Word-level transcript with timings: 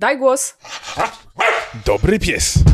Daj 0.00 0.18
głos. 0.18 0.54
Dobry 1.84 2.18
pies. 2.18 2.69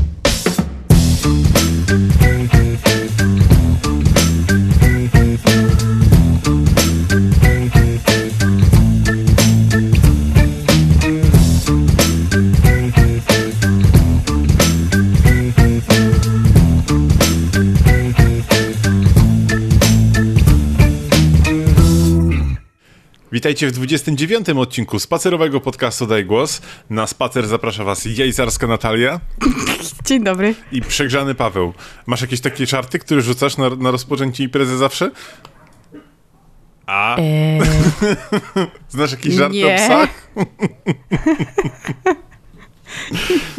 Witajcie 23.37 23.66
w 23.66 23.73
29. 23.73 24.48
odcinku 24.48 24.98
spacerowego 24.98 25.61
podcastu 25.61 26.07
Daj 26.07 26.25
Głos. 26.25 26.62
Na 26.91 27.07
spacer 27.07 27.46
zaprasza 27.48 27.84
was 27.84 28.05
Jejzarska 28.05 28.66
Natalia 28.66 29.20
Dzień 30.05 30.24
dobry. 30.24 30.55
i 30.73 30.83
przegrzany 30.83 31.34
Paweł. 31.34 31.73
Masz 32.06 32.20
jakieś 32.20 32.41
takie 32.41 32.66
żarty, 32.66 32.98
które 32.98 33.23
rzucasz 33.23 33.56
na, 33.56 33.70
na 33.70 33.91
rozpoczęcie 33.91 34.45
imprezy 34.45 34.77
zawsze? 34.77 35.11
A, 36.87 37.16
Eee, 37.19 37.61
znasz 38.88 39.11
jakiś 39.11 39.34
żart 39.34 39.53
nie. 39.53 39.75
o 39.75 39.77
psach? 39.77 40.30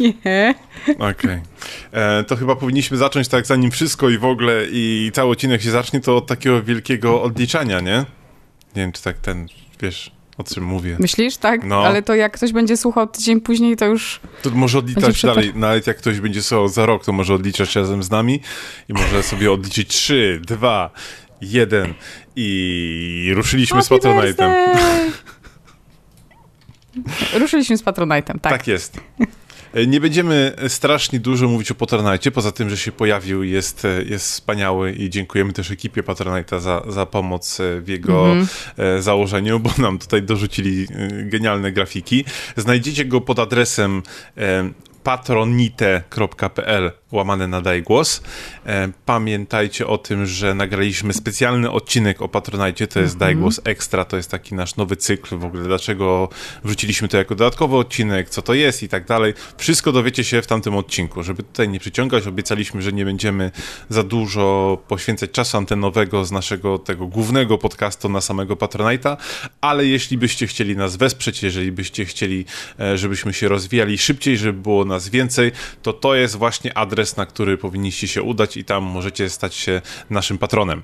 nie. 0.24 0.54
Okej. 0.98 1.40
E, 1.92 2.24
To 2.24 2.36
chyba 2.36 2.56
powinniśmy 2.56 2.96
zacząć 2.96 3.28
tak, 3.28 3.46
zanim 3.46 3.70
wszystko 3.70 4.08
i 4.08 4.18
w 4.18 4.24
ogóle 4.24 4.64
i 4.70 5.10
cały 5.14 5.30
odcinek 5.30 5.62
się 5.62 5.70
zacznie, 5.70 6.00
to 6.00 6.16
od 6.16 6.26
takiego 6.26 6.62
wielkiego 6.62 7.22
odliczania, 7.22 7.80
nie? 7.80 7.96
Nie 8.76 8.82
wiem, 8.82 8.92
czy 8.92 9.02
tak 9.02 9.18
ten, 9.18 9.46
wiesz, 9.80 10.10
o 10.38 10.44
czym 10.44 10.64
mówię. 10.64 10.96
Myślisz, 11.00 11.36
tak? 11.36 11.64
No. 11.64 11.86
Ale 11.86 12.02
to 12.02 12.14
jak 12.14 12.32
ktoś 12.32 12.52
będzie 12.52 12.76
słuchał 12.76 13.06
tydzień 13.06 13.40
później, 13.40 13.76
to 13.76 13.84
już... 13.84 14.20
To 14.42 14.50
może 14.50 14.78
odliczać 14.78 15.22
dalej, 15.22 15.52
nawet 15.54 15.86
jak 15.86 15.96
ktoś 15.96 16.20
będzie 16.20 16.42
słuchał 16.42 16.68
za 16.68 16.86
rok, 16.86 17.04
to 17.04 17.12
może 17.12 17.34
odliczać 17.34 17.76
razem 17.76 18.02
z 18.02 18.10
nami 18.10 18.40
i 18.88 18.92
może 18.92 19.22
sobie 19.22 19.52
odliczyć 19.52 19.88
3, 19.88 20.40
2, 20.44 20.90
1 21.40 21.94
i 22.36 23.32
ruszyliśmy 23.34 23.82
z 23.82 23.88
Happy 23.88 24.00
Patronite'em. 24.08 24.32
birthday! 24.32 25.10
Ruszyliśmy 27.40 27.78
z 27.78 27.84
Patronite'em, 27.84 28.40
tak. 28.40 28.52
Tak 28.52 28.66
jest. 28.66 29.00
E, 29.74 29.86
Nie 29.86 30.00
będziemy 30.00 30.52
strasznie 30.68 31.20
dużo 31.20 31.48
mówić 31.48 31.70
o 31.70 31.74
Patronite, 31.74 32.30
poza 32.30 32.52
tym, 32.52 32.70
że 32.70 32.76
się 32.76 32.92
pojawił, 32.92 33.42
jest, 33.42 33.84
e, 33.84 34.02
jest 34.02 34.26
wspaniały 34.30 34.92
i 34.92 35.10
dziękujemy 35.10 35.52
też 35.52 35.70
ekipie 35.70 36.02
Patronite'a 36.02 36.60
za, 36.60 36.82
za 36.88 37.06
pomoc 37.06 37.60
e, 37.60 37.80
w 37.80 37.88
jego 37.88 38.36
e, 38.76 39.02
założeniu, 39.02 39.60
bo 39.60 39.70
nam 39.78 39.98
tutaj 39.98 40.22
dorzucili 40.22 40.86
genialne 41.22 41.72
grafiki. 41.72 42.24
Znajdziecie 42.56 43.04
go 43.04 43.20
pod 43.20 43.38
adresem 43.38 44.02
patronite.pl 45.08 46.92
łamane 47.12 47.48
na 47.48 47.60
daj 47.60 47.82
głos. 47.82 48.22
E, 48.66 48.88
pamiętajcie 49.06 49.86
o 49.86 49.98
tym, 49.98 50.26
że 50.26 50.54
nagraliśmy 50.54 51.12
specjalny 51.12 51.70
odcinek 51.70 52.22
o 52.22 52.28
Patronite, 52.28 52.86
to 52.86 53.00
jest 53.00 53.16
Daj 53.16 53.36
Głos 53.36 53.60
Extra, 53.64 54.04
to 54.04 54.16
jest 54.16 54.30
taki 54.30 54.54
nasz 54.54 54.76
nowy 54.76 54.96
cykl 54.96 55.38
w 55.38 55.44
ogóle, 55.44 55.64
dlaczego 55.64 56.28
wrzuciliśmy 56.64 57.08
to 57.08 57.16
jako 57.16 57.34
dodatkowy 57.34 57.76
odcinek, 57.76 58.30
co 58.30 58.42
to 58.42 58.54
jest 58.54 58.82
i 58.82 58.88
tak 58.88 59.06
dalej. 59.06 59.34
Wszystko 59.56 59.92
dowiecie 59.92 60.24
się 60.24 60.42
w 60.42 60.46
tamtym 60.46 60.76
odcinku. 60.76 61.22
Żeby 61.22 61.42
tutaj 61.42 61.68
nie 61.68 61.80
przyciągać, 61.80 62.26
obiecaliśmy, 62.26 62.82
że 62.82 62.92
nie 62.92 63.04
będziemy 63.04 63.50
za 63.88 64.02
dużo 64.02 64.78
poświęcać 64.88 65.30
czasu 65.30 65.56
antenowego 65.56 66.24
z 66.24 66.32
naszego 66.32 66.78
tego 66.78 67.06
głównego 67.06 67.58
podcastu 67.58 68.08
na 68.08 68.20
samego 68.20 68.56
Patronite'a, 68.56 69.16
ale 69.60 69.86
jeśli 69.86 70.18
byście 70.18 70.46
chcieli 70.46 70.76
nas 70.76 70.96
wesprzeć, 70.96 71.42
jeżeli 71.42 71.72
byście 71.72 72.04
chcieli, 72.04 72.44
e, 72.80 72.98
żebyśmy 72.98 73.32
się 73.32 73.48
rozwijali 73.48 73.98
szybciej, 73.98 74.38
żeby 74.38 74.60
było 74.60 74.84
nas 74.84 74.97
więcej, 75.06 75.52
to 75.82 75.92
to 75.92 76.14
jest 76.14 76.36
właśnie 76.36 76.78
adres, 76.78 77.16
na 77.16 77.26
który 77.26 77.58
powinniście 77.58 78.08
się 78.08 78.22
udać 78.22 78.56
i 78.56 78.64
tam 78.64 78.84
możecie 78.84 79.30
stać 79.30 79.54
się 79.54 79.80
naszym 80.10 80.38
patronem. 80.38 80.82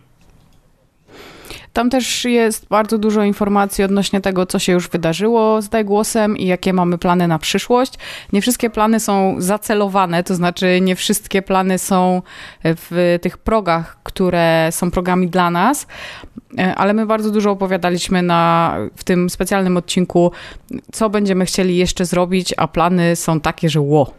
Tam 1.74 1.90
też 1.90 2.24
jest 2.24 2.68
bardzo 2.68 2.98
dużo 2.98 3.22
informacji 3.22 3.84
odnośnie 3.84 4.20
tego, 4.20 4.46
co 4.46 4.58
się 4.58 4.72
już 4.72 4.88
wydarzyło 4.88 5.62
z 5.62 5.68
Daj 5.68 5.84
Głosem 5.84 6.36
i 6.36 6.46
jakie 6.46 6.72
mamy 6.72 6.98
plany 6.98 7.28
na 7.28 7.38
przyszłość. 7.38 7.94
Nie 8.32 8.42
wszystkie 8.42 8.70
plany 8.70 9.00
są 9.00 9.34
zacelowane, 9.38 10.24
to 10.24 10.34
znaczy 10.34 10.80
nie 10.80 10.96
wszystkie 10.96 11.42
plany 11.42 11.78
są 11.78 12.22
w 12.64 13.18
tych 13.22 13.38
progach, 13.38 13.96
które 14.02 14.68
są 14.72 14.90
progami 14.90 15.28
dla 15.28 15.50
nas, 15.50 15.86
E, 16.58 16.74
ale 16.74 16.94
my 16.94 17.06
bardzo 17.06 17.30
dużo 17.30 17.50
opowiadaliśmy 17.50 18.22
na, 18.22 18.76
w 18.96 19.04
tym 19.04 19.30
specjalnym 19.30 19.76
odcinku, 19.76 20.32
co 20.92 21.10
będziemy 21.10 21.44
chcieli 21.44 21.76
jeszcze 21.76 22.04
zrobić, 22.04 22.54
a 22.56 22.68
plany 22.68 23.16
są 23.16 23.40
takie, 23.40 23.68
że 23.68 23.80
ło. 23.80 24.14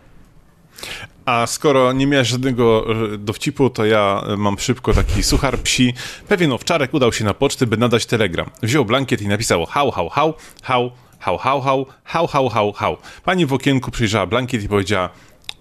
A 1.25 1.47
skoro 1.47 1.93
nie 1.93 2.07
miałeś 2.07 2.27
żadnego 2.27 2.85
e, 3.13 3.17
dowcipu, 3.17 3.69
to 3.69 3.85
ja 3.85 4.23
e, 4.27 4.37
mam 4.37 4.59
szybko 4.59 4.93
taki 4.93 5.23
suchar 5.23 5.59
psi. 5.59 5.93
Pewien 6.27 6.51
owczarek 6.51 6.93
udał 6.93 7.13
się 7.13 7.25
na 7.25 7.33
pocztę, 7.33 7.67
by 7.67 7.77
nadać 7.77 8.05
telegram. 8.05 8.49
Wziął 8.63 8.85
blankiet 8.85 9.21
i 9.21 9.27
napisał 9.27 9.65
hał, 9.65 9.91
hał, 9.91 10.09
hał, 10.09 10.33
hał, 10.63 10.91
hał, 11.19 11.37
hał, 11.37 11.61
hał, 11.61 11.85
hał, 12.03 12.27
hał, 12.27 12.49
hał, 12.49 12.73
hał. 12.73 12.97
Pani 13.23 13.45
w 13.45 13.53
okienku 13.53 13.91
przyjrzała 13.91 14.25
blankiet 14.25 14.63
i 14.63 14.69
powiedziała, 14.69 15.09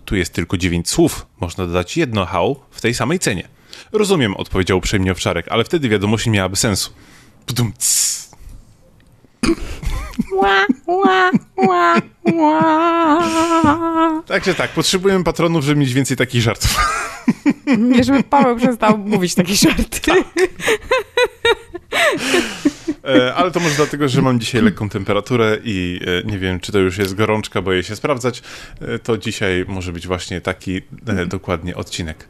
tu 0.04 0.16
jest 0.16 0.32
tylko 0.32 0.56
dziewięć 0.56 0.88
słów, 0.88 1.26
można 1.40 1.66
dodać 1.66 1.96
jedno 1.96 2.24
hał 2.24 2.60
w 2.70 2.80
tej 2.80 2.94
samej 2.94 3.18
cenie. 3.18 3.48
Rozumiem, 3.92 4.34
odpowiedział 4.36 4.78
uprzejmie 4.78 5.12
owczarek, 5.12 5.46
ale 5.48 5.64
wtedy 5.64 5.88
wiadomość 5.88 6.26
nie 6.26 6.32
miałaby 6.32 6.56
sensu. 6.56 6.90
Pdum, 7.46 7.72
Także 14.26 14.54
tak, 14.54 14.70
potrzebujemy 14.70 15.24
patronów, 15.24 15.64
żeby 15.64 15.80
mieć 15.80 15.92
więcej 15.92 16.16
takich 16.16 16.42
żartów. 16.42 16.76
Nie, 17.78 18.04
żeby 18.04 18.22
Paweł 18.22 18.56
przestał 18.56 18.98
mówić 18.98 19.34
takie 19.34 19.54
żarty. 19.54 20.00
E, 23.04 23.34
ale 23.34 23.50
to 23.50 23.60
może 23.60 23.74
dlatego, 23.74 24.08
że 24.08 24.22
mam 24.22 24.40
dzisiaj 24.40 24.62
lekką 24.62 24.88
temperaturę 24.88 25.58
i 25.64 26.00
e, 26.06 26.30
nie 26.30 26.38
wiem, 26.38 26.60
czy 26.60 26.72
to 26.72 26.78
już 26.78 26.98
jest 26.98 27.14
gorączka, 27.14 27.62
boję 27.62 27.82
się 27.82 27.96
sprawdzać. 27.96 28.42
E, 28.80 28.98
to 28.98 29.18
dzisiaj 29.18 29.64
może 29.68 29.92
być 29.92 30.06
właśnie 30.06 30.40
taki 30.40 30.80
dokładnie 31.26 31.76
odcinek. 31.76 32.28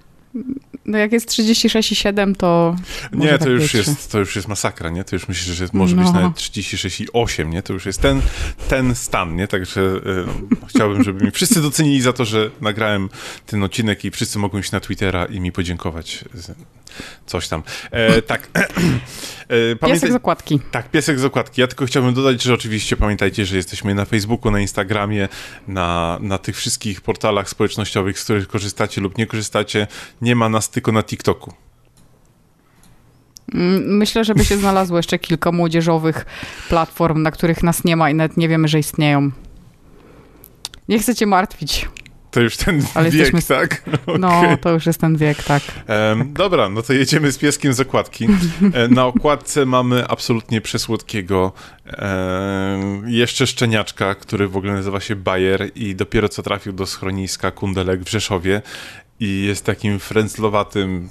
No 0.86 0.98
jak 0.98 1.12
jest 1.12 1.28
36,7 1.30 2.34
to 2.36 2.76
Nie, 3.12 3.28
to 3.32 3.38
tak 3.38 3.48
już, 3.48 3.62
być. 3.62 3.74
jest, 3.74 4.12
to 4.12 4.18
już 4.18 4.36
jest 4.36 4.48
masakra, 4.48 4.90
nie? 4.90 5.04
To 5.04 5.16
już 5.16 5.28
myślę, 5.28 5.54
że 5.54 5.66
może 5.72 5.96
być 5.96 6.04
No. 6.06 6.12
nawet 6.12 6.32
36,8, 6.36 7.48
nie? 7.48 7.62
To 7.62 7.72
już 7.72 7.86
jest 7.86 8.00
ten, 8.00 8.20
ten 8.68 8.94
stan, 8.94 9.36
nie? 9.36 9.48
Także 9.48 9.80
e, 9.80 10.66
chciałbym, 10.68 11.04
żeby 11.04 11.24
mi 11.24 11.30
wszyscy 11.30 11.62
docenili 11.62 12.00
za 12.00 12.12
to, 12.12 12.24
że 12.24 12.50
nagrałem 12.60 13.08
ten 13.46 13.62
odcinek 13.62 14.04
i 14.04 14.10
wszyscy 14.10 14.38
mogą 14.38 14.58
iść 14.58 14.72
na 14.72 14.80
Twittera 14.80 15.24
i 15.24 15.40
mi 15.40 15.52
podziękować. 15.52 16.24
Coś 17.27 17.49
tam. 17.49 17.62
E, 17.91 18.22
tak. 18.22 18.49
E, 19.49 19.77
Piesek 19.77 20.12
z 20.12 20.15
okładki. 20.15 20.60
Tak, 20.71 20.91
piesek 20.91 21.19
z 21.19 21.25
okładki. 21.25 21.60
Ja 21.60 21.66
tylko 21.66 21.87
chciałbym 21.87 22.15
dodać, 22.15 22.43
że 22.43 22.55
oczywiście 22.55 22.97
pamiętajcie, 22.97 23.47
że 23.47 23.56
jesteśmy 23.56 23.94
na 23.94 24.05
Facebooku, 24.05 24.50
na 24.53 24.60
Instagramie, 24.60 25.28
na, 25.69 26.19
na 26.21 26.38
tych 26.38 26.56
wszystkich 26.56 27.00
portalach 27.00 27.49
społecznościowych, 27.49 28.19
z 28.19 28.25
których 28.25 28.49
korzystacie 28.49 29.00
lub 29.00 29.19
nie 29.19 29.27
korzystacie. 29.27 29.87
Nie 30.21 30.37
ma 30.37 30.49
nas 30.49 30.71
tylko 30.71 30.93
na 30.93 31.03
TikToku. 31.03 31.53
Mm, 33.55 33.97
Myślę, 33.97 34.25
żeby 34.25 34.44
się 34.44 34.56
znalazło 34.56 34.97
jeszcze 34.97 35.19
kilka 35.19 35.53
młodzieżowych 35.53 36.26
platform, 36.69 37.22
na 37.22 37.31
których 37.31 37.62
nas 37.62 37.84
nie 37.84 37.97
ma 37.97 38.11
i 38.11 38.15
nawet 38.15 38.37
nie 38.37 38.49
wiemy, 38.49 38.69
że 38.69 38.78
istnieją. 38.78 39.31
Nie 40.88 40.99
chcę 40.99 41.15
cię 41.15 41.26
martwić. 41.26 41.88
To 42.34 42.40
już 42.40 42.56
ten 42.56 42.82
Ale 42.94 43.10
wiek, 43.10 43.20
jesteśmy- 43.32 43.56
tak? 43.56 43.82
No, 44.18 44.28
Okej. 44.38 44.58
to 44.58 44.70
już 44.70 44.86
jest 44.86 45.00
ten 45.00 45.16
wiek, 45.16 45.42
tak. 45.42 45.62
Dobra, 46.26 46.68
no 46.68 46.82
to 46.82 46.92
jedziemy 46.92 47.32
z 47.32 47.38
pieskiem 47.38 47.72
z 47.72 47.80
okładki. 47.80 48.26
E, 48.74 48.88
na 48.88 49.06
okładce 49.06 49.66
mamy 49.66 50.08
absolutnie 50.08 50.60
przesłodkiego 50.60 51.52
jeszcze 53.06 53.46
szczeniaczka, 53.46 54.14
który 54.14 54.48
w 54.48 54.56
ogóle 54.56 54.72
nazywa 54.72 55.00
się 55.00 55.16
Bayer 55.16 55.70
i 55.74 55.94
dopiero 55.94 56.28
co 56.28 56.42
trafił 56.42 56.72
do 56.72 56.86
schroniska 56.86 57.50
Kundelek 57.50 58.00
w 58.04 58.10
Rzeszowie 58.10 58.62
i 59.20 59.44
jest 59.46 59.64
takim 59.66 59.98
frędzlowatym 59.98 61.08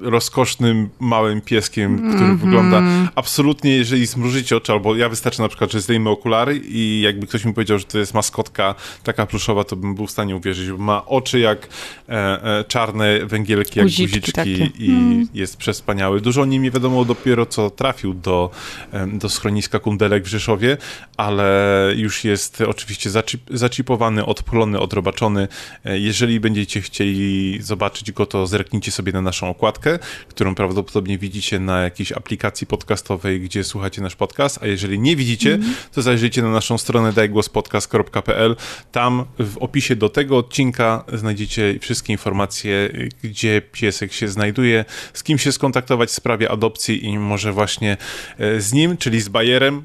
rozkosznym, 0.00 0.88
małym 1.00 1.40
pieskiem, 1.40 1.96
który 1.98 2.12
Mhm. 2.12 2.38
wygląda 2.38 2.82
absolutnie, 3.14 3.76
jeżeli 3.76 4.06
zmrużycie 4.06 4.56
oczy, 4.56 4.72
albo 4.72 4.96
ja 4.96 5.08
wystarczy 5.08 5.40
na 5.40 5.48
przykład, 5.48 5.72
że 5.72 5.80
zdejmę 5.80 6.10
okulary 6.10 6.60
i 6.68 7.00
jakby 7.00 7.26
ktoś 7.26 7.44
mi 7.44 7.54
powiedział, 7.54 7.78
że 7.78 7.84
to 7.84 7.98
jest 7.98 8.14
maskotka 8.14 8.74
taka 9.04 9.26
pluszowa, 9.26 9.64
to 9.64 9.76
bym 9.76 9.94
był 9.94 10.06
w 10.06 10.10
stanie 10.10 10.36
uwierzyć, 10.36 10.70
bo 10.70 10.78
ma 10.78 11.06
oczy 11.06 11.38
jak 11.38 11.68
e, 12.08 12.12
e, 12.58 12.64
czarne 12.64 13.26
węgielki, 13.26 13.78
jak 13.78 13.88
Guziczki 13.88 14.20
guziczki 14.20 14.72
i 14.78 15.26
jest 15.34 15.56
przespaniały. 15.56 16.20
Dużo 16.20 16.42
o 16.42 16.44
nim 16.44 16.62
nie 16.62 16.70
wiadomo 16.70 17.04
dopiero, 17.04 17.46
co 17.46 17.70
trafił 17.70 18.14
do, 18.14 18.50
em, 18.92 19.18
do 19.18 19.28
schroniska 19.28 19.78
Kundelek 19.78 20.24
w 20.24 20.26
Rzeszowie, 20.26 20.76
ale 21.16 21.50
już 21.96 22.24
jest 22.24 22.60
oczywiście 22.60 23.10
zaczip, 23.10 23.40
zaczipowany, 23.50 24.26
odpulony, 24.26 24.80
odrobaczony. 24.80 25.48
E, 25.84 25.98
Jeżeli 25.98 26.40
będziecie 26.40 26.80
chcieli 26.80 27.58
zobaczyć 27.62 28.12
go, 28.12 28.26
to 28.26 28.46
zerknijcie 28.46 28.90
sobie 28.92 29.12
na 29.12 29.22
naszą 29.22 29.48
okładkę. 29.50 29.89
Jorkę, 29.90 30.06
którą 30.28 30.54
prawdopodobnie 30.54 31.18
widzicie 31.18 31.60
na 31.60 31.82
jakiejś 31.82 32.12
aplikacji 32.12 32.66
podcastowej, 32.66 33.40
gdzie 33.40 33.64
słuchacie 33.64 34.02
nasz 34.02 34.16
podcast, 34.16 34.58
a 34.62 34.66
jeżeli 34.66 34.98
nie 34.98 35.16
widzicie, 35.16 35.58
to 35.92 36.02
zajrzyjcie 36.02 36.42
na 36.42 36.50
naszą 36.50 36.78
stronę 36.78 37.12
dajgłospodcast.pl. 37.12 38.56
Tam 38.92 39.24
w 39.38 39.58
opisie 39.58 39.96
do 39.96 40.08
tego 40.08 40.38
odcinka 40.38 41.04
znajdziecie 41.12 41.78
wszystkie 41.80 42.12
informacje, 42.12 42.90
gdzie 43.24 43.62
piesek 43.72 44.12
się 44.12 44.28
znajduje, 44.28 44.84
z 45.12 45.22
kim 45.22 45.38
się 45.38 45.52
skontaktować 45.52 46.08
w 46.08 46.12
sprawie 46.12 46.50
adopcji 46.50 47.04
i 47.04 47.18
może 47.18 47.52
właśnie 47.52 47.96
e, 48.38 48.60
z 48.60 48.72
nim, 48.72 48.96
czyli 48.96 49.20
z 49.20 49.28
Bajerem, 49.28 49.82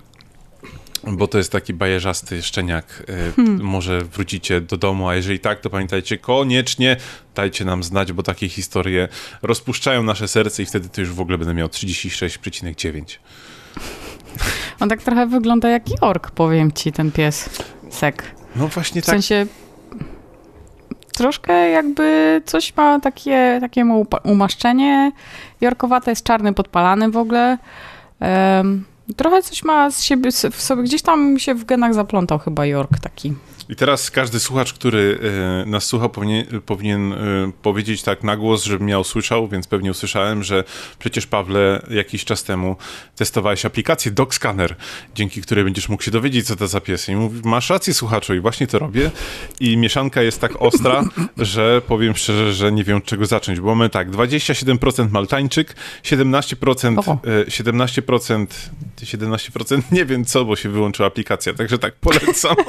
bo 1.07 1.27
to 1.27 1.37
jest 1.37 1.51
taki 1.51 1.73
bajerzasty 1.73 2.43
szczeniak. 2.43 3.03
E, 3.09 3.31
hmm. 3.31 3.61
Może 3.61 4.01
wrócicie 4.01 4.61
do 4.61 4.77
domu, 4.77 5.07
a 5.07 5.15
jeżeli 5.15 5.39
tak, 5.39 5.59
to 5.59 5.69
pamiętajcie, 5.69 6.17
koniecznie 6.17 6.97
dajcie 7.35 7.65
nam 7.65 7.83
znać, 7.83 8.11
bo 8.11 8.23
takie 8.23 8.49
historie 8.49 9.07
rozpuszczają 9.41 10.03
nasze 10.03 10.27
serce 10.27 10.63
i 10.63 10.65
wtedy 10.65 10.89
to 10.89 11.01
już 11.01 11.09
w 11.09 11.21
ogóle 11.21 11.37
będę 11.37 11.53
miał 11.53 11.67
36,9. 11.67 13.17
On 14.79 14.89
tak 14.89 15.03
trochę 15.03 15.27
wygląda 15.27 15.69
jak 15.69 15.83
Jork, 16.01 16.31
powiem 16.31 16.71
ci, 16.71 16.91
ten 16.91 17.11
pies. 17.11 17.49
Sek. 17.89 18.35
No 18.55 18.67
właśnie 18.67 19.01
tak. 19.01 19.07
W 19.07 19.11
sensie 19.11 19.45
troszkę 21.13 21.69
jakby 21.69 22.41
coś 22.45 22.75
ma 22.75 22.99
takie, 22.99 23.57
takie 23.61 23.85
umaszczenie. 24.23 25.11
Jorkowate 25.61 26.11
jest 26.11 26.23
czarny 26.23 26.53
podpalany 26.53 27.11
w 27.11 27.17
ogóle. 27.17 27.57
Um, 28.19 28.85
Trochę 29.15 29.41
coś 29.41 29.63
ma 29.63 29.91
z 29.91 30.03
siebie 30.03 30.31
w 30.31 30.61
sobie, 30.61 30.83
gdzieś 30.83 31.01
tam 31.01 31.39
się 31.39 31.55
w 31.55 31.65
genach 31.65 31.93
zaplątał 31.93 32.39
chyba 32.39 32.65
York 32.65 32.99
taki. 32.99 33.33
I 33.69 33.75
teraz 33.75 34.11
każdy 34.11 34.39
słuchacz, 34.39 34.73
który 34.73 35.19
y, 35.63 35.69
nas 35.69 35.83
słucha, 35.83 36.09
powinien, 36.09 36.45
powinien 36.65 37.13
y, 37.13 37.51
powiedzieć 37.61 38.03
tak 38.03 38.23
na 38.23 38.37
głos, 38.37 38.63
żebym 38.63 38.89
ja 38.89 38.99
usłyszał, 38.99 39.47
więc 39.47 39.67
pewnie 39.67 39.91
usłyszałem, 39.91 40.43
że 40.43 40.63
przecież 40.99 41.27
Pawle 41.27 41.85
jakiś 41.89 42.25
czas 42.25 42.43
temu 42.43 42.75
testowałeś 43.15 43.65
aplikację 43.65 44.11
DocScanner, 44.11 44.75
dzięki 45.15 45.41
której 45.41 45.63
będziesz 45.63 45.89
mógł 45.89 46.03
się 46.03 46.11
dowiedzieć, 46.11 46.47
co 46.47 46.55
to 46.55 46.67
za 46.67 46.81
pies. 46.81 47.09
I 47.09 47.15
mówi, 47.15 47.41
masz 47.43 47.69
rację, 47.69 47.93
słuchaczu, 47.93 48.35
i 48.35 48.39
właśnie 48.39 48.67
to 48.67 48.79
robię. 48.79 49.11
I 49.59 49.77
mieszanka 49.77 50.21
jest 50.21 50.41
tak 50.41 50.61
ostra, 50.61 51.03
że 51.37 51.81
powiem 51.87 52.15
szczerze, 52.15 52.53
że 52.53 52.71
nie 52.71 52.83
wiem, 52.83 52.97
od 52.97 53.05
czego 53.05 53.25
zacząć. 53.25 53.59
Bo 53.59 53.67
mamy 53.67 53.89
tak, 53.89 54.11
27% 54.11 55.11
maltańczyk, 55.11 55.75
17%, 56.03 56.99
Oho. 56.99 57.17
17%, 57.47 58.47
17%, 59.01 59.81
nie 59.91 60.05
wiem 60.05 60.25
co, 60.25 60.45
bo 60.45 60.55
się 60.55 60.69
wyłączyła 60.69 61.07
aplikacja, 61.07 61.53
także 61.53 61.77
tak, 61.77 61.95
polecam. 61.95 62.55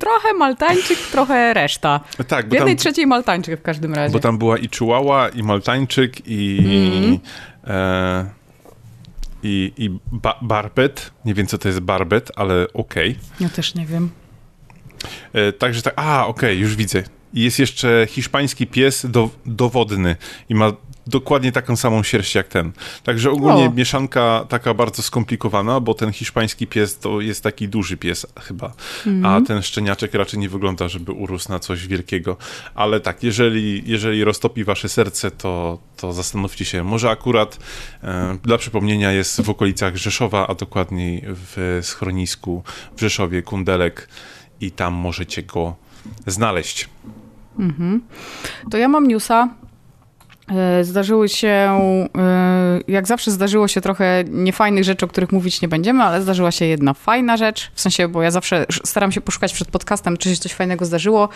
trochę 0.00 0.32
maltańczyk, 0.32 0.98
trochę 0.98 1.54
reszta. 1.54 2.00
Tak, 2.28 2.48
w 2.48 2.52
jednej 2.52 2.76
tam, 2.76 2.80
trzeciej 2.80 3.06
maltańczyk 3.06 3.60
w 3.60 3.62
każdym 3.62 3.94
razie. 3.94 4.12
Bo 4.12 4.20
tam 4.20 4.38
była 4.38 4.58
i 4.58 4.68
chihuahua, 4.68 5.28
i 5.28 5.42
maltańczyk, 5.42 6.26
i... 6.26 6.58
Mm. 7.04 7.18
E, 7.66 8.38
i, 9.42 9.72
i 9.76 9.90
ba 10.12 10.38
barbet. 10.42 11.10
Nie 11.24 11.34
wiem, 11.34 11.46
co 11.46 11.58
to 11.58 11.68
jest 11.68 11.80
barbet, 11.80 12.32
ale 12.36 12.66
okej. 12.74 13.10
Okay. 13.10 13.24
Ja 13.40 13.48
też 13.48 13.74
nie 13.74 13.86
wiem. 13.86 14.10
E, 15.32 15.52
także 15.52 15.82
tak, 15.82 15.94
a, 15.96 16.26
okej, 16.26 16.50
okay, 16.50 16.54
już 16.54 16.76
widzę. 16.76 17.02
Jest 17.34 17.58
jeszcze 17.58 18.06
hiszpański 18.10 18.66
pies 18.66 19.06
do, 19.06 19.30
dowodny 19.46 20.16
i 20.48 20.54
ma 20.54 20.72
dokładnie 21.08 21.52
taką 21.52 21.76
samą 21.76 22.02
sierść 22.02 22.34
jak 22.34 22.48
ten. 22.48 22.72
Także 23.04 23.30
ogólnie 23.30 23.64
o. 23.64 23.70
mieszanka 23.72 24.46
taka 24.48 24.74
bardzo 24.74 25.02
skomplikowana, 25.02 25.80
bo 25.80 25.94
ten 25.94 26.12
hiszpański 26.12 26.66
pies 26.66 26.98
to 26.98 27.20
jest 27.20 27.42
taki 27.42 27.68
duży 27.68 27.96
pies 27.96 28.26
chyba, 28.40 28.72
mm. 29.06 29.26
a 29.26 29.40
ten 29.40 29.62
szczeniaczek 29.62 30.14
raczej 30.14 30.40
nie 30.40 30.48
wygląda, 30.48 30.88
żeby 30.88 31.12
urósł 31.12 31.52
na 31.52 31.58
coś 31.58 31.86
wielkiego. 31.86 32.36
Ale 32.74 33.00
tak, 33.00 33.22
jeżeli, 33.22 33.82
jeżeli 33.86 34.24
roztopi 34.24 34.64
wasze 34.64 34.88
serce, 34.88 35.30
to, 35.30 35.78
to 35.96 36.12
zastanówcie 36.12 36.64
się, 36.64 36.84
może 36.84 37.10
akurat 37.10 37.58
e, 38.02 38.38
dla 38.42 38.58
przypomnienia 38.58 39.12
jest 39.12 39.40
w 39.40 39.50
okolicach 39.50 39.96
Rzeszowa, 39.96 40.46
a 40.46 40.54
dokładniej 40.54 41.24
w 41.26 41.80
schronisku 41.82 42.62
w 42.96 43.00
Rzeszowie, 43.00 43.42
Kundelek 43.42 44.08
i 44.60 44.70
tam 44.70 44.94
możecie 44.94 45.42
go 45.42 45.76
znaleźć. 46.26 46.88
Mhm. 47.58 48.02
To 48.70 48.78
ja 48.78 48.88
mam 48.88 49.08
newsa 49.08 49.48
zdarzyły 50.82 51.28
się, 51.28 51.48
e, 52.18 52.80
jak 52.88 53.06
zawsze 53.06 53.30
zdarzyło 53.30 53.68
się 53.68 53.80
trochę 53.80 54.24
niefajnych 54.28 54.84
rzeczy, 54.84 55.04
o 55.04 55.08
których 55.08 55.32
mówić 55.32 55.62
nie 55.62 55.68
będziemy, 55.68 56.02
ale 56.02 56.22
zdarzyła 56.22 56.50
się 56.50 56.64
jedna 56.64 56.94
fajna 56.94 57.36
rzecz, 57.36 57.70
w 57.74 57.80
sensie, 57.80 58.08
bo 58.08 58.22
ja 58.22 58.30
zawsze 58.30 58.66
staram 58.84 59.12
się 59.12 59.20
poszukać 59.20 59.52
przed 59.52 59.68
podcastem, 59.68 60.16
czy 60.16 60.30
się 60.30 60.36
coś 60.36 60.52
fajnego 60.52 60.84
zdarzyło 60.84 61.28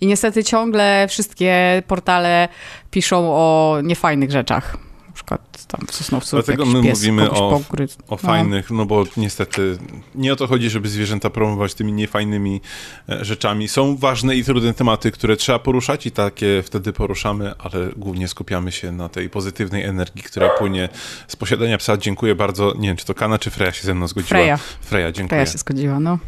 i 0.00 0.06
niestety 0.06 0.44
ciągle 0.44 1.06
wszystkie 1.08 1.82
portale 1.86 2.48
piszą 2.90 3.30
o 3.32 3.78
niefajnych 3.82 4.30
rzeczach 4.30 4.87
przykład 5.18 5.66
tam 5.66 5.86
w 5.86 5.94
Sosnowcu 5.94 6.36
Dlatego 6.36 6.66
my 6.66 6.82
pies, 6.82 6.98
mówimy 6.98 7.30
o, 7.30 7.48
o 7.48 7.62
no. 8.10 8.16
fajnych, 8.16 8.70
no 8.70 8.86
bo 8.86 9.04
niestety 9.16 9.78
nie 10.14 10.32
o 10.32 10.36
to 10.36 10.46
chodzi, 10.46 10.70
żeby 10.70 10.88
zwierzęta 10.88 11.30
promować 11.30 11.74
tymi 11.74 11.92
niefajnymi 11.92 12.60
e, 13.08 13.24
rzeczami. 13.24 13.68
Są 13.68 13.96
ważne 13.96 14.36
i 14.36 14.44
trudne 14.44 14.74
tematy, 14.74 15.10
które 15.10 15.36
trzeba 15.36 15.58
poruszać 15.58 16.06
i 16.06 16.10
takie 16.10 16.62
wtedy 16.62 16.92
poruszamy, 16.92 17.54
ale 17.58 17.88
głównie 17.96 18.28
skupiamy 18.28 18.72
się 18.72 18.92
na 18.92 19.08
tej 19.08 19.30
pozytywnej 19.30 19.84
energii, 19.84 20.22
która 20.22 20.48
płynie 20.48 20.88
z 21.28 21.36
posiadania 21.36 21.78
psa. 21.78 21.96
Dziękuję 21.96 22.34
bardzo. 22.34 22.74
Nie 22.78 22.88
wiem, 22.88 22.96
czy 22.96 23.06
to 23.06 23.14
Kana, 23.14 23.38
czy 23.38 23.50
Freja 23.50 23.72
się 23.72 23.86
ze 23.86 23.94
mną 23.94 24.08
zgodziła? 24.08 24.28
Freja. 24.28 24.56
Freja, 24.80 25.12
dziękuję. 25.12 25.28
Freja 25.28 25.52
się 25.52 25.58
zgodziła, 25.58 26.00
no. 26.00 26.18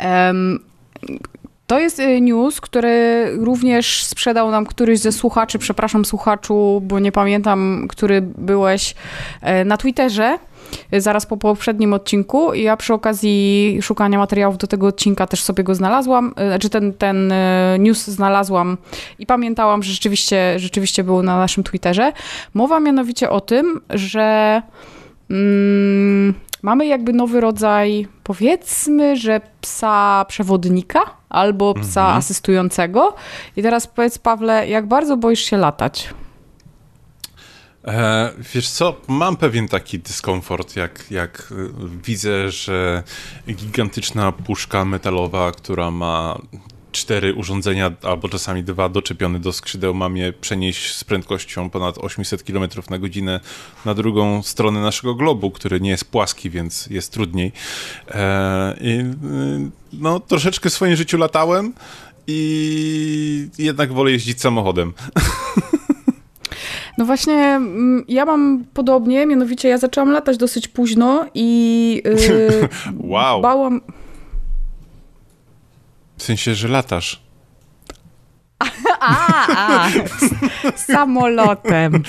Um, 0.00 0.60
to 1.66 1.78
jest 1.78 1.98
y, 1.98 2.20
news, 2.20 2.60
który 2.60 3.26
również 3.36 4.04
sprzedał 4.04 4.50
nam 4.50 4.66
któryś 4.66 4.98
ze 4.98 5.12
słuchaczy, 5.12 5.58
przepraszam 5.58 6.04
słuchaczu, 6.04 6.82
bo 6.84 6.98
nie 6.98 7.12
pamiętam, 7.12 7.86
który 7.88 8.22
byłeś 8.22 8.94
e, 9.40 9.64
na 9.64 9.76
Twitterze 9.76 10.38
y, 10.94 11.00
zaraz 11.00 11.26
po 11.26 11.36
poprzednim 11.36 11.92
odcinku 11.92 12.54
i 12.54 12.62
ja 12.62 12.76
przy 12.76 12.94
okazji 12.94 13.78
szukania 13.82 14.18
materiałów 14.18 14.58
do 14.58 14.66
tego 14.66 14.86
odcinka 14.86 15.26
też 15.26 15.42
sobie 15.42 15.64
go 15.64 15.74
znalazłam, 15.74 16.34
y, 16.40 16.48
znaczy 16.48 16.70
ten, 16.70 16.92
ten 16.92 17.32
news 17.78 18.06
znalazłam 18.06 18.76
i 19.18 19.26
pamiętałam, 19.26 19.82
że 19.82 19.92
rzeczywiście, 19.92 20.54
rzeczywiście 20.58 21.04
był 21.04 21.22
na 21.22 21.38
naszym 21.38 21.64
Twitterze. 21.64 22.12
Mowa 22.54 22.80
mianowicie 22.80 23.30
o 23.30 23.40
tym, 23.40 23.80
że 23.90 24.62
mm, 25.30 26.34
mamy 26.62 26.86
jakby 26.86 27.12
nowy 27.12 27.40
rodzaj, 27.40 28.08
powiedzmy, 28.24 29.16
że 29.16 29.40
psa 29.60 30.24
przewodnika 30.28 31.00
albo 31.28 31.74
psa 31.74 32.00
mhm. 32.00 32.18
asystującego. 32.18 33.14
I 33.56 33.62
teraz 33.62 33.86
powiedz, 33.86 34.18
Pawle, 34.18 34.68
jak 34.68 34.86
bardzo 34.86 35.16
boisz 35.16 35.40
się 35.40 35.56
latać? 35.56 36.08
E, 37.86 38.32
wiesz 38.54 38.68
co, 38.68 38.96
mam 39.08 39.36
pewien 39.36 39.68
taki 39.68 39.98
dyskomfort, 39.98 40.76
jak, 40.76 41.10
jak 41.10 41.52
y, 41.52 41.70
widzę, 42.04 42.50
że 42.50 43.02
gigantyczna 43.48 44.32
puszka 44.32 44.84
metalowa, 44.84 45.52
która 45.52 45.90
ma 45.90 46.38
cztery 46.96 47.34
urządzenia, 47.34 47.92
albo 48.02 48.28
czasami 48.28 48.64
dwa 48.64 48.88
doczepione 48.88 49.38
do 49.40 49.52
skrzydeł, 49.52 49.94
mam 49.94 50.16
je 50.16 50.32
przenieść 50.32 50.94
z 50.94 51.04
prędkością 51.04 51.70
ponad 51.70 51.98
800 51.98 52.42
km 52.42 52.68
na 52.90 52.98
godzinę 52.98 53.40
na 53.84 53.94
drugą 53.94 54.42
stronę 54.42 54.80
naszego 54.80 55.14
globu, 55.14 55.50
który 55.50 55.80
nie 55.80 55.90
jest 55.90 56.04
płaski, 56.04 56.50
więc 56.50 56.86
jest 56.86 57.12
trudniej. 57.12 57.52
E, 58.10 58.76
i, 58.80 58.98
y, 58.98 59.04
no, 59.92 60.20
troszeczkę 60.20 60.70
w 60.70 60.72
swoim 60.72 60.96
życiu 60.96 61.18
latałem 61.18 61.72
i 62.26 63.48
jednak 63.58 63.92
wolę 63.92 64.12
jeździć 64.12 64.40
samochodem. 64.40 64.92
No 66.98 67.04
właśnie, 67.04 67.34
mm, 67.34 68.04
ja 68.08 68.24
mam 68.24 68.64
podobnie, 68.74 69.26
mianowicie 69.26 69.68
ja 69.68 69.78
zaczęłam 69.78 70.10
latać 70.10 70.36
dosyć 70.36 70.68
późno 70.68 71.26
i 71.34 72.02
yy, 72.04 72.68
wow. 73.12 73.40
bałam... 73.40 73.80
W 76.18 76.22
sensie, 76.22 76.54
że 76.54 76.68
latasz. 76.68 77.22
A, 79.00 79.46
a, 79.50 79.88
samolotem. 80.76 82.02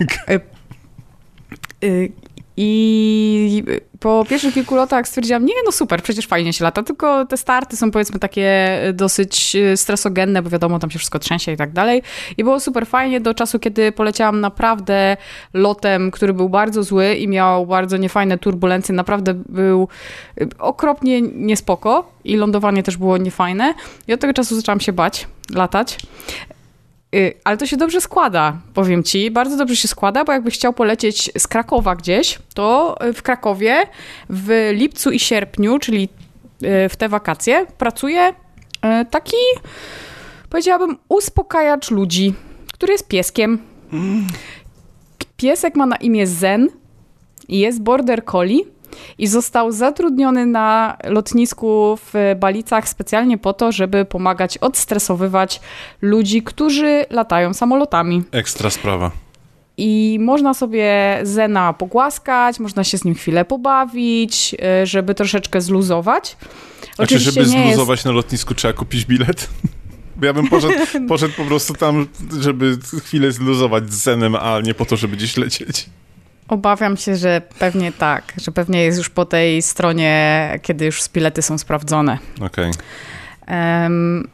Okay. 0.00 0.40
I 2.56 3.64
po 4.00 4.24
pierwszych 4.28 4.54
kilku 4.54 4.74
latach 4.74 5.08
stwierdziłam, 5.08 5.46
nie, 5.46 5.54
no 5.64 5.72
super, 5.72 6.02
przecież 6.02 6.26
fajnie 6.26 6.52
się 6.52 6.64
lata, 6.64 6.82
tylko 6.82 7.26
te 7.26 7.36
starty 7.36 7.76
są 7.76 7.90
powiedzmy 7.90 8.18
takie 8.18 8.78
dosyć 8.92 9.56
stresogenne, 9.76 10.42
bo 10.42 10.50
wiadomo, 10.50 10.78
tam 10.78 10.90
się 10.90 10.98
wszystko 10.98 11.18
trzęsie 11.18 11.52
i 11.52 11.56
tak 11.56 11.72
dalej. 11.72 12.02
I 12.36 12.44
było 12.44 12.60
super 12.60 12.86
fajnie 12.86 13.20
do 13.20 13.34
czasu, 13.34 13.58
kiedy 13.58 13.92
poleciałam 13.92 14.40
naprawdę 14.40 15.16
lotem, 15.54 16.10
który 16.10 16.34
był 16.34 16.48
bardzo 16.48 16.82
zły 16.82 17.14
i 17.14 17.28
miał 17.28 17.66
bardzo 17.66 17.96
niefajne 17.96 18.38
turbulencje, 18.38 18.94
naprawdę 18.94 19.34
był 19.34 19.88
okropnie 20.58 21.22
niespoko 21.22 22.12
i 22.24 22.36
lądowanie 22.36 22.82
też 22.82 22.96
było 22.96 23.16
niefajne. 23.16 23.74
I 24.08 24.12
od 24.12 24.20
tego 24.20 24.32
czasu 24.32 24.56
zaczęłam 24.56 24.80
się 24.80 24.92
bać 24.92 25.26
latać. 25.54 25.98
Y, 27.14 27.34
ale 27.44 27.56
to 27.56 27.66
się 27.66 27.76
dobrze 27.76 28.00
składa, 28.00 28.56
powiem 28.74 29.02
ci. 29.02 29.30
Bardzo 29.30 29.56
dobrze 29.56 29.76
się 29.76 29.88
składa, 29.88 30.24
bo 30.24 30.32
jakby 30.32 30.50
chciał 30.50 30.72
polecieć 30.72 31.30
z 31.38 31.46
Krakowa 31.46 31.96
gdzieś, 31.96 32.38
to 32.54 32.96
w 33.14 33.22
Krakowie 33.22 33.76
w 34.30 34.70
lipcu 34.72 35.10
i 35.10 35.18
sierpniu, 35.18 35.78
czyli 35.78 36.08
y, 36.62 36.88
w 36.88 36.96
te 36.96 37.08
wakacje, 37.08 37.66
pracuje 37.78 38.28
y, 38.28 38.32
taki, 39.10 39.36
powiedziałabym, 40.50 40.96
uspokajacz 41.08 41.90
ludzi, 41.90 42.34
który 42.72 42.92
jest 42.92 43.08
pieskiem. 43.08 43.58
Piesek 45.36 45.76
ma 45.76 45.86
na 45.86 45.96
imię 45.96 46.26
Zen, 46.26 46.68
jest 47.48 47.82
border 47.82 48.24
collie 48.24 48.73
i 49.18 49.26
został 49.26 49.72
zatrudniony 49.72 50.46
na 50.46 50.96
lotnisku 51.04 51.98
w 52.12 52.34
Balicach 52.40 52.88
specjalnie 52.88 53.38
po 53.38 53.52
to, 53.52 53.72
żeby 53.72 54.04
pomagać 54.04 54.58
odstresowywać 54.58 55.60
ludzi, 56.02 56.42
którzy 56.42 57.06
latają 57.10 57.54
samolotami. 57.54 58.22
Ekstra 58.32 58.70
sprawa. 58.70 59.10
I 59.76 60.18
można 60.20 60.54
sobie 60.54 61.20
Zena 61.22 61.72
pogłaskać, 61.72 62.60
można 62.60 62.84
się 62.84 62.98
z 62.98 63.04
nim 63.04 63.14
chwilę 63.14 63.44
pobawić, 63.44 64.54
y, 64.82 64.86
żeby 64.86 65.14
troszeczkę 65.14 65.60
zluzować. 65.60 66.36
Oczywiście 66.98 67.32
Znaczy, 67.32 67.48
żeby 67.48 67.64
zluzować 67.66 67.98
jest... 67.98 68.06
na 68.06 68.12
lotnisku 68.12 68.54
trzeba 68.54 68.74
kupić 68.74 69.04
bilet? 69.04 69.48
Bo 70.16 70.26
ja 70.26 70.32
bym 70.32 70.48
poszedł, 70.48 70.74
poszedł 71.08 71.34
po 71.36 71.44
prostu 71.44 71.74
tam, 71.74 72.06
żeby 72.40 72.78
chwilę 73.04 73.32
zluzować 73.32 73.92
z 73.92 74.02
Zenem, 74.02 74.34
a 74.34 74.60
nie 74.60 74.74
po 74.74 74.84
to, 74.84 74.96
żeby 74.96 75.16
gdzieś 75.16 75.36
lecieć. 75.36 75.86
Obawiam 76.48 76.96
się, 76.96 77.16
że 77.16 77.42
pewnie 77.58 77.92
tak, 77.92 78.32
że 78.36 78.52
pewnie 78.52 78.84
jest 78.84 78.98
już 78.98 79.10
po 79.10 79.24
tej 79.24 79.62
stronie, 79.62 80.58
kiedy 80.62 80.84
już 80.84 81.08
bilety 81.08 81.42
są 81.42 81.58
sprawdzone. 81.58 82.18
Okej. 82.40 82.70
Okay. 82.70 83.82
Um, 83.82 84.28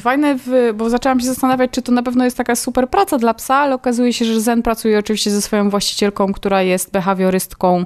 fajne, 0.00 0.38
w, 0.38 0.72
bo 0.74 0.90
zaczęłam 0.90 1.20
się 1.20 1.26
zastanawiać, 1.26 1.70
czy 1.70 1.82
to 1.82 1.92
na 1.92 2.02
pewno 2.02 2.24
jest 2.24 2.36
taka 2.36 2.56
super 2.56 2.88
praca 2.88 3.18
dla 3.18 3.34
psa, 3.34 3.56
ale 3.56 3.74
okazuje 3.74 4.12
się, 4.12 4.24
że 4.24 4.40
Zen 4.40 4.62
pracuje 4.62 4.98
oczywiście 4.98 5.30
ze 5.30 5.42
swoją 5.42 5.70
właścicielką, 5.70 6.32
która 6.32 6.62
jest 6.62 6.92
behawiorystką 6.92 7.84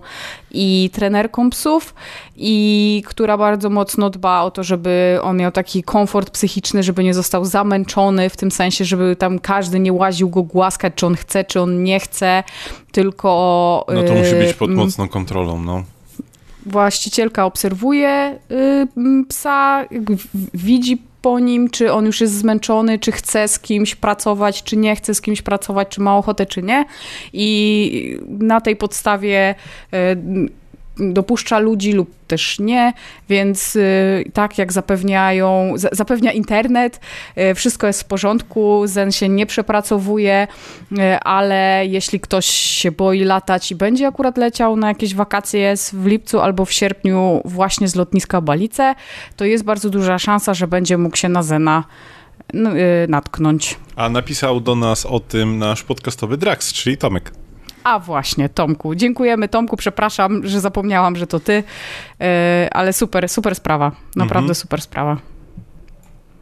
i 0.51 0.91
trenerką 0.93 1.51
psów 1.51 1.95
i 2.37 3.03
która 3.07 3.37
bardzo 3.37 3.71
mocno 3.71 4.11
dba 4.11 4.43
o 4.43 4.51
to, 4.51 4.63
żeby 4.63 5.19
on 5.23 5.37
miał 5.37 5.53
taki 5.53 5.83
komfort 5.83 6.31
psychiczny, 6.31 6.83
żeby 6.83 7.05
nie 7.05 7.15
został 7.15 7.45
zamęczony, 7.45 8.31
w 8.31 8.37
tym 8.37 8.51
sensie, 8.51 8.85
żeby 8.85 9.17
tam 9.17 9.39
każdy 9.39 9.81
nie 9.81 9.93
łaził 9.93 10.29
go 10.29 10.43
głaskać, 10.43 10.93
czy 10.97 11.07
on 11.07 11.15
chce, 11.15 11.45
czy 11.45 11.61
on 11.61 11.83
nie 11.83 12.01
chce, 12.01 12.43
tylko... 12.93 13.85
No 13.95 14.03
to 14.03 14.15
musi 14.15 14.35
być 14.35 14.55
pod 14.55 14.71
mocną 14.71 15.09
kontrolą, 15.09 15.63
no. 15.63 15.83
Właścicielka 16.67 17.45
obserwuje 17.45 18.39
y, 18.51 19.25
psa, 19.29 19.85
widzi 20.55 21.12
po 21.23 21.39
nim, 21.39 21.71
czy 21.71 21.93
on 21.93 22.07
już 22.07 22.21
jest 22.21 22.35
zmęczony, 22.35 22.99
czy 22.99 23.13
chce 23.13 23.49
z 23.49 23.59
kimś 23.59 23.95
pracować, 23.95 24.63
czy 24.63 24.77
nie 24.77 24.97
chce 24.97 25.15
z 25.15 25.21
kimś 25.21 25.43
pracować, 25.43 25.89
czy 25.89 26.01
ma 26.01 26.17
ochotę, 26.17 26.47
czy 26.47 26.63
nie. 26.63 26.85
I 27.33 28.19
na 28.29 28.61
tej 28.61 28.77
podstawie 28.77 29.55
e, 29.93 30.17
dopuszcza 30.99 31.59
ludzi 31.59 31.93
lub 31.93 32.11
też 32.27 32.59
nie, 32.59 32.93
więc 33.29 33.77
y, 33.77 34.31
tak 34.33 34.59
jak 34.59 34.73
zapewniają, 34.73 35.75
zapewnia 35.93 36.33
internet, 36.33 37.01
y, 37.39 37.55
wszystko 37.55 37.87
jest 37.87 38.03
w 38.03 38.05
porządku, 38.05 38.83
Zen 38.87 39.13
się 39.13 39.29
nie 39.29 39.47
przepracowuje, 39.47 40.49
y, 40.93 41.19
ale 41.21 41.87
jeśli 41.87 42.21
ktoś 42.21 42.47
się 42.47 42.93
boi 42.93 43.25
latać 43.25 43.71
i 43.71 43.75
będzie 43.75 44.07
akurat 44.07 44.39
leciał 44.39 44.77
na 44.77 44.89
jakieś 44.89 45.15
wakacje 45.15 45.75
w 45.93 46.07
lipcu 46.07 46.41
albo 46.41 46.65
w 46.65 46.73
sierpniu 46.73 47.41
właśnie 47.45 47.89
z 47.89 47.95
lotniska 47.95 48.41
Balice, 48.41 48.95
to 49.37 49.45
jest 49.45 49.65
bardzo 49.65 49.91
duża 49.91 50.19
szansa, 50.19 50.55
że 50.55 50.67
będzie 50.69 50.99
mógł 50.99 51.17
się 51.17 51.29
na 51.29 51.43
Zena 51.43 51.85
natknąć. 53.09 53.77
A 53.97 54.09
napisał 54.09 54.61
do 54.61 54.75
nas 54.75 55.07
o 55.07 55.21
tym 55.21 55.59
nasz 55.59 55.83
podcastowy 55.83 56.37
Drax, 56.37 56.73
czyli 56.73 56.97
Tomek. 56.97 57.42
A 57.85 57.99
właśnie, 57.99 58.49
Tomku. 58.49 58.95
Dziękujemy 58.95 59.49
Tomku, 59.49 59.77
przepraszam, 59.77 60.47
że 60.47 60.61
zapomniałam, 60.61 61.17
że 61.17 61.27
to 61.27 61.41
ty, 61.41 61.65
e, 62.21 62.69
ale 62.73 62.93
super, 62.93 63.29
super 63.29 63.55
sprawa. 63.55 63.93
Naprawdę 64.17 64.45
mhm. 64.45 64.55
super 64.55 64.81
sprawa. 64.81 65.32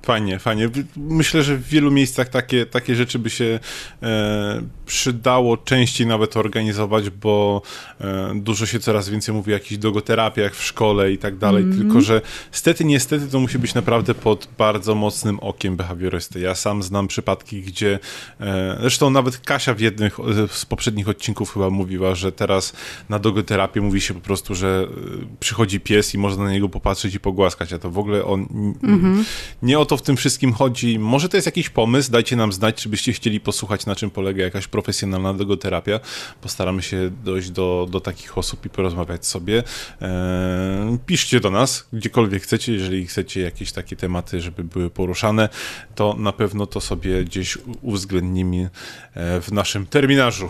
Fajnie, 0.03 0.39
fajnie. 0.39 0.69
Myślę, 0.97 1.43
że 1.43 1.57
w 1.57 1.69
wielu 1.69 1.91
miejscach 1.91 2.29
takie, 2.29 2.67
takie 2.67 2.97
rzeczy 2.97 3.19
by 3.19 3.31
się 3.31 3.59
e, 4.03 4.63
przydało 4.87 5.57
częściej 5.57 6.07
nawet 6.07 6.37
organizować, 6.37 7.11
bo 7.11 7.63
e, 8.01 8.33
dużo 8.35 8.67
się 8.67 8.81
coraz 8.81 9.09
więcej 9.09 9.35
mówi 9.35 9.53
o 9.53 9.55
jakichś 9.55 9.77
dogoterapiach 9.77 10.55
w 10.55 10.65
szkole 10.65 11.13
i 11.13 11.19
tak 11.19 11.37
dalej, 11.37 11.63
mm. 11.63 11.79
tylko 11.79 12.01
że 12.01 12.21
stety, 12.51 12.85
niestety 12.85 13.27
to 13.27 13.41
musi 13.41 13.59
być 13.59 13.75
naprawdę 13.75 14.15
pod 14.15 14.49
bardzo 14.59 14.95
mocnym 14.95 15.41
okiem 15.41 15.77
behawiorysty. 15.77 16.41
Ja 16.41 16.55
sam 16.55 16.83
znam 16.83 17.09
przypadki, 17.09 17.63
gdzie 17.63 17.99
e, 18.41 18.77
zresztą 18.81 19.11
nawet 19.11 19.39
Kasia 19.39 19.75
w 19.75 19.81
jednych 19.81 20.17
z 20.51 20.67
poprzednich 20.67 21.09
odcinków 21.09 21.55
chyba 21.55 21.71
mówiła, 21.71 22.15
że 22.15 22.33
teraz 22.33 22.73
na 23.09 23.19
dogoterapię 23.19 23.81
mówi 23.81 24.01
się 24.01 24.15
po 24.15 24.21
prostu, 24.21 24.55
że 24.55 24.87
e, 24.89 25.37
przychodzi 25.41 25.81
pies 25.81 26.15
i 26.15 26.19
można 26.19 26.45
na 26.45 26.53
niego 26.53 26.69
popatrzeć 26.69 27.15
i 27.15 27.21
pogłaskać, 27.21 27.73
a 27.73 27.79
to 27.79 27.91
w 27.91 27.99
ogóle 27.99 28.25
on 28.25 28.47
mm 28.83 29.01
-hmm. 29.01 29.25
nie 29.63 29.79
o 29.79 29.90
to 29.91 29.97
w 29.97 30.03
tym 30.03 30.17
wszystkim 30.17 30.53
chodzi. 30.53 30.99
Może 30.99 31.29
to 31.29 31.37
jest 31.37 31.47
jakiś 31.47 31.71
pomysł, 31.71 32.11
dajcie 32.11 32.37
nam 32.37 32.53
znać, 32.53 32.75
czy 32.75 32.89
byście 32.89 33.13
chcieli 33.13 33.41
posłuchać, 33.41 33.87
na 33.87 33.97
czym 33.97 34.11
polega 34.11 34.45
jakaś 34.45 34.67
profesjonalna 34.69 35.33
logoterapia. 35.33 36.01
Postaramy 36.41 36.83
się 36.83 37.11
dojść 37.25 37.51
do, 37.51 37.89
do 37.91 38.01
takich 38.01 38.39
osób 38.39 38.67
i 38.67 38.71
porozmawiać 38.71 39.27
sobie. 39.27 39.63
Eee, 40.01 40.99
piszcie 41.07 41.41
do 41.41 41.51
nas, 41.51 41.89
gdziekolwiek 41.93 42.43
chcecie, 42.43 42.73
jeżeli 42.73 43.07
chcecie 43.07 43.41
jakieś 43.41 43.73
takie 43.73 43.97
tematy, 43.97 44.41
żeby 44.41 44.65
były 44.65 44.91
poruszane, 44.91 45.49
to 45.95 46.17
na 46.19 46.33
pewno 46.33 46.67
to 46.67 46.81
sobie 46.81 47.25
gdzieś 47.25 47.59
uwzględnimy 47.83 48.71
e, 49.15 49.41
w 49.41 49.53
naszym 49.53 49.87
terminarzu. 49.87 50.49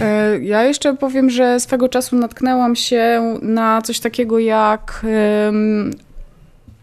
E, 0.00 0.38
ja 0.38 0.62
jeszcze 0.64 0.96
powiem, 0.96 1.30
że 1.30 1.60
swego 1.60 1.88
czasu 1.88 2.16
natknęłam 2.16 2.76
się 2.76 3.34
na 3.42 3.82
coś 3.82 4.00
takiego 4.00 4.38
jak. 4.38 5.06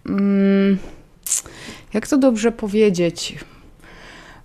Um, 0.05 0.77
jak 1.93 2.07
to 2.07 2.17
dobrze 2.17 2.51
powiedzieć? 2.51 3.37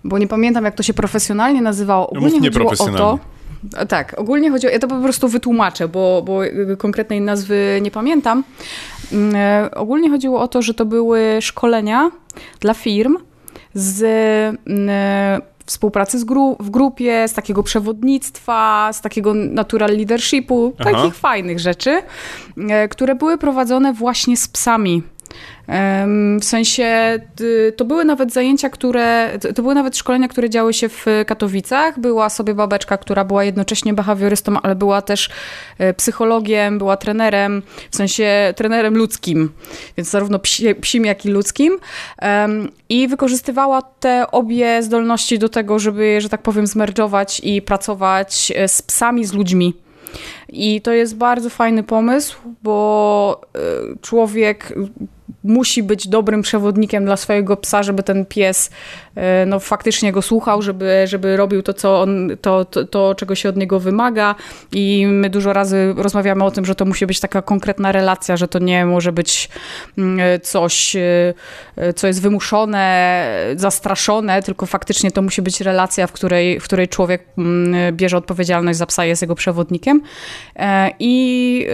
Bo 0.03 0.17
nie 0.17 0.27
pamiętam, 0.27 0.65
jak 0.65 0.75
to 0.75 0.83
się 0.83 0.93
profesjonalnie 0.93 1.61
nazywało. 1.61 2.09
Ogólnie 2.09 2.49
Mów 2.49 2.69
chodziło 2.69 2.71
o 2.71 2.97
to. 2.97 3.19
Tak, 3.87 4.19
ogólnie 4.19 4.51
chodziło, 4.51 4.73
ja 4.73 4.79
to 4.79 4.87
po 4.87 5.01
prostu 5.01 5.27
wytłumaczę, 5.27 5.87
bo, 5.87 6.21
bo 6.25 6.39
konkretnej 6.77 7.21
nazwy 7.21 7.79
nie 7.81 7.91
pamiętam. 7.91 8.43
Mm, 9.13 9.35
e, 9.35 9.71
ogólnie 9.71 10.09
chodziło 10.09 10.41
o 10.41 10.47
to, 10.47 10.61
że 10.61 10.73
to 10.73 10.85
były 10.85 11.37
szkolenia 11.41 12.11
dla 12.59 12.73
firm 12.73 13.17
z 13.73 14.03
mm, 14.67 14.89
e, 14.89 15.41
współpracy 15.65 16.25
gru 16.25 16.57
w 16.59 16.69
grupie, 16.69 17.27
z 17.27 17.33
takiego 17.33 17.63
przewodnictwa, 17.63 18.89
z 18.93 19.01
takiego 19.01 19.33
natural 19.33 19.97
leadershipu, 19.97 20.73
Aha. 20.79 20.91
takich 20.91 21.15
fajnych 21.15 21.59
rzeczy, 21.59 22.01
e, 22.69 22.87
które 22.87 23.15
były 23.15 23.37
prowadzone 23.37 23.93
właśnie 23.93 24.37
z 24.37 24.47
psami 24.47 25.03
w 26.39 26.45
sensie 26.45 27.19
to 27.75 27.85
były 27.85 28.05
nawet 28.05 28.33
zajęcia, 28.33 28.69
które, 28.69 29.39
to 29.55 29.61
były 29.61 29.75
nawet 29.75 29.97
szkolenia, 29.97 30.27
które 30.27 30.49
działy 30.49 30.73
się 30.73 30.89
w 30.89 31.05
Katowicach. 31.27 31.99
Była 31.99 32.29
sobie 32.29 32.53
babeczka, 32.53 32.97
która 32.97 33.25
była 33.25 33.43
jednocześnie 33.43 33.93
behawiorystą, 33.93 34.61
ale 34.61 34.75
była 34.75 35.01
też 35.01 35.29
e, 35.77 35.93
psychologiem, 35.93 36.77
była 36.77 36.97
trenerem, 36.97 37.61
w 37.91 37.95
sensie 37.95 38.53
trenerem 38.55 38.97
ludzkim, 38.97 39.51
więc 39.97 40.09
zarówno 40.09 40.39
psim, 40.81 41.05
jak 41.05 41.25
i 41.25 41.29
ludzkim. 41.29 41.77
I 42.89 43.07
wykorzystywała 43.07 43.81
te 43.81 44.31
obie 44.31 44.83
zdolności 44.83 45.39
do 45.39 45.49
tego, 45.49 45.79
żeby, 45.79 46.21
że 46.21 46.29
tak 46.29 46.41
powiem, 46.41 46.67
zmerdżować 46.67 47.41
i 47.43 47.61
pracować 47.61 48.53
e, 48.55 48.67
z 48.67 48.81
psami, 48.81 49.25
z 49.25 49.33
ludźmi. 49.33 49.73
I 50.49 50.81
to 50.81 50.91
jest 50.91 51.15
bardzo 51.15 51.49
fajny 51.49 51.83
pomysł, 51.83 52.37
bo 52.63 53.41
e, 53.55 53.59
człowiek 54.01 54.73
musi 55.45 55.83
być 55.83 56.07
dobrym 56.07 56.41
przewodnikiem 56.41 57.05
dla 57.05 57.17
swojego 57.17 57.57
psa, 57.57 57.83
żeby 57.83 58.03
ten 58.03 58.25
pies 58.25 58.69
no, 59.45 59.59
faktycznie 59.59 60.11
go 60.11 60.21
słuchał, 60.21 60.61
żeby, 60.61 61.03
żeby 61.05 61.37
robił 61.37 61.63
to, 61.63 61.73
co 61.73 62.01
on, 62.01 62.37
to, 62.41 62.65
to, 62.65 62.85
to, 62.85 63.15
czego 63.15 63.35
się 63.35 63.49
od 63.49 63.57
niego 63.57 63.79
wymaga. 63.79 64.35
I 64.71 65.07
my 65.07 65.29
dużo 65.29 65.53
razy 65.53 65.93
rozmawiamy 65.97 66.43
o 66.43 66.51
tym, 66.51 66.65
że 66.65 66.75
to 66.75 66.85
musi 66.85 67.05
być 67.05 67.19
taka 67.19 67.41
konkretna 67.41 67.91
relacja, 67.91 68.37
że 68.37 68.47
to 68.47 68.59
nie 68.59 68.85
może 68.85 69.11
być 69.11 69.49
mm, 69.97 70.19
coś, 70.41 70.95
e, 70.95 71.93
co 71.95 72.07
jest 72.07 72.21
wymuszone, 72.21 73.25
zastraszone, 73.55 74.41
tylko 74.41 74.65
faktycznie 74.65 75.11
to 75.11 75.21
musi 75.21 75.41
być 75.41 75.61
relacja, 75.61 76.07
w 76.07 76.11
której, 76.11 76.59
w 76.59 76.63
której 76.63 76.87
człowiek 76.87 77.23
mm, 77.37 77.95
bierze 77.95 78.17
odpowiedzialność 78.17 78.79
za 78.79 78.85
psa, 78.85 79.05
jest 79.05 79.21
jego 79.21 79.35
przewodnikiem. 79.35 80.01
E, 80.55 80.91
I 80.99 81.67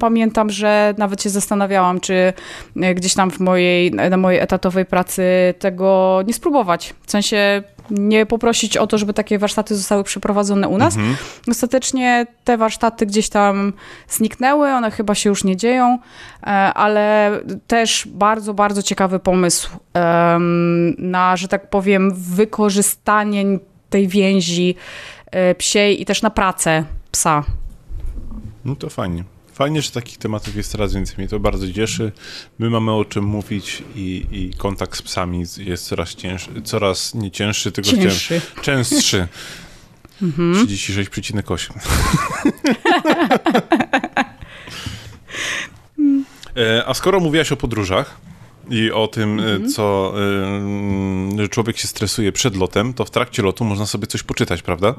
pamiętam, 0.00 0.50
że 0.50 0.94
nawet 0.98 1.22
się 1.22 1.30
zastanawiałam, 1.30 2.00
czy 2.00 2.32
E, 2.80 2.94
gdzieś 2.94 3.14
tam 3.14 3.30
w 3.30 3.40
mojej, 3.40 3.90
na 3.90 4.16
mojej 4.16 4.40
etatowej 4.40 4.86
pracy 4.86 5.22
tego 5.58 6.20
nie 6.26 6.34
spróbować. 6.42 6.94
W 7.06 7.10
sensie 7.10 7.62
nie 7.90 8.26
poprosić 8.26 8.76
o 8.76 8.86
to, 8.86 8.98
żeby 8.98 9.14
takie 9.14 9.38
warsztaty 9.38 9.76
zostały 9.76 10.04
przeprowadzone 10.04 10.68
u 10.68 10.78
nas. 10.78 10.96
Mhm. 10.96 11.16
Ostatecznie 11.48 12.26
te 12.44 12.58
warsztaty 12.58 13.06
gdzieś 13.06 13.28
tam 13.28 13.72
zniknęły, 14.08 14.70
one 14.70 14.90
chyba 14.90 15.14
się 15.14 15.30
już 15.30 15.44
nie 15.44 15.56
dzieją, 15.56 15.98
e, 16.42 16.46
ale 16.74 17.30
też 17.66 18.08
bardzo, 18.10 18.54
bardzo 18.54 18.82
ciekawy 18.82 19.18
pomysł 19.18 19.70
na, 20.98 21.36
że 21.36 21.48
tak 21.48 21.70
powiem, 21.70 22.14
wykorzystanie 22.14 23.44
tej 23.90 24.08
więzi 24.08 24.74
e, 25.30 25.54
psiej 25.54 26.02
i 26.02 26.04
też 26.04 26.22
na 26.22 26.30
pracę 26.30 26.84
psa. 27.10 27.44
No 28.64 28.76
to 28.76 28.88
fajnie. 28.88 29.24
Fajnie, 29.52 29.82
że 29.82 29.90
takich 29.90 30.18
tematów 30.18 30.56
jest 30.56 30.70
coraz 30.70 30.94
więcej. 30.94 31.14
Mnie 31.18 31.28
to 31.28 31.40
bardzo 31.40 31.72
cieszy. 31.72 32.12
My 32.58 32.70
mamy 32.70 32.92
o 32.92 33.04
czym 33.04 33.24
mówić 33.24 33.82
i, 33.94 34.26
i 34.30 34.50
kontakt 34.58 34.98
z 34.98 35.02
psami 35.02 35.44
jest 35.58 35.86
coraz 35.86 36.14
cięższy, 36.14 36.62
coraz 36.64 37.14
nie 37.14 37.30
cięższy, 37.30 37.72
tylko 37.72 37.90
Cięższy. 37.90 38.40
Cię, 38.40 38.62
częstszy. 38.62 39.28
Mhm. 40.22 40.66
36,8. 40.66 41.72
E, 46.56 46.84
A 46.86 46.94
skoro 46.94 47.20
mówiłaś 47.20 47.52
o 47.52 47.56
podróżach 47.56 48.16
i 48.70 48.90
o 48.90 49.06
tym, 49.08 49.40
e, 49.40 49.42
Mhm. 49.42 49.70
co 49.70 50.14
e, 51.34 51.38
że 51.42 51.48
człowiek 51.48 51.78
się 51.78 51.88
stresuje 51.88 52.32
przed 52.32 52.56
lotem, 52.56 52.94
to 52.94 53.04
w 53.04 53.10
trakcie 53.10 53.42
lotu 53.42 53.64
można 53.64 53.86
sobie 53.86 54.06
coś 54.06 54.22
poczytać, 54.22 54.62
prawda? 54.62 54.94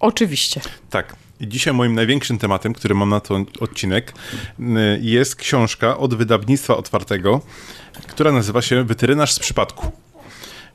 Oczywiście. 0.00 0.60
Tak. 0.90 1.16
Dzisiaj 1.40 1.74
moim 1.74 1.94
największym 1.94 2.38
tematem, 2.38 2.72
który 2.72 2.94
mam 2.94 3.08
na 3.08 3.20
ten 3.20 3.46
odcinek, 3.60 4.14
y, 4.60 4.64
jest 5.02 5.36
książka 5.36 5.98
od 5.98 6.14
wydawnictwa 6.14 6.76
otwartego, 6.76 7.40
która 8.06 8.32
nazywa 8.32 8.62
się 8.62 8.84
Weterynarz 8.84 9.32
z 9.32 9.38
przypadku. 9.38 9.92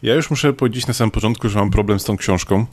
Ja 0.04 0.16
już 0.16 0.30
muszę 0.30 0.54
powiedzieć 0.54 0.88
na 0.88 0.94
samym 0.94 1.12
początku, 1.12 1.50
że 1.50 1.60
mam 1.60 1.72
problem 1.72 2.00
z 2.00 2.04
tą 2.04 2.18
książką. 2.18 2.66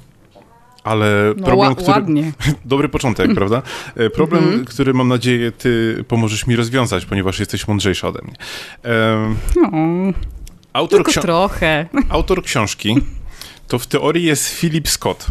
Ale 0.84 1.34
No, 1.36 1.46
problem, 1.46 1.74
który. 1.74 1.90
ładnie. 1.90 2.32
Dobry 2.64 2.88
początek, 2.88 3.34
prawda? 3.38 3.62
E, 3.96 4.10
Problem, 4.10 4.44
Mhm. 4.44 4.64
który 4.64 4.94
mam 4.94 5.08
nadzieję, 5.08 5.52
ty 5.52 6.04
pomożesz 6.08 6.46
mi 6.46 6.56
rozwiązać, 6.56 7.06
ponieważ 7.06 7.38
jesteś 7.38 7.68
mądrzejszy 7.68 8.06
ode 8.06 8.20
mnie. 8.22 8.34
No, 9.56 9.70
autor, 10.72 11.04
tylko 11.04 11.20
trochę. 11.20 11.86
autor 12.08 12.42
książki 12.42 12.96
to 13.68 13.78
w 13.78 13.86
teorii 13.86 14.24
jest 14.24 14.48
Philip 14.48 14.88
Scott. 14.88 15.26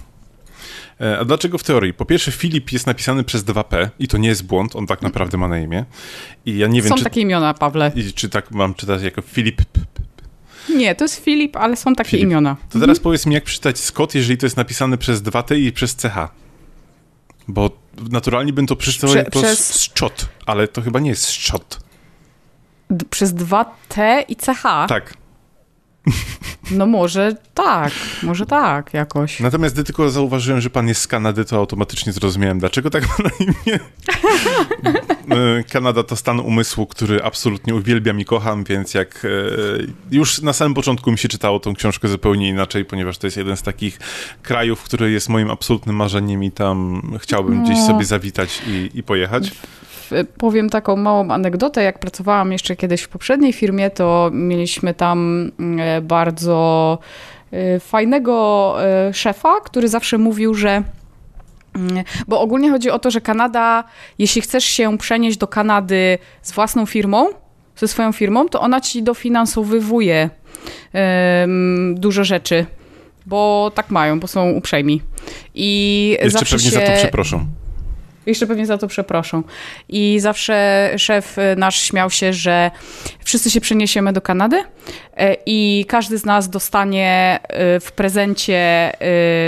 E, 1.01 1.19
A 1.19 1.25
dlaczego 1.25 1.57
w 1.57 1.63
teorii? 1.63 1.93
Po 1.93 2.05
pierwsze, 2.05 2.31
Filip 2.31 2.71
jest 2.71 2.87
napisany 2.87 3.23
przez 3.23 3.43
2P 3.45 3.89
i 3.99 4.07
to 4.07 4.17
nie 4.17 4.27
jest 4.27 4.45
błąd, 4.45 4.75
on 4.75 4.87
tak 4.87 5.01
naprawdę 5.01 5.37
ma 5.37 5.47
na 5.47 5.59
imię. 5.59 5.85
I 6.45 6.57
ja 6.57 6.67
nie 6.67 6.81
wiem, 6.81 6.89
Są 6.89 6.95
czy, 6.95 7.03
takie 7.03 7.21
imiona, 7.21 7.53
Pawle. 7.53 7.91
i, 7.95 8.13
czy 8.13 8.29
tak 8.29 8.51
mam 8.51 8.73
czytać 8.73 9.01
jako 9.03 9.21
Filip. 9.21 9.61
Nie, 10.75 10.95
to 10.95 11.03
jest 11.05 11.23
Filip, 11.23 11.55
ale 11.57 11.75
są 11.75 11.95
takie 11.95 12.09
Filip. 12.09 12.23
imiona. 12.25 12.57
To 12.69 12.79
teraz 12.79 12.99
powiedz 12.99 13.25
mi, 13.25 13.33
jak 13.33 13.43
przeczytać 13.43 13.79
Scott, 13.79 14.15
jeżeli 14.15 14.37
to 14.37 14.45
jest 14.45 14.57
napisane 14.57 14.97
przez 14.97 15.21
2T 15.23 15.57
i 15.57 15.71
przez 15.71 15.95
CH. 15.95 16.17
Bo 17.47 17.69
naturalnie 18.11 18.53
bym 18.53 18.67
to 18.67 18.75
przeczytał 18.75 19.09
Prze- 19.09 19.17
jako 19.19 19.31
przez- 19.41 19.73
Scott, 19.81 20.27
ale 20.45 20.67
to 20.67 20.81
chyba 20.81 20.99
nie 20.99 21.09
jest 21.09 21.23
Scott. 21.23 21.79
D- 22.89 23.05
przez 23.09 23.33
dwa 23.33 23.75
T 23.89 24.25
i 24.27 24.35
CH? 24.35 24.63
Tak. 24.87 25.13
No 26.71 26.85
może 26.85 27.35
tak, 27.53 27.91
może 28.23 28.45
tak 28.45 28.93
jakoś. 28.93 29.39
Natomiast 29.39 29.75
gdy 29.75 29.83
tylko 29.83 30.09
zauważyłem, 30.09 30.61
że 30.61 30.69
pan 30.69 30.87
jest 30.87 31.01
z 31.01 31.07
Kanady, 31.07 31.45
to 31.45 31.57
automatycznie 31.57 32.13
zrozumiałem, 32.13 32.59
dlaczego 32.59 32.89
tak 32.89 33.03
ma 33.09 33.15
na 33.23 33.29
imię. 33.39 33.79
E, 35.31 35.63
Kanada 35.63 36.03
to 36.03 36.15
stan 36.15 36.39
umysłu, 36.39 36.85
który 36.87 37.23
absolutnie 37.23 37.75
uwielbiam 37.75 38.19
i 38.19 38.25
kocham, 38.25 38.63
więc 38.63 38.93
jak 38.93 39.25
e, 39.25 39.29
już 40.11 40.41
na 40.41 40.53
samym 40.53 40.73
początku 40.73 41.11
mi 41.11 41.17
się 41.17 41.27
czytało 41.27 41.59
tą 41.59 41.73
książkę 41.75 42.07
zupełnie 42.07 42.49
inaczej, 42.49 42.85
ponieważ 42.85 43.17
to 43.17 43.27
jest 43.27 43.37
jeden 43.37 43.57
z 43.57 43.61
takich 43.61 43.99
krajów, 44.43 44.83
który 44.83 45.11
jest 45.11 45.29
moim 45.29 45.49
absolutnym 45.51 45.95
marzeniem 45.95 46.43
i 46.43 46.51
tam 46.51 47.01
chciałbym 47.21 47.63
gdzieś 47.63 47.77
No. 47.77 47.87
sobie 47.87 48.05
zawitać 48.05 48.61
i, 48.67 48.89
i 48.93 49.03
pojechać. 49.03 49.51
Powiem 50.37 50.69
taką 50.69 50.95
małą 50.95 51.31
anegdotę. 51.31 51.83
Jak 51.83 51.99
pracowałam 51.99 52.51
jeszcze 52.51 52.75
kiedyś 52.75 53.01
w 53.01 53.07
poprzedniej 53.09 53.53
firmie, 53.53 53.89
to 53.89 54.29
mieliśmy 54.33 54.93
tam 54.93 55.51
e, 55.79 56.01
bardzo 56.01 56.97
e, 57.51 57.79
fajnego 57.79 58.75
e, 58.83 59.13
szefa, 59.13 59.53
który 59.63 59.87
zawsze 59.87 60.17
mówił, 60.17 60.53
że. 60.53 60.83
mm, 61.75 62.03
Bo 62.27 62.41
ogólnie 62.41 62.71
chodzi 62.71 62.89
o 62.89 62.99
to, 62.99 63.11
że 63.11 63.21
Kanada, 63.21 63.83
jeśli 64.19 64.41
chcesz 64.41 64.65
się 64.65 64.97
przenieść 64.97 65.37
do 65.37 65.47
Kanady 65.47 66.17
z 66.41 66.51
własną 66.51 66.85
firmą, 66.85 67.27
ze 67.75 67.87
swoją 67.87 68.11
firmą, 68.11 68.49
to 68.49 68.61
ona 68.61 68.81
ci 68.81 69.03
dofinansowywuje 69.03 70.29
dużo 71.93 72.23
rzeczy. 72.23 72.65
Bo 73.25 73.71
tak 73.75 73.89
mają, 73.91 74.19
bo 74.19 74.27
są 74.27 74.51
uprzejmi. 74.51 75.01
I 75.55 76.17
Jeszcze 76.23 76.45
pewnie 76.45 76.59
się... 76.59 76.71
za 76.71 76.81
to 76.81 76.91
przeproszę. 76.91 77.45
Jeszcze 78.25 78.47
pewnie 78.47 78.65
za 78.65 78.77
to 78.77 78.87
przeproszą. 78.87 79.43
I 79.89 80.19
zawsze 80.19 80.89
szef 80.97 81.37
y, 81.37 81.55
nasz 81.57 81.81
śmiał 81.81 82.09
się, 82.09 82.33
że 82.33 82.71
wszyscy 83.23 83.51
się 83.51 83.61
przeniesiemy 83.61 84.13
do 84.13 84.21
Kanady 84.21 84.63
e, 85.17 85.35
i 85.45 85.85
każdy 85.87 86.17
z 86.17 86.25
nas 86.25 86.49
dostanie 86.49 87.39
y, 87.77 87.79
w 87.79 87.91
prezencie 87.91 88.91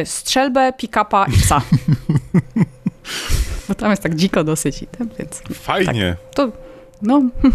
y, 0.02 0.06
strzelbę, 0.06 0.74
pick-upa 0.74 1.26
i 1.30 1.38
psa. 1.42 1.62
Bo 3.68 3.76
tam 3.76 3.90
jest 3.92 4.04
tak 4.04 4.16
dziko 4.16 4.44
dosyć 4.44 4.86
więc 5.20 5.42
Fajnie. 5.54 6.16
to, 6.36 6.52
no, 7.02 7.16
ale 7.44 7.52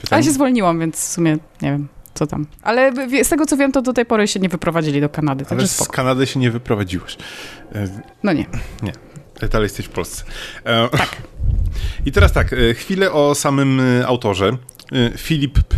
Pytanie, 0.00 0.22
się 0.22 0.30
zwolniłam, 0.30 0.80
więc 0.80 0.96
w 0.96 1.12
sumie 1.12 1.32
nie 1.62 1.70
wiem, 1.70 1.88
co 2.14 2.26
tam. 2.26 2.46
Ale 2.62 2.92
z 3.24 3.28
tego, 3.28 3.46
co 3.46 3.56
wiem, 3.56 3.72
to 3.72 3.82
do 3.82 3.92
tej 3.92 4.06
pory 4.06 4.28
się 4.28 4.40
nie 4.40 4.48
wyprowadzili 4.48 5.00
do 5.00 5.08
Kanady, 5.08 5.44
ale 5.50 5.66
z. 5.66 5.88
Kanady 5.88 6.26
się 6.26 6.40
nie 6.40 6.50
wyprowadziłeś. 6.50 7.16
E, 7.74 7.88
No 8.22 8.32
nie. 8.32 8.46
Dalej 9.48 9.64
jesteś 9.64 9.86
w 9.86 9.88
Polsce. 9.88 10.24
E, 10.64 10.88
tak. 10.88 11.16
I 12.06 12.12
teraz 12.12 12.32
tak, 12.32 12.52
e, 12.52 12.74
chwilę 12.74 13.12
o 13.12 13.34
samym 13.34 13.80
e, 13.80 14.06
autorze. 14.06 14.56
Filip 15.16 15.54
P- 15.62 15.76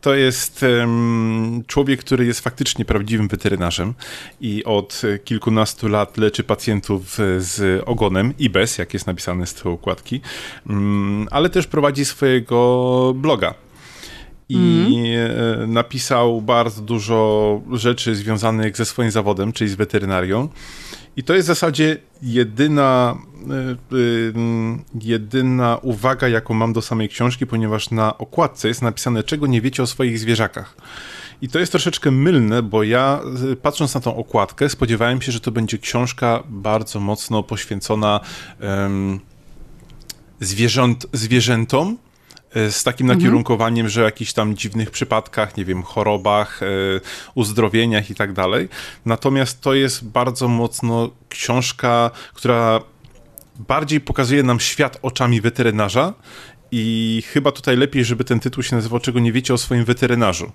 to 0.00 0.14
jest 0.14 0.64
człowiek, 1.66 2.00
który 2.00 2.26
jest 2.26 2.40
faktycznie 2.40 2.84
prawdziwym 2.84 3.28
weterynarzem 3.28 3.94
i 4.40 4.64
od 4.64 5.02
kilkunastu 5.24 5.88
lat 5.88 6.16
leczy 6.18 6.44
pacjentów 6.44 7.18
z 7.38 7.82
ogonem 7.86 8.34
i 8.38 8.50
bez, 8.50 8.78
jak 8.78 8.94
jest 8.94 9.06
napisane 9.06 9.46
z 9.46 9.54
tyłu 9.54 9.74
układki, 9.74 10.20
Mm, 10.66 11.28
ale 11.30 11.50
też 11.50 11.66
prowadzi 11.66 12.04
swojego 12.04 13.12
bloga. 13.16 13.54
I 14.48 14.94
e, 15.62 15.66
napisał 15.66 16.42
bardzo 16.42 16.82
dużo 16.82 17.60
rzeczy 17.72 18.14
związanych 18.14 18.76
ze 18.76 18.84
swoim 18.84 19.10
zawodem, 19.10 19.52
czyli 19.52 19.70
z 19.70 19.74
weterynarią. 19.74 20.48
I 21.16 21.22
to 21.22 21.34
jest 21.34 21.46
w 21.46 21.48
zasadzie 21.48 21.96
jedyna, 22.22 23.18
y, 23.92 23.96
y, 23.96 24.32
mm, 24.34 24.84
jedyna 25.00 25.78
uwaga, 25.82 26.28
jaką 26.28 26.54
mam 26.54 26.72
do 26.72 26.82
samej 26.82 27.08
książki, 27.08 27.46
ponieważ 27.46 27.90
na 27.90 28.18
okładce 28.18 28.68
jest 28.68 28.82
napisane, 28.82 29.24
czego 29.24 29.46
nie 29.46 29.60
wiecie 29.60 29.82
o 29.82 29.86
swoich 29.86 30.18
zwierzakach. 30.18 30.76
I 31.42 31.48
to 31.48 31.58
jest 31.58 31.72
troszeczkę 31.72 32.10
mylne, 32.10 32.62
bo 32.62 32.82
ja 32.82 33.20
y, 33.52 33.56
patrząc 33.56 33.94
na 33.94 34.00
tą 34.00 34.16
okładkę, 34.16 34.68
spodziewałem 34.68 35.22
się, 35.22 35.32
że 35.32 35.40
to 35.40 35.50
będzie 35.50 35.78
książka 35.78 36.42
bardzo 36.48 37.00
mocno 37.00 37.42
poświęcona 37.42 38.20
em, 38.60 39.20
zwierząt, 40.40 41.06
zwierzętom, 41.12 41.98
z 42.70 42.84
takim 42.84 43.06
nakierunkowaniem, 43.06 43.88
że 43.88 44.02
o 44.02 44.04
jakichś 44.04 44.32
tam 44.32 44.56
dziwnych 44.56 44.90
przypadkach, 44.90 45.56
nie 45.56 45.64
wiem, 45.64 45.82
chorobach, 45.82 46.62
e, 46.62 46.66
uzdrowieniach 47.34 48.10
i 48.10 48.14
tak 48.14 48.32
dalej. 48.32 48.68
Natomiast 49.04 49.60
to 49.60 49.74
jest 49.74 50.04
bardzo 50.04 50.48
mocno 50.48 51.10
książka, 51.28 52.10
która 52.34 52.80
bardziej 53.58 54.00
pokazuje 54.00 54.42
nam 54.42 54.60
świat 54.60 54.98
oczami 55.02 55.40
weterynarza. 55.40 56.14
I 56.72 57.22
chyba 57.26 57.52
tutaj 57.52 57.76
lepiej, 57.76 58.04
żeby 58.04 58.24
ten 58.24 58.40
tytuł 58.40 58.62
się 58.62 58.76
nazywał 58.76 59.00
Czego 59.00 59.20
nie 59.20 59.32
wiecie 59.32 59.54
o 59.54 59.58
swoim 59.58 59.84
weterynarzu. 59.84 60.52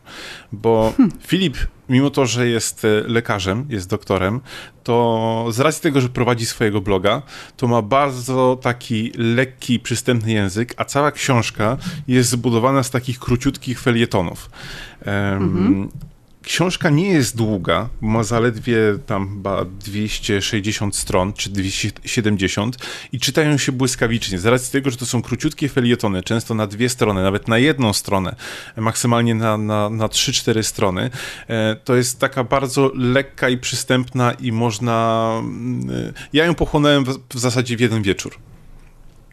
Bo 0.52 0.94
Filip, 1.28 1.58
mimo 1.91 2.10
to, 2.10 2.25
że 2.25 2.47
jest 2.47 2.86
e, 2.86 2.88
lekarzem, 3.08 3.65
jest 3.69 3.89
doktorem, 3.89 4.41
to 4.84 5.47
z 5.49 5.60
racji 5.60 5.82
tego, 5.82 6.01
że 6.01 6.10
prowadzi 6.10 6.45
swojego 6.45 6.82
bloga, 6.82 7.21
to 7.58 7.67
ma 7.67 7.82
bardzo 7.82 8.60
taki 8.62 9.12
lekki, 9.17 9.80
przystępny 9.80 10.32
język, 10.32 10.73
a 10.77 10.86
cała 10.86 11.12
książka 11.12 11.77
jest 12.08 12.30
zbudowana 12.30 12.84
z 12.84 12.89
takich 12.89 13.19
króciutkich 13.19 13.80
felietonów. 13.80 14.49
Em, 15.06 15.89
Książka 16.43 16.89
nie 16.89 17.10
jest 17.10 17.38
długa, 17.38 17.89
ma 18.01 18.23
zaledwie 18.23 18.77
tam 19.06 19.30
chyba 19.30 19.65
260 19.65 20.95
stron, 20.95 21.34
czy 21.34 21.49
270 21.49 22.77
i 23.12 23.19
czytają 23.19 23.58
się 23.58 23.71
błyskawicznie, 23.71 24.39
z 24.39 24.45
racji 24.45 24.71
tego, 24.71 24.89
że 24.89 24.97
to 24.97 25.06
są 25.06 25.21
króciutkie 25.21 25.69
felietony, 25.69 26.23
często 26.23 26.54
na 26.56 26.67
dwie 26.67 26.89
strony, 26.89 27.23
nawet 27.23 27.47
na 27.47 27.58
jedną 27.58 27.93
stronę, 27.93 28.36
maksymalnie 28.77 29.36
na, 29.36 29.58
na, 29.58 29.89
na 29.89 30.08
3-4 30.08 30.63
strony. 30.63 31.10
E, 31.49 31.75
To 31.75 31.95
jest 31.95 32.19
taka 32.19 32.43
bardzo 32.43 32.91
lekka 32.95 33.49
i 33.49 33.58
przystępna 33.58 34.32
i 34.32 34.51
można... 34.51 35.32
mm, 35.39 36.13
Ja 36.34 36.45
ją 36.45 36.56
pochłonąłem 36.56 37.04
w, 37.04 37.19
w 37.30 37.39
zasadzie 37.39 37.77
w 37.77 37.80
jeden 37.80 38.01
wieczór. 38.04 38.36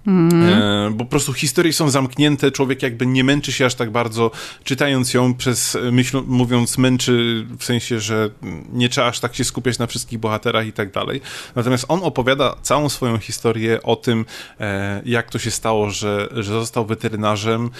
E, 0.06 0.90
bo 0.90 1.04
po 1.04 1.10
prostu 1.10 1.32
historie 1.32 1.72
są 1.72 1.90
zamknięte, 1.90 2.50
człowiek 2.50 2.82
jakby 2.82 3.06
nie 3.06 3.24
męczy 3.24 3.52
się 3.52 3.66
aż 3.66 3.74
tak 3.74 3.90
bardzo, 3.90 4.30
czytając 4.64 5.14
ją 5.14 5.34
przez, 5.34 5.76
e, 5.76 5.92
myśl, 5.92 6.22
mówiąc 6.26 6.78
męczy 6.78 7.46
w 7.58 7.64
sensie, 7.64 8.00
że 8.00 8.30
nie 8.72 8.88
trzeba 8.88 9.06
aż 9.06 9.20
tak 9.20 9.34
się 9.34 9.44
skupiać 9.44 9.78
na 9.78 9.86
wszystkich 9.86 10.18
bohaterach 10.18 10.66
i 10.66 10.72
tak 10.72 10.92
dalej. 10.92 11.20
Natomiast 11.56 11.84
on 11.88 12.00
opowiada 12.02 12.56
całą 12.62 12.88
swoją 12.88 13.18
historię 13.18 13.82
o 13.82 13.96
tym, 13.96 14.24
e, 14.60 15.02
jak 15.04 15.30
to 15.30 15.38
się 15.38 15.50
stało, 15.50 15.90
że, 15.90 16.28
że 16.32 16.52
został 16.52 16.86
weterynarzem. 16.86 17.70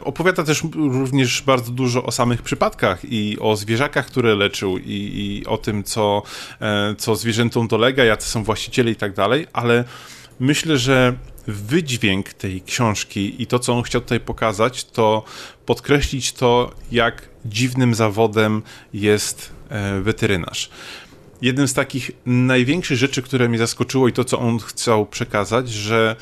Opowiada 0.00 0.42
też 0.42 0.62
również 0.74 1.42
bardzo 1.42 1.72
dużo 1.72 2.04
o 2.04 2.12
samych 2.12 2.42
przypadkach 2.42 3.00
i 3.04 3.36
o 3.40 3.56
zwierzakach, 3.56 4.06
które 4.06 4.34
leczył 4.34 4.78
i, 4.78 4.82
i 4.84 5.46
o 5.46 5.56
tym, 5.56 5.84
co, 5.84 6.22
co 6.98 7.16
zwierzętom 7.16 7.68
dolega, 7.68 8.04
jacy 8.04 8.28
są 8.28 8.44
właściciele 8.44 8.90
i 8.90 8.96
tak 8.96 9.14
dalej, 9.14 9.46
ale 9.52 9.84
myślę, 10.40 10.78
że 10.78 11.14
wydźwięk 11.48 12.32
tej 12.32 12.62
książki 12.62 13.42
i 13.42 13.46
to, 13.46 13.58
co 13.58 13.76
on 13.76 13.82
chciał 13.82 14.00
tutaj 14.00 14.20
pokazać, 14.20 14.84
to 14.84 15.24
podkreślić 15.66 16.32
to, 16.32 16.70
jak 16.92 17.28
dziwnym 17.44 17.94
zawodem 17.94 18.62
jest 18.92 19.52
e, 19.68 20.00
weterynarz. 20.00 20.70
Jednym 21.42 21.68
z 21.68 21.74
takich 21.74 22.10
największych 22.26 22.98
rzeczy, 22.98 23.22
które 23.22 23.48
mnie 23.48 23.58
zaskoczyło 23.58 24.08
i 24.08 24.12
to, 24.12 24.24
co 24.24 24.38
on 24.38 24.58
chciał 24.58 25.06
przekazać, 25.06 25.70
że 25.70 26.16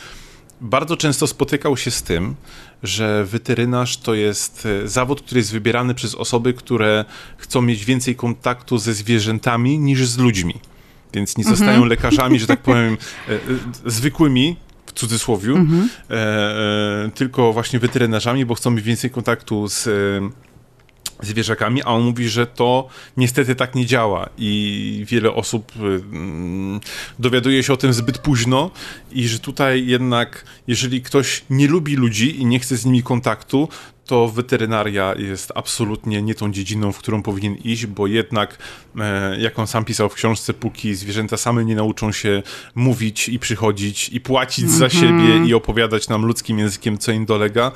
bardzo 0.61 0.97
często 0.97 1.27
spotykał 1.27 1.77
się 1.77 1.91
z 1.91 2.03
tym, 2.03 2.35
że 2.83 3.25
weterynarz 3.25 3.97
to 3.97 4.15
jest 4.15 4.67
e, 4.85 4.89
zawód, 4.89 5.23
który 5.23 5.39
jest 5.39 5.53
wybierany 5.53 5.95
przez 5.95 6.15
osoby, 6.15 6.55
które 6.55 7.05
chcą 7.37 7.63
mieć 7.63 7.85
więcej 7.85 8.17
kontaktu 8.17 8.79
ze 8.79 8.95
zwierzętami 8.95 9.79
niż 9.79 10.07
z 10.07 10.19
ludźmi. 10.19 10.55
Więc 11.15 11.37
nie 11.37 11.45
zostają 11.45 11.71
mhm. 11.71 11.89
lekarzami, 11.89 12.39
że 12.39 12.47
tak 12.47 12.63
powiem, 12.71 12.97
e, 13.29 13.39
zwykłymi, 13.87 14.57
w 14.97 14.99
cudzysłowie, 14.99 15.51
mhm. 15.51 15.89
tylko 17.15 17.53
właśnie 17.53 17.79
weterynarzami, 17.79 18.47
bo 18.47 18.55
chcą 18.55 18.71
mieć 18.71 18.85
więcej 18.85 19.11
kontaktu 19.11 19.69
z 19.69 19.89
zwierzakami, 21.23 21.83
a 21.83 21.87
on 21.87 22.03
mówi, 22.03 22.29
że 22.29 22.47
to 22.47 22.89
niestety 23.17 23.55
tak 23.55 23.75
nie 23.75 23.87
działa 23.87 24.29
i 24.39 25.05
wiele 25.09 25.33
osób 25.33 25.73
mm, 25.77 26.81
dowiaduje 27.19 27.63
się 27.63 27.73
o 27.73 27.77
tym 27.77 27.93
zbyt 27.93 28.19
późno 28.19 28.71
i 29.13 29.29
że 29.29 29.39
tutaj 29.39 29.87
jednak, 29.87 30.45
jeżeli 30.67 31.03
ktoś 31.03 31.45
nie 31.51 31.69
lubi 31.69 31.97
ludzi 31.97 32.41
i 32.41 32.47
nie 32.47 32.59
chce 32.61 32.77
z 32.77 32.85
nimi 32.85 33.03
kontaktu, 33.03 33.69
to 34.07 34.29
weterynaria 34.29 35.15
jest 35.19 35.53
absolutnie 35.55 36.23
nie 36.23 36.35
tą 36.35 36.53
dziedziną, 36.53 36.93
w 36.93 36.99
którą 36.99 37.23
powinien 37.23 37.55
iść, 37.55 37.87
bo 37.87 38.07
jednak, 38.07 38.59
e, 38.99 39.41
jak 39.41 39.59
on 39.59 39.67
sam 39.67 39.85
pisał 39.85 40.09
w 40.09 40.15
książce, 40.15 40.55
póki 40.55 40.95
zwierzęta 40.95 41.37
same 41.37 41.65
nie 41.65 41.75
nauczą 41.75 42.13
się 42.13 42.43
mówić 42.75 43.29
i 43.29 43.39
przychodzić 43.39 44.09
i 44.09 44.21
płacić 44.21 44.71
za 44.71 44.85
mhm. 44.85 45.03
siebie 45.03 45.49
i 45.49 45.55
opowiadać 45.55 46.09
nam 46.09 46.25
ludzkim 46.25 46.59
językiem, 46.59 46.99
co 46.99 47.13
im 47.13 47.27
dolega, 47.27 47.73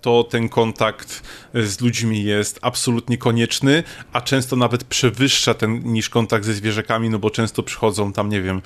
to 0.00 0.24
ten 0.24 0.48
kontakt 0.48 1.22
z 1.54 1.80
ludźmi 1.80 2.24
jest 2.24 2.58
absolutnie 2.62 3.18
konieczny, 3.18 3.82
a 4.12 4.20
często 4.20 4.56
nawet 4.56 4.84
przewyższa 4.84 5.54
ten 5.54 5.82
niż 5.84 6.08
kontakt 6.08 6.44
ze 6.44 6.54
zwierzakami, 6.54 7.10
no 7.10 7.18
bo 7.18 7.30
często 7.30 7.62
przychodzą 7.62 8.12
tam, 8.12 8.28
nie 8.28 8.42
wiem, 8.42 8.62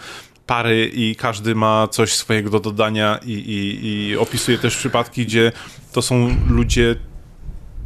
pary 0.46 0.90
i 0.94 1.16
każdy 1.16 1.54
ma 1.54 1.88
coś 1.88 2.14
swojego 2.14 2.50
do 2.50 2.61
dodania 2.61 3.20
i, 3.26 3.33
i, 3.33 3.87
i 3.87 4.16
opisuje 4.16 4.59
też 4.59 4.76
przypadki, 4.76 5.26
gdzie 5.26 5.52
to 5.92 6.02
są 6.02 6.37
ludzie 6.48 6.96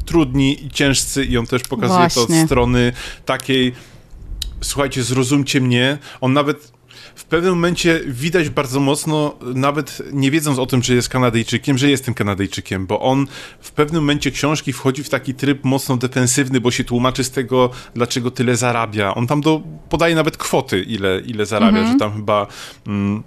trudni 0.07 0.65
i 0.67 0.71
ciężcy 0.71 1.25
i 1.25 1.39
on 1.39 1.47
też 1.47 1.63
pokazuje 1.63 1.99
Właśnie. 1.99 2.27
to 2.27 2.33
od 2.33 2.47
strony 2.47 2.93
takiej 3.27 3.73
słuchajcie, 4.61 5.03
zrozumcie 5.03 5.61
mnie. 5.61 5.99
On 6.21 6.33
nawet 6.33 6.73
w 7.19 7.25
pewnym 7.25 7.55
momencie 7.55 8.01
widać 8.07 8.49
bardzo 8.49 8.81
mocno, 8.81 9.35
nawet 9.55 10.03
nie 10.13 10.31
wiedząc 10.31 10.59
o 10.59 10.67
tym, 10.67 10.83
że 10.83 10.95
jest 10.95 11.09
Kanadyjczykiem, 11.09 11.79
że 11.79 11.91
jest 11.91 12.05
tym 12.05 12.15
Kanadyjczykiem, 12.15 12.87
bo 12.87 13.01
on 13.01 13.27
w 13.61 13.71
pewnym 13.71 14.03
momencie 14.03 14.31
książki 14.31 14.73
wchodzi 14.73 15.05
w 15.05 15.09
taki 15.09 15.35
tryb 15.35 15.65
mocno 15.65 15.97
defensywny, 15.97 16.61
bo 16.61 16.71
się 16.71 16.85
tłumaczy 16.85 17.25
z 17.25 17.31
tego, 17.31 17.71
dlaczego 17.95 18.31
tyle 18.31 18.57
zarabia. 18.57 19.15
On 19.15 19.27
tam 19.27 19.41
do, 19.41 19.63
podaje 19.89 20.15
nawet 20.15 20.37
kwoty, 20.37 20.83
ile, 20.83 21.21
ile 21.21 21.47
zarabia, 21.47 21.79
mhm. 21.79 21.93
że 21.93 21.99
tam 21.99 22.17
chyba... 22.17 22.47
Mm, 22.87 23.23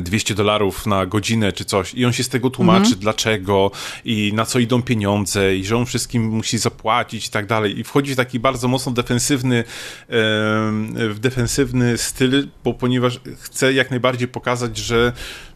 200 0.00 0.34
dolarów 0.34 0.86
na 0.86 1.06
godzinę 1.06 1.52
czy 1.52 1.64
coś 1.64 1.94
i 1.94 2.04
on 2.04 2.12
się 2.12 2.24
z 2.24 2.28
tego 2.28 2.50
tłumaczy, 2.50 2.84
mhm. 2.84 3.00
dlaczego 3.00 3.70
i 4.04 4.32
na 4.34 4.44
co 4.44 4.58
idą 4.58 4.82
pieniądze 4.82 5.56
i 5.56 5.64
że 5.64 5.76
on 5.76 5.86
wszystkim 5.86 6.22
musi 6.22 6.58
zapłacić 6.58 7.26
i 7.26 7.30
tak 7.30 7.46
dalej 7.46 7.78
i 7.78 7.84
wchodzi 7.84 8.12
w 8.12 8.16
taki 8.16 8.40
bardzo 8.40 8.68
mocno 8.68 8.92
defensywny 8.92 9.64
w 11.10 11.16
defensywny 11.20 11.98
styl, 11.98 12.48
bo 12.64 12.74
ponieważ 12.74 13.20
chce 13.40 13.72
jak 13.72 13.90
najbardziej 13.90 14.28
pokazać, 14.28 14.76
że 14.76 15.12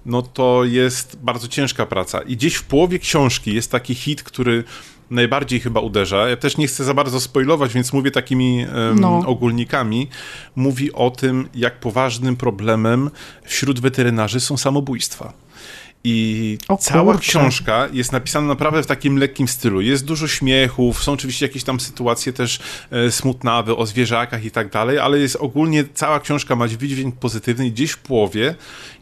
no 0.06 0.22
to 0.22 0.64
jest 0.64 1.18
bardzo 1.22 1.48
ciężka 1.48 1.86
praca 1.86 2.22
i 2.22 2.36
gdzieś 2.36 2.54
w 2.54 2.64
połowie 2.64 2.98
książki 2.98 3.54
jest 3.54 3.70
taki 3.70 3.94
hit, 3.94 4.22
który 4.22 4.64
najbardziej 5.10 5.60
chyba 5.60 5.80
uderza. 5.80 6.28
Ja 6.28 6.36
też 6.36 6.56
nie 6.56 6.66
chcę 6.66 6.84
za 6.84 6.94
bardzo 6.94 7.20
spoilować, 7.20 7.74
więc 7.74 7.92
mówię 7.92 8.10
takimi 8.10 8.66
um, 8.74 9.00
no. 9.00 9.18
ogólnikami. 9.26 10.08
Mówi 10.56 10.92
o 10.92 11.10
tym, 11.10 11.48
jak 11.54 11.80
poważnym 11.80 12.36
problemem 12.36 13.10
wśród 13.42 13.80
weterynarzy 13.80 14.40
są 14.40 14.56
samobójstwa. 14.56 15.32
I 16.04 16.58
o, 16.68 16.76
cała 16.76 17.12
kurczę. 17.12 17.28
książka 17.28 17.88
jest 17.92 18.12
napisana 18.12 18.46
naprawdę 18.46 18.82
w 18.82 18.86
takim 18.86 19.18
lekkim 19.18 19.48
stylu. 19.48 19.80
Jest 19.80 20.04
dużo 20.04 20.28
śmiechów, 20.28 21.02
są 21.02 21.12
oczywiście 21.12 21.46
jakieś 21.46 21.64
tam 21.64 21.80
sytuacje 21.80 22.32
też 22.32 22.60
e, 22.90 23.10
smutnawe 23.10 23.76
o 23.76 23.86
zwierzakach 23.86 24.44
i 24.44 24.50
tak 24.50 24.70
dalej, 24.70 24.98
ale 24.98 25.18
jest 25.18 25.36
ogólnie 25.36 25.84
cała 25.94 26.20
książka 26.20 26.56
ma 26.56 26.66
wydźwięk 26.66 27.16
pozytywny 27.16 27.66
i 27.66 27.72
gdzieś 27.72 27.90
w 27.90 27.98
połowie 27.98 28.54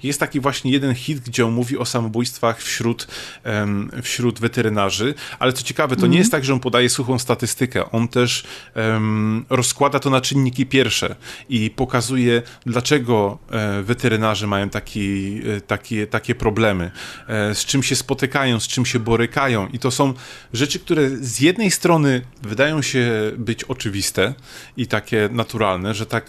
jest 0.02 0.20
taki 0.20 0.40
właśnie 0.40 0.72
jeden 0.72 0.94
hit, 0.94 1.20
gdzie 1.20 1.46
on 1.46 1.52
mówi 1.52 1.78
o 1.78 1.85
samobójstwach 1.85 2.62
wśród, 2.62 3.06
um, 3.44 3.90
wśród 4.02 4.40
weterynarzy, 4.40 5.14
ale 5.38 5.52
co 5.52 5.62
ciekawe, 5.62 5.96
to 5.96 6.02
mm. 6.02 6.11
nie 6.11 6.18
jest 6.18 6.30
tak, 6.30 6.44
że 6.44 6.52
on 6.52 6.61
podaje 6.61 6.88
suchą 6.88 7.18
statystykę, 7.18 7.90
on 7.90 8.09
też 8.09 8.44
um, 8.74 9.44
rozkłada 9.50 9.98
to 9.98 10.11
na 10.11 10.20
czynniki 10.20 10.66
pierwsze 10.66 11.16
i 11.48 11.70
pokazuje, 11.70 12.42
dlaczego 12.66 13.38
e, 13.50 13.82
weterynarze 13.82 14.46
mają 14.46 14.68
taki, 14.68 15.40
e, 15.56 15.61
takie, 15.61 16.06
takie 16.06 16.35
problemy, 16.35 16.86
e, 17.29 17.55
z 17.55 17.64
czym 17.64 17.83
się 17.83 17.96
spotykają, 17.96 18.61
z 18.61 18.68
czym 18.68 18.87
się 18.87 18.99
borykają 18.99 19.68
i 19.68 19.79
to 19.79 19.90
są 19.90 20.14
rzeczy, 20.53 20.79
które 20.79 21.11
z 21.11 21.40
jednej 21.40 21.70
strony 21.70 22.22
wydają 22.42 22.83
się 22.83 23.33
być 23.37 23.64
oczywiste 23.64 24.35
i 24.77 24.87
takie 24.87 25.29
naturalne, 25.33 25.94
że 25.94 26.07
tak 26.07 26.27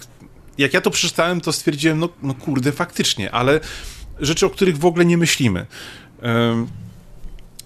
jak 0.57 0.73
ja 0.73 0.81
to 0.81 0.91
przeczytałem, 0.91 1.41
to 1.41 1.51
stwierdziłem, 1.51 1.99
no, 1.99 2.09
no 2.23 2.33
kurde, 2.33 2.71
faktycznie, 2.71 3.31
ale 3.31 3.59
rzeczy, 4.19 4.45
o 4.45 4.49
których 4.49 4.77
w 4.77 4.85
ogóle 4.85 5.05
nie 5.05 5.17
myślimy. 5.17 5.65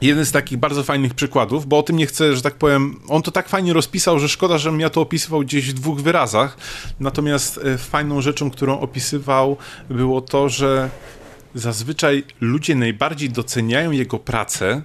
Jeden 0.01 0.25
z 0.25 0.31
takich 0.31 0.57
bardzo 0.57 0.83
fajnych 0.83 1.13
przykładów, 1.13 1.65
bo 1.67 1.79
o 1.79 1.83
tym 1.83 1.97
nie 1.97 2.05
chcę, 2.05 2.35
że 2.35 2.41
tak 2.41 2.53
powiem, 2.53 2.99
on 3.07 3.21
to 3.21 3.31
tak 3.31 3.49
fajnie 3.49 3.73
rozpisał, 3.73 4.19
że 4.19 4.29
szkoda, 4.29 4.57
żebym 4.57 4.79
ja 4.79 4.89
to 4.89 5.01
opisywał 5.01 5.39
gdzieś 5.39 5.69
w 5.69 5.73
dwóch 5.73 6.01
wyrazach. 6.01 6.57
Natomiast 6.99 7.59
e, 7.63 7.77
fajną 7.77 8.21
rzeczą, 8.21 8.51
którą 8.51 8.79
opisywał, 8.79 9.57
było 9.89 10.21
to, 10.21 10.49
że 10.49 10.89
zazwyczaj 11.55 12.23
ludzie 12.41 12.75
najbardziej 12.75 13.29
doceniają 13.29 13.91
jego 13.91 14.19
pracę 14.19 14.81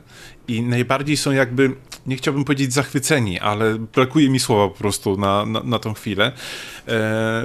i 0.48 0.62
najbardziej 0.62 1.16
są 1.16 1.32
jakby, 1.32 1.74
nie 2.06 2.16
chciałbym 2.16 2.44
powiedzieć 2.44 2.72
zachwyceni, 2.72 3.40
ale 3.40 3.78
brakuje 3.78 4.28
mi 4.30 4.40
słowa 4.40 4.68
po 4.68 4.78
prostu 4.78 5.16
na, 5.16 5.46
na, 5.46 5.60
na 5.60 5.78
tą 5.78 5.94
chwilę. 5.94 6.26
E, 6.26 6.32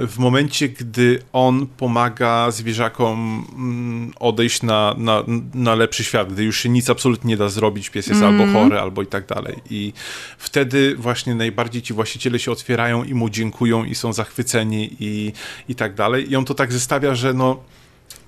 w 0.06 0.14
momencie, 0.18 0.68
gdy 0.68 1.22
on 1.32 1.66
pomaga 1.66 2.50
zwierzakom 2.50 3.46
mm, 3.54 4.12
odejść 4.20 4.62
na, 4.62 4.94
na, 4.98 5.22
na 5.54 5.74
lepszy 5.74 6.04
świat, 6.04 6.32
gdy 6.32 6.44
już 6.44 6.58
się 6.58 6.68
nic 6.68 6.90
absolutnie 6.90 7.28
nie 7.28 7.36
da 7.36 7.48
zrobić, 7.48 7.90
pies 7.90 8.06
jest 8.06 8.22
mm. 8.22 8.40
albo 8.40 8.52
chory, 8.52 8.80
albo 8.80 9.02
i 9.02 9.06
tak 9.06 9.26
dalej. 9.26 9.56
I 9.70 9.92
wtedy 10.38 10.96
właśnie 10.96 11.34
najbardziej 11.34 11.82
ci 11.82 11.94
właściciele 11.94 12.38
się 12.38 12.52
otwierają 12.52 13.04
i 13.04 13.14
mu 13.14 13.30
dziękują 13.30 13.84
i 13.84 13.94
są 13.94 14.12
zachwyceni 14.12 14.96
i, 15.00 15.32
i 15.68 15.74
tak 15.74 15.94
dalej. 15.94 16.30
I 16.30 16.36
on 16.36 16.44
to 16.44 16.54
tak 16.54 16.72
zestawia, 16.72 17.14
że 17.14 17.34
no 17.34 17.62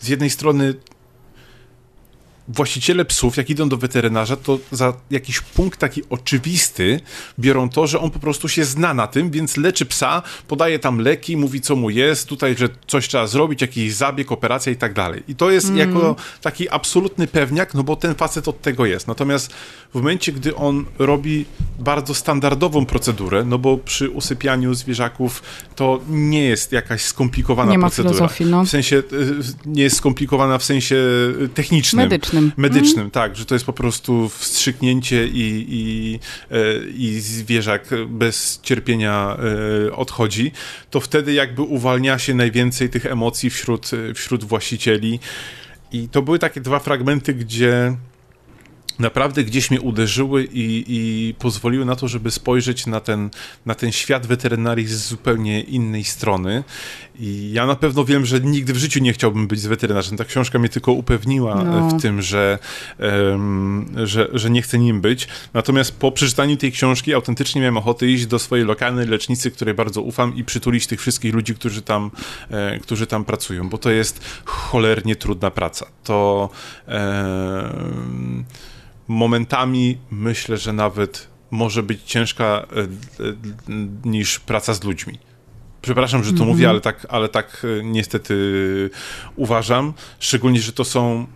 z 0.01 0.09
jednej 0.09 0.31
strony 0.31 0.75
właściciele 2.49 3.05
psów, 3.05 3.37
jak 3.37 3.51
idą 3.51 3.69
do 3.69 3.77
weterynarza, 3.77 4.37
to 4.37 4.59
za 4.73 4.93
jakiś 5.11 5.41
punkt 5.41 5.81
taki 5.81 6.03
oczywisty 6.11 7.01
biorą 7.39 7.69
to, 7.69 7.87
że 7.87 8.01
on 8.01 8.11
po 8.11 8.19
prostu 8.19 8.49
się 8.49 8.65
zna 8.65 8.95
na 8.95 9.07
tym, 9.07 9.31
więc 9.31 9.57
leczy 9.57 9.87
psa, 9.87 10.23
podaje 10.49 10.79
tam 10.79 10.99
leki, 10.99 11.37
mówi 11.37 11.61
co 11.61 11.77
mu 11.77 11.91
jest, 11.91 12.29
tutaj, 12.29 12.57
że 12.57 12.69
coś 12.87 13.09
trzeba 13.09 13.27
zrobić, 13.27 13.61
jakiś 13.61 13.95
zabieg, 13.95 14.33
operacja 14.33 14.73
i 14.73 14.77
tak 14.77 14.95
dalej. 14.95 15.23
I 15.29 15.35
to 15.35 15.51
jest 15.51 15.67
mm. 15.67 15.79
jako 15.79 16.17
taki 16.41 16.69
absolutny 16.69 17.27
pewniak, 17.27 17.75
no 17.75 17.83
bo 17.83 17.97
ten 17.97 18.15
facet 18.15 18.49
od 18.49 18.61
tego 18.61 18.87
jest. 18.87 19.09
Natomiast 19.09 19.53
w 19.93 19.95
momencie, 19.95 20.33
gdy 20.33 20.57
on 20.57 20.85
robi 20.99 21.45
bardzo 21.79 22.15
standardową 22.15 22.87
procedurę, 22.87 23.45
no 23.45 23.59
bo 23.59 23.79
przy 23.79 24.11
usypianiu 24.11 24.75
zwierzaków 24.75 25.43
to 25.77 26.01
nie 26.09 26.45
jest 26.45 26.73
jakaś 26.73 27.03
skomplikowana 27.03 27.73
nie 27.73 27.79
procedura. 27.79 28.29
No. 28.41 28.65
W 28.65 28.69
sensie, 28.69 28.97
y, 28.97 29.03
nie 29.67 29.83
jest 29.83 29.97
skomplikowana 29.97 30.59
w 30.59 30.65
sensie 30.65 30.97
technicznym. 31.55 32.03
Medycznym 32.03 32.34
medycznym. 32.35 32.53
Medycznym, 32.57 33.01
mm. 33.01 33.11
tak, 33.11 33.37
że 33.37 33.45
to 33.45 33.55
jest 33.55 33.65
po 33.65 33.73
prostu 33.73 34.29
wstrzyknięcie 34.29 35.27
i, 35.27 35.67
i, 35.69 36.19
e, 36.51 36.59
i 36.97 37.21
zwierzak 37.21 37.89
bez 38.09 38.61
cierpienia 38.63 39.37
e, 39.89 39.97
odchodzi, 39.97 40.53
to 40.91 41.01
wtedy 41.01 41.33
jakby 41.33 41.63
uwalnia 41.63 42.19
się 42.19 42.35
najwięcej 42.35 42.91
tych 42.91 43.07
emocji 43.07 43.51
wśród, 43.51 43.91
wśród 44.15 44.45
właścicieli. 44.45 45.21
I 45.93 46.09
to 46.09 46.23
były 46.23 46.39
takie 46.39 46.61
dwa 46.61 46.79
fragmenty, 46.79 47.35
gdzie 47.35 47.97
naprawdę 48.99 49.45
gdzieś 49.45 49.71
mnie 49.71 49.81
uderzyły 49.81 50.45
i, 50.45 50.85
i, 50.89 51.35
pozwoliły 51.35 51.85
na 51.85 51.97
to, 51.97 52.09
żeby 52.09 52.31
spojrzeć 52.31 52.87
na 52.87 53.01
ten, 53.01 53.31
na 53.67 53.75
ten 53.75 53.93
świat 53.93 54.27
weterynarii 54.27 54.87
z 54.87 55.07
zupełnie 55.07 55.61
innej 55.61 56.05
strony. 56.05 56.65
I 57.19 57.51
ja 57.53 57.67
na 57.67 57.77
pewno 57.77 58.05
wiem, 58.05 58.27
że 58.27 58.41
nigdy 58.41 58.73
w 58.73 58.77
życiu 58.77 59.01
nie 59.01 59.13
chciałbym 59.13 59.47
być 59.47 59.61
z 59.61 59.67
weterynarzem. 59.67 60.17
Ta 60.17 60.25
książka 60.25 60.59
mnie 60.59 60.69
tylko 60.69 60.93
upewniła 60.93 61.65
no. 61.65 61.89
w 61.89 62.03
tym, 62.03 62.23
że, 62.23 62.59
um, 63.31 63.87
że, 64.05 64.29
że 64.33 64.51
nie 64.51 64.63
chcę 64.63 64.79
nim 64.79 65.01
być. 65.01 65.29
Natomiast 65.55 65.99
po 65.99 66.13
przeczytaniu 66.13 66.57
tej 66.57 66.73
książki 66.73 67.15
autentycznie 67.15 67.61
miałem 67.61 67.77
ochotę 67.77 68.07
iść 68.07 68.27
do 68.27 68.39
swojej 68.39 68.65
lokalnej 68.65 69.07
lecznicy, 69.07 69.51
której 69.51 69.75
bardzo 69.75 70.03
ufam 70.03 70.37
i 70.37 70.45
przytulić 70.45 70.87
tych 70.87 71.01
wszystkich 71.01 71.35
ludzi, 71.35 71.55
którzy 71.55 71.83
tam, 71.83 72.11
e, 72.51 72.79
którzy 72.79 73.07
tam 73.07 73.25
pracują, 73.25 73.69
bo 73.69 73.79
to 73.79 73.91
jest 73.91 74.21
cholernie 74.45 75.17
trudna 75.17 75.51
praca. 75.51 75.87
To... 76.05 76.49
E, 76.89 78.65
momentami 79.09 79.99
myślę, 80.11 80.57
że 80.57 80.73
nawet 80.73 81.29
może 81.51 81.83
być 81.83 82.03
ciężka 82.03 82.45
e, 82.45 82.81
e, 82.81 82.87
niż 84.05 84.41
praca 84.41 84.75
z 84.75 84.85
ludźmi. 84.85 85.19
Przepraszam, 85.83 86.25
że 86.25 86.31
to 86.31 86.37
mm 86.37 86.49
-hmm. 86.49 86.53
mówię, 86.53 86.69
ale 86.69 86.81
tak, 86.81 87.07
ale 87.11 87.29
tak 87.29 87.67
e, 87.81 87.85
niestety 87.85 88.35
uważam. 89.37 89.93
Szczególnie, 90.19 90.61
że 90.61 90.73
to 90.73 90.85
są 90.85 91.27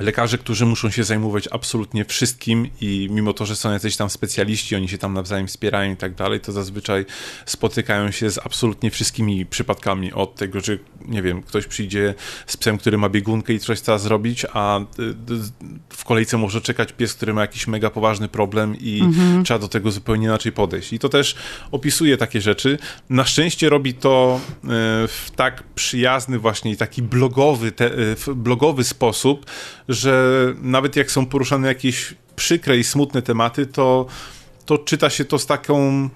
lekarze, 0.00 0.38
którzy 0.38 0.66
muszą 0.66 0.90
się 0.90 1.04
zajmować 1.04 1.48
absolutnie 1.50 2.04
wszystkim 2.04 2.68
i 2.80 3.08
mimo 3.10 3.32
to, 3.32 3.46
że 3.46 3.56
są 3.56 3.72
jacyś 3.72 3.96
tam 3.96 4.10
specjaliści, 4.10 4.76
oni 4.76 4.88
się 4.88 4.98
tam 4.98 5.14
nawzajem 5.14 5.46
wspierają 5.46 5.92
i 5.92 5.96
tak 5.96 6.14
dalej, 6.14 6.40
to 6.40 6.52
zazwyczaj 6.52 7.06
spotykają 7.46 8.10
się 8.10 8.30
z 8.30 8.38
absolutnie 8.38 8.90
wszystkimi 8.90 9.46
przypadkami 9.46 10.12
od 10.12 10.34
tego, 10.34 10.60
że 10.60 10.78
nie 11.04 11.22
wiem, 11.22 11.42
ktoś 11.42 11.66
przyjdzie 11.66 12.14
z 12.46 12.56
psem, 12.56 12.78
który 12.78 12.98
ma 12.98 13.08
biegunkę 13.08 13.52
i 13.52 13.58
coś 13.58 13.78
chce 13.78 13.98
zrobić, 13.98 14.46
a 14.52 14.80
y, 14.80 14.84
w 15.88 16.04
kolejce 16.04 16.38
może 16.38 16.60
czekać 16.60 16.92
pies, 16.92 17.14
który 17.14 17.34
ma 17.34 17.40
jakiś 17.40 17.66
mega 17.66 17.90
poważny 17.90 18.28
problem 18.28 18.76
i 18.80 19.00
mhm. 19.00 19.44
trzeba 19.44 19.58
do 19.58 19.68
tego 19.68 19.90
zupełnie 19.90 20.24
inaczej 20.24 20.52
podejść. 20.52 20.92
I 20.92 20.98
to 20.98 21.08
też 21.08 21.34
opisuje 21.72 22.16
takie 22.16 22.40
rzeczy. 22.40 22.78
Na 23.10 23.24
szczęście 23.24 23.68
robi 23.68 23.94
to 23.94 24.40
y, 24.64 24.68
w 25.08 25.30
tak 25.36 25.62
przyjazny 25.74 26.38
właśnie 26.38 26.76
taki 26.76 27.02
blogowy, 27.02 27.72
te, 27.72 27.98
y, 28.28 28.34
blogowy 28.34 28.84
sposób, 28.84 29.46
że 29.90 30.46
nawet 30.62 30.96
jak 30.96 31.10
są 31.10 31.26
poruszane 31.26 31.68
jakieś 31.68 32.14
przykre 32.36 32.78
i 32.78 32.84
smutne 32.84 33.22
tematy, 33.22 33.66
to, 33.66 34.06
to 34.66 34.78
czyta 34.78 35.10
się 35.10 35.24
to 35.24 35.38
z 35.38 35.46
taką 35.46 36.08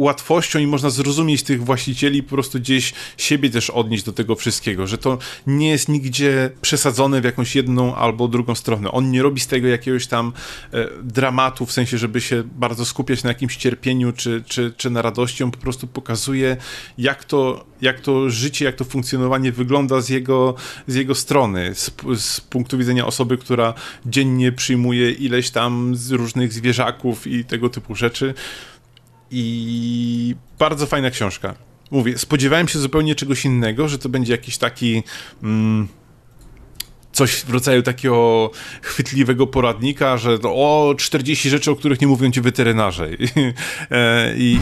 łatwością 0.00 0.58
i 0.58 0.66
można 0.66 0.90
zrozumieć 0.90 1.42
tych 1.42 1.64
właścicieli, 1.64 2.22
po 2.22 2.28
prostu 2.28 2.58
gdzieś 2.58 2.92
siebie 3.16 3.50
też 3.50 3.70
odnieść 3.70 4.04
do 4.04 4.12
tego 4.12 4.36
wszystkiego, 4.36 4.86
że 4.86 4.98
to 4.98 5.18
nie 5.46 5.70
jest 5.70 5.88
nigdzie 5.88 6.50
przesadzone 6.62 7.20
w 7.20 7.24
jakąś 7.24 7.56
jedną 7.56 7.94
albo 7.94 8.28
drugą 8.28 8.54
stronę. 8.54 8.90
On 8.90 9.10
nie 9.10 9.22
robi 9.22 9.40
z 9.40 9.46
tego 9.46 9.68
jakiegoś 9.68 10.06
tam 10.06 10.32
e, 10.72 10.88
dramatu, 11.02 11.66
w 11.66 11.72
sensie, 11.72 11.98
żeby 11.98 12.20
się 12.20 12.42
bardzo 12.56 12.84
skupiać 12.84 13.22
na 13.22 13.30
jakimś 13.30 13.56
cierpieniu 13.56 14.12
czy, 14.12 14.44
czy, 14.46 14.72
czy 14.76 14.90
na 14.90 15.02
radości. 15.02 15.44
On 15.44 15.50
po 15.50 15.58
prostu 15.58 15.86
pokazuje, 15.86 16.56
jak 16.98 17.24
to, 17.24 17.64
jak 17.80 18.00
to 18.00 18.30
życie, 18.30 18.64
jak 18.64 18.76
to 18.76 18.84
funkcjonowanie 18.84 19.52
wygląda 19.52 20.00
z 20.00 20.08
jego, 20.08 20.54
z 20.86 20.94
jego 20.94 21.14
strony, 21.14 21.74
z, 21.74 21.90
z 22.16 22.40
punktu 22.40 22.78
widzenia 22.78 23.06
osoby, 23.06 23.38
która 23.38 23.74
dziennie 24.06 24.52
przyjmuje 24.52 25.10
ileś 25.10 25.50
tam 25.50 25.96
z 25.96 26.10
różnych 26.10 26.52
zwierzaków 26.52 27.26
i 27.26 27.44
tego 27.44 27.68
typu 27.68 27.94
rzeczy. 27.94 28.34
I 29.30 30.34
bardzo 30.58 30.86
fajna 30.86 31.10
książka. 31.10 31.54
Mówię, 31.90 32.18
spodziewałem 32.18 32.68
się 32.68 32.78
zupełnie 32.78 33.14
czegoś 33.14 33.44
innego, 33.44 33.88
że 33.88 33.98
to 33.98 34.08
będzie 34.08 34.32
jakiś 34.32 34.58
taki. 34.58 35.02
Mm, 35.42 35.88
coś 37.20 37.44
w 37.44 37.50
rodzaju 37.50 37.82
takiego 37.82 38.50
chwytliwego 38.82 39.46
poradnika, 39.46 40.18
że 40.18 40.38
o 40.44 40.94
40 40.98 41.50
rzeczy, 41.50 41.70
o 41.70 41.76
których 41.76 42.00
nie 42.00 42.06
mówią 42.06 42.30
ci 42.30 42.40
weterynarze. 42.40 43.14
I, 43.14 43.24
e, 43.90 44.34
i, 44.36 44.58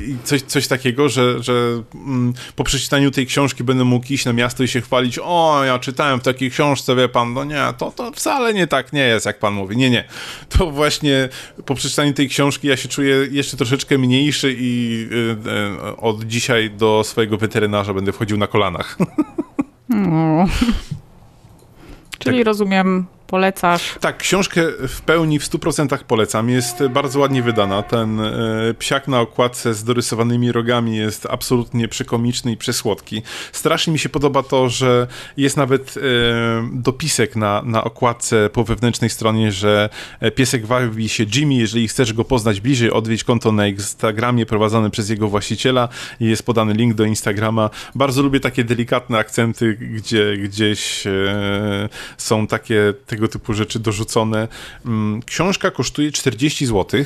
i, 0.00 0.10
i 0.10 0.16
coś, 0.24 0.42
coś 0.42 0.68
takiego, 0.68 1.08
że, 1.08 1.42
że 1.42 1.52
mm, 1.94 2.32
po 2.56 2.64
przeczytaniu 2.64 3.10
tej 3.10 3.26
książki 3.26 3.64
będę 3.64 3.84
mógł 3.84 4.12
iść 4.12 4.24
na 4.24 4.32
miasto 4.32 4.62
i 4.62 4.68
się 4.68 4.80
chwalić, 4.80 5.18
o, 5.22 5.64
ja 5.64 5.78
czytałem 5.78 6.20
w 6.20 6.22
takiej 6.22 6.50
książce, 6.50 6.96
wie 6.96 7.08
pan, 7.08 7.34
no 7.34 7.44
nie, 7.44 7.64
to, 7.78 7.90
to 7.90 8.12
wcale 8.12 8.54
nie 8.54 8.66
tak 8.66 8.92
nie 8.92 9.04
jest, 9.04 9.26
jak 9.26 9.38
pan 9.38 9.54
mówi. 9.54 9.76
Nie, 9.76 9.90
nie. 9.90 10.04
To 10.48 10.70
właśnie 10.70 11.28
po 11.66 11.74
przeczytaniu 11.74 12.12
tej 12.12 12.28
książki 12.28 12.68
ja 12.68 12.76
się 12.76 12.88
czuję 12.88 13.16
jeszcze 13.30 13.56
troszeczkę 13.56 13.98
mniejszy 13.98 14.56
i 14.58 15.06
y, 15.12 15.36
y, 15.90 15.96
od 15.96 16.24
dzisiaj 16.24 16.70
do 16.70 17.02
swojego 17.04 17.38
weterynarza 17.38 17.94
będę 17.94 18.12
wchodził 18.12 18.36
na 18.36 18.46
kolanach. 18.46 18.98
No. 19.88 20.46
Czyli 22.22 22.38
tak. 22.38 22.46
rozumiem, 22.46 23.06
polecasz. 23.32 23.94
Tak, 24.00 24.16
książkę 24.16 24.62
w 24.88 25.00
pełni, 25.00 25.38
w 25.38 25.44
100% 25.44 25.98
polecam. 26.04 26.48
Jest 26.50 26.86
bardzo 26.86 27.18
ładnie 27.18 27.42
wydana. 27.42 27.82
Ten 27.82 28.20
e, 28.20 28.30
psiak 28.78 29.08
na 29.08 29.20
okładce 29.20 29.74
z 29.74 29.84
dorysowanymi 29.84 30.52
rogami 30.52 30.96
jest 30.96 31.26
absolutnie 31.30 31.88
przekomiczny 31.88 32.52
i 32.52 32.56
przesłodki. 32.56 33.22
Strasznie 33.52 33.92
mi 33.92 33.98
się 33.98 34.08
podoba 34.08 34.42
to, 34.42 34.68
że 34.68 35.06
jest 35.36 35.56
nawet 35.56 35.94
e, 35.96 36.00
dopisek 36.72 37.36
na, 37.36 37.62
na 37.64 37.84
okładce 37.84 38.50
po 38.52 38.64
wewnętrznej 38.64 39.10
stronie, 39.10 39.52
że 39.52 39.88
e, 40.20 40.30
piesek 40.30 40.66
wabi 40.66 41.08
się 41.08 41.24
Jimmy. 41.34 41.54
Jeżeli 41.54 41.88
chcesz 41.88 42.12
go 42.12 42.24
poznać 42.24 42.60
bliżej, 42.60 42.90
odwiedź 42.90 43.24
konto 43.24 43.52
na 43.52 43.66
Instagramie 43.66 44.46
prowadzone 44.46 44.90
przez 44.90 45.08
jego 45.10 45.28
właściciela 45.28 45.88
i 46.20 46.26
jest 46.26 46.42
podany 46.42 46.74
link 46.74 46.94
do 46.94 47.04
Instagrama. 47.04 47.70
Bardzo 47.94 48.22
lubię 48.22 48.40
takie 48.40 48.64
delikatne 48.64 49.18
akcenty, 49.18 49.74
gdzie 49.74 50.36
gdzieś 50.36 51.06
e, 51.06 51.88
są 52.16 52.46
takie 52.46 52.94
tego 53.06 53.21
tego 53.22 53.32
typu 53.32 53.54
rzeczy 53.54 53.78
dorzucone. 53.78 54.48
Mm, 54.86 55.22
książka 55.22 55.70
kosztuje 55.70 56.12
40 56.12 56.66
zł. 56.66 57.04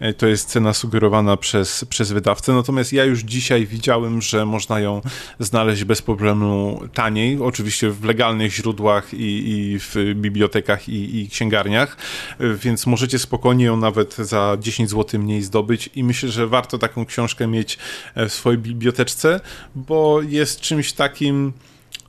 E, 0.00 0.12
to 0.12 0.26
jest 0.26 0.48
cena 0.48 0.72
sugerowana 0.74 1.36
przez, 1.36 1.84
przez 1.84 2.12
wydawcę. 2.12 2.52
Natomiast 2.52 2.92
ja 2.92 3.04
już 3.04 3.20
dzisiaj 3.20 3.66
widziałem, 3.66 4.22
że 4.22 4.46
można 4.46 4.80
ją 4.80 5.00
znaleźć 5.38 5.84
bez 5.84 6.02
problemu 6.02 6.80
taniej. 6.94 7.38
Oczywiście 7.42 7.90
w 7.90 8.04
legalnych 8.04 8.52
źródłach 8.52 9.14
i, 9.14 9.50
i 9.50 9.78
w 9.78 10.14
bibliotekach 10.14 10.88
i, 10.88 11.20
i 11.20 11.28
księgarniach. 11.28 11.96
E, 12.38 12.54
więc 12.54 12.86
możecie 12.86 13.18
spokojnie 13.18 13.64
ją 13.64 13.76
nawet 13.76 14.14
za 14.14 14.56
10 14.60 14.90
zł 14.90 15.20
mniej 15.20 15.42
zdobyć. 15.42 15.90
I 15.94 16.04
myślę, 16.04 16.28
że 16.28 16.46
warto 16.46 16.78
taką 16.78 17.06
książkę 17.06 17.46
mieć 17.46 17.78
e, 18.14 18.28
w 18.28 18.32
swojej 18.32 18.58
biblioteczce, 18.58 19.40
bo 19.74 20.22
jest 20.22 20.60
czymś 20.60 20.92
takim 20.92 21.52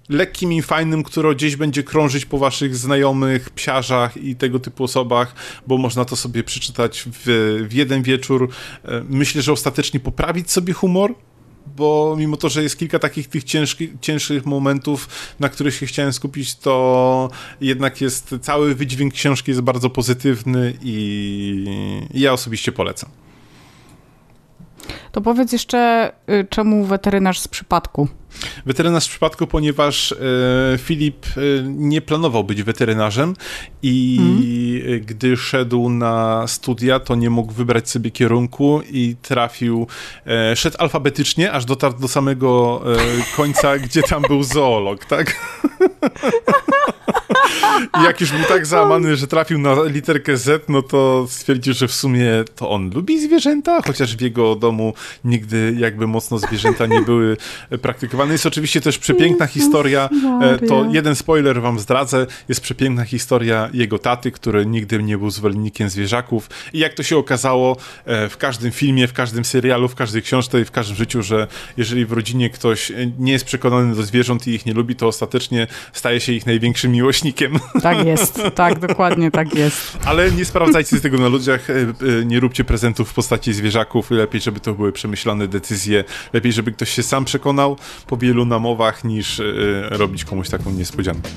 lekkim 0.09 0.53
i 0.53 0.61
fajnym, 0.61 1.03
które 1.03 1.35
gdzieś 1.35 1.55
będzie 1.55 1.83
krążyć 1.83 2.25
po 2.25 2.37
waszych 2.37 2.75
znajomych, 2.75 3.49
psiarzach 3.49 4.17
i 4.17 4.35
tego 4.35 4.59
typu 4.59 4.83
osobach, 4.83 5.35
bo 5.67 5.77
można 5.77 6.05
to 6.05 6.15
sobie 6.15 6.43
przeczytać 6.43 7.03
w, 7.13 7.65
w 7.69 7.73
jeden 7.73 8.03
wieczór. 8.03 8.49
E, 8.85 9.03
myślę, 9.09 9.41
że 9.41 9.51
ostatecznie 9.51 9.99
poprawić 9.99 10.51
sobie 10.51 10.73
humor, 10.73 11.15
bo 11.77 12.15
mimo 12.17 12.37
to, 12.37 12.49
że 12.49 12.63
jest 12.63 12.79
kilka 12.79 12.99
takich 12.99 13.27
tych 13.27 13.43
ciężki, 13.43 13.89
cięższych 14.01 14.45
momentów, 14.45 15.09
na 15.39 15.49
których 15.49 15.75
się 15.75 15.85
chciałem 15.85 16.13
skupić, 16.13 16.55
to 16.55 17.29
jednak 17.61 18.01
jest 18.01 18.35
cały 18.41 18.75
wydźwięk 18.75 19.13
książki 19.13 19.51
jest 19.51 19.61
bardzo 19.61 19.89
pozytywny 19.89 20.73
i, 20.81 21.65
i 22.13 22.19
ja 22.19 22.33
osobiście 22.33 22.71
polecam. 22.71 23.09
To 25.11 25.21
powiedz 25.21 25.51
jeszcze, 25.51 26.11
y, 26.29 26.47
czemu 26.49 26.85
weterynarz 26.85 27.39
z 27.39 27.47
przypadku? 27.47 28.07
Weterynarz 28.65 29.05
w 29.05 29.09
przypadku, 29.09 29.47
ponieważ 29.47 30.11
e, 30.11 30.15
Filip 30.77 31.25
e, 31.25 31.41
nie 31.63 32.01
planował 32.01 32.43
być 32.43 32.63
weterynarzem 32.63 33.33
i 33.83 34.17
mm. 34.85 35.05
gdy 35.05 35.37
szedł 35.37 35.89
na 35.89 36.47
studia, 36.47 36.99
to 36.99 37.15
nie 37.15 37.29
mógł 37.29 37.53
wybrać 37.53 37.89
sobie 37.89 38.11
kierunku 38.11 38.81
i 38.91 39.15
trafił, 39.21 39.87
e, 40.25 40.55
szedł 40.55 40.75
alfabetycznie, 40.79 41.51
aż 41.51 41.65
dotarł 41.65 41.99
do 41.99 42.07
samego 42.07 42.81
e, 42.85 42.97
końca, 43.37 43.77
gdzie 43.77 44.03
tam 44.03 44.21
był 44.21 44.43
zoolog, 44.43 45.05
tak? 45.05 45.35
Jak 48.03 48.21
już 48.21 48.31
był 48.31 48.43
tak 48.43 48.65
załamany, 48.65 49.15
że 49.15 49.27
trafił 49.27 49.59
na 49.59 49.83
literkę 49.83 50.37
Z, 50.37 50.69
no 50.69 50.81
to 50.81 51.25
stwierdził, 51.29 51.73
że 51.73 51.87
w 51.87 51.93
sumie 51.93 52.25
to 52.55 52.69
on 52.69 52.91
lubi 52.93 53.21
zwierzęta, 53.21 53.81
chociaż 53.87 54.15
w 54.15 54.21
jego 54.21 54.55
domu 54.55 54.93
nigdy 55.23 55.75
jakby 55.77 56.07
mocno 56.07 56.39
zwierzęta 56.39 56.85
nie 56.85 57.01
były 57.01 57.37
praktykowane. 57.81 58.31
Jest 58.31 58.45
oczywiście 58.45 58.81
też 58.81 58.97
przepiękna 58.97 59.47
historia, 59.47 60.09
e, 60.41 60.67
to 60.67 60.85
jeden 60.91 61.15
spoiler 61.15 61.61
wam 61.61 61.79
zdradzę, 61.79 62.27
jest 62.49 62.61
przepiękna 62.61 63.05
historia 63.05 63.69
jego 63.73 63.99
taty, 63.99 64.31
który 64.31 64.65
nigdy 64.65 65.03
nie 65.03 65.17
był 65.17 65.29
zwolennikiem 65.29 65.89
zwierzaków. 65.89 66.49
I 66.73 66.79
jak 66.79 66.93
to 66.93 67.03
się 67.03 67.17
okazało 67.17 67.77
e, 68.05 68.29
w 68.29 68.37
każdym 68.37 68.71
filmie, 68.71 69.07
w 69.07 69.13
każdym 69.13 69.45
serialu, 69.45 69.87
w 69.87 69.95
każdej 69.95 70.21
książce 70.21 70.61
i 70.61 70.65
w 70.65 70.71
każdym 70.71 70.95
życiu, 70.95 71.23
że 71.23 71.47
jeżeli 71.77 72.05
w 72.05 72.11
rodzinie 72.11 72.49
ktoś 72.49 72.91
nie 73.19 73.31
jest 73.31 73.45
przekonany 73.45 73.95
do 73.95 74.03
zwierząt 74.03 74.47
i 74.47 74.51
ich 74.51 74.65
nie 74.65 74.73
lubi, 74.73 74.95
to 74.95 75.07
ostatecznie 75.07 75.67
staje 75.93 76.19
się 76.19 76.33
ich 76.33 76.45
największym 76.45 76.95
miłośnikiem. 76.99 77.59
Tak 77.81 78.05
jest, 78.05 78.41
tak, 78.55 78.79
dokładnie 78.79 79.31
tak 79.31 79.55
jest. 79.55 79.97
Ale 80.05 80.31
nie 80.31 80.45
sprawdzajcie 80.45 81.01
tego 81.01 81.17
na 81.17 81.27
ludziach, 81.27 81.69
e, 81.69 81.73
e, 81.73 82.25
nie 82.25 82.39
róbcie 82.39 82.63
prezentów 82.63 83.09
w 83.09 83.13
postaci 83.13 83.53
zwierzaków, 83.53 84.11
lepiej, 84.11 84.41
żeby 84.41 84.59
to 84.59 84.73
były 84.73 84.91
przemyślane 84.91 85.47
decyzje, 85.47 86.03
lepiej, 86.33 86.51
żeby 86.53 86.71
ktoś 86.71 86.89
się 86.89 87.03
sam 87.03 87.25
przekonał 87.25 87.77
po 88.07 88.17
wielu 88.17 88.45
namowach, 88.45 89.03
niż 89.03 89.39
e, 89.39 89.43
robić 89.89 90.25
komuś 90.25 90.49
taką 90.49 90.71
niespodziankę. 90.71 91.29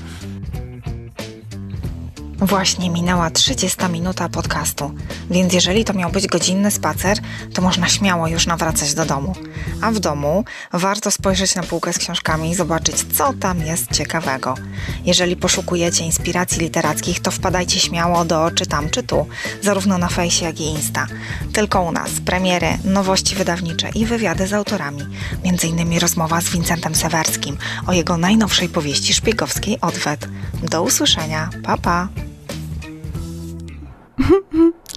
Właśnie 2.43 2.89
minęła 2.89 3.29
30 3.29 3.77
minuta 3.89 4.29
podcastu, 4.29 4.91
więc 5.29 5.53
jeżeli 5.53 5.85
to 5.85 5.93
miał 5.93 6.11
być 6.11 6.27
godzinny 6.27 6.71
spacer, 6.71 7.17
to 7.53 7.61
można 7.61 7.87
śmiało 7.87 8.27
już 8.27 8.47
nawracać 8.47 8.93
do 8.93 9.05
domu. 9.05 9.35
A 9.81 9.91
w 9.91 9.99
domu 9.99 10.45
warto 10.73 11.11
spojrzeć 11.11 11.55
na 11.55 11.63
półkę 11.63 11.93
z 11.93 11.97
książkami 11.97 12.49
i 12.49 12.55
zobaczyć, 12.55 12.95
co 13.17 13.33
tam 13.33 13.59
jest 13.59 13.91
ciekawego. 13.91 14.55
Jeżeli 15.05 15.35
poszukujecie 15.35 16.03
inspiracji 16.03 16.59
literackich, 16.59 17.19
to 17.19 17.31
wpadajcie 17.31 17.79
śmiało 17.79 18.25
do 18.25 18.51
Czytam 18.51 18.89
czy 18.89 19.03
tu, 19.03 19.25
zarówno 19.61 19.97
na 19.97 20.07
fejsie, 20.07 20.45
jak 20.45 20.59
i 20.59 20.63
Insta. 20.63 21.07
Tylko 21.53 21.81
u 21.81 21.91
nas 21.91 22.09
premiery, 22.25 22.77
nowości 22.83 23.35
wydawnicze 23.35 23.89
i 23.89 24.05
wywiady 24.05 24.47
z 24.47 24.53
autorami. 24.53 25.01
Innymi 25.63 25.99
rozmowa 25.99 26.41
z 26.41 26.49
Wincentem 26.49 26.95
Sewerskim 26.95 27.57
o 27.87 27.93
jego 27.93 28.17
najnowszej 28.17 28.69
powieści 28.69 29.13
szpiegowskiej 29.13 29.81
Odwet. 29.81 30.27
Do 30.63 30.83
usłyszenia. 30.83 31.49
Pa, 31.63 31.77
pa. 31.77 32.32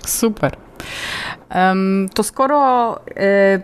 Super. 0.06 0.56
To 2.14 2.22
skoro 2.22 3.00
e, 3.16 3.62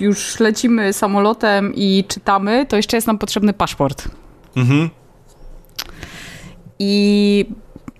już 0.00 0.40
lecimy 0.40 0.92
samolotem 0.92 1.72
i 1.74 2.04
czytamy, 2.08 2.66
to 2.66 2.76
jeszcze 2.76 2.96
jest 2.96 3.06
nam 3.06 3.18
potrzebny 3.18 3.52
paszport. 3.52 4.08
Mhm. 4.56 4.90
I 6.78 7.46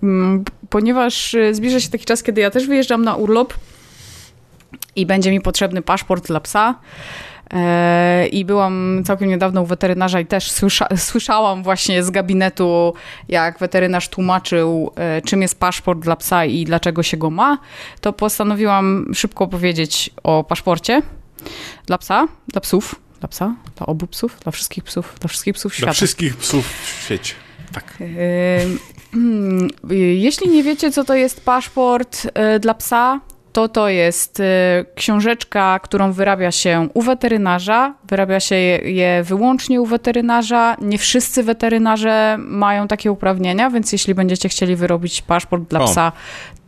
mm, 0.02 0.44
ponieważ 0.70 1.36
zbliża 1.52 1.80
się 1.80 1.90
taki 1.90 2.04
czas, 2.04 2.22
kiedy 2.22 2.40
ja 2.40 2.50
też 2.50 2.66
wyjeżdżam 2.66 3.04
na 3.04 3.14
urlop 3.14 3.54
i 4.96 5.06
będzie 5.06 5.30
mi 5.30 5.40
potrzebny 5.40 5.82
paszport 5.82 6.26
dla 6.26 6.40
psa, 6.40 6.74
E, 6.74 7.27
I 8.32 8.44
byłam 8.44 9.02
całkiem 9.06 9.28
niedawno 9.28 9.62
u 9.62 9.66
weterynarza 9.66 10.20
i 10.20 10.26
też 10.26 10.50
słysza, 10.50 10.88
słyszałam 10.96 11.62
właśnie 11.62 12.02
z 12.02 12.10
gabinetu, 12.10 12.94
jak 13.28 13.58
weterynarz 13.58 14.08
tłumaczył, 14.08 14.92
e, 14.96 15.22
czym 15.22 15.42
jest 15.42 15.60
paszport 15.60 16.00
dla 16.00 16.16
psa 16.16 16.44
i 16.44 16.64
dlaczego 16.64 17.02
się 17.02 17.16
go 17.16 17.30
ma. 17.30 17.58
To 18.00 18.12
postanowiłam 18.12 19.06
szybko 19.14 19.46
powiedzieć 19.46 20.10
o 20.22 20.44
paszporcie 20.44 21.02
dla 21.86 21.98
psa, 21.98 22.28
dla 22.48 22.60
psów, 22.60 22.94
dla 23.20 23.28
psa, 23.28 23.54
dla 23.76 23.86
obu 23.86 24.06
psów, 24.06 24.40
dla 24.40 24.52
wszystkich 24.52 24.84
psów, 24.84 25.16
dla 25.20 25.28
wszystkich 25.28 25.54
psów 25.54 25.74
świata. 25.74 25.86
Dla 25.86 25.94
wszystkich 25.94 26.36
psów 26.36 26.66
w 26.84 27.04
świecie. 27.04 27.34
Tak. 27.72 27.98
E, 28.00 28.06
hmm, 29.12 29.68
jeśli 29.98 30.48
nie 30.48 30.62
wiecie, 30.62 30.92
co 30.92 31.04
to 31.04 31.14
jest 31.14 31.44
paszport 31.44 32.26
dla 32.60 32.74
psa, 32.74 33.20
to 33.58 33.68
to 33.68 33.88
jest 33.88 34.40
y, 34.40 34.44
książeczka, 34.94 35.78
którą 35.82 36.12
wyrabia 36.12 36.52
się 36.52 36.88
u 36.94 37.02
weterynarza. 37.02 37.94
Wyrabia 38.08 38.40
się 38.40 38.54
je 38.54 39.22
wyłącznie 39.24 39.80
u 39.80 39.86
weterynarza. 39.86 40.76
Nie 40.80 40.98
wszyscy 40.98 41.42
weterynarze 41.42 42.36
mają 42.38 42.88
takie 42.88 43.12
uprawnienia, 43.12 43.70
więc 43.70 43.92
jeśli 43.92 44.14
będziecie 44.14 44.48
chcieli 44.48 44.76
wyrobić 44.76 45.22
paszport 45.22 45.62
dla 45.62 45.80
psa, 45.84 46.12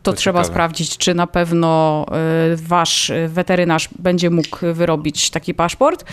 to, 0.03 0.13
trzeba 0.13 0.39
ciekawe. 0.39 0.53
sprawdzić, 0.53 0.97
czy 0.97 1.13
na 1.13 1.27
pewno 1.27 2.05
y, 2.53 2.55
wasz 2.55 3.11
weterynarz 3.27 3.89
będzie 3.99 4.29
mógł 4.29 4.57
wyrobić 4.73 5.29
taki 5.29 5.53
paszport. 5.53 6.05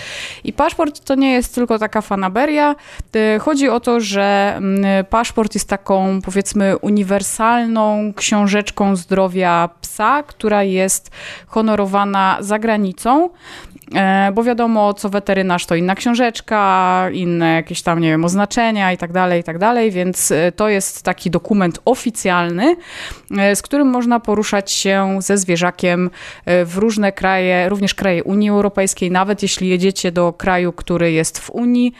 I 0.44 0.52
paszport 0.52 1.04
to 1.04 1.14
nie 1.14 1.32
jest 1.32 1.54
tylko 1.54 1.78
taka 1.78 2.00
fanaberia. 2.00 2.74
Y, 3.16 3.38
chodzi 3.38 3.68
o 3.68 3.80
to, 3.80 4.00
że 4.00 4.54
mm, 4.56 5.04
paszport 5.04 5.54
jest 5.54 5.68
taką, 5.68 6.20
powiedzmy, 6.22 6.76
uniwersalną 6.78 8.12
książeczką 8.16 8.96
zdrowia 8.96 9.68
psa, 9.80 10.22
która 10.22 10.62
jest 10.62 11.10
honorowana 11.46 12.36
za 12.40 12.58
granicą. 12.58 13.30
E, 13.94 14.32
bo 14.34 14.44
wiadomo, 14.44 14.94
co 14.94 15.08
weterynarz 15.08 15.66
to 15.66 15.74
inna 15.74 15.94
książeczka, 15.94 17.10
inne 17.12 17.54
jakieś 17.54 17.82
tam, 17.82 18.00
nie 18.00 18.08
wiem, 18.08 18.24
oznaczenia 18.24 18.92
i 18.92 18.96
tak 18.96 19.12
dalej, 19.12 19.40
i 19.40 19.44
tak 19.44 19.58
dalej, 19.58 19.90
więc 19.90 20.30
e, 20.30 20.52
to 20.52 20.68
jest 20.68 21.02
taki 21.02 21.30
dokument 21.30 21.80
oficjalny, 21.84 22.76
e, 23.38 23.56
z 23.56 23.62
którym 23.62 23.88
można 23.88 24.20
poruszać 24.20 24.72
się 24.72 25.18
ze 25.20 25.38
zwierzakiem 25.38 26.10
w 26.46 26.76
różne 26.76 27.12
kraje, 27.12 27.68
również 27.68 27.94
kraje 27.94 28.24
Unii 28.24 28.50
Europejskiej, 28.50 29.10
nawet 29.10 29.42
jeśli 29.42 29.68
jedziecie 29.68 30.12
do 30.12 30.32
kraju, 30.32 30.72
który 30.72 31.12
jest 31.12 31.38
w 31.38 31.50
Unii, 31.50 31.92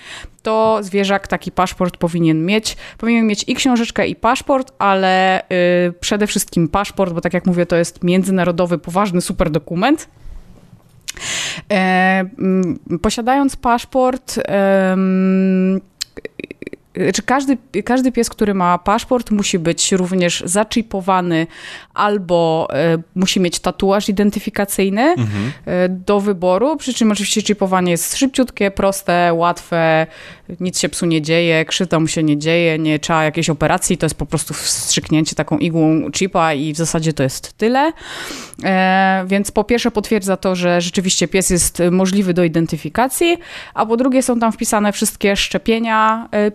to 0.42 0.78
zwierzak 0.80 1.28
taki 1.28 1.52
paszport 1.52 1.96
powinien 1.96 2.46
mieć. 2.46 2.76
Powinien 2.98 3.26
mieć 3.26 3.44
i 3.46 3.54
książeczkę, 3.54 4.06
i 4.06 4.16
paszport, 4.16 4.72
ale 4.78 5.42
yy, 5.84 5.92
przede 5.92 6.26
wszystkim 6.26 6.68
paszport, 6.68 7.12
bo 7.12 7.20
tak 7.20 7.34
jak 7.34 7.46
mówię, 7.46 7.66
to 7.66 7.76
jest 7.76 8.04
międzynarodowy, 8.04 8.78
poważny, 8.78 9.20
super 9.20 9.50
dokument. 9.50 10.08
E, 11.72 12.24
posiadając 13.02 13.56
paszport, 13.56 14.40
czy 17.14 17.22
każdy, 17.22 17.58
każdy 17.84 18.12
pies, 18.12 18.30
który 18.30 18.54
ma 18.54 18.78
paszport, 18.78 19.30
musi 19.30 19.58
być 19.58 19.92
również 19.92 20.42
zaczipowany 20.46 21.46
albo 21.94 22.68
e, 22.72 22.98
musi 23.14 23.40
mieć 23.40 23.58
tatuaż 23.58 24.08
identyfikacyjny 24.08 25.02
mhm. 25.02 25.52
e, 25.66 25.88
do 25.88 26.20
wyboru. 26.20 26.76
Przy 26.76 26.94
czym 26.94 27.12
oczywiście 27.12 27.42
chipowanie 27.42 27.90
jest 27.90 28.16
szybciutkie, 28.16 28.70
proste, 28.70 29.34
łatwe, 29.34 30.06
nic 30.60 30.78
się 30.80 30.88
psu 30.88 31.06
nie 31.06 31.22
dzieje, 31.22 31.64
krzywda 31.64 32.00
mu 32.00 32.06
się 32.06 32.22
nie 32.22 32.38
dzieje, 32.38 32.78
nie 32.78 32.98
trzeba 32.98 33.24
jakiejś 33.24 33.50
operacji, 33.50 33.98
to 33.98 34.06
jest 34.06 34.16
po 34.16 34.26
prostu 34.26 34.54
wstrzyknięcie 34.54 35.36
taką 35.36 35.58
igłą 35.58 36.10
chipa 36.12 36.54
i 36.54 36.72
w 36.72 36.76
zasadzie 36.76 37.12
to 37.12 37.22
jest 37.22 37.52
tyle. 37.52 37.92
E, 38.64 39.24
więc 39.26 39.50
po 39.50 39.64
pierwsze 39.64 39.90
potwierdza 39.90 40.36
to, 40.36 40.54
że 40.54 40.80
rzeczywiście 40.80 41.28
pies 41.28 41.50
jest 41.50 41.82
możliwy 41.90 42.34
do 42.34 42.44
identyfikacji, 42.44 43.38
a 43.74 43.86
po 43.86 43.96
drugie 43.96 44.22
są 44.22 44.40
tam 44.40 44.52
wpisane 44.52 44.92
wszystkie 44.92 45.36
szczepienia 45.36 46.28
e, 46.30 46.50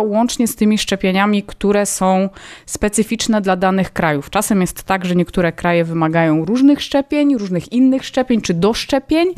łącznie 0.00 0.48
z 0.48 0.56
tymi 0.56 0.78
szczepieniami, 0.78 1.42
które 1.42 1.86
są 1.86 2.28
specyficzne 2.66 3.40
dla 3.40 3.56
danych 3.56 3.92
krajów. 3.92 4.30
Czasem 4.30 4.60
jest 4.60 4.82
tak, 4.82 5.04
że 5.04 5.16
niektóre 5.16 5.52
kraje 5.52 5.84
wymagają 5.84 6.44
różnych 6.44 6.82
szczepień, 6.82 7.38
różnych 7.38 7.72
innych 7.72 8.04
szczepień 8.04 8.40
czy 8.40 8.54
doszczepień, 8.54 9.28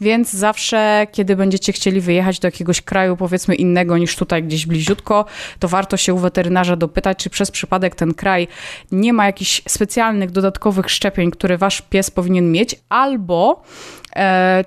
więc 0.00 0.32
zawsze, 0.32 1.06
kiedy 1.12 1.36
będziecie 1.36 1.72
chcieli 1.72 2.00
wyjechać 2.00 2.38
do 2.38 2.48
jakiegoś 2.48 2.80
kraju, 2.80 3.16
powiedzmy 3.16 3.54
innego 3.54 3.98
niż 3.98 4.16
tutaj 4.16 4.42
gdzieś 4.42 4.66
bliziutko, 4.66 5.24
to 5.58 5.68
warto 5.68 5.96
się 5.96 6.14
u 6.14 6.18
weterynarza 6.18 6.76
dopytać, 6.76 7.18
czy 7.18 7.30
przez 7.30 7.50
przypadek 7.50 7.94
ten 7.94 8.14
kraj 8.14 8.48
nie 8.92 9.12
ma 9.12 9.26
jakichś 9.26 9.62
specjalnych, 9.68 10.30
dodatkowych 10.30 10.90
szczepień, 10.90 11.30
które 11.30 11.58
wasz 11.58 11.82
pies 11.82 12.10
powinien 12.10 12.52
mieć, 12.52 12.76
albo 12.88 13.62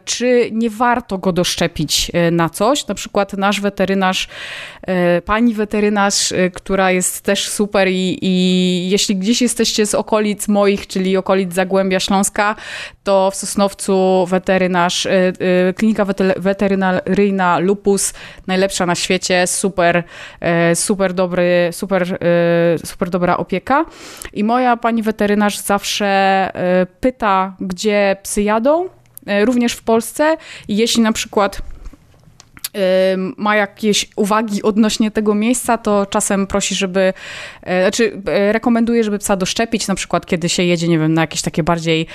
czy 0.05 0.49
nie 0.51 0.69
warto 0.69 1.17
go 1.17 1.31
doszczepić 1.31 2.11
e, 2.13 2.31
na 2.31 2.49
coś. 2.49 2.87
Na 2.87 2.95
przykład 2.95 3.33
nasz 3.33 3.61
weterynarz, 3.61 4.27
e, 4.81 5.21
pani 5.21 5.53
weterynarz, 5.53 6.33
która 6.53 6.91
jest 6.91 7.21
też 7.21 7.49
super 7.49 7.87
i, 7.87 8.17
i 8.21 8.89
jeśli 8.89 9.15
gdzieś 9.15 9.41
jesteście 9.41 9.85
z 9.85 9.95
okolic 9.95 10.47
moich, 10.47 10.87
czyli 10.87 11.17
okolic 11.17 11.53
Zagłębia 11.53 11.99
Śląska, 11.99 12.55
to 13.03 13.31
w 13.31 13.35
Sosnowcu 13.35 14.25
weterynarz, 14.25 15.07
klinika 15.75 16.05
weterynaryjna 16.37 17.59
Lupus, 17.59 18.13
najlepsza 18.47 18.85
na 18.85 18.95
świecie, 18.95 19.47
super, 19.47 20.03
super 20.75 21.13
dobry, 21.13 21.69
super, 21.71 22.19
super 22.85 23.09
dobra 23.09 23.37
opieka. 23.37 23.85
I 24.33 24.43
moja 24.43 24.77
pani 24.77 25.03
weterynarz 25.03 25.57
zawsze 25.57 26.51
pyta, 26.99 27.55
gdzie 27.59 28.17
psy 28.23 28.41
jadą, 28.41 28.89
E, 28.89 28.96
również 29.45 29.73
w 29.73 29.83
Polsce. 29.83 30.37
Jeśli 30.67 31.01
na 31.01 31.11
przykład 31.11 31.61
ma 33.37 33.55
jakieś 33.55 34.09
uwagi 34.15 34.63
odnośnie 34.63 35.11
tego 35.11 35.35
miejsca, 35.35 35.77
to 35.77 36.05
czasem 36.05 36.47
prosi, 36.47 36.75
żeby, 36.75 37.13
e, 37.63 37.81
znaczy 37.81 38.21
e, 38.27 38.51
rekomenduje, 38.53 39.03
żeby 39.03 39.19
psa 39.19 39.35
doszczepić, 39.35 39.87
na 39.87 39.95
przykład 39.95 40.25
kiedy 40.25 40.49
się 40.49 40.63
jedzie, 40.63 40.87
nie 40.87 40.99
wiem, 40.99 41.13
na 41.13 41.21
jakieś 41.21 41.41
takie 41.41 41.63
bardziej 41.63 42.07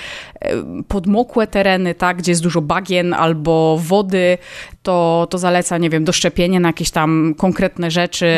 podmokłe 0.87 1.47
tereny, 1.47 1.95
tak, 1.95 2.17
gdzie 2.17 2.31
jest 2.31 2.43
dużo 2.43 2.61
bagien 2.61 3.13
albo 3.13 3.79
wody, 3.81 4.37
to, 4.83 5.27
to 5.29 5.37
zaleca, 5.37 5.77
nie 5.77 5.89
wiem, 5.89 6.03
doszczepienie 6.03 6.59
na 6.59 6.69
jakieś 6.69 6.91
tam 6.91 7.35
konkretne 7.37 7.91
rzeczy 7.91 8.37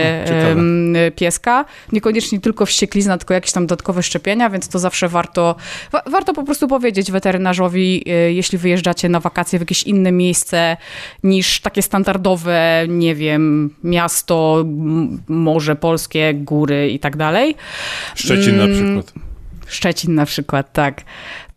no, 0.55 0.99
pieska. 1.15 1.65
Niekoniecznie 1.91 2.39
tylko 2.39 2.65
wścieklizna, 2.65 3.17
tylko 3.17 3.33
jakieś 3.33 3.51
tam 3.51 3.67
dodatkowe 3.67 4.03
szczepienia, 4.03 4.49
więc 4.49 4.67
to 4.67 4.79
zawsze 4.79 5.09
warto, 5.09 5.55
wa 5.91 6.01
warto 6.05 6.33
po 6.33 6.43
prostu 6.43 6.67
powiedzieć 6.67 7.11
weterynarzowi, 7.11 8.03
e, 8.07 8.11
jeśli 8.33 8.57
wyjeżdżacie 8.57 9.09
na 9.09 9.19
wakacje 9.19 9.59
w 9.59 9.61
jakieś 9.61 9.83
inne 9.83 10.11
miejsce 10.11 10.77
niż 11.23 11.59
takie 11.59 11.81
standardowe, 11.81 12.04
nie 12.87 13.15
wiem, 13.15 13.75
miasto, 13.83 14.65
morze 15.27 15.75
polskie, 15.75 16.33
góry 16.33 16.89
i 16.89 16.99
tak 16.99 17.17
dalej. 17.17 17.55
Szczecin 18.15 18.57
na 18.57 18.63
mm, 18.63 18.75
przykład. 18.75 19.25
Szczecin 19.67 20.15
na 20.15 20.25
przykład, 20.25 20.73
tak. 20.73 21.03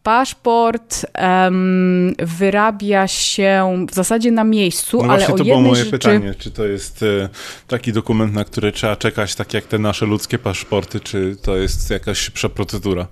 Paszport 0.03 1.07
um, 1.19 2.15
wyrabia 2.19 3.09
się 3.09 3.87
w 3.91 3.95
zasadzie 3.95 4.31
na 4.31 4.45
miejscu, 4.45 4.99
no 4.99 5.13
ale 5.13 5.19
właśnie 5.19 5.39
to 5.39 5.45
było 5.45 5.61
moje 5.61 5.77
rzeczy... 5.77 5.91
pytanie, 5.91 6.35
czy 6.39 6.51
to 6.51 6.67
jest 6.67 7.03
e, 7.03 7.29
taki 7.67 7.93
dokument, 7.93 8.35
na 8.35 8.45
który 8.45 8.73
trzeba 8.73 8.97
czekać, 8.97 9.35
tak 9.35 9.55
jak 9.55 9.65
te 9.65 9.79
nasze 9.79 10.07
ludzkie 10.07 10.39
paszporty, 10.39 11.01
czy 11.01 11.37
to 11.43 11.57
jest 11.57 11.91
jakaś 11.91 12.19
szybsza 12.19 12.49
procedura? 12.49 13.07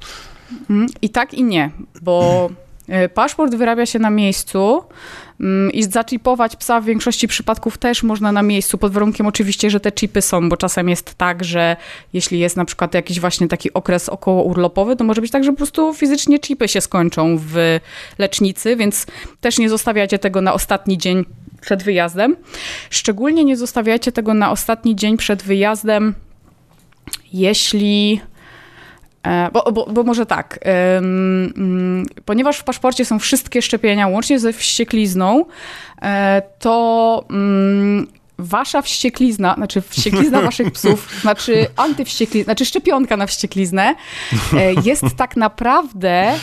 Mhm. 0.51 0.87
I 1.03 1.11
tak 1.11 1.35
i 1.35 1.45
nie, 1.45 1.71
bo 2.03 2.49
paszport 3.15 3.55
wyrabia 3.55 3.87
się 3.87 3.99
na 3.99 4.11
miejscu 4.11 4.85
mm, 5.41 5.73
i 5.73 5.83
zaczipować 5.83 6.57
psa 6.57 6.81
w 6.81 6.85
większości 6.85 7.29
przypadków 7.29 7.79
też 7.79 8.03
można 8.03 8.33
na 8.33 8.43
miejscu, 8.43 8.79
pod 8.79 8.93
warunkiem 8.93 9.27
oczywiście, 9.27 9.71
że 9.71 9.81
te 9.81 9.93
chipy 9.93 10.23
są, 10.23 10.49
bo 10.49 10.57
czasem 10.57 10.89
jest 10.89 11.15
tak, 11.15 11.45
że 11.45 11.77
jeśli 12.13 12.39
jest 12.39 12.57
na 12.57 12.65
przykład 12.65 12.95
jakiś 12.95 13.21
właśnie 13.21 13.49
taki 13.49 13.73
okres 13.73 14.09
około 14.09 14.43
urlopowy, 14.43 14.97
to 14.97 15.05
może 15.05 15.21
być 15.21 15.31
tak, 15.31 15.45
że 15.45 15.51
po 15.51 15.57
prostu 15.57 15.95
fizycznie 15.95 16.39
chipy 16.39 16.69
się 16.69 16.81
skończą 16.81 17.39
w 17.39 17.81
lecznicy, 18.19 18.77
więc 18.77 19.07
też 19.41 19.59
nie 19.59 19.69
zostawiacie 19.69 20.19
tego 20.19 20.41
na 20.41 20.53
ostatni 20.53 20.99
dzień 20.99 21.25
przed 21.61 21.83
wyjazdem. 21.83 22.37
Szczególnie 22.91 23.45
nie 23.45 23.57
zostawiajcie 23.57 24.13
tego 24.13 24.35
na 24.35 24.51
ostatni 24.51 24.97
dzień 24.97 25.17
przed 25.17 25.43
wyjazdem, 25.43 26.15
jeśli 27.33 28.21
E, 28.21 28.36
bo, 29.53 29.73
bo, 29.73 29.87
bo 29.87 30.03
może 30.03 30.27
tak, 30.27 30.59
um, 30.95 32.07
ponieważ 32.25 32.59
w 32.59 32.65
paszporcie 32.65 33.05
są 33.05 33.19
wszystkie 33.19 33.63
szczepienia, 33.63 34.09
łącznie 34.09 34.39
ze 34.39 34.53
wścieklizną, 34.53 35.45
e, 36.03 36.43
to 36.59 37.25
um, 37.31 38.07
wasza 38.39 38.83
wścieklizna, 38.83 39.55
znaczy 39.55 39.81
wścieklizna 39.81 40.43
waszych 40.43 40.71
psów, 40.71 41.09
znaczy 41.23 41.67
antywścieklizna, 41.77 42.45
znaczy 42.45 42.65
szczepionka 42.65 43.17
na 43.17 43.27
wściekliznę 43.27 43.95
e, 44.53 44.73
jest 44.85 45.05
tak 45.17 45.37
naprawdę 45.37 46.35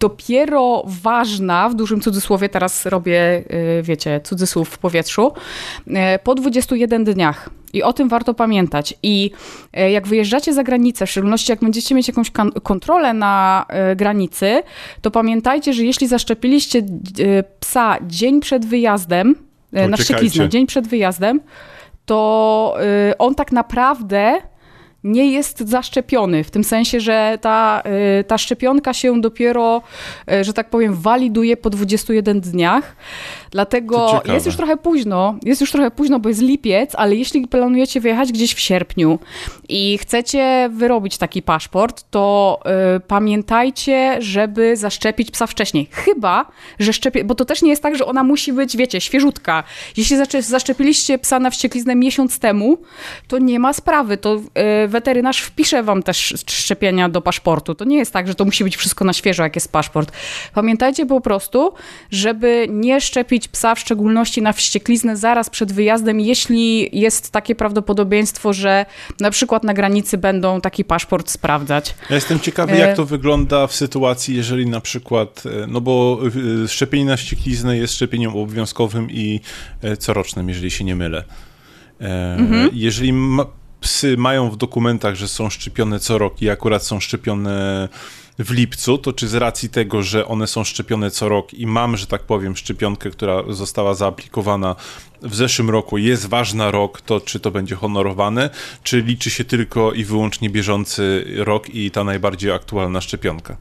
dopiero 0.00 0.82
ważna, 0.86 1.68
w 1.68 1.74
dużym 1.74 2.00
cudzysłowie, 2.00 2.48
teraz 2.48 2.86
robię, 2.86 3.44
wiecie, 3.82 4.20
cudzysłów 4.24 4.68
w 4.68 4.78
powietrzu, 4.78 5.32
po 6.24 6.34
21 6.34 7.04
dniach. 7.04 7.50
I 7.74 7.82
o 7.82 7.92
tym 7.92 8.08
warto 8.08 8.34
pamiętać. 8.34 8.94
I 9.02 9.30
e, 9.72 9.90
jak 9.90 10.06
wyjeżdżacie 10.08 10.54
za 10.54 10.64
granicę, 10.64 11.06
w 11.06 11.10
szczególności 11.10 11.52
jak 11.52 11.60
będziecie 11.60 11.94
mieć 11.94 12.08
jakąś 12.08 12.30
kontrolę 12.62 13.14
na 13.14 13.64
e, 13.68 13.96
granicy, 13.96 14.62
to 15.02 15.10
pamiętajcie, 15.10 15.72
że 15.72 15.84
jeśli 15.84 16.08
zaszczepiliście 16.08 16.78
e, 16.78 16.82
psa 17.60 17.96
dzień 18.06 18.40
przed 18.40 18.66
wyjazdem, 18.66 19.34
na 19.88 19.96
wściekliznę, 19.96 20.48
dzień 20.48 20.66
przed 20.66 20.88
wyjazdem, 20.88 21.40
to 22.06 22.76
on 23.18 23.34
tak 23.34 23.52
naprawdę 23.52 24.40
nie 25.04 25.32
jest 25.32 25.68
zaszczepiony, 25.68 26.44
w 26.44 26.50
tym 26.50 26.64
sensie, 26.64 27.00
że 27.00 27.38
ta, 27.40 27.82
ta 28.26 28.38
szczepionka 28.38 28.94
się 28.94 29.20
dopiero, 29.20 29.82
że 30.42 30.52
tak 30.52 30.70
powiem, 30.70 30.94
waliduje 30.94 31.56
po 31.56 31.70
21 31.70 32.40
dniach. 32.40 32.96
Dlatego 33.54 34.22
jest 34.24 34.46
już 34.46 34.56
trochę 34.56 34.76
późno, 34.76 35.38
jest 35.42 35.60
już 35.60 35.72
trochę 35.72 35.90
późno, 35.90 36.20
bo 36.20 36.28
jest 36.28 36.40
lipiec, 36.40 36.92
ale 36.94 37.16
jeśli 37.16 37.48
planujecie 37.48 38.00
wyjechać 38.00 38.32
gdzieś 38.32 38.54
w 38.54 38.60
sierpniu 38.60 39.18
i 39.68 39.98
chcecie 39.98 40.70
wyrobić 40.72 41.18
taki 41.18 41.42
paszport, 41.42 42.04
to 42.10 42.60
y, 42.96 43.00
pamiętajcie, 43.00 44.16
żeby 44.18 44.76
zaszczepić 44.76 45.30
psa 45.30 45.46
wcześniej. 45.46 45.88
Chyba, 45.90 46.46
że 46.78 46.92
szczepie, 46.92 47.24
bo 47.24 47.34
to 47.34 47.44
też 47.44 47.62
nie 47.62 47.70
jest 47.70 47.82
tak, 47.82 47.96
że 47.96 48.06
ona 48.06 48.22
musi 48.22 48.52
być, 48.52 48.76
wiecie, 48.76 49.00
świeżutka. 49.00 49.64
Jeśli 49.96 50.16
zaszczepiliście 50.40 51.18
psa 51.18 51.38
na 51.38 51.50
wściekliznę 51.50 51.94
miesiąc 51.94 52.38
temu, 52.38 52.78
to 53.28 53.38
nie 53.38 53.58
ma 53.58 53.72
sprawy, 53.72 54.16
to 54.16 54.34
y, 54.34 54.88
weterynarz 54.88 55.40
wpisze 55.40 55.82
wam 55.82 56.02
też 56.02 56.34
szczepienia 56.46 57.08
do 57.08 57.20
paszportu. 57.20 57.74
To 57.74 57.84
nie 57.84 57.96
jest 57.96 58.12
tak, 58.12 58.28
że 58.28 58.34
to 58.34 58.44
musi 58.44 58.64
być 58.64 58.76
wszystko 58.76 59.04
na 59.04 59.12
świeżo, 59.12 59.42
jak 59.42 59.54
jest 59.54 59.72
paszport. 59.72 60.12
Pamiętajcie 60.54 61.06
po 61.06 61.20
prostu, 61.20 61.72
żeby 62.10 62.66
nie 62.70 63.00
szczepić 63.00 63.43
psa, 63.48 63.74
w 63.74 63.80
szczególności 63.80 64.42
na 64.42 64.52
wściekliznę, 64.52 65.16
zaraz 65.16 65.50
przed 65.50 65.72
wyjazdem, 65.72 66.20
jeśli 66.20 66.98
jest 67.00 67.30
takie 67.30 67.54
prawdopodobieństwo, 67.54 68.52
że 68.52 68.86
na 69.20 69.30
przykład 69.30 69.64
na 69.64 69.74
granicy 69.74 70.18
będą 70.18 70.60
taki 70.60 70.84
paszport 70.84 71.30
sprawdzać. 71.30 71.94
Ja 72.10 72.14
jestem 72.14 72.40
ciekawy, 72.40 72.76
jak 72.76 72.90
e, 72.90 72.94
to 72.94 73.04
wygląda 73.04 73.66
w 73.66 73.74
sytuacji, 73.74 74.36
jeżeli 74.36 74.66
na 74.66 74.80
przykład, 74.80 75.42
e, 75.46 75.66
no 75.66 75.80
bo 75.80 76.20
e, 76.64 76.68
szczepienie 76.68 77.04
na 77.04 77.16
wściekliznę 77.16 77.76
jest 77.76 77.94
szczepieniem 77.94 78.30
obowiązkowym 78.30 79.10
i 79.10 79.40
corocznym, 79.98 80.48
jeżeli 80.48 80.70
się 80.70 80.84
nie 80.84 80.96
mylę. 80.96 81.24
Mhm. 82.38 82.70
Jeżeli 82.72 83.12
ma, 83.12 83.46
psy 83.80 84.16
mają 84.16 84.50
w 84.50 84.56
dokumentach, 84.56 85.14
że 85.14 85.28
są 85.28 85.50
szczepione 85.50 86.00
co 86.00 86.18
rok 86.18 86.42
i 86.42 86.50
akurat 86.50 86.86
są 86.86 87.00
szczepione 87.00 87.88
w 88.38 88.50
lipcu, 88.50 88.98
to 88.98 89.12
czy 89.12 89.28
z 89.28 89.34
racji 89.34 89.68
tego, 89.68 90.02
że 90.02 90.26
one 90.26 90.46
są 90.46 90.64
szczepione 90.64 91.10
co 91.10 91.28
rok 91.28 91.54
i 91.54 91.66
mam, 91.66 91.96
że 91.96 92.06
tak 92.06 92.22
powiem, 92.22 92.56
szczepionkę, 92.56 93.10
która 93.10 93.42
została 93.48 93.94
zaaplikowana 93.94 94.76
w 95.22 95.34
zeszłym 95.34 95.70
roku, 95.70 95.98
jest 95.98 96.26
ważna 96.26 96.70
rok, 96.70 97.00
to 97.00 97.20
czy 97.20 97.40
to 97.40 97.50
będzie 97.50 97.74
honorowane, 97.74 98.50
czy 98.82 99.00
liczy 99.00 99.30
się 99.30 99.44
tylko 99.44 99.92
i 99.92 100.04
wyłącznie 100.04 100.50
bieżący 100.50 101.24
rok 101.36 101.74
i 101.74 101.90
ta 101.90 102.04
najbardziej 102.04 102.50
aktualna 102.50 103.00
szczepionka? 103.00 103.56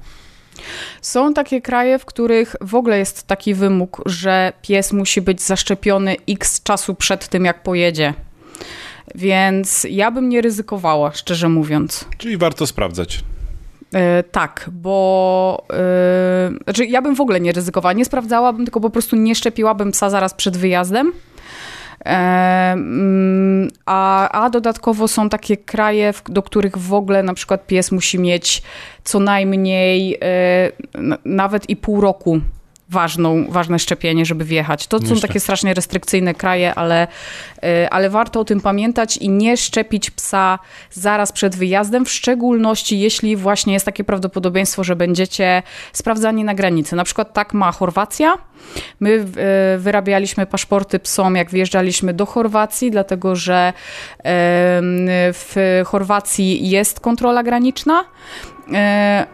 Są 1.01 1.34
takie 1.34 1.61
kraje, 1.61 1.99
w 1.99 2.05
których 2.05 2.55
w 2.61 2.76
ogóle 2.76 2.97
jest 2.97 3.28
taki 3.28 3.53
wymóg, 3.53 4.01
że 4.05 4.53
pies 4.61 4.93
musi 4.93 5.21
być 5.21 5.41
zaszczepiony 5.41 6.15
x 6.30 6.63
czasu 6.63 6.95
przed 6.95 7.28
tym, 7.28 7.45
jak 7.45 7.63
pojedzie. 7.63 8.13
Więc 9.15 9.88
ja 9.89 10.11
bym 10.11 10.30
nie 10.30 10.41
ryzykowała, 10.41 11.11
szczerze 11.11 11.49
mówiąc. 11.49 12.05
Czyli 12.17 12.38
warto 12.38 12.67
sprawdzać. 12.67 13.24
E, 13.93 14.23
tak, 14.23 14.69
bo 14.71 15.65
yy, 15.69 16.57
znaczy 16.63 16.85
ja 16.85 17.01
bym 17.01 17.15
w 17.15 17.21
ogóle 17.21 17.39
nie 17.39 17.51
ryzykowała, 17.51 17.93
nie 17.93 18.05
sprawdzałabym, 18.05 18.65
tylko 18.65 18.79
po 18.79 18.89
prostu 18.89 19.15
nie 19.15 19.35
szczepiłabym 19.35 19.91
psa 19.91 20.09
zaraz 20.09 20.33
przed 20.33 20.57
wyjazdem. 20.57 21.13
E, 22.05 22.09
mm, 22.71 23.67
a, 23.85 24.29
a 24.29 24.49
dodatkowo 24.49 25.07
są 25.07 25.29
takie 25.29 25.57
kraje, 25.57 26.13
do 26.29 26.43
których 26.43 26.77
w 26.77 26.93
ogóle 26.93 27.23
na 27.23 27.33
przykład 27.33 27.67
pies 27.67 27.91
musi 27.91 28.19
mieć 28.19 28.63
co 29.03 29.19
najmniej 29.19 30.19
nawet 31.25 31.69
i 31.69 31.75
pół 31.75 32.01
roku 32.01 32.41
ważną, 32.93 33.45
ważne 33.49 33.79
szczepienie, 33.79 34.25
żeby 34.25 34.45
wjechać. 34.45 34.87
To 34.87 34.99
są 34.99 35.19
takie 35.19 35.39
strasznie 35.39 35.73
restrykcyjne 35.73 36.33
kraje, 36.33 36.75
ale, 36.75 37.07
y, 37.63 37.89
ale 37.89 38.09
warto 38.09 38.39
o 38.39 38.45
tym 38.45 38.61
pamiętać 38.61 39.17
i 39.17 39.29
nie 39.29 39.57
szczepić 39.57 40.11
psa 40.11 40.59
zaraz 40.91 41.31
przed 41.31 41.55
wyjazdem, 41.55 42.05
w 42.05 42.11
szczególności 42.11 42.99
jeśli 42.99 43.35
właśnie 43.35 43.73
jest 43.73 43.85
takie 43.85 44.03
prawdopodobieństwo, 44.03 44.83
że 44.83 44.95
będziecie 44.95 45.63
sprawdzani 45.93 46.43
na 46.43 46.53
granicy. 46.53 46.95
Na 46.95 47.03
przykład 47.03 47.33
tak 47.33 47.53
ma 47.53 47.71
Chorwacja. 47.71 48.37
My 48.99 49.09
y, 49.09 49.25
wyrabialiśmy 49.77 50.45
paszporty 50.45 50.99
psom, 50.99 51.35
jak 51.35 51.49
wjeżdżaliśmy 51.49 52.13
do 52.13 52.25
Chorwacji, 52.25 52.91
dlatego 52.91 53.35
że 53.35 53.73
w 55.33 55.55
Chorwacji 55.85 56.69
jest 56.69 56.99
kontrola 56.99 57.43
graniczna. 57.43 58.05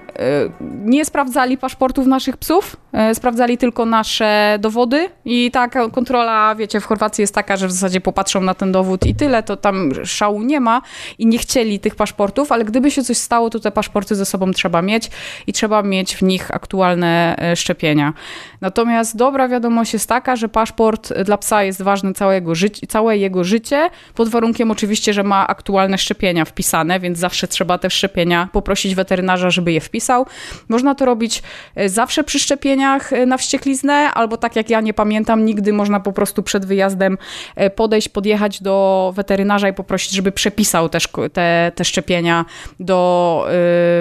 E, 0.10 0.49
nie 0.86 1.05
sprawdzali 1.05 1.57
paszportów 1.57 2.07
naszych 2.07 2.38
psów, 2.38 2.76
e, 2.93 3.16
sprawdzali 3.16 3.57
tylko 3.57 3.86
nasze 3.86 4.57
dowody 4.60 5.10
i 5.26 5.51
taka 5.51 5.89
kontrola, 5.89 6.55
wiecie, 6.55 6.80
w 6.80 6.86
Chorwacji 6.86 7.22
jest 7.22 7.36
taka, 7.36 7.57
że 7.57 7.68
w 7.68 7.72
zasadzie 7.72 8.01
popatrzą 8.01 8.41
na 8.41 8.53
ten 8.53 8.72
dowód 8.72 9.05
i 9.05 9.16
tyle, 9.16 9.43
to 9.43 9.57
tam 9.57 9.91
szału 10.05 10.41
nie 10.41 10.60
ma 10.60 10.82
i 11.18 11.26
nie 11.26 11.38
chcieli 11.38 11.80
tych 11.80 11.95
paszportów, 11.95 12.51
ale 12.51 12.66
gdyby 12.66 12.91
się 12.91 13.03
coś 13.03 13.18
stało, 13.18 13.49
to 13.49 13.60
te 13.60 13.72
paszporty 13.72 14.16
ze 14.16 14.26
sobą 14.26 14.51
trzeba 14.51 14.82
mieć 14.82 15.10
i 15.47 15.53
trzeba 15.53 15.84
mieć 15.84 16.16
w 16.16 16.22
nich 16.22 16.55
aktualne 16.55 17.36
e, 17.38 17.55
szczepienia. 17.55 18.14
Natomiast 18.62 19.16
dobra 19.16 19.47
wiadomość 19.47 19.93
jest 19.93 20.10
taka, 20.10 20.36
że 20.36 20.49
paszport 20.49 21.14
dla 21.24 21.38
psa 21.38 21.64
jest 21.64 21.82
ważny 21.82 22.14
całe 22.14 22.36
jego, 22.36 22.55
życie, 22.55 22.88
całe 22.88 23.18
jego 23.18 23.43
życie, 23.43 23.89
pod 24.16 24.30
warunkiem 24.30 24.72
oczywiście, 24.72 25.14
że 25.14 25.24
ma 25.24 25.47
aktualne 25.47 25.97
szczepienia 25.97 26.45
wpisane, 26.45 26.99
więc 26.99 27.18
zawsze 27.18 27.47
trzeba 27.47 27.78
te 27.78 27.89
szczepienia 27.89 28.49
poprosić 28.51 28.95
weterynarza, 28.95 29.49
żeby 29.49 29.72
je 29.72 29.82
wpisać 29.82 29.99
Można 30.70 30.95
to 30.95 31.06
robić 31.06 31.43
e, 31.76 31.89
zawsze 31.89 32.24
przy 32.24 32.39
szczepieniach 32.39 33.14
e, 33.14 33.26
na 33.26 33.38
wściekliznę, 33.38 33.93
albo 33.93 34.38
tak 34.38 34.56
jak 34.56 34.70
ja 34.70 34.82
nie 34.82 34.93
pamiętam, 34.93 35.45
nigdy 35.45 35.74
można 35.74 36.00
po 36.00 36.14
prostu 36.14 36.43
przed 36.43 36.66
wyjazdem 36.66 37.18
e, 37.56 37.70
podejść, 37.70 38.10
podjechać 38.10 38.62
do 38.62 39.14
weterynarza 39.16 39.70
i 39.70 39.74
poprosić, 39.74 40.12
żeby 40.12 40.32
przepisał 40.32 40.89
też 40.89 41.08
te, 41.34 41.72
te 41.76 41.86
szczepienia 41.86 42.45
do 42.80 43.20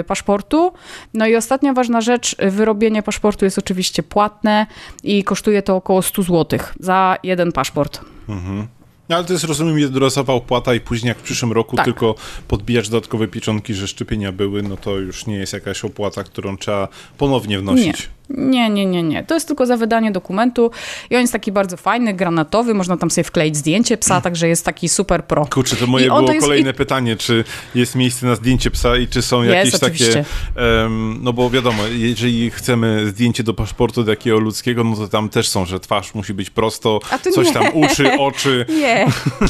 paszportu. 0.07 0.73
No 1.13 1.27
i 1.27 1.35
ostatnia 1.35 1.73
ważna 1.73 2.01
rzecz, 2.01 2.35
wyrobienie 2.39 3.03
paszportu 3.03 3.45
jest 3.45 3.57
oczywiście 3.57 4.03
płatne 4.03 4.65
i 5.03 5.23
kosztuje 5.23 5.61
to 5.61 5.75
około 5.75 6.01
100 6.01 6.23
zł 6.23 6.59
za 6.79 7.17
jeden 7.23 7.51
paszport. 7.51 8.01
Mhm. 8.29 8.78
No, 9.09 9.15
ale 9.15 9.25
to 9.25 9.33
jest, 9.33 9.45
rozumiem, 9.45 9.79
jednorazowa 9.79 10.33
opłata 10.33 10.73
i 10.73 10.79
później 10.79 11.09
jak 11.09 11.17
w 11.17 11.21
przyszłym 11.21 11.51
roku 11.51 11.75
tak. 11.75 11.85
tylko 11.85 12.15
podbijasz 12.47 12.89
dodatkowe 12.89 13.27
pieczątki, 13.27 13.73
że 13.73 13.87
szczepienia 13.87 14.31
były, 14.31 14.63
no 14.63 14.77
to 14.77 14.97
już 14.97 15.25
nie 15.25 15.35
jest 15.35 15.53
jakaś 15.53 15.85
opłata, 15.85 16.23
którą 16.23 16.57
trzeba 16.57 16.87
ponownie 17.17 17.59
wnosić. 17.59 17.85
Nie. 17.85 18.18
Nie, 18.29 18.69
nie, 18.69 18.85
nie, 18.85 19.03
nie. 19.03 19.23
To 19.23 19.33
jest 19.33 19.47
tylko 19.47 19.65
za 19.65 19.77
wydanie 19.77 20.11
dokumentu 20.11 20.71
i 21.09 21.15
on 21.15 21.21
jest 21.21 21.33
taki 21.33 21.51
bardzo 21.51 21.77
fajny, 21.77 22.13
granatowy, 22.13 22.73
można 22.73 22.97
tam 22.97 23.11
sobie 23.11 23.23
wkleić 23.25 23.57
zdjęcie 23.57 23.97
psa, 23.97 24.21
także 24.21 24.47
jest 24.47 24.65
taki 24.65 24.89
super 24.89 25.25
pro. 25.25 25.45
Kurczę, 25.45 25.75
to 25.75 25.87
moje 25.87 26.05
było 26.05 26.31
jest... 26.31 26.41
kolejne 26.41 26.73
pytanie, 26.73 27.15
czy 27.15 27.43
jest 27.75 27.95
miejsce 27.95 28.25
na 28.25 28.35
zdjęcie 28.35 28.71
psa 28.71 28.97
i 28.97 29.07
czy 29.07 29.21
są 29.21 29.43
jakieś 29.43 29.71
jest, 29.71 29.83
takie... 29.83 30.25
Um, 30.57 31.19
no 31.21 31.33
bo 31.33 31.49
wiadomo, 31.49 31.83
jeżeli 31.87 32.51
chcemy 32.51 33.09
zdjęcie 33.09 33.43
do 33.43 33.53
paszportu 33.53 34.03
do 34.03 34.11
jakiego 34.11 34.39
ludzkiego, 34.39 34.83
no 34.83 34.95
to 34.95 35.07
tam 35.07 35.29
też 35.29 35.49
są, 35.49 35.65
że 35.65 35.79
twarz 35.79 36.15
musi 36.15 36.33
być 36.33 36.49
prosto, 36.49 36.99
coś 37.33 37.47
nie. 37.47 37.53
tam 37.53 37.65
uszy, 37.73 38.11
oczy. 38.19 38.65
Nie, 38.69 39.07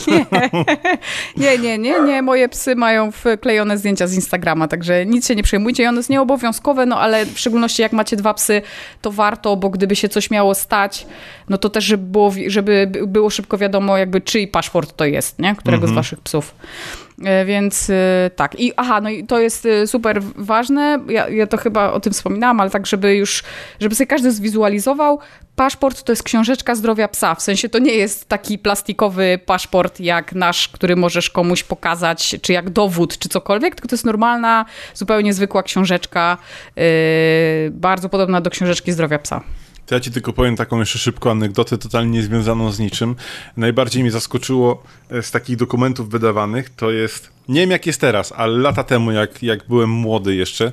nie. 0.07 0.25
nie, 1.37 1.57
nie, 1.57 1.77
nie, 1.77 2.01
nie. 2.01 2.21
Moje 2.21 2.49
psy 2.49 2.75
mają 2.75 3.11
wklejone 3.11 3.77
zdjęcia 3.77 4.07
z 4.07 4.13
Instagrama, 4.13 4.67
także 4.67 5.05
nic 5.05 5.27
się 5.27 5.35
nie 5.35 5.43
przejmujcie 5.43 5.83
i 5.83 5.87
ono 5.87 5.97
jest 5.97 6.09
nieobowiązkowe, 6.09 6.85
no 6.85 6.99
ale 6.99 7.25
w 7.25 7.39
szczególności 7.39 7.81
jak 7.81 7.93
macie 7.93 8.15
dwa 8.15 8.33
psy, 8.33 8.61
to 9.01 9.11
warto, 9.11 9.55
bo 9.55 9.69
gdyby 9.69 9.95
się 9.95 10.09
coś 10.09 10.31
miało 10.31 10.55
stać, 10.55 11.05
no 11.49 11.57
to 11.57 11.69
też, 11.69 11.83
żeby 11.83 12.03
było, 12.03 12.31
żeby 12.47 12.91
było 13.07 13.29
szybko 13.29 13.57
wiadomo, 13.57 13.97
jakby 13.97 14.21
czyj 14.21 14.47
paszport 14.47 14.95
to 14.95 15.05
jest, 15.05 15.39
nie? 15.39 15.55
Którego 15.55 15.83
mhm. 15.83 15.93
z 15.93 15.95
waszych 15.95 16.19
psów. 16.19 16.55
E, 17.25 17.45
więc 17.45 17.89
e, 17.89 18.31
tak. 18.35 18.59
I 18.59 18.73
aha, 18.77 19.01
no 19.01 19.09
i 19.09 19.23
to 19.23 19.39
jest 19.39 19.65
e, 19.65 19.87
super 19.87 20.21
ważne. 20.23 20.99
Ja, 21.09 21.29
ja 21.29 21.47
to 21.47 21.57
chyba 21.57 21.91
o 21.91 21.99
tym 21.99 22.13
wspominałam, 22.13 22.59
ale 22.59 22.69
tak, 22.69 22.87
żeby 22.87 23.15
już, 23.15 23.43
żeby 23.79 23.95
sobie 23.95 24.07
każdy 24.07 24.31
zwizualizował. 24.31 25.19
Paszport 25.55 26.03
to 26.03 26.11
jest 26.11 26.23
książeczka 26.23 26.75
zdrowia 26.75 27.07
psa. 27.07 27.35
W 27.35 27.41
sensie 27.41 27.69
to 27.69 27.79
nie 27.79 27.93
jest 27.93 28.29
taki 28.29 28.57
plastikowy 28.57 29.39
paszport 29.45 29.99
jak 29.99 30.35
nasz, 30.35 30.67
który 30.67 30.95
możesz 30.95 31.29
komuś 31.29 31.63
pokazać, 31.63 32.35
czy 32.41 32.53
jak 32.53 32.69
dowód, 32.69 33.17
czy 33.17 33.29
cokolwiek, 33.29 33.75
tylko 33.75 33.87
to 33.87 33.93
jest 33.95 34.05
normalna, 34.05 34.65
zupełnie 34.93 35.33
zwykła 35.33 35.63
książeczka, 35.63 36.37
yy, 36.75 36.83
bardzo 37.71 38.09
podobna 38.09 38.41
do 38.41 38.49
książeczki 38.49 38.91
zdrowia 38.91 39.19
psa. 39.19 39.43
To 39.89 39.95
ja 39.95 40.01
ci 40.01 40.11
tylko 40.11 40.33
powiem 40.33 40.55
taką 40.55 40.79
jeszcze 40.79 40.99
szybką 40.99 41.31
anegdotę, 41.31 41.77
totalnie 41.77 42.11
niezwiązaną 42.11 42.71
z 42.71 42.79
niczym. 42.79 43.15
Najbardziej 43.57 44.03
mnie 44.03 44.11
zaskoczyło 44.11 44.83
z 45.21 45.31
takich 45.31 45.55
dokumentów 45.55 46.09
wydawanych, 46.09 46.69
to 46.69 46.91
jest 46.91 47.38
nie 47.49 47.61
wiem 47.61 47.71
jak 47.71 47.85
jest 47.85 48.01
teraz, 48.01 48.33
ale 48.35 48.57
lata 48.57 48.83
temu, 48.83 49.11
jak, 49.11 49.43
jak 49.43 49.67
byłem 49.67 49.89
młody 49.89 50.35
jeszcze, 50.35 50.71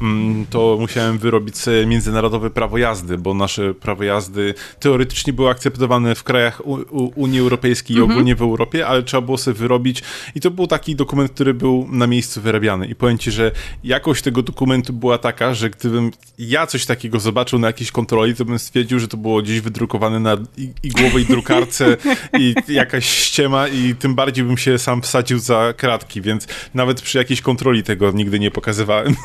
mm, 0.00 0.46
to 0.50 0.76
musiałem 0.80 1.18
wyrobić 1.18 1.58
sobie 1.58 1.86
międzynarodowe 1.86 2.50
prawo 2.50 2.78
jazdy, 2.78 3.18
bo 3.18 3.34
nasze 3.34 3.74
prawo 3.74 4.04
jazdy 4.04 4.54
teoretycznie 4.80 5.32
było 5.32 5.50
akceptowane 5.50 6.14
w 6.14 6.22
krajach 6.22 6.66
U 6.66 7.12
Unii 7.14 7.40
Europejskiej 7.40 7.96
i 7.96 8.00
mhm. 8.00 8.12
ogólnie 8.12 8.36
w 8.36 8.42
Europie, 8.42 8.86
ale 8.86 9.02
trzeba 9.02 9.20
było 9.20 9.38
sobie 9.38 9.58
wyrobić 9.58 10.02
i 10.34 10.40
to 10.40 10.50
był 10.50 10.66
taki 10.66 10.96
dokument, 10.96 11.32
który 11.32 11.54
był 11.54 11.88
na 11.90 12.06
miejscu 12.06 12.40
wyrabiany. 12.40 12.86
I 12.86 12.94
powiem 12.94 13.18
ci, 13.18 13.30
że 13.30 13.52
jakość 13.84 14.22
tego 14.22 14.42
dokumentu 14.42 14.92
była 14.92 15.18
taka, 15.18 15.54
że 15.54 15.70
gdybym 15.70 16.10
ja 16.38 16.66
coś 16.66 16.86
takiego 16.86 17.20
zobaczył 17.20 17.58
na 17.58 17.66
jakiejś 17.66 17.90
kontroli, 17.90 18.34
to 18.34 18.44
bym 18.44 18.58
stwierdził, 18.58 18.98
że 18.98 19.08
to 19.08 19.16
było 19.16 19.42
gdzieś 19.42 19.60
wydrukowane 19.60 20.20
na 20.20 20.36
igłowej 20.82 21.24
drukarce 21.24 21.96
i 22.40 22.54
jakaś 22.68 23.08
ściema 23.08 23.68
i 23.68 23.94
tym 23.94 24.14
bardziej 24.14 24.44
bym 24.44 24.56
się 24.56 24.78
sam 24.78 25.02
wsadził 25.02 25.38
za 25.38 25.74
kratki 25.76 26.15
więc 26.20 26.46
nawet 26.74 27.02
przy 27.02 27.18
jakiejś 27.18 27.40
kontroli 27.40 27.82
tego 27.82 28.10
nigdy 28.10 28.38
nie 28.38 28.50
pokazywałem. 28.50 29.16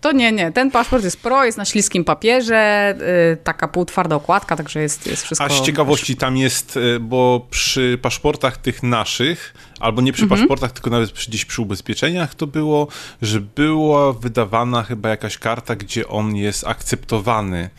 To 0.00 0.12
nie, 0.12 0.32
nie. 0.32 0.52
Ten 0.52 0.70
paszport 0.70 1.04
jest 1.04 1.20
pro, 1.20 1.44
jest 1.44 1.58
na 1.58 1.64
śliskim 1.64 2.04
papierze, 2.04 2.94
yy, 3.30 3.36
taka 3.36 3.68
półtwarda 3.68 4.16
okładka, 4.16 4.56
także 4.56 4.82
jest, 4.82 5.06
jest 5.06 5.22
wszystko... 5.24 5.44
A 5.44 5.48
z 5.48 5.62
ciekawości 5.62 6.16
tam 6.16 6.36
jest, 6.36 6.76
y, 6.76 7.00
bo 7.00 7.46
przy 7.50 7.98
paszportach 8.02 8.56
tych 8.56 8.82
naszych 8.82 9.54
albo 9.80 10.02
nie 10.02 10.12
przy 10.12 10.22
mhm. 10.22 10.40
paszportach, 10.40 10.72
tylko 10.72 10.90
nawet 10.90 11.12
przy, 11.12 11.30
gdzieś 11.30 11.44
przy 11.44 11.62
ubezpieczeniach 11.62 12.34
to 12.34 12.46
było, 12.46 12.88
że 13.22 13.40
była 13.40 14.12
wydawana 14.12 14.82
chyba 14.82 15.08
jakaś 15.08 15.38
karta, 15.38 15.76
gdzie 15.76 16.08
on 16.08 16.36
jest 16.36 16.66
akceptowany 16.66 17.70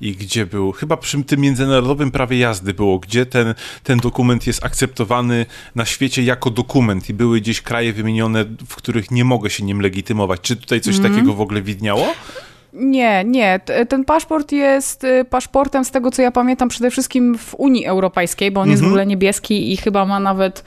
i 0.00 0.16
gdzie 0.16 0.46
był, 0.46 0.72
chyba 0.72 0.96
przy 0.96 1.24
tym 1.24 1.40
międzynarodowym 1.40 2.10
prawie 2.10 2.38
jazdy 2.38 2.74
było, 2.74 2.98
gdzie 2.98 3.26
ten, 3.26 3.54
ten 3.82 3.98
dokument 3.98 4.46
jest 4.46 4.64
akceptowany 4.64 5.46
na 5.74 5.84
świecie 5.84 6.22
jako 6.22 6.50
dokument 6.50 7.03
i 7.10 7.14
były 7.14 7.40
gdzieś 7.40 7.62
kraje 7.62 7.92
wymienione, 7.92 8.44
w 8.68 8.76
których 8.76 9.10
nie 9.10 9.24
mogę 9.24 9.50
się 9.50 9.64
nim 9.64 9.80
legitymować. 9.80 10.40
Czy 10.40 10.56
tutaj 10.56 10.80
coś 10.80 10.96
mhm. 10.96 11.14
takiego 11.14 11.34
w 11.34 11.40
ogóle 11.40 11.62
widniało? 11.62 12.06
Nie, 12.72 13.24
nie. 13.24 13.60
Ten 13.88 14.04
paszport 14.04 14.52
jest 14.52 15.04
y, 15.04 15.24
paszportem, 15.24 15.84
z 15.84 15.90
tego 15.90 16.10
co 16.10 16.22
ja 16.22 16.30
pamiętam, 16.30 16.68
przede 16.68 16.90
wszystkim 16.90 17.38
w 17.38 17.54
Unii 17.54 17.86
Europejskiej, 17.86 18.50
bo 18.50 18.60
on 18.60 18.70
jest 18.70 18.82
w 18.82 18.84
mhm. 18.84 18.92
ogóle 18.92 19.06
niebieski 19.06 19.72
i 19.72 19.76
chyba 19.76 20.06
ma 20.06 20.20
nawet 20.20 20.64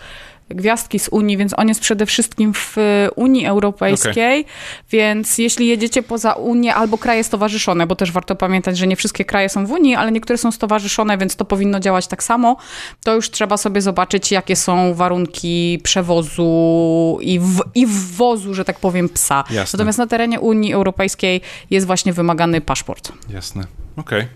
gwiazdki 0.50 1.00
z 1.00 1.10
Unii, 1.10 1.38
więc 1.38 1.54
on 1.58 1.68
jest 1.68 1.82
przede 1.82 2.06
wszystkim 2.06 2.54
w 2.54 2.76
Unii 3.16 3.46
Europejskiej, 3.46 4.42
okay. 4.42 4.54
więc 4.92 5.38
jeśli 5.38 5.68
jedziecie 5.68 6.04
poza 6.04 6.34
Unię 6.34 6.76
albo 6.76 6.98
kraje 6.98 7.24
stowarzyszone, 7.24 7.88
bo 7.88 7.96
też 7.96 8.12
warto 8.12 8.36
pamiętać, 8.36 8.78
że 8.78 8.88
nie 8.88 8.96
wszystkie 8.96 9.26
kraje 9.26 9.50
są 9.50 9.66
w 9.66 9.72
Unii, 9.72 9.96
ale 9.96 10.12
niektóre 10.12 10.38
są 10.38 10.52
stowarzyszone, 10.52 11.18
więc 11.18 11.36
to 11.36 11.46
powinno 11.46 11.80
działać 11.80 12.08
tak 12.08 12.24
samo, 12.24 12.58
to 13.04 13.16
już 13.16 13.32
trzeba 13.32 13.58
sobie 13.58 13.82
zobaczyć, 13.82 14.32
jakie 14.32 14.56
są 14.56 14.94
warunki 14.94 15.80
przewozu 15.84 17.18
i, 17.22 17.40
w, 17.40 17.62
i 17.76 17.88
wwozu, 17.88 18.54
że 18.54 18.66
tak 18.66 18.80
powiem, 18.80 19.10
psa. 19.10 19.44
Jasne. 19.50 19.78
Natomiast 19.78 19.98
na 19.98 20.08
terenie 20.08 20.40
Unii 20.40 20.74
Europejskiej 20.74 21.42
jest 21.70 21.88
właśnie 21.88 22.14
wymagany 22.14 22.62
paszport. 22.62 23.12
Jasne, 23.30 23.68
okej. 23.98 24.20
Okay. 24.20 24.28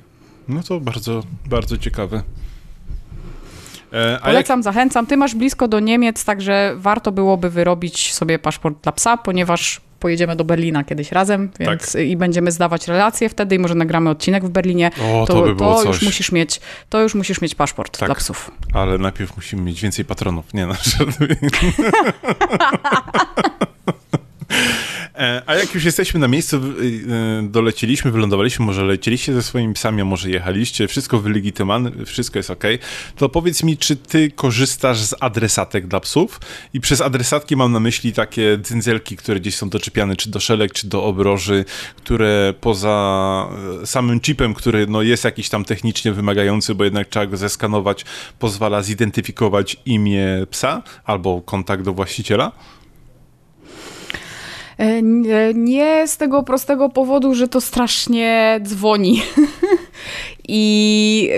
No 0.48 0.64
to 0.64 0.80
bardzo, 0.80 1.24
bardzo 1.46 1.78
ciekawe. 1.78 2.24
E, 3.92 4.20
Polecam, 4.20 4.60
jak... 4.60 4.64
zachęcam. 4.64 5.06
Ty 5.06 5.18
masz 5.18 5.36
blisko 5.36 5.68
do 5.68 5.80
Niemiec, 5.80 6.26
także 6.26 6.74
warto 6.76 7.12
byłoby 7.12 7.50
wyrobić 7.50 8.14
sobie 8.14 8.40
paszport 8.40 8.84
dla 8.84 8.92
psa, 8.92 9.18
ponieważ 9.18 9.82
pojedziemy 10.00 10.36
do 10.36 10.44
Berlina 10.44 10.84
kiedyś 10.84 11.12
razem, 11.12 11.50
więc 11.60 11.92
tak. 11.92 12.02
i 12.02 12.18
będziemy 12.18 12.52
zdawać 12.52 12.88
relacje 12.88 13.30
wtedy 13.30 13.56
i 13.56 13.60
może 13.60 13.76
nagramy 13.76 14.10
odcinek 14.10 14.46
w 14.46 14.50
Berlinie. 14.50 14.92
O, 15.14 15.26
to, 15.28 15.34
to, 15.34 15.42
by 15.42 15.56
to 15.56 15.84
już 15.84 16.02
musisz 16.02 16.32
mieć, 16.32 16.62
to 16.90 17.02
już 17.02 17.16
musisz 17.16 17.42
mieć 17.42 17.56
paszport 17.56 17.98
tak, 17.98 18.10
dla 18.10 18.16
psów. 18.16 18.52
Ale 18.74 18.98
najpierw 18.98 19.36
musimy 19.36 19.62
mieć 19.62 19.82
więcej 19.82 20.06
patronów. 20.06 20.54
Nie, 20.54 20.68
no, 20.68 20.74
E, 23.42 23.50
a 25.46 25.56
jak 25.56 25.76
już 25.76 25.84
jesteśmy 25.84 26.20
na 26.20 26.28
miejscu, 26.28 26.58
y, 26.58 26.60
y, 26.60 27.50
doleciliśmy, 27.50 28.12
wylądowaliśmy, 28.12 28.66
może 28.66 28.84
lecieliście 28.84 29.34
ze 29.34 29.44
swoimi 29.44 29.74
psami, 29.74 30.02
a 30.02 30.06
może 30.06 30.30
jechaliście, 30.30 30.88
wszystko 30.88 31.20
wylegitymowane, 31.20 32.06
wszystko 32.06 32.40
jest 32.40 32.52
ok, 32.52 32.64
to 33.16 33.30
powiedz 33.30 33.64
mi, 33.64 33.78
czy 33.78 33.96
ty 33.96 34.32
korzystasz 34.32 35.00
z 35.00 35.16
adresatek 35.20 35.88
dla 35.88 36.00
psów? 36.00 36.40
I 36.74 36.80
przez 36.80 37.02
adresatki 37.02 37.56
mam 37.56 37.72
na 37.72 37.80
myśli 37.80 38.14
takie 38.14 38.58
dzynzelki, 38.62 39.18
które 39.18 39.40
gdzieś 39.40 39.56
są 39.56 39.70
doczepiane, 39.70 40.16
czy 40.16 40.30
do 40.30 40.40
szelek, 40.40 40.74
czy 40.74 40.88
do 40.88 41.04
obroży, 41.04 41.66
które 41.98 42.54
poza 42.62 43.48
e, 43.82 43.88
samym 43.88 44.22
chipem, 44.22 44.54
który 44.54 44.88
no, 44.88 45.02
jest 45.02 45.24
jakiś 45.24 45.50
tam 45.50 45.66
technicznie 45.66 46.12
wymagający, 46.12 46.76
bo 46.76 46.84
jednak 46.84 47.10
trzeba 47.10 47.26
go 47.26 47.38
zeskanować, 47.38 48.06
pozwala 48.40 48.82
zidentyfikować 48.82 49.78
imię 49.86 50.26
psa 50.50 50.84
albo 51.06 51.42
kontakt 51.42 51.84
do 51.84 51.94
właściciela? 51.94 52.52
E, 54.82 55.02
nie 55.54 56.08
z 56.08 56.18
tego 56.18 56.44
prostego 56.44 56.90
powodu, 56.90 57.36
że 57.36 57.48
to 57.48 57.62
strasznie 57.62 58.60
dzwoni. 58.64 59.22
I 60.48 61.30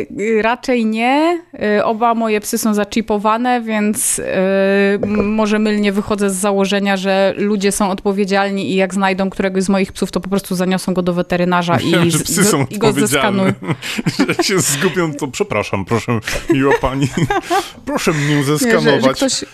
raczej 0.41 0.85
nie. 0.85 1.41
E, 1.59 1.85
oba 1.85 2.15
moje 2.15 2.41
psy 2.41 2.57
są 2.57 2.73
zaczipowane, 2.73 3.61
więc 3.61 4.19
e, 4.19 4.99
może 5.07 5.59
mylnie 5.59 5.91
wychodzę 5.91 6.29
z 6.29 6.35
założenia, 6.35 6.97
że 6.97 7.33
ludzie 7.37 7.71
są 7.71 7.89
odpowiedzialni 7.89 8.71
i 8.71 8.75
jak 8.75 8.93
znajdą 8.93 9.29
któregoś 9.29 9.63
z 9.63 9.69
moich 9.69 9.91
psów, 9.91 10.11
to 10.11 10.19
po 10.19 10.29
prostu 10.29 10.55
zaniosą 10.55 10.93
go 10.93 11.01
do 11.01 11.13
weterynarza 11.13 11.77
i, 11.77 12.11
że 12.11 12.19
psy 12.19 12.43
są 12.43 12.65
i 12.69 12.77
go 12.77 12.91
zeskanują. 12.91 13.53
Jak 14.27 14.43
się 14.43 14.59
zgubią, 14.59 15.13
to 15.13 15.27
przepraszam, 15.27 15.85
proszę, 15.85 16.19
miła 16.49 16.73
pani, 16.81 17.07
proszę 17.85 18.11
mnie 18.11 18.43
zeskanować. 18.43 18.85
Nie, 18.85 19.01
że, 19.01 19.07
że 19.07 19.13
ktoś 19.13 19.45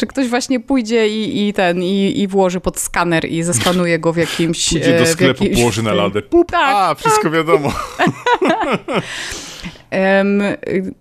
że 0.00 0.06
ktoś 0.06 0.28
właśnie 0.28 0.60
pójdzie 0.60 1.08
i, 1.08 1.48
i 1.48 1.52
ten, 1.52 1.82
i, 1.82 2.20
i 2.20 2.28
włoży 2.28 2.60
pod 2.60 2.80
skaner 2.80 3.28
i 3.28 3.42
zeskanuje 3.42 3.98
go 3.98 4.12
w 4.12 4.16
jakimś... 4.16 4.68
Pójdzie 4.68 4.98
do 4.98 5.06
sklepu, 5.06 5.44
jakimś... 5.44 5.60
położy 5.60 5.82
na 5.82 5.92
ladę. 5.92 6.22
Pup, 6.22 6.50
tak, 6.50 6.76
a, 6.76 6.94
wszystko 6.94 7.22
tak. 7.22 7.32
wiadomo. 7.32 7.72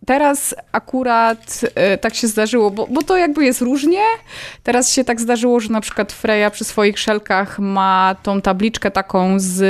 Teraz 0.05 0.55
akurat 0.71 1.61
e, 1.75 1.97
tak 1.97 2.15
się 2.15 2.27
zdarzyło, 2.27 2.71
bo, 2.71 2.87
bo 2.87 3.03
to 3.03 3.17
jakby 3.17 3.45
jest 3.45 3.61
różnie. 3.61 4.01
Teraz 4.63 4.93
się 4.93 5.03
tak 5.03 5.21
zdarzyło, 5.21 5.59
że 5.59 5.69
na 5.69 5.81
przykład 5.81 6.11
Freya 6.11 6.51
przy 6.51 6.63
swoich 6.63 6.99
szelkach 6.99 7.59
ma 7.59 8.15
tą 8.23 8.41
tabliczkę 8.41 8.91
taką 8.91 9.39
z 9.39 9.61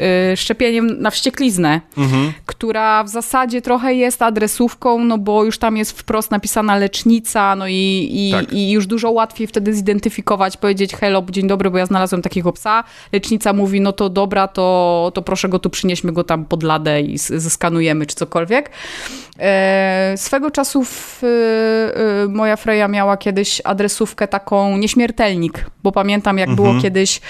e, 0.00 0.36
szczepieniem 0.36 1.00
na 1.00 1.10
wściekliznę, 1.10 1.80
mhm. 1.98 2.32
która 2.46 3.04
w 3.04 3.08
zasadzie 3.08 3.62
trochę 3.62 3.94
jest 3.94 4.22
adresówką, 4.22 5.04
no 5.04 5.18
bo 5.18 5.44
już 5.44 5.58
tam 5.58 5.76
jest 5.76 5.98
wprost 5.98 6.30
napisana 6.30 6.76
lecznica, 6.76 7.56
no 7.56 7.68
i, 7.68 8.10
i, 8.12 8.32
tak. 8.32 8.52
i 8.52 8.70
już 8.70 8.86
dużo 8.86 9.10
łatwiej 9.10 9.46
wtedy 9.46 9.74
zidentyfikować, 9.74 10.56
powiedzieć 10.56 10.94
hello, 10.94 11.24
dzień 11.30 11.46
dobry, 11.46 11.70
bo 11.70 11.78
ja 11.78 11.86
znalazłem 11.86 12.22
takiego 12.22 12.52
psa. 12.52 12.84
Lecznica 13.12 13.52
mówi, 13.52 13.80
no 13.80 13.92
to 13.92 14.08
dobra, 14.08 14.48
to, 14.48 15.10
to 15.14 15.22
proszę 15.22 15.48
go 15.48 15.58
tu, 15.58 15.70
przynieśmy 15.70 16.12
go 16.12 16.24
tam 16.24 16.44
pod 16.44 16.62
ladę 16.62 17.00
i 17.00 17.18
zeskanujemy, 17.18 18.06
czy 18.06 18.13
cokolwiek 18.14 18.44
cokolwiek. 18.44 18.70
E, 19.38 20.14
swego 20.16 20.50
czasu 20.50 20.84
w, 20.84 21.22
e, 21.24 22.28
moja 22.28 22.56
Freja 22.56 22.88
miała 22.88 23.16
kiedyś 23.16 23.60
adresówkę 23.64 24.28
taką 24.28 24.76
nieśmiertelnik, 24.76 25.66
bo 25.82 25.92
pamiętam 25.92 26.38
jak 26.38 26.48
mhm. 26.48 26.68
było 26.68 26.82
kiedyś, 26.82 27.20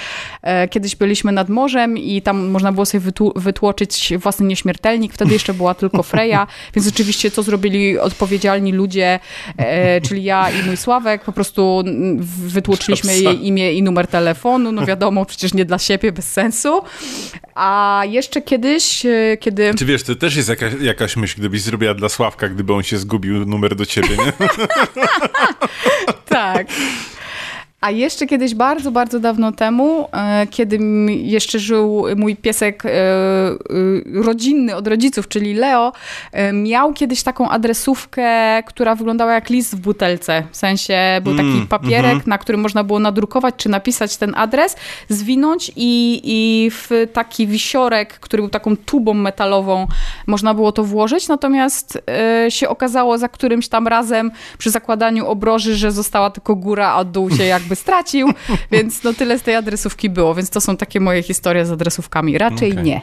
e, 0.43 0.69
kiedyś 0.69 0.97
byliśmy 0.97 1.33
nad 1.33 1.49
morzem 1.49 1.99
i 1.99 2.23
tam 2.23 2.49
można 2.49 2.73
było 2.73 2.87
sobie 2.87 3.13
wytłoczyć 3.37 4.13
własny 4.19 4.47
nieśmiertelnik, 4.47 5.13
wtedy 5.13 5.33
jeszcze 5.33 5.55
była 5.55 5.75
tylko 5.75 6.03
Freja, 6.15 6.47
więc 6.75 6.89
oczywiście 6.89 7.31
co 7.31 7.43
zrobili 7.43 7.99
odpowiedzialni 7.99 8.73
ludzie, 8.73 9.21
czyli 10.03 10.25
ja 10.25 10.51
i 10.51 10.67
mój 10.67 10.77
Sławek, 10.77 11.25
po 11.25 11.33
prostu 11.33 11.83
wytłoczyliśmy 12.47 13.19
jej 13.19 13.47
imię 13.47 13.73
i 13.73 13.83
numer 13.83 14.07
telefonu, 14.07 14.73
no 14.73 14.87
wiadomo, 14.87 15.25
przecież 15.25 15.55
nie 15.55 15.65
dla 15.65 15.79
siebie, 15.79 16.13
bez 16.13 16.33
sensu. 16.33 16.83
A 17.55 18.03
jeszcze 18.09 18.43
kiedyś, 18.43 19.07
kiedy... 19.41 19.75
Czy 19.75 19.85
wiesz, 19.85 20.03
to 20.03 20.15
też 20.15 20.37
jest 20.37 20.49
jakaś, 20.49 20.74
jakaś 20.81 21.17
myśl, 21.17 21.39
gdybyś 21.39 21.63
zrobiła 21.63 21.95
dla 21.95 22.09
Sławka, 22.09 22.49
gdyby 22.49 22.75
on 22.75 22.83
się 22.83 22.99
zgubił 22.99 23.47
numer 23.47 23.77
do 23.77 23.87
ciebie, 23.87 24.17
nie? 24.17 24.33
tak. 26.29 26.67
A 27.85 27.91
jeszcze 27.91 28.27
kiedyś, 28.27 28.55
bardzo, 28.55 28.91
bardzo 28.91 29.21
dawno 29.21 29.53
temu, 29.53 30.09
e, 30.13 30.47
kiedy 30.47 30.79
jeszcze 31.09 31.59
żył 31.59 32.05
mój 32.17 32.37
piesek 32.37 32.87
e, 32.87 32.91
e, 32.91 33.55
rodzinny 34.23 34.77
od 34.77 34.89
rodziców, 34.89 35.29
czyli 35.29 35.55
Leo, 35.55 35.93
miał 36.53 36.93
kiedyś 36.93 37.23
taką 37.23 37.49
adresówkę, 37.49 38.63
która 38.67 38.95
wyglądała 38.95 39.35
jak 39.35 39.51
list 39.51 39.77
w 39.77 39.81
butelce. 39.81 40.43
W 40.51 40.57
sensie 40.57 40.99
był 41.23 41.37
taki 41.37 41.49
mm, 41.49 41.67
papierek, 41.67 42.05
mm 42.05 42.21
-hmm. 42.21 42.29
na 42.29 42.39
którym 42.39 42.61
można 42.61 42.85
było 42.85 42.99
nadrukować 42.99 43.55
czy 43.57 43.69
napisać 43.69 44.17
ten 44.17 44.35
adres, 44.37 44.77
zwinąć 45.09 45.73
i, 45.77 46.21
i 46.25 46.71
w 46.71 46.91
taki 47.13 47.47
wisiorek, 47.47 48.19
który 48.21 48.43
był 48.43 48.51
taką 48.51 48.77
tubą 48.77 49.15
metalową, 49.15 49.87
można 50.27 50.55
było 50.55 50.73
to 50.73 50.85
włożyć. 50.85 51.29
Natomiast 51.29 52.03
się 52.49 52.69
okazało 52.69 53.19
za 53.19 53.29
którymś 53.29 53.69
tam 53.69 53.89
razem 53.89 54.31
przy 54.59 54.71
zakładaniu 54.71 55.27
obroży, 55.27 55.77
że 55.77 55.93
została 55.93 56.31
tylko 56.31 56.57
góra, 56.57 56.93
a 56.93 57.05
dół 57.05 57.31
się 57.31 57.45
jakby 57.45 57.74
stracił, 57.77 58.33
więc 58.73 59.03
no 59.03 59.15
tyle 59.15 59.39
z 59.39 59.43
tej 59.43 59.55
adresówki 59.55 60.11
było, 60.11 60.35
więc 60.35 60.51
to 60.51 60.61
są 60.61 60.77
takie 60.77 61.01
moje 61.01 61.23
historie 61.23 61.67
z 61.67 61.71
adresówkami. 61.71 62.39
Raczej 62.39 62.73
okay. 62.73 62.85
nie. 62.85 63.01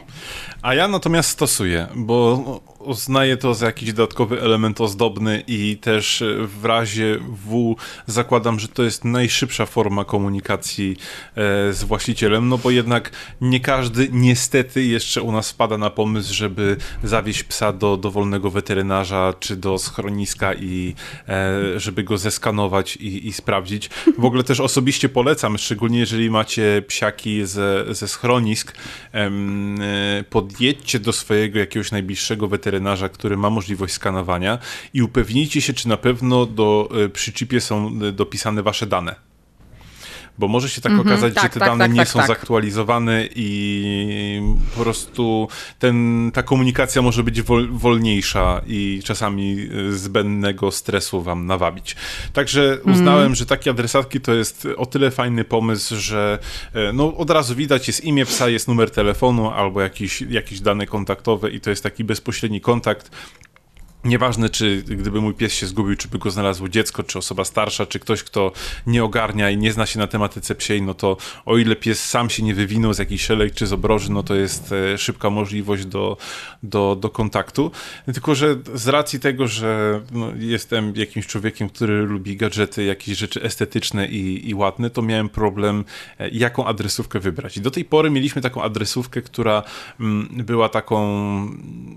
A 0.62 0.74
ja 0.74 0.88
natomiast 0.88 1.28
stosuję, 1.28 1.86
bo 1.94 2.60
uznaję 2.84 3.36
to 3.36 3.54
za 3.54 3.66
jakiś 3.66 3.92
dodatkowy 3.92 4.40
element 4.40 4.80
ozdobny 4.80 5.42
i 5.46 5.76
też 5.76 6.24
w 6.60 6.64
razie 6.64 7.18
W 7.46 7.76
zakładam, 8.06 8.60
że 8.60 8.68
to 8.68 8.82
jest 8.82 9.04
najszybsza 9.04 9.66
forma 9.66 10.04
komunikacji 10.04 10.96
e, 11.36 11.72
z 11.72 11.84
właścicielem, 11.84 12.48
no 12.48 12.58
bo 12.58 12.70
jednak 12.70 13.10
nie 13.40 13.60
każdy 13.60 14.08
niestety 14.12 14.84
jeszcze 14.84 15.22
u 15.22 15.32
nas 15.32 15.50
wpada 15.50 15.78
na 15.78 15.90
pomysł, 15.90 16.34
żeby 16.34 16.76
zawieźć 17.02 17.44
psa 17.44 17.72
do 17.72 17.96
dowolnego 17.96 18.50
weterynarza 18.50 19.34
czy 19.40 19.56
do 19.56 19.78
schroniska 19.78 20.54
i 20.54 20.94
e, 21.28 21.80
żeby 21.80 22.02
go 22.02 22.18
zeskanować 22.18 22.96
i, 22.96 23.28
i 23.28 23.32
sprawdzić. 23.32 23.90
W 24.18 24.24
ogóle 24.24 24.44
też 24.44 24.60
osobiście 24.60 25.08
polecam, 25.08 25.58
szczególnie 25.58 25.98
jeżeli 25.98 26.30
macie 26.30 26.82
psiaki 26.86 27.46
ze, 27.46 27.84
ze 27.90 28.08
schronisk, 28.08 28.74
e, 29.14 29.30
podjedźcie 30.30 31.00
do 31.00 31.12
swojego 31.12 31.58
jakiegoś 31.58 31.90
najbliższego 31.90 32.48
weterynarza 32.48 32.71
weterynarza, 32.72 33.08
który 33.08 33.36
ma 33.36 33.50
możliwość 33.50 33.94
skanowania 33.94 34.58
i 34.94 35.02
upewnijcie 35.02 35.60
się, 35.60 35.72
czy 35.72 35.88
na 35.88 35.96
pewno 35.96 36.46
do, 36.46 36.88
e, 37.04 37.08
przy 37.08 37.32
chipie 37.32 37.60
są 37.60 37.90
e, 38.08 38.12
dopisane 38.12 38.62
wasze 38.62 38.86
dane 38.86 39.31
bo 40.38 40.48
może 40.48 40.68
się 40.68 40.80
tak 40.80 40.92
mm 40.92 41.04
-hmm, 41.04 41.08
okazać, 41.08 41.34
tak, 41.34 41.42
że 41.42 41.48
te 41.48 41.60
tak, 41.60 41.68
dane 41.68 41.84
tak, 41.84 41.92
nie 41.92 42.00
tak, 42.00 42.08
są 42.08 42.18
tak. 42.18 42.28
zaktualizowane 42.28 43.28
i 43.34 44.42
po 44.76 44.82
prostu 44.82 45.48
ten, 45.78 46.30
ta 46.34 46.42
komunikacja 46.42 47.02
może 47.02 47.22
być 47.22 47.42
wol, 47.42 47.68
wolniejsza 47.72 48.62
i 48.66 49.00
czasami 49.04 49.68
e, 49.88 49.92
zbędnego 49.92 50.70
stresu 50.70 51.22
wam 51.22 51.46
nawabić. 51.46 51.96
Także 52.32 52.72
mhm. 52.72 52.96
uznałem, 52.96 53.22
mm. 53.22 53.34
że 53.34 53.46
takie 53.46 53.70
adresatki 53.70 54.20
to 54.20 54.34
jest 54.34 54.68
o 54.76 54.86
tyle 54.86 55.10
fajny 55.10 55.44
pomysł, 55.44 55.96
że 55.96 56.38
no, 56.92 57.16
od 57.16 57.30
razu 57.30 57.54
widać, 57.54 57.88
jest 57.88 58.04
imię 58.04 58.26
psa, 58.26 58.48
jest 58.48 58.68
numer 58.68 58.90
telefonu 58.90 59.50
albo 59.50 59.80
jakieś, 59.80 60.22
jakieś 60.22 60.60
dane 60.60 60.86
kontaktowe 60.86 61.50
i 61.50 61.60
to 61.60 61.70
jest 61.70 61.82
taki 61.82 62.04
bezpośredni 62.04 62.60
kontakt 62.60 63.10
Nieważne, 64.04 64.48
czy 64.50 64.82
gdyby 64.82 65.20
mój 65.20 65.34
pies 65.34 65.52
się 65.52 65.66
zgubił, 65.66 65.96
czy 65.96 66.08
by 66.08 66.18
go 66.18 66.30
znalazło 66.30 66.68
dziecko, 66.68 67.02
czy 67.02 67.18
osoba 67.18 67.44
starsza, 67.44 67.86
czy 67.86 67.98
ktoś, 67.98 68.22
kto 68.22 68.52
nie 68.86 69.04
ogarnia 69.04 69.50
i 69.50 69.56
nie 69.56 69.72
zna 69.72 69.86
się 69.86 69.98
na 69.98 70.06
tematyce 70.06 70.54
psiej, 70.54 70.82
no 70.82 70.94
to 70.94 71.16
o 71.46 71.58
ile 71.58 71.76
pies 71.76 72.08
sam 72.08 72.30
się 72.30 72.42
nie 72.42 72.54
wywinął 72.54 72.94
z 72.94 72.98
jakiejś 72.98 73.22
szelek 73.22 73.54
czy 73.54 73.66
z 73.66 73.72
obroży, 73.72 74.12
no 74.12 74.22
to 74.22 74.34
jest 74.34 74.72
e, 74.72 74.98
szybka 74.98 75.30
możliwość 75.30 75.84
do, 75.84 76.16
do, 76.62 76.96
do 77.00 77.10
kontaktu. 77.10 77.70
Tylko, 78.12 78.34
że 78.34 78.56
z 78.74 78.88
racji 78.88 79.20
tego, 79.20 79.48
że 79.48 80.00
no, 80.12 80.32
jestem 80.38 80.92
jakimś 80.96 81.26
człowiekiem, 81.26 81.68
który 81.68 82.02
lubi 82.02 82.36
gadżety, 82.36 82.84
jakieś 82.84 83.18
rzeczy 83.18 83.42
estetyczne 83.42 84.06
i, 84.06 84.48
i 84.50 84.54
ładne, 84.54 84.90
to 84.90 85.02
miałem 85.02 85.28
problem, 85.28 85.84
e, 86.18 86.28
jaką 86.28 86.66
adresówkę 86.66 87.20
wybrać. 87.20 87.56
I 87.56 87.60
do 87.60 87.70
tej 87.70 87.84
pory 87.84 88.10
mieliśmy 88.10 88.42
taką 88.42 88.62
adresówkę, 88.62 89.22
która 89.22 89.62
mm, 90.00 90.28
była 90.32 90.68
taką 90.68 91.02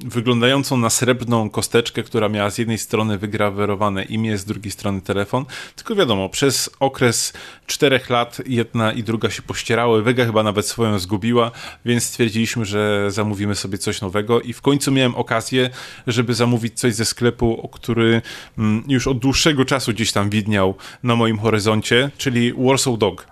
wyglądającą 0.05 0.77
na 0.77 0.89
srebrną 0.89 1.49
kosteczkę, 1.49 1.94
która 2.03 2.29
miała 2.29 2.49
z 2.49 2.57
jednej 2.57 2.77
strony 2.77 3.17
wygrawerowane 3.17 4.03
imię, 4.03 4.37
z 4.37 4.45
drugiej 4.45 4.71
strony 4.71 5.01
telefon. 5.01 5.45
Tylko 5.75 5.95
wiadomo, 5.95 6.29
przez 6.29 6.69
okres 6.79 7.33
czterech 7.67 8.09
lat 8.09 8.41
jedna 8.45 8.93
i 8.93 9.03
druga 9.03 9.29
się 9.29 9.41
pościerały. 9.41 10.03
Wega 10.03 10.25
chyba 10.25 10.43
nawet 10.43 10.67
swoją 10.67 10.99
zgubiła, 10.99 11.51
więc 11.85 12.03
stwierdziliśmy, 12.03 12.65
że 12.65 13.11
zamówimy 13.11 13.55
sobie 13.55 13.77
coś 13.77 14.01
nowego 14.01 14.41
i 14.41 14.53
w 14.53 14.61
końcu 14.61 14.91
miałem 14.91 15.15
okazję, 15.15 15.69
żeby 16.07 16.33
zamówić 16.33 16.79
coś 16.79 16.93
ze 16.93 17.05
sklepu, 17.05 17.69
który 17.73 18.21
mm, 18.57 18.83
już 18.87 19.07
od 19.07 19.19
dłuższego 19.19 19.65
czasu 19.65 19.91
gdzieś 19.91 20.11
tam 20.11 20.29
widniał 20.29 20.75
na 21.03 21.15
moim 21.15 21.39
horyzoncie, 21.39 22.11
czyli 22.17 22.53
Warsaw 22.53 22.97
Dog. 22.97 23.27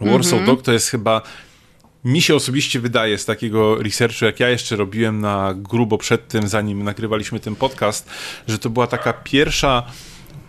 Warsaw 0.00 0.32
mm 0.32 0.44
-hmm. 0.44 0.46
Dog 0.46 0.62
to 0.62 0.72
jest 0.72 0.88
chyba 0.88 1.22
mi 2.04 2.22
się 2.22 2.34
osobiście 2.34 2.80
wydaje 2.80 3.18
z 3.18 3.24
takiego 3.24 3.82
researchu, 3.82 4.24
jak 4.24 4.40
ja 4.40 4.48
jeszcze 4.48 4.76
robiłem 4.76 5.20
na 5.20 5.54
grubo 5.54 5.98
przed 5.98 6.28
tym, 6.28 6.48
zanim 6.48 6.82
nagrywaliśmy 6.82 7.40
ten 7.40 7.56
podcast, 7.56 8.10
że 8.48 8.58
to 8.58 8.70
była 8.70 8.86
taka 8.86 9.12
pierwsza 9.12 9.86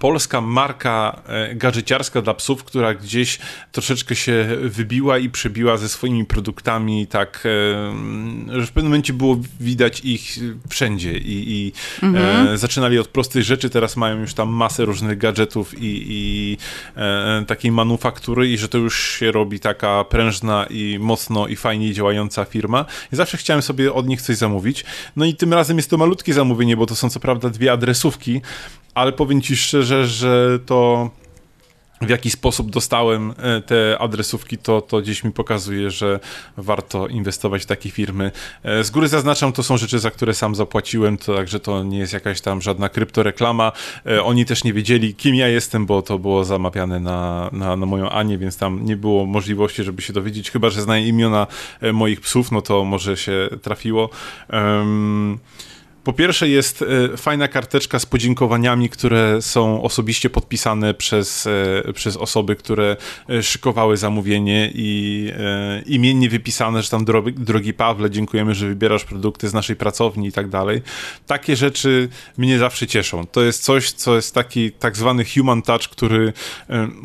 polska 0.02 0.42
marka 0.42 1.22
e, 1.28 1.56
gadżeciarska 1.56 2.22
dla 2.22 2.34
psów, 2.34 2.64
która 2.64 2.94
gdzieś 2.94 3.40
troszeczkę 3.72 4.16
się 4.16 4.48
wybiła 4.62 5.18
i 5.18 5.30
przebiła 5.30 5.78
ze 5.78 5.90
swoimi 5.90 6.26
produktami, 6.26 7.08
tak, 7.08 7.44
e, 7.46 8.60
że 8.60 8.68
w 8.68 8.72
pewnym 8.72 8.92
momencie 8.92 9.14
było 9.14 9.38
widać 9.60 10.00
ich 10.00 10.40
wszędzie 10.70 11.18
i, 11.18 11.52
i 11.52 11.74
mhm. 12.04 12.48
e, 12.48 12.58
zaczynali 12.58 13.00
od 13.00 13.08
prostych 13.08 13.44
rzeczy, 13.44 13.70
teraz 13.70 13.98
mają 13.98 14.20
już 14.20 14.34
tam 14.34 14.50
masę 14.50 14.86
różnych 14.86 15.18
gadżetów 15.18 15.74
i, 15.78 16.06
i 16.10 16.58
e, 16.96 17.44
takiej 17.48 17.72
manufaktury 17.72 18.50
i 18.50 18.58
że 18.58 18.68
to 18.68 18.78
już 18.78 19.10
się 19.20 19.32
robi 19.32 19.60
taka 19.60 20.04
prężna 20.04 20.66
i 20.70 20.98
mocno 21.00 21.48
i 21.48 21.56
fajnie 21.56 21.94
działająca 21.94 22.46
firma. 22.46 22.86
I 23.14 23.16
zawsze 23.16 23.38
chciałem 23.38 23.62
sobie 23.62 23.94
od 23.94 24.08
nich 24.08 24.22
coś 24.22 24.38
zamówić. 24.38 24.86
No 25.16 25.26
i 25.26 25.36
tym 25.36 25.54
razem 25.54 25.78
jest 25.78 25.90
to 25.90 25.98
malutkie 25.98 26.34
zamówienie, 26.34 26.78
bo 26.78 26.86
to 26.86 26.96
są 26.96 27.10
co 27.10 27.20
prawda 27.20 27.50
dwie 27.50 27.72
adresówki, 27.72 28.42
ale 28.94 29.12
powiem 29.12 29.42
ci 29.42 29.58
szczerze, 29.58 29.91
że 30.08 30.60
to 30.66 31.10
w 32.02 32.10
jaki 32.10 32.30
sposób 32.30 32.72
dostałem 32.72 33.34
e, 33.38 33.62
te 33.62 33.98
adresówki, 34.00 34.58
to, 34.58 34.82
to 34.82 35.02
gdzieś 35.02 35.24
mi 35.24 35.32
pokazuje, 35.32 35.92
że 35.92 36.20
warto 36.58 37.08
inwestować 37.08 37.64
w 37.64 37.66
takie 37.66 37.90
firmy. 37.90 38.32
E, 38.64 38.84
z 38.84 38.92
góry 38.92 39.08
zaznaczam, 39.08 39.54
to 39.54 39.64
są 39.64 39.78
rzeczy, 39.78 40.00
za 40.00 40.12
które 40.12 40.34
sam 40.34 40.56
zapłaciłem, 40.56 41.18
to, 41.18 41.36
także 41.36 41.60
to 41.60 41.84
nie 41.84 42.00
jest 42.00 42.14
jakaś 42.14 42.42
tam 42.42 42.62
żadna 42.62 42.90
kryptoreklama. 42.90 43.72
E, 44.06 44.24
oni 44.24 44.46
też 44.46 44.64
nie 44.64 44.74
wiedzieli, 44.74 45.16
kim 45.16 45.36
ja 45.36 45.48
jestem, 45.48 45.86
bo 45.86 46.02
to 46.02 46.20
było 46.20 46.44
zamawiane 46.44 47.00
na, 47.00 47.50
na, 47.52 47.76
na 47.76 47.86
moją 47.86 48.10
Anię, 48.10 48.38
więc 48.38 48.58
tam 48.58 48.86
nie 48.86 48.98
było 48.98 49.26
możliwości, 49.26 49.84
żeby 49.84 50.02
się 50.02 50.14
dowiedzieć, 50.14 50.52
chyba, 50.52 50.70
że 50.70 50.82
znają 50.82 51.06
imiona 51.06 51.48
moich 51.94 52.22
psów, 52.22 52.52
no 52.52 52.62
to 52.62 52.86
może 52.86 53.18
się 53.18 53.50
trafiło. 53.62 54.10
Um, 54.54 55.40
po 56.04 56.14
pierwsze 56.14 56.50
jest 56.50 56.86
e, 57.14 57.18
fajna 57.18 57.48
karteczka 57.48 58.00
z 58.00 58.06
podziękowaniami, 58.06 58.90
które 58.90 59.42
są 59.42 59.84
osobiście 59.84 60.30
podpisane 60.30 60.94
przez, 60.94 61.48
e, 61.88 61.94
przez 61.94 62.18
osoby, 62.18 62.56
które 62.56 62.98
e, 63.30 63.44
szykowały 63.44 63.98
zamówienie 63.98 64.72
i 64.74 65.32
imiennie 65.86 66.30
wypisane, 66.30 66.82
że 66.84 66.90
tam 66.90 67.06
drogi, 67.06 67.34
drogi 67.34 67.74
Pawle, 67.74 68.10
dziękujemy, 68.10 68.56
że 68.56 68.68
wybierasz 68.68 69.04
produkty 69.04 69.50
z 69.50 69.54
naszej 69.54 69.76
pracowni 69.76 70.28
i 70.28 70.32
tak 70.32 70.50
dalej. 70.50 70.82
Takie 71.28 71.56
rzeczy 71.56 72.10
mnie 72.38 72.60
zawsze 72.60 72.88
cieszą. 72.88 73.26
To 73.26 73.42
jest 73.42 73.64
coś, 73.64 73.92
co 73.92 74.16
jest 74.16 74.36
taki 74.36 74.72
tak 74.72 74.98
zwany 74.98 75.26
human 75.26 75.62
touch, 75.62 75.82
który, 75.82 76.34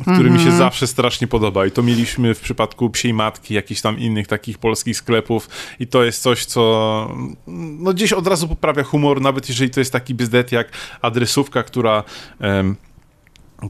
który 0.01 0.29
mi 0.29 0.37
się 0.37 0.43
mhm. 0.43 0.57
zawsze 0.57 0.87
strasznie 0.87 1.27
podoba 1.27 1.65
i 1.65 1.71
to 1.71 1.83
mieliśmy 1.83 2.33
w 2.33 2.39
przypadku 2.39 2.89
Psiej 2.89 3.13
Matki, 3.13 3.53
jakichś 3.53 3.81
tam 3.81 3.99
innych 3.99 4.27
takich 4.27 4.57
polskich 4.57 4.97
sklepów 4.97 5.49
i 5.79 5.87
to 5.87 6.03
jest 6.03 6.21
coś, 6.21 6.45
co 6.45 7.15
no 7.47 7.93
gdzieś 7.93 8.13
od 8.13 8.27
razu 8.27 8.47
poprawia 8.47 8.83
humor, 8.87 9.21
nawet 9.21 9.49
jeżeli 9.49 9.69
to 9.69 9.79
jest 9.79 9.91
taki 9.91 10.15
bzdet 10.15 10.51
jak 10.51 10.67
adresówka, 11.01 11.63
która 11.63 12.03
um, 12.39 12.75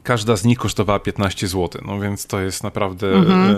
Każda 0.02 0.36
z 0.36 0.44
nich 0.44 0.58
kosztowała 0.58 0.98
15 1.00 1.48
zł, 1.48 1.82
no 1.86 2.00
więc 2.00 2.26
to 2.26 2.40
jest 2.40 2.64
naprawdę 2.64 3.12
mhm. 3.12 3.56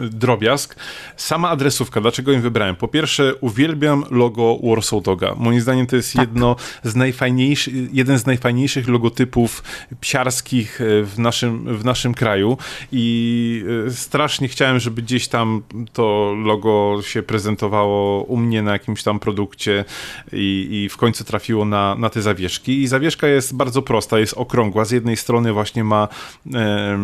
e, 0.00 0.08
drobiazg. 0.08 0.76
Sama 1.16 1.48
adresówka, 1.48 2.00
dlaczego 2.00 2.32
ją 2.32 2.40
wybrałem? 2.40 2.76
Po 2.76 2.88
pierwsze, 2.88 3.34
uwielbiam 3.34 4.04
logo 4.10 4.58
Warsaw 4.62 5.02
Doga. 5.02 5.34
Moim 5.36 5.60
zdaniem 5.60 5.86
to 5.86 5.96
jest 5.96 6.12
tak. 6.12 6.28
jedno 6.28 6.56
z 6.82 6.94
najfajniejszych, 6.94 7.74
jeden 7.94 8.18
z 8.18 8.26
najfajniejszych 8.26 8.88
logotypów 8.88 9.62
psiarskich 10.00 10.80
e, 10.80 10.84
w 11.02 11.18
naszym, 11.18 11.78
w 11.78 11.84
naszym 11.84 12.14
kraju 12.14 12.58
i 12.92 13.64
e, 13.86 13.90
strasznie 13.90 14.48
chciałem, 14.48 14.80
żeby 14.80 15.02
gdzieś 15.02 15.28
tam 15.28 15.62
to 15.92 16.34
logo 16.44 16.98
się 17.02 17.22
prezentowało 17.22 18.22
u 18.22 18.36
mnie 18.36 18.62
na 18.62 18.72
jakimś 18.72 19.02
tam 19.02 19.18
produkcie 19.20 19.84
i, 20.32 20.68
i 20.70 20.88
w 20.88 20.96
końcu 20.96 21.24
trafiło 21.24 21.64
na, 21.64 21.94
na 21.94 22.10
te 22.10 22.22
zawieszki. 22.22 22.82
I 22.82 22.86
zawieszka 22.86 23.26
jest 23.26 23.56
bardzo 23.56 23.82
prosta, 23.82 24.18
jest 24.18 24.34
okrągła. 24.36 24.84
Z 24.84 24.90
jednej 24.90 25.16
strony 25.16 25.27
strony 25.28 25.52
właśnie 25.52 25.84
ma 25.84 26.08
e, 26.54 26.98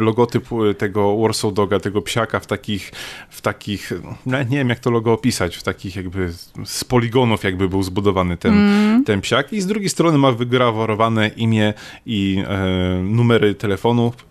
logotyp 0.00 0.48
tego 0.78 1.16
Warsaw 1.16 1.52
Doga, 1.52 1.80
tego 1.80 2.02
psiaka 2.02 2.40
w 2.40 2.46
takich, 2.46 2.92
w 3.30 3.40
takich, 3.40 3.92
no, 4.26 4.42
nie 4.42 4.58
wiem 4.58 4.68
jak 4.68 4.78
to 4.78 4.90
logo 4.90 5.12
opisać, 5.12 5.56
w 5.56 5.62
takich 5.62 5.96
jakby 5.96 6.32
z 6.64 6.84
poligonów 6.84 7.44
jakby 7.44 7.68
był 7.68 7.82
zbudowany 7.82 8.36
ten, 8.36 8.52
mm. 8.52 9.04
ten 9.04 9.20
psiak. 9.20 9.52
I 9.52 9.60
z 9.60 9.66
drugiej 9.66 9.88
strony 9.88 10.18
ma 10.18 10.32
wygrawerowane 10.32 11.28
imię 11.28 11.74
i 12.06 12.44
e, 12.48 13.02
numery 13.02 13.54
telefonów 13.54 14.26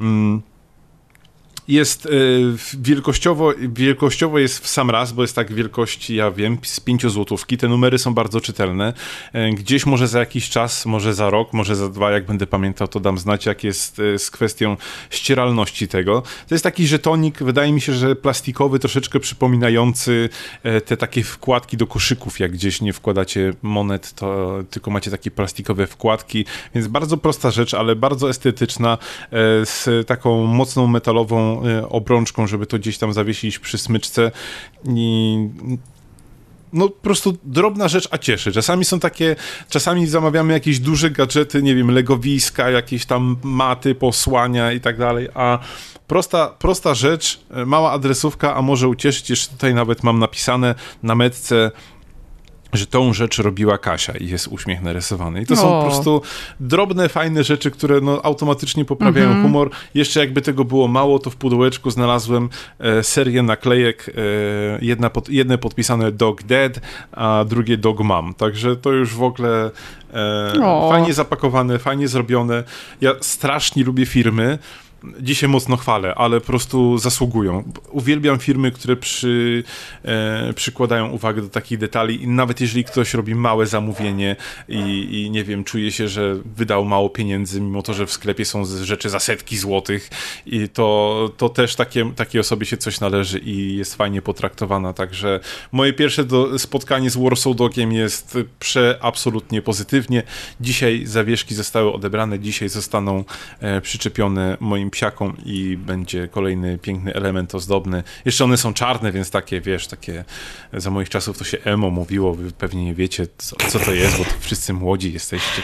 Mm, 0.00 0.42
jest 1.70 2.06
y, 2.06 2.10
wielkościowo, 2.78 3.52
wielkościowo 3.58 4.38
jest 4.38 4.58
w 4.58 4.68
sam 4.68 4.90
raz, 4.90 5.12
bo 5.12 5.22
jest 5.22 5.34
tak 5.34 5.52
wielkości, 5.52 6.14
ja 6.14 6.30
wiem, 6.30 6.58
z 6.62 6.80
pięciozłotówki. 6.80 7.56
Te 7.58 7.68
numery 7.68 7.98
są 7.98 8.14
bardzo 8.14 8.40
czytelne. 8.40 8.92
Y, 9.34 9.54
gdzieś 9.54 9.86
może 9.86 10.08
za 10.08 10.18
jakiś 10.18 10.50
czas, 10.50 10.86
może 10.86 11.14
za 11.14 11.30
rok, 11.30 11.52
może 11.52 11.76
za 11.76 11.88
dwa, 11.88 12.10
jak 12.10 12.26
będę 12.26 12.46
pamiętał, 12.46 12.88
to 12.88 13.00
dam 13.00 13.18
znać, 13.18 13.46
jak 13.46 13.64
jest 13.64 13.98
y, 13.98 14.18
z 14.18 14.30
kwestią 14.30 14.76
ścieralności 15.10 15.88
tego. 15.88 16.22
To 16.48 16.54
jest 16.54 16.64
taki 16.64 16.86
żetonik, 16.86 17.42
wydaje 17.42 17.72
mi 17.72 17.80
się, 17.80 17.92
że 17.92 18.16
plastikowy, 18.16 18.78
troszeczkę 18.78 19.20
przypominający 19.20 20.28
te 20.84 20.96
takie 20.96 21.22
wkładki 21.22 21.76
do 21.76 21.86
koszyków, 21.86 22.40
jak 22.40 22.52
gdzieś 22.52 22.80
nie 22.80 22.92
wkładacie 22.92 23.54
monet, 23.62 24.12
to 24.12 24.58
tylko 24.70 24.90
macie 24.90 25.10
takie 25.10 25.30
plastikowe 25.30 25.86
wkładki, 25.86 26.44
więc 26.74 26.86
bardzo 26.86 27.16
prosta 27.16 27.50
rzecz, 27.50 27.74
ale 27.74 27.96
bardzo 27.96 28.30
estetyczna, 28.30 28.98
z 29.64 30.06
taką 30.06 30.46
mocną 30.46 30.86
metalową 30.86 31.59
Y, 31.66 31.88
obrączką, 31.88 32.46
żeby 32.46 32.66
to 32.66 32.78
gdzieś 32.78 32.98
tam 32.98 33.12
zawiesić 33.12 33.58
przy 33.58 33.78
smyczce 33.78 34.30
i 34.84 35.36
no 36.72 36.88
po 36.88 37.00
prostu 37.00 37.36
drobna 37.44 37.88
rzecz, 37.88 38.08
a 38.10 38.18
cieszy. 38.18 38.52
Czasami 38.52 38.84
są 38.84 39.00
takie, 39.00 39.36
czasami 39.68 40.06
zamawiamy 40.06 40.52
jakieś 40.52 40.80
duże 40.80 41.10
gadżety, 41.10 41.62
nie 41.62 41.74
wiem, 41.74 41.90
legowiska, 41.90 42.70
jakieś 42.70 43.06
tam 43.06 43.36
maty, 43.42 43.94
posłania 43.94 44.72
i 44.72 44.80
tak 44.80 44.98
dalej, 44.98 45.28
a 45.34 45.58
prosta, 46.06 46.54
prosta 46.58 46.94
rzecz, 46.94 47.40
mała 47.66 47.92
adresówka, 47.92 48.54
a 48.54 48.62
może 48.62 48.88
ucieszyć, 48.88 49.30
jeszcze 49.30 49.52
tutaj 49.52 49.74
nawet 49.74 50.02
mam 50.02 50.18
napisane 50.18 50.74
na 51.02 51.14
metce 51.14 51.70
że 52.72 52.86
tą 52.86 53.12
rzecz 53.12 53.38
robiła 53.38 53.78
Kasia 53.78 54.12
i 54.12 54.28
jest 54.28 54.48
uśmiech 54.48 54.82
narysowany. 54.82 55.42
I 55.42 55.46
to 55.46 55.54
o. 55.54 55.56
są 55.56 55.70
po 55.70 55.82
prostu 55.82 56.22
drobne, 56.60 57.08
fajne 57.08 57.44
rzeczy, 57.44 57.70
które 57.70 58.00
no, 58.00 58.20
automatycznie 58.22 58.84
poprawiają 58.84 59.26
mm 59.26 59.38
-hmm. 59.38 59.42
humor. 59.42 59.70
Jeszcze 59.94 60.20
jakby 60.20 60.42
tego 60.42 60.64
było 60.64 60.88
mało, 60.88 61.18
to 61.18 61.30
w 61.30 61.36
pudełeczku 61.36 61.90
znalazłem 61.90 62.48
e, 62.78 63.02
serię 63.02 63.42
naklejek, 63.42 64.06
e, 64.08 64.12
jedna 64.84 65.10
pod, 65.10 65.28
jedne 65.28 65.58
podpisane 65.58 66.12
Dog 66.12 66.42
Dead, 66.42 66.80
a 67.12 67.44
drugie 67.48 67.76
Dog 67.76 68.00
Mom. 68.00 68.34
Także 68.34 68.76
to 68.76 68.92
już 68.92 69.14
w 69.14 69.22
ogóle 69.22 69.70
e, 70.14 70.88
fajnie 70.90 71.14
zapakowane, 71.14 71.78
fajnie 71.78 72.08
zrobione. 72.08 72.64
Ja 73.00 73.14
strasznie 73.20 73.84
lubię 73.84 74.06
firmy, 74.06 74.58
dzisiaj 75.20 75.48
mocno 75.48 75.76
chwalę, 75.76 76.14
ale 76.14 76.40
po 76.40 76.46
prostu 76.46 76.98
zasługują. 76.98 77.72
Uwielbiam 77.90 78.38
firmy, 78.38 78.70
które 78.70 78.96
przy, 78.96 79.64
e, 80.04 80.52
przykładają 80.52 81.10
uwagę 81.10 81.42
do 81.42 81.48
takich 81.48 81.78
detali 81.78 82.22
i 82.22 82.28
nawet 82.28 82.60
jeżeli 82.60 82.84
ktoś 82.84 83.14
robi 83.14 83.34
małe 83.34 83.66
zamówienie 83.66 84.36
i, 84.68 85.08
i, 85.10 85.30
nie 85.30 85.44
wiem, 85.44 85.64
czuje 85.64 85.92
się, 85.92 86.08
że 86.08 86.34
wydał 86.56 86.84
mało 86.84 87.10
pieniędzy, 87.10 87.60
mimo 87.60 87.82
to, 87.82 87.94
że 87.94 88.06
w 88.06 88.12
sklepie 88.12 88.44
są 88.44 88.64
rzeczy 88.64 89.10
za 89.10 89.20
setki 89.20 89.58
złotych 89.58 90.10
i 90.46 90.68
to, 90.68 91.30
to 91.36 91.48
też 91.48 91.76
takie, 91.76 92.12
takiej 92.16 92.40
osobie 92.40 92.66
się 92.66 92.76
coś 92.76 93.00
należy 93.00 93.38
i 93.38 93.76
jest 93.76 93.94
fajnie 93.94 94.22
potraktowana, 94.22 94.92
także 94.92 95.40
moje 95.72 95.92
pierwsze 95.92 96.24
do, 96.24 96.58
spotkanie 96.58 97.10
z 97.10 97.16
Warsaw 97.16 97.56
Dogiem 97.56 97.92
jest 97.92 98.38
przeabsolutnie 98.58 99.62
pozytywnie. 99.62 100.22
Dzisiaj 100.60 101.06
zawieszki 101.06 101.54
zostały 101.54 101.92
odebrane, 101.92 102.38
dzisiaj 102.38 102.68
zostaną 102.68 103.24
e, 103.60 103.80
przyczepione 103.80 104.56
moim 104.60 104.89
psiaką 104.90 105.32
i 105.44 105.76
będzie 105.76 106.28
kolejny 106.28 106.78
piękny 106.78 107.14
element 107.14 107.54
ozdobny. 107.54 108.02
Jeszcze 108.24 108.44
one 108.44 108.56
są 108.56 108.74
czarne, 108.74 109.12
więc 109.12 109.30
takie, 109.30 109.60
wiesz, 109.60 109.86
takie 109.86 110.24
za 110.72 110.90
moich 110.90 111.08
czasów 111.08 111.38
to 111.38 111.44
się 111.44 111.58
emo 111.64 111.90
mówiło, 111.90 112.34
wy 112.34 112.52
pewnie 112.52 112.84
nie 112.84 112.94
wiecie, 112.94 113.26
co, 113.38 113.56
co 113.56 113.78
to 113.78 113.92
jest, 113.92 114.18
bo 114.18 114.24
to 114.24 114.30
wszyscy 114.40 114.72
młodzi 114.72 115.12
jesteście. 115.12 115.62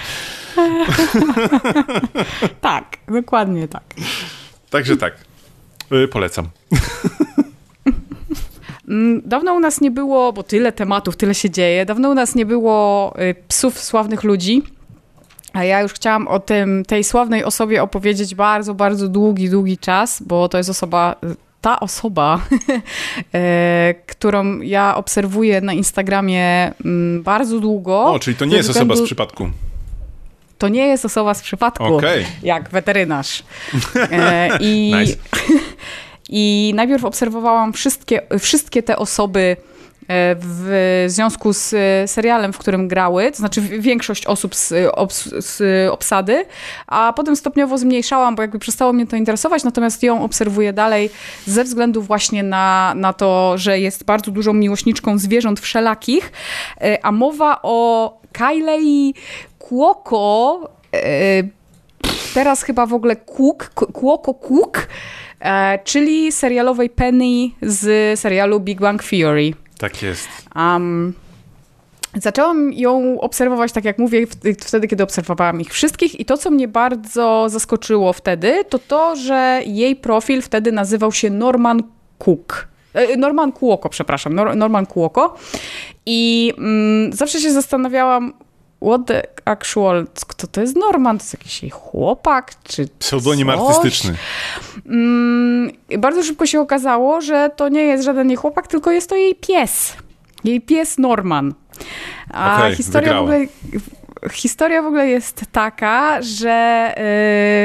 tak, 2.60 2.96
dokładnie 3.08 3.68
tak. 3.68 3.84
Także 4.70 4.96
tak, 4.96 5.14
y, 5.92 6.08
polecam. 6.08 6.48
Mm, 8.88 9.22
dawno 9.24 9.54
u 9.54 9.60
nas 9.60 9.80
nie 9.80 9.90
było, 9.90 10.32
bo 10.32 10.42
tyle 10.42 10.72
tematów, 10.72 11.16
tyle 11.16 11.34
się 11.34 11.50
dzieje, 11.50 11.86
dawno 11.86 12.10
u 12.10 12.14
nas 12.14 12.34
nie 12.34 12.46
było 12.46 13.14
y, 13.20 13.34
psów 13.48 13.80
sławnych 13.80 14.24
ludzi. 14.24 14.62
A 15.56 15.64
ja 15.64 15.80
już 15.80 15.92
chciałam 15.92 16.28
o 16.28 16.40
tym, 16.40 16.84
tej 16.84 17.04
sławnej 17.04 17.44
osobie 17.44 17.82
opowiedzieć 17.82 18.34
bardzo, 18.34 18.74
bardzo 18.74 19.08
długi, 19.08 19.50
długi 19.50 19.78
czas, 19.78 20.22
bo 20.22 20.48
to 20.48 20.58
jest 20.58 20.70
osoba, 20.70 21.16
ta 21.60 21.80
osoba, 21.80 22.40
e, 23.34 23.94
którą 24.06 24.60
ja 24.60 24.96
obserwuję 24.96 25.60
na 25.60 25.72
Instagramie 25.72 26.72
mm, 26.84 27.22
bardzo 27.22 27.60
długo. 27.60 28.04
O, 28.04 28.18
czyli 28.18 28.36
to 28.36 28.44
nie 28.44 28.56
jest 28.56 28.68
względu... 28.68 28.92
osoba 28.92 29.04
z 29.04 29.06
przypadku. 29.06 29.50
To 30.58 30.68
nie 30.68 30.86
jest 30.86 31.04
osoba 31.04 31.34
z 31.34 31.42
przypadku, 31.42 31.96
okay. 31.96 32.24
jak 32.42 32.70
weterynarz. 32.70 33.42
E, 34.10 34.48
I, 34.60 34.92
nice. 35.00 35.16
I 36.28 36.72
najpierw 36.74 37.04
obserwowałam 37.04 37.72
wszystkie, 37.72 38.22
wszystkie 38.38 38.82
te 38.82 38.96
osoby, 38.96 39.56
w 40.08 41.04
związku 41.08 41.52
z 41.52 41.74
e, 41.74 42.08
serialem, 42.08 42.52
w 42.52 42.58
którym 42.58 42.88
grały, 42.88 43.30
to 43.30 43.36
znaczy 43.36 43.60
większość 43.60 44.26
osób 44.26 44.54
z, 44.54 44.68
z, 45.38 45.62
obsady, 45.90 46.44
a 46.86 47.12
potem 47.16 47.36
stopniowo 47.36 47.78
zmniejszałam, 47.78 48.34
bo 48.34 48.42
jakby 48.42 48.58
przestało 48.58 48.92
mnie 48.92 49.06
to 49.06 49.16
interesować, 49.16 49.64
natomiast 49.64 50.02
ją 50.02 50.24
obserwuję 50.24 50.72
dalej 50.72 51.10
ze 51.46 51.64
względu 51.64 52.02
właśnie 52.02 52.42
na, 52.42 52.92
na 52.96 53.12
to, 53.12 53.58
że 53.58 53.80
jest 53.80 54.04
bardzo 54.04 54.30
dużą 54.30 54.52
miłośniczką 54.52 55.18
zwierząt 55.18 55.60
wszelakich, 55.60 56.32
e, 56.80 57.06
a 57.06 57.12
mowa 57.12 57.58
o 57.62 58.20
Kylei 58.32 59.14
Kłoko, 59.58 60.60
teraz 62.34 62.62
chyba 62.62 62.86
w 62.86 62.94
ogóle 62.94 63.16
Cook, 63.16 63.70
Kłoko 63.74 64.34
Cook, 64.34 64.88
czyli 65.84 66.32
serialowej 66.32 66.90
Penny 66.90 67.50
z 67.62 68.20
serialu 68.20 68.60
Big 68.60 68.80
Bang 68.80 69.04
Theory. 69.04 69.65
Tak 69.78 70.02
jest. 70.02 70.28
Um, 70.56 71.14
Zaczęłam 72.20 72.72
ją 72.72 73.20
obserwować, 73.20 73.72
tak 73.72 73.84
jak 73.84 73.98
mówię, 73.98 74.26
wtedy, 74.60 74.88
kiedy 74.88 75.02
obserwowałam 75.02 75.60
ich 75.60 75.72
wszystkich, 75.72 76.20
i 76.20 76.24
to, 76.24 76.38
co 76.38 76.50
mnie 76.50 76.68
bardzo 76.68 77.46
zaskoczyło 77.48 78.12
wtedy, 78.12 78.64
to 78.68 78.78
to, 78.78 79.16
że 79.16 79.60
jej 79.66 79.96
profil 79.96 80.42
wtedy 80.42 80.72
nazywał 80.72 81.12
się 81.12 81.30
Norman 81.30 81.82
Cook. 82.18 82.68
E, 82.94 83.16
Norman 83.16 83.52
Kuoko, 83.52 83.88
przepraszam, 83.88 84.34
Norman 84.34 84.86
Kuoko. 84.86 85.36
I 86.06 86.52
mm, 86.58 87.12
zawsze 87.12 87.40
się 87.40 87.52
zastanawiałam, 87.52 88.32
what 88.86 89.06
the 89.06 89.22
actual, 89.44 90.06
kto 90.26 90.46
to 90.46 90.60
jest 90.60 90.76
Norman? 90.76 91.18
To 91.18 91.24
jest 91.24 91.34
jakiś 91.34 91.62
jej 91.62 91.70
chłopak, 91.70 92.52
czy 92.64 92.88
Pseudonim 92.98 93.48
coś? 93.48 93.56
artystyczny. 93.56 94.14
Mm, 94.86 95.70
bardzo 95.98 96.22
szybko 96.22 96.46
się 96.46 96.60
okazało, 96.60 97.20
że 97.20 97.50
to 97.56 97.68
nie 97.68 97.82
jest 97.82 98.04
żaden 98.04 98.28
jej 98.28 98.36
chłopak, 98.36 98.66
tylko 98.66 98.90
jest 98.90 99.08
to 99.08 99.16
jej 99.16 99.34
pies. 99.34 99.96
Jej 100.44 100.60
pies 100.60 100.98
Norman. 100.98 101.54
A 102.30 102.56
okay, 102.56 102.76
historia 102.76 103.08
wygrała. 103.08 103.20
w 103.20 103.24
ogóle 103.24 103.46
historia 104.32 104.82
w 104.82 104.86
ogóle 104.86 105.08
jest 105.08 105.40
taka, 105.52 106.22
że 106.22 106.94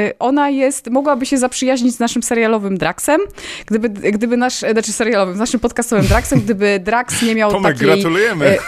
yy, 0.06 0.18
ona 0.18 0.50
jest, 0.50 0.90
mogłaby 0.90 1.26
się 1.26 1.38
zaprzyjaźnić 1.38 1.94
z 1.94 1.98
naszym 1.98 2.22
serialowym 2.22 2.78
Draxem, 2.78 3.20
gdyby, 3.66 3.88
gdyby 3.88 4.36
nasz, 4.36 4.58
znaczy 4.58 4.92
serialowym, 4.92 5.36
z 5.36 5.38
naszym 5.38 5.60
podcastowym 5.60 6.06
Draxem, 6.06 6.40
gdyby 6.40 6.80
Drax 6.84 7.22
nie 7.22 7.34
miał 7.34 7.50
Tomek, 7.50 7.74
takiej... 7.74 7.86
gratulujemy. 7.86 8.58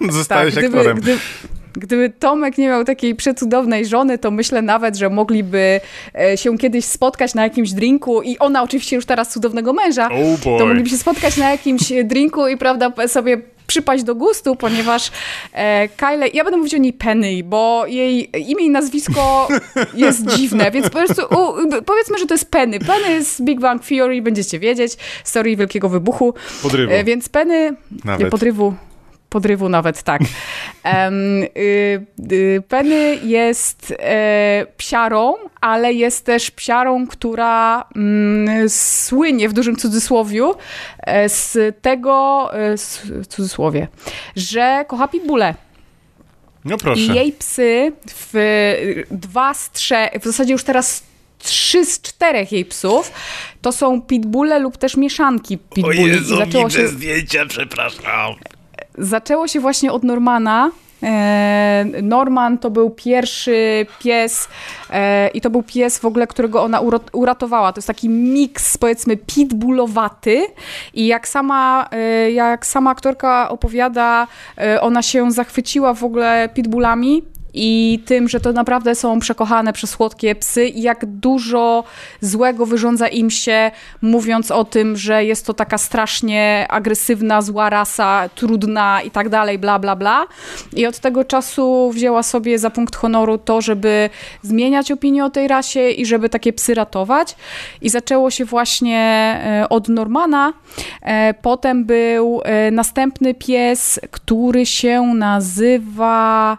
Yy, 0.00 0.12
Zostałeś 0.12 0.54
tak, 0.54 0.64
aktorem. 0.64 0.96
Gdyby, 0.96 1.18
gdyby, 1.72 2.12
Tomek 2.18 2.58
nie 2.58 2.68
miał 2.68 2.84
takiej 2.84 3.14
przecudownej 3.14 3.86
żony, 3.86 4.18
to 4.18 4.30
myślę 4.30 4.62
nawet, 4.62 4.96
że 4.96 5.10
mogliby 5.10 5.80
e, 6.18 6.36
się 6.36 6.58
kiedyś 6.58 6.84
spotkać 6.84 7.34
na 7.34 7.42
jakimś 7.42 7.72
drinku 7.72 8.22
i 8.22 8.38
ona 8.38 8.62
oczywiście 8.62 8.96
już 8.96 9.06
teraz 9.06 9.32
cudownego 9.32 9.72
męża, 9.72 10.06
oh 10.06 10.58
to 10.58 10.66
mogliby 10.66 10.90
się 10.90 10.96
spotkać 10.96 11.36
na 11.36 11.50
jakimś 11.50 11.92
drinku 12.04 12.48
i 12.48 12.56
prawda 12.56 12.92
sobie 13.08 13.38
przypaść 13.66 14.04
do 14.04 14.14
gustu, 14.14 14.56
ponieważ 14.56 15.10
e, 15.52 15.88
Kyle, 15.88 16.28
ja 16.28 16.44
będę 16.44 16.56
mówić 16.56 16.74
o 16.74 16.78
niej 16.78 16.92
Penny, 16.92 17.44
bo 17.44 17.86
jej 17.86 18.30
imię 18.50 18.64
i 18.64 18.70
nazwisko 18.70 19.48
jest 19.94 20.26
dziwne, 20.26 20.70
więc 20.70 20.90
po 20.90 20.98
prostu 20.98 21.22
u, 21.22 21.68
powiedzmy, 21.86 22.18
że 22.18 22.26
to 22.26 22.34
jest 22.34 22.50
Penny. 22.50 22.78
Penny 22.78 23.24
z 23.24 23.40
Big 23.40 23.60
Bang 23.60 23.86
Theory, 23.86 24.22
będziecie 24.22 24.58
wiedzieć, 24.58 24.96
z 25.24 25.34
Wielkiego 25.44 25.88
Wybuchu. 25.88 26.34
Podrywu. 26.62 26.92
E, 26.92 27.04
więc 27.04 27.28
Penny, 27.28 27.76
Nawet. 28.04 28.20
nie 28.20 28.30
podrywu, 28.30 28.74
podrywu 29.32 29.68
nawet, 29.68 30.02
tak. 30.02 30.22
Um, 30.84 31.42
y, 31.42 32.06
y, 32.32 32.62
Penny 32.68 33.18
jest 33.24 33.94
e, 33.98 34.66
psiarą, 34.76 35.34
ale 35.60 35.92
jest 35.92 36.26
też 36.26 36.50
psiarą, 36.50 37.06
która 37.06 37.84
mm, 37.96 38.68
słynie 38.68 39.48
w 39.48 39.52
dużym 39.52 39.76
cudzysłowiu 39.76 40.54
e, 40.98 41.28
z 41.28 41.58
tego, 41.82 42.48
e, 42.54 42.76
w 43.22 43.26
cudzysłowie, 43.26 43.88
że 44.36 44.84
kocha 44.88 45.08
pitbulle. 45.08 45.54
No 46.64 46.76
proszę. 46.76 47.00
I 47.00 47.06
jej 47.06 47.32
psy, 47.32 47.92
w 48.06 49.04
dwa 49.10 49.54
z 49.54 49.70
trzech, 49.70 50.10
w 50.20 50.24
zasadzie 50.24 50.52
już 50.52 50.64
teraz 50.64 51.02
trzy 51.38 51.84
z 51.84 52.00
czterech 52.00 52.52
jej 52.52 52.64
psów 52.64 53.12
to 53.62 53.72
są 53.72 54.02
pitbulle 54.02 54.58
lub 54.58 54.76
też 54.76 54.96
mieszanki 54.96 55.58
pitbulli. 55.58 56.04
O 56.04 56.06
Jezu, 56.06 56.36
Zaczęło 56.36 56.70
się... 56.70 56.88
zdjęcia, 56.88 57.46
przepraszam 57.46 58.34
zaczęło 58.98 59.48
się 59.48 59.60
właśnie 59.60 59.92
od 59.92 60.02
Normana. 60.02 60.70
E, 61.02 61.84
Norman 62.02 62.58
to 62.58 62.70
był 62.70 62.90
pierwszy 62.90 63.86
pies 63.98 64.48
e, 64.90 65.28
i 65.28 65.40
to 65.40 65.50
był 65.50 65.62
pies 65.62 65.98
w 65.98 66.04
ogóle, 66.04 66.26
którego 66.26 66.62
ona 66.62 66.80
uratowała. 67.12 67.72
To 67.72 67.78
jest 67.78 67.86
taki 67.86 68.08
miks, 68.08 68.78
powiedzmy, 68.78 69.16
pitbullowaty. 69.16 70.46
I 70.94 71.06
jak 71.06 71.28
sama, 71.28 71.88
e, 71.90 72.30
jak 72.30 72.66
sama 72.66 72.90
aktorka 72.90 73.48
opowiada, 73.48 74.26
ona 74.80 75.02
się 75.02 75.32
zachwyciła 75.32 75.94
w 75.94 76.04
ogóle 76.04 76.48
pitbullami 76.54 77.22
i 77.54 78.00
tym, 78.06 78.28
że 78.28 78.40
to 78.40 78.52
naprawdę 78.52 78.94
są 78.94 79.20
przekochane 79.20 79.72
przez 79.72 79.90
słodkie 79.90 80.34
psy 80.34 80.66
i 80.66 80.82
jak 80.82 81.06
dużo 81.06 81.84
złego 82.20 82.66
wyrządza 82.66 83.08
im 83.08 83.30
się, 83.30 83.70
mówiąc 84.02 84.50
o 84.50 84.64
tym, 84.64 84.96
że 84.96 85.24
jest 85.24 85.46
to 85.46 85.54
taka 85.54 85.78
strasznie 85.78 86.66
agresywna, 86.68 87.42
zła 87.42 87.70
rasa, 87.70 88.28
trudna 88.34 89.02
i 89.02 89.10
tak 89.10 89.28
dalej, 89.28 89.58
bla, 89.58 89.78
bla, 89.78 89.96
bla. 89.96 90.26
I 90.72 90.86
od 90.86 90.98
tego 90.98 91.24
czasu 91.24 91.90
wzięła 91.94 92.22
sobie 92.22 92.58
za 92.58 92.70
punkt 92.70 92.96
honoru 92.96 93.38
to, 93.38 93.60
żeby 93.60 94.10
zmieniać 94.42 94.92
opinię 94.92 95.24
o 95.24 95.30
tej 95.30 95.48
rasie 95.48 95.90
i 95.90 96.06
żeby 96.06 96.28
takie 96.28 96.52
psy 96.52 96.74
ratować. 96.74 97.36
I 97.80 97.88
zaczęło 97.88 98.30
się 98.30 98.44
właśnie 98.44 98.98
e, 99.44 99.68
od 99.68 99.88
Normana. 99.88 100.52
E, 101.02 101.34
potem 101.34 101.84
był 101.84 102.40
e, 102.44 102.70
następny 102.70 103.34
pies, 103.34 104.00
który 104.10 104.66
się 104.66 105.02
nazywa... 105.02 106.58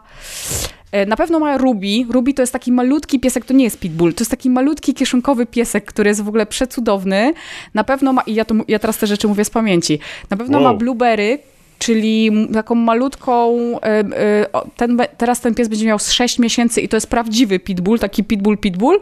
E, 0.93 1.05
na 1.05 1.15
pewno 1.15 1.39
ma 1.39 1.57
Ruby. 1.57 2.05
Ruby 2.09 2.33
to 2.33 2.41
jest 2.41 2.53
taki 2.53 2.71
malutki 2.71 3.19
piesek, 3.19 3.45
to 3.45 3.53
nie 3.53 3.63
jest 3.63 3.79
pitbull, 3.79 4.13
to 4.13 4.21
jest 4.21 4.31
taki 4.31 4.49
malutki 4.49 4.93
kieszonkowy 4.93 5.45
piesek, 5.45 5.85
który 5.85 6.09
jest 6.09 6.21
w 6.21 6.27
ogóle 6.27 6.45
przecudowny. 6.45 7.33
Na 7.73 7.83
pewno 7.83 8.13
ma, 8.13 8.21
i 8.21 8.33
ja, 8.33 8.45
to, 8.45 8.55
ja 8.67 8.79
teraz 8.79 8.97
te 8.97 9.07
rzeczy 9.07 9.27
mówię 9.27 9.45
z 9.45 9.49
pamięci, 9.49 9.99
na 10.29 10.37
pewno 10.37 10.57
wow. 10.57 10.67
ma 10.67 10.73
Blueberry, 10.73 11.39
czyli 11.79 12.31
taką 12.53 12.75
malutką, 12.75 13.57
e, 13.81 13.85
e, 13.85 14.45
ten, 14.77 14.97
teraz 15.17 15.41
ten 15.41 15.55
pies 15.55 15.67
będzie 15.67 15.85
miał 15.85 15.99
z 15.99 16.11
6 16.11 16.39
miesięcy 16.39 16.81
i 16.81 16.89
to 16.89 16.97
jest 16.97 17.07
prawdziwy 17.07 17.59
pitbull, 17.59 17.99
taki 17.99 18.23
pitbull, 18.23 18.57
pitbull, 18.57 18.99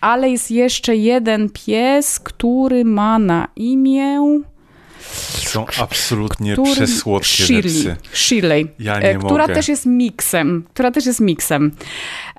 ale 0.00 0.30
jest 0.30 0.50
jeszcze 0.50 0.96
jeden 0.96 1.50
pies, 1.50 2.20
który 2.20 2.84
ma 2.84 3.18
na 3.18 3.48
imię... 3.56 4.20
Są 5.44 5.66
absolutnie 5.80 6.52
który... 6.52 6.72
przesłodkie 6.72 7.26
Shirley, 7.26 7.96
Shirley, 8.12 8.66
ja 8.78 9.00
nie 9.00 9.18
która 9.18 9.42
mogę. 9.44 9.54
też 9.54 9.68
jest 9.68 9.86
miksem, 9.86 10.64
która 10.74 10.90
też 10.90 11.06
jest 11.06 11.20
miksem. 11.20 11.70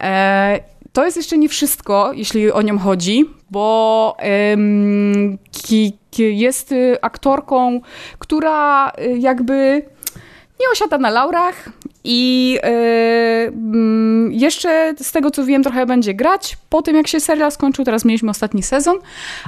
E, 0.01 0.59
to 0.93 1.05
jest 1.05 1.18
jeszcze 1.18 1.38
nie 1.38 1.49
wszystko, 1.49 2.11
jeśli 2.13 2.51
o 2.51 2.61
nią 2.61 2.80
chodzi, 2.80 3.26
bo 3.51 4.18
ym, 4.53 5.38
ki, 5.51 5.97
ki 6.11 6.38
jest 6.38 6.72
y, 6.72 6.97
aktorką, 7.01 7.82
która 8.20 8.89
y, 8.89 9.18
jakby 9.20 9.82
nie 10.59 10.70
osiada 10.72 10.97
na 10.97 11.09
laurach 11.09 11.70
i 12.06 12.51
yy, 12.64 14.34
jeszcze 14.34 14.93
z 14.97 15.12
tego 15.12 15.32
co 15.32 15.45
wiem 15.45 15.64
trochę 15.64 15.86
będzie 15.86 16.14
grać 16.14 16.58
po 16.70 16.82
tym 16.82 16.95
jak 16.95 17.08
się 17.08 17.20
serial 17.20 17.51
skończył, 17.51 17.86
teraz 17.86 18.06
mieliśmy 18.06 18.30
ostatni 18.30 18.64
sezon, 18.64 18.97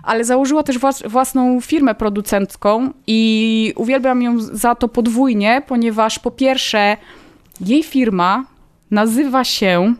ale 0.03 0.23
założyła 0.23 0.63
też 0.63 0.79
własną 1.05 1.61
firmę 1.61 1.95
producencką 1.95 2.89
i 3.07 3.73
uwielbiam 3.75 4.21
ją 4.21 4.39
za 4.39 4.75
to 4.75 4.87
podwójnie, 4.87 5.61
ponieważ 5.67 6.19
po 6.19 6.31
pierwsze 6.31 6.97
jej 7.61 7.83
firma 7.83 8.43
nazywa 8.91 9.43
się 9.43 9.93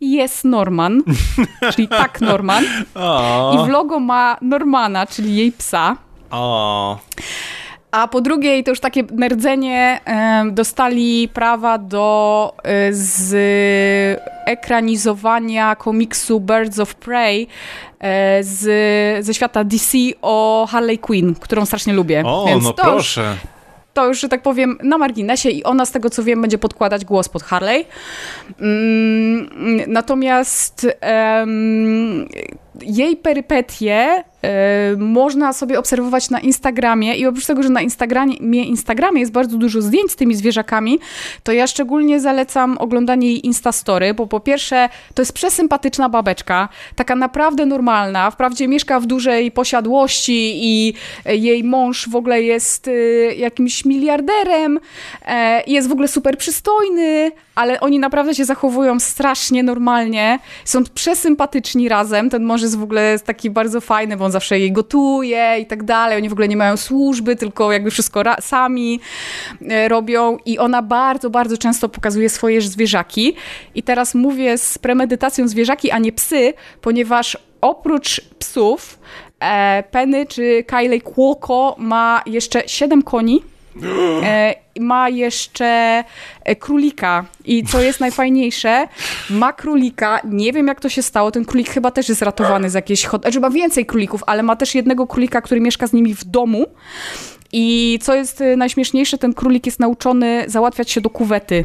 Jest 0.00 0.44
Norman, 0.44 1.02
czyli 1.74 1.88
tak 1.88 2.20
Norman 2.20 2.64
i 3.54 3.66
w 3.66 3.68
logo 3.68 4.00
ma 4.00 4.36
Normana, 4.42 5.06
czyli 5.06 5.36
jej 5.36 5.52
psa. 5.52 5.96
O. 6.30 6.98
A 7.92 8.08
po 8.08 8.20
drugie, 8.20 8.62
to 8.62 8.70
już 8.70 8.80
takie 8.80 9.02
nerdzenie, 9.12 10.00
dostali 10.52 11.28
prawa 11.28 11.78
do 11.78 12.54
e, 12.62 12.92
z 12.92 13.34
ekranizowania 14.46 15.76
komiksu 15.76 16.40
Birds 16.40 16.78
of 16.78 16.94
Prey 16.94 17.46
e, 18.00 18.44
z, 18.44 19.26
ze 19.26 19.34
świata 19.34 19.64
DC 19.64 19.98
o 20.22 20.66
Harley 20.70 20.98
Quinn, 20.98 21.34
którą 21.34 21.66
strasznie 21.66 21.92
lubię. 21.92 22.22
O, 22.26 22.44
Więc 22.48 22.64
no 22.64 22.72
proszę. 22.72 23.36
To 23.94 24.06
już, 24.06 24.20
że 24.20 24.28
tak 24.28 24.42
powiem, 24.42 24.78
na 24.82 24.98
marginesie 24.98 25.50
i 25.50 25.64
ona, 25.64 25.86
z 25.86 25.92
tego 25.92 26.10
co 26.10 26.22
wiem, 26.22 26.40
będzie 26.40 26.58
podkładać 26.58 27.04
głos 27.04 27.28
pod 27.28 27.42
Harley. 27.42 27.84
Mm, 28.60 29.48
natomiast 29.86 30.86
um, 31.40 32.28
jej 32.80 33.16
perypetie 33.16 34.24
y, 34.94 34.96
można 34.96 35.52
sobie 35.52 35.78
obserwować 35.78 36.30
na 36.30 36.40
Instagramie 36.40 37.14
i 37.14 37.26
oprócz 37.26 37.46
tego, 37.46 37.62
że 37.62 37.68
na 37.68 37.80
Instagramie, 37.82 38.64
Instagramie 38.64 39.20
jest 39.20 39.32
bardzo 39.32 39.58
dużo 39.58 39.82
zdjęć 39.82 40.12
z 40.12 40.16
tymi 40.16 40.34
zwierzakami, 40.34 40.98
to 41.42 41.52
ja 41.52 41.66
szczególnie 41.66 42.20
zalecam 42.20 42.78
oglądanie 42.78 43.28
jej 43.28 43.46
Instastory, 43.46 44.14
bo 44.14 44.26
po 44.26 44.40
pierwsze 44.40 44.88
to 45.14 45.22
jest 45.22 45.32
przesympatyczna 45.32 46.08
babeczka, 46.08 46.68
taka 46.96 47.16
naprawdę 47.16 47.66
normalna, 47.66 48.30
wprawdzie 48.30 48.68
mieszka 48.68 49.00
w 49.00 49.06
dużej 49.06 49.50
posiadłości 49.50 50.52
i 50.64 50.94
jej 51.26 51.64
mąż 51.64 52.08
w 52.08 52.16
ogóle 52.16 52.42
jest 52.42 52.88
y, 52.88 53.34
jakimś 53.38 53.84
miliarderem, 53.84 54.76
y, 54.76 54.80
jest 55.66 55.88
w 55.88 55.92
ogóle 55.92 56.08
super 56.08 56.38
przystojny, 56.38 57.32
ale 57.54 57.80
oni 57.80 57.98
naprawdę 57.98 58.34
się 58.34 58.44
zachowują 58.44 59.00
strasznie 59.00 59.62
normalnie, 59.62 60.38
są 60.64 60.84
przesympatyczni 60.94 61.88
razem, 61.88 62.30
ten 62.30 62.50
jest 62.62 62.78
w 62.78 62.82
ogóle 62.82 63.18
taki 63.18 63.50
bardzo 63.50 63.80
fajny, 63.80 64.16
bo 64.16 64.24
on 64.24 64.32
zawsze 64.32 64.58
jej 64.58 64.72
gotuje 64.72 65.56
i 65.60 65.66
tak 65.66 65.82
dalej, 65.82 66.16
oni 66.16 66.28
w 66.28 66.32
ogóle 66.32 66.48
nie 66.48 66.56
mają 66.56 66.76
służby, 66.76 67.36
tylko 67.36 67.72
jakby 67.72 67.90
wszystko 67.90 68.22
sami 68.40 69.00
e, 69.70 69.88
robią 69.88 70.36
i 70.46 70.58
ona 70.58 70.82
bardzo, 70.82 71.30
bardzo 71.30 71.58
często 71.58 71.88
pokazuje 71.88 72.28
swoje 72.28 72.60
zwierzaki. 72.60 73.34
I 73.74 73.82
teraz 73.82 74.14
mówię 74.14 74.58
z 74.58 74.78
premedytacją 74.78 75.48
zwierzaki, 75.48 75.90
a 75.90 75.98
nie 75.98 76.12
psy, 76.12 76.54
ponieważ 76.80 77.38
oprócz 77.60 78.20
psów 78.38 78.98
e, 79.40 79.84
Penny 79.90 80.26
czy 80.26 80.64
Kylie 80.66 81.00
Kłoko 81.00 81.76
ma 81.78 82.22
jeszcze 82.26 82.62
siedem 82.66 83.02
koni 83.02 83.51
ma 84.80 85.08
jeszcze 85.08 86.04
e, 86.44 86.56
królika. 86.56 87.24
I 87.44 87.64
co 87.64 87.80
jest 87.80 88.00
najfajniejsze, 88.06 88.88
ma 89.30 89.52
królika, 89.52 90.20
nie 90.24 90.52
wiem 90.52 90.66
jak 90.66 90.80
to 90.80 90.88
się 90.88 91.02
stało, 91.02 91.30
ten 91.30 91.44
królik 91.44 91.70
chyba 91.70 91.90
też 91.90 92.08
jest 92.08 92.22
ratowany 92.22 92.70
z 92.70 92.74
jakiejś, 92.74 93.08
znaczy 93.08 93.40
ma 93.40 93.50
więcej 93.50 93.86
królików, 93.86 94.22
ale 94.26 94.42
ma 94.42 94.56
też 94.56 94.74
jednego 94.74 95.06
królika, 95.06 95.40
który 95.40 95.60
mieszka 95.60 95.86
z 95.86 95.92
nimi 95.92 96.14
w 96.14 96.24
domu. 96.24 96.66
I 97.52 97.98
co 98.02 98.14
jest 98.14 98.40
e, 98.40 98.56
najśmieszniejsze, 98.56 99.18
ten 99.18 99.34
królik 99.34 99.66
jest 99.66 99.80
nauczony 99.80 100.44
załatwiać 100.46 100.90
się 100.90 101.00
do 101.00 101.10
kuwety 101.10 101.64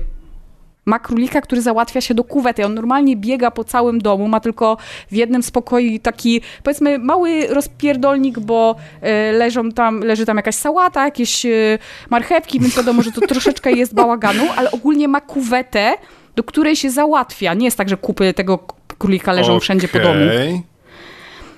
ma 0.87 0.99
królika, 0.99 1.41
który 1.41 1.61
załatwia 1.61 2.01
się 2.01 2.13
do 2.13 2.23
kuwety. 2.23 2.65
On 2.65 2.73
normalnie 2.73 3.15
biega 3.15 3.51
po 3.51 3.63
całym 3.63 4.01
domu, 4.01 4.27
ma 4.27 4.39
tylko 4.39 4.77
w 5.11 5.15
jednym 5.15 5.43
spokoju 5.43 5.99
taki, 5.99 6.41
powiedzmy, 6.63 6.99
mały 6.99 7.47
rozpierdolnik, 7.47 8.39
bo 8.39 8.75
y, 9.31 9.37
leżą 9.37 9.71
tam, 9.71 9.99
leży 9.99 10.25
tam 10.25 10.37
jakaś 10.37 10.55
sałata, 10.55 11.05
jakieś 11.05 11.45
y, 11.45 11.79
marchewki, 12.09 12.59
więc 12.59 12.77
wiadomo, 12.77 13.01
że 13.01 13.11
to 13.11 13.21
troszeczkę 13.21 13.71
jest 13.71 13.93
bałaganu, 13.93 14.43
ale 14.55 14.71
ogólnie 14.71 15.07
ma 15.07 15.21
kuwetę, 15.21 15.93
do 16.35 16.43
której 16.43 16.75
się 16.75 16.91
załatwia. 16.91 17.53
Nie 17.53 17.65
jest 17.65 17.77
tak, 17.77 17.89
że 17.89 17.97
kupy 17.97 18.33
tego 18.33 18.59
królika 18.97 19.33
leżą 19.33 19.51
okay. 19.51 19.59
wszędzie 19.59 19.87
po 19.87 19.99
domu. 19.99 20.19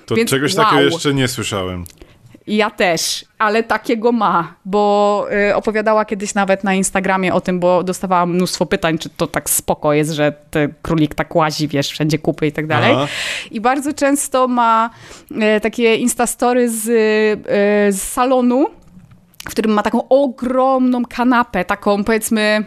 To 0.06 0.14
Więc 0.14 0.30
czegoś 0.30 0.54
wow. 0.54 0.64
takiego 0.64 0.82
jeszcze 0.82 1.14
nie 1.14 1.28
słyszałem. 1.28 1.84
Ja 2.50 2.70
też, 2.70 3.24
ale 3.38 3.62
takiego 3.62 4.12
ma, 4.12 4.54
bo 4.64 5.26
y, 5.50 5.56
opowiadała 5.56 6.04
kiedyś 6.04 6.34
nawet 6.34 6.64
na 6.64 6.74
Instagramie 6.74 7.34
o 7.34 7.40
tym, 7.40 7.60
bo 7.60 7.82
dostawała 7.82 8.26
mnóstwo 8.26 8.66
pytań, 8.66 8.98
czy 8.98 9.08
to 9.08 9.26
tak 9.26 9.50
spoko 9.50 9.92
jest, 9.92 10.10
że 10.10 10.32
ten 10.50 10.74
królik 10.82 11.14
tak 11.14 11.36
łazi, 11.36 11.68
wiesz, 11.68 11.90
wszędzie 11.90 12.18
kupy 12.18 12.46
i 12.46 12.52
tak 12.52 12.66
dalej. 12.66 12.96
I 13.50 13.60
bardzo 13.60 13.92
często 13.92 14.48
ma 14.48 14.90
y, 15.30 15.60
takie 15.60 15.96
instastory 15.96 16.70
z, 16.70 16.86
y, 16.88 17.92
z 17.92 18.02
salonu, 18.02 18.66
w 19.48 19.50
którym 19.50 19.72
ma 19.72 19.82
taką 19.82 20.08
ogromną 20.08 21.04
kanapę, 21.04 21.64
taką 21.64 22.04
powiedzmy 22.04 22.64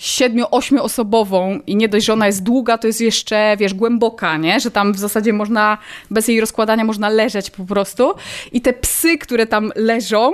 siedmiu, 0.00 0.46
ośmioosobową 0.50 1.60
i 1.66 1.76
nie 1.76 1.88
dość, 1.88 2.06
że 2.06 2.12
ona 2.12 2.26
jest 2.26 2.42
długa, 2.42 2.78
to 2.78 2.86
jest 2.86 3.00
jeszcze, 3.00 3.56
wiesz, 3.58 3.74
głęboka, 3.74 4.36
nie? 4.36 4.60
Że 4.60 4.70
tam 4.70 4.92
w 4.92 4.98
zasadzie 4.98 5.32
można, 5.32 5.78
bez 6.10 6.28
jej 6.28 6.40
rozkładania 6.40 6.84
można 6.84 7.08
leżeć 7.08 7.50
po 7.50 7.64
prostu. 7.64 8.14
I 8.52 8.60
te 8.60 8.72
psy, 8.72 9.18
które 9.18 9.46
tam 9.46 9.72
leżą, 9.76 10.32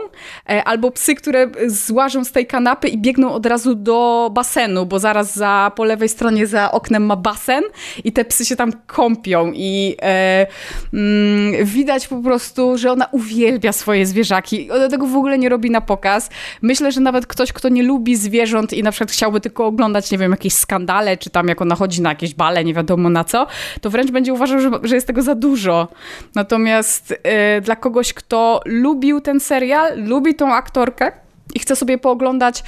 e, 0.48 0.64
albo 0.64 0.90
psy, 0.90 1.14
które 1.14 1.50
złażą 1.66 2.24
z 2.24 2.32
tej 2.32 2.46
kanapy 2.46 2.88
i 2.88 2.98
biegną 2.98 3.32
od 3.32 3.46
razu 3.46 3.74
do 3.74 4.30
basenu, 4.34 4.86
bo 4.86 4.98
zaraz 4.98 5.34
za, 5.34 5.72
po 5.76 5.84
lewej 5.84 6.08
stronie 6.08 6.46
za 6.46 6.72
oknem 6.72 7.06
ma 7.06 7.16
basen 7.16 7.62
i 8.04 8.12
te 8.12 8.24
psy 8.24 8.44
się 8.44 8.56
tam 8.56 8.72
kąpią 8.86 9.52
i 9.54 9.96
e, 10.02 10.46
mm, 10.94 11.64
widać 11.64 12.08
po 12.08 12.16
prostu, 12.16 12.78
że 12.78 12.92
ona 12.92 13.08
uwielbia 13.12 13.72
swoje 13.72 14.06
zwierzaki. 14.06 14.70
Ona 14.70 14.88
tego 14.88 15.06
w 15.06 15.16
ogóle 15.16 15.38
nie 15.38 15.48
robi 15.48 15.70
na 15.70 15.80
pokaz. 15.80 16.30
Myślę, 16.62 16.92
że 16.92 17.00
nawet 17.00 17.26
ktoś, 17.26 17.52
kto 17.52 17.68
nie 17.68 17.82
lubi 17.82 18.16
zwierząt 18.16 18.72
i 18.72 18.82
na 18.82 18.90
przykład 18.90 19.10
chciałby 19.10 19.40
tylko 19.40 19.55
tylko 19.56 19.66
oglądać, 19.66 20.10
nie 20.10 20.18
wiem, 20.18 20.30
jakieś 20.30 20.54
skandale, 20.54 21.16
czy 21.16 21.30
tam 21.30 21.48
jak 21.48 21.62
ona 21.62 21.74
chodzi 21.74 22.02
na 22.02 22.08
jakieś 22.08 22.34
bale, 22.34 22.64
nie 22.64 22.74
wiadomo 22.74 23.08
na 23.08 23.24
co, 23.24 23.46
to 23.80 23.90
wręcz 23.90 24.10
będzie 24.10 24.32
uważał, 24.32 24.60
że, 24.60 24.70
że 24.82 24.94
jest 24.94 25.06
tego 25.06 25.22
za 25.22 25.34
dużo. 25.34 25.88
Natomiast 26.34 27.10
yy, 27.10 27.60
dla 27.60 27.76
kogoś, 27.76 28.12
kto 28.12 28.60
lubił 28.64 29.20
ten 29.20 29.40
serial, 29.40 30.04
lubi 30.04 30.34
tą 30.34 30.54
aktorkę, 30.54 31.12
i 31.54 31.58
chce 31.58 31.76
sobie 31.76 31.98
pooglądać 31.98 32.62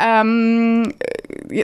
um, 0.00 0.82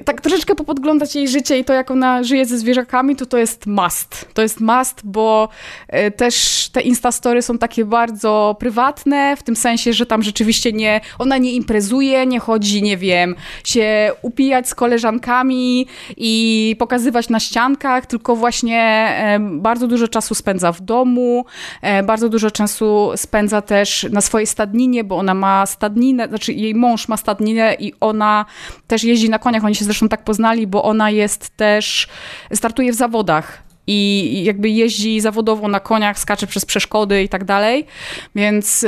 tak 0.05 0.21
troszeczkę 0.21 0.55
popodglądać 0.55 1.14
jej 1.14 1.29
życie 1.29 1.59
i 1.59 1.64
to, 1.64 1.73
jak 1.73 1.91
ona 1.91 2.23
żyje 2.23 2.47
ze 2.47 2.59
zwierzakami, 2.59 3.16
to 3.16 3.27
to 3.27 3.39
jest 3.39 3.66
must. 3.66 4.35
To 4.35 4.43
jest 4.43 4.61
must, 4.61 5.01
bo 5.05 5.49
e, 5.89 6.11
też 6.11 6.69
te 6.73 6.81
instastory 6.81 7.43
są 7.43 7.59
takie 7.59 7.85
bardzo 7.85 8.57
prywatne, 8.61 9.37
w 9.37 9.43
tym 9.43 9.57
sensie, 9.57 9.93
że 9.93 10.07
tam 10.07 10.23
rzeczywiście 10.23 10.73
nie, 10.73 11.01
ona 11.19 11.39
nie 11.39 11.53
imprezuje, 11.53 12.27
nie 12.27 12.41
chodzi, 12.41 12.83
nie 12.83 12.97
wiem, 12.97 13.35
się 13.64 14.12
upijać 14.23 14.69
z 14.69 14.75
koleżankami 14.75 15.87
i 16.16 16.77
pokazywać 16.79 17.29
na 17.29 17.41
ściankach, 17.41 18.07
tylko 18.07 18.37
właśnie 18.37 18.83
e, 18.83 19.39
bardzo 19.41 19.87
dużo 19.87 20.09
czasu 20.09 20.35
spędza 20.35 20.73
w 20.73 20.81
domu, 20.81 21.45
e, 21.83 22.03
bardzo 22.03 22.29
dużo 22.29 22.51
czasu 22.51 23.11
spędza 23.16 23.62
też 23.62 24.07
na 24.11 24.21
swojej 24.21 24.47
stadninie, 24.47 25.05
bo 25.05 25.16
ona 25.16 25.35
ma 25.35 25.66
stadninę, 25.66 26.29
znaczy 26.29 26.53
jej 26.53 26.75
mąż 26.75 27.09
ma 27.09 27.16
stadninę 27.16 27.75
i 27.79 27.93
ona 28.01 28.45
też 28.87 29.05
jeździ 29.05 29.31
na 29.31 29.39
koniach, 29.39 29.62
oni 29.69 29.75
się 29.75 29.85
zresztą 29.85 30.09
tak 30.09 30.25
poznali, 30.25 30.66
bo 30.66 30.83
ona 30.83 31.11
jest 31.11 31.57
też, 31.57 32.09
startuje 32.53 32.93
w 32.93 32.95
zawodach 32.95 33.69
i 33.91 34.43
jakby 34.45 34.69
jeździ 34.69 35.21
zawodowo 35.21 35.69
na 35.69 35.81
koniach, 35.81 36.19
skacze 36.19 36.47
przez 36.47 36.64
przeszkody 36.64 37.23
i 37.23 37.29
tak 37.29 37.45
dalej, 37.45 37.87
więc 38.35 38.87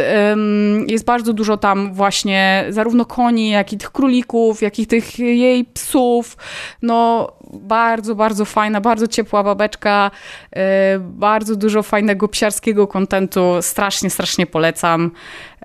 jest 0.87 1.05
bardzo 1.05 1.33
dużo 1.33 1.57
tam 1.57 1.95
właśnie 1.95 2.65
zarówno 2.69 3.05
koni, 3.05 3.51
jak 3.51 3.73
i 3.73 3.79
tych 3.79 3.91
królików, 3.91 4.63
jak 4.63 4.79
i 4.79 4.87
tych 4.87 5.19
jej 5.19 5.65
psów, 5.65 6.37
no 6.83 7.29
bardzo, 7.53 8.15
bardzo 8.15 8.45
fajna, 8.45 8.81
bardzo 8.81 9.07
ciepła 9.07 9.43
babeczka, 9.43 10.11
yy, 10.53 10.63
bardzo 11.01 11.57
dużo 11.57 11.83
fajnego 11.83 12.29
psiarskiego 12.29 12.87
kontentu, 12.87 13.41
strasznie, 13.61 14.11
strasznie 14.11 14.47
polecam, 14.47 15.11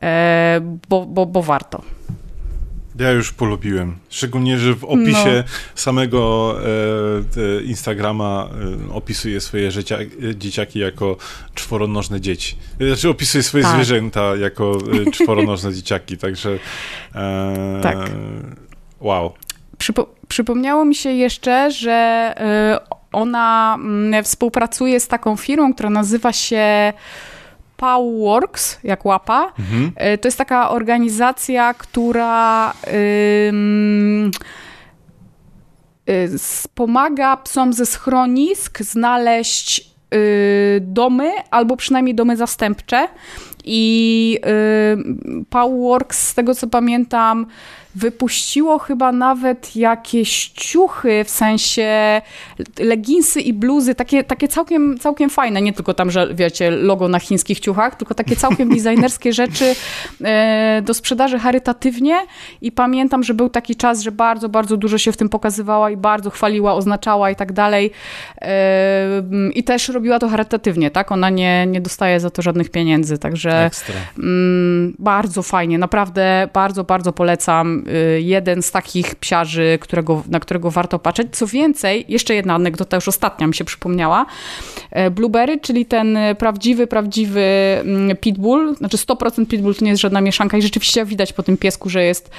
yy, 0.02 0.08
bo, 0.90 1.06
bo, 1.06 1.26
bo 1.26 1.42
warto. 1.42 1.82
Ja 3.00 3.12
już 3.12 3.32
polubiłem. 3.32 3.96
Szczególnie, 4.10 4.58
że 4.58 4.76
w 4.76 4.84
opisie 4.84 5.44
no. 5.44 5.44
samego 5.76 6.56
e, 7.38 7.64
Instagrama 7.64 8.50
e, 8.90 8.94
opisuje 8.94 9.42
swoje 9.42 9.72
życia, 9.72 9.98
e, 9.98 10.36
dzieciaki 10.36 10.80
jako 10.80 11.18
czworonożne 11.54 12.22
dzieci. 12.22 12.56
Znaczy 12.88 13.10
opisuje 13.10 13.44
swoje 13.44 13.64
tak. 13.64 13.76
zwierzęta 13.76 14.36
jako 14.36 14.78
e, 15.08 15.12
czworonożne 15.18 15.74
dzieciaki, 15.74 16.18
także 16.18 16.60
e, 17.16 17.80
tak. 17.84 17.98
wow. 19.00 19.34
Przypo 19.78 20.16
przypomniało 20.28 20.86
mi 20.86 20.96
się 20.96 21.12
jeszcze, 21.12 21.72
że 21.72 21.92
e, 22.38 22.80
ona 23.12 23.76
mm, 23.80 24.24
współpracuje 24.24 25.00
z 25.00 25.08
taką 25.08 25.38
firmą, 25.38 25.74
która 25.74 25.90
nazywa 25.90 26.34
się 26.34 26.94
Powworks, 27.78 28.80
jak 28.84 29.06
łapa. 29.06 29.54
Mhm. 29.60 29.92
E, 29.96 30.18
to 30.18 30.28
jest 30.28 30.38
taka 30.38 30.70
organizacja, 30.70 31.74
która 31.74 32.72
y, 32.72 33.52
pomaga 36.74 37.38
psom 37.38 37.74
ze 37.74 37.86
schronisk 37.86 38.82
znaleźć 38.82 39.90
y, 40.14 40.80
domy, 40.82 41.32
albo 41.52 41.78
przynajmniej 41.78 42.16
domy 42.16 42.38
zastępcze. 42.38 43.08
I 43.66 44.40
y, 45.40 45.46
Powworks, 45.50 46.28
z 46.28 46.34
tego 46.34 46.56
co 46.56 46.68
pamiętam, 46.68 47.46
wypuściło 47.96 48.80
chyba 48.80 49.12
nawet 49.12 49.76
jakieś 49.76 50.48
ciuchy, 50.48 51.24
w 51.24 51.30
sensie 51.30 52.22
leginsy 52.80 53.42
i 53.42 53.54
bluzy, 53.54 53.96
takie, 53.96 54.24
takie 54.24 54.48
całkiem, 54.48 54.98
całkiem 55.00 55.30
fajne, 55.30 55.62
nie 55.62 55.74
tylko 55.74 55.94
tam, 55.94 56.12
że 56.12 56.34
wiecie, 56.34 56.72
logo 56.72 57.08
na 57.08 57.20
chińskich 57.20 57.60
ciuchach, 57.60 57.96
tylko 57.96 58.16
takie 58.16 58.36
całkiem 58.36 58.70
designerskie 58.70 59.34
rzeczy 59.44 59.76
e, 60.24 60.82
do 60.86 60.94
sprzedaży 60.94 61.40
charytatywnie. 61.40 62.18
I 62.62 62.72
pamiętam, 62.72 63.24
że 63.24 63.34
był 63.34 63.50
taki 63.50 63.76
czas, 63.76 64.02
że 64.02 64.12
bardzo, 64.12 64.50
bardzo 64.50 64.78
dużo 64.78 64.98
się 64.98 65.12
w 65.12 65.18
tym 65.18 65.30
pokazywała 65.30 65.90
i 65.90 65.98
bardzo 65.98 66.30
chwaliła, 66.30 66.74
oznaczała 66.74 67.32
i 67.32 67.36
tak 67.36 67.54
dalej. 67.54 67.92
E, 68.42 69.24
i 69.54 69.64
też 69.64 69.90
robiła 69.90 70.20
to 70.20 70.30
charytatywnie, 70.30 70.92
tak? 70.92 71.12
Ona 71.12 71.30
nie, 71.30 71.68
nie 71.68 71.82
dostaje 71.82 72.20
za 72.20 72.30
to 72.30 72.42
żadnych 72.42 72.70
pieniędzy, 72.70 73.18
także 73.18 73.70
mm, 74.18 74.96
bardzo 75.00 75.44
fajnie, 75.44 75.78
naprawdę 75.78 76.50
bardzo, 76.54 76.84
bardzo 76.84 77.14
polecam 77.14 77.85
jeden 78.18 78.62
z 78.62 78.72
takich 78.72 79.16
psiarzy, 79.16 79.78
którego, 79.82 80.24
na 80.30 80.40
którego 80.40 80.72
warto 80.72 81.00
patrzeć. 81.00 81.28
Co 81.32 81.48
więcej, 81.48 82.06
jeszcze 82.08 82.36
jedna 82.36 82.54
anegdota, 82.54 82.98
już 82.98 83.08
ostatnia 83.08 83.48
mi 83.48 83.54
się 83.56 83.66
przypomniała. 83.66 84.26
E, 84.92 85.12
Blueberry, 85.12 85.60
czyli 85.60 85.86
ten 85.86 86.18
prawdziwy, 86.38 86.88
prawdziwy 86.88 87.42
mm, 87.42 88.18
pitbull, 88.18 88.76
znaczy 88.76 88.98
100% 88.98 89.46
pitbull 89.46 89.76
to 89.76 89.86
nie 89.86 89.92
jest 89.92 90.02
żadna 90.02 90.22
mieszanka 90.22 90.58
i 90.58 90.62
rzeczywiście 90.62 91.06
widać 91.06 91.34
po 91.34 91.44
tym 91.44 91.58
piesku, 91.58 91.90
że 91.90 92.04
jest, 92.04 92.32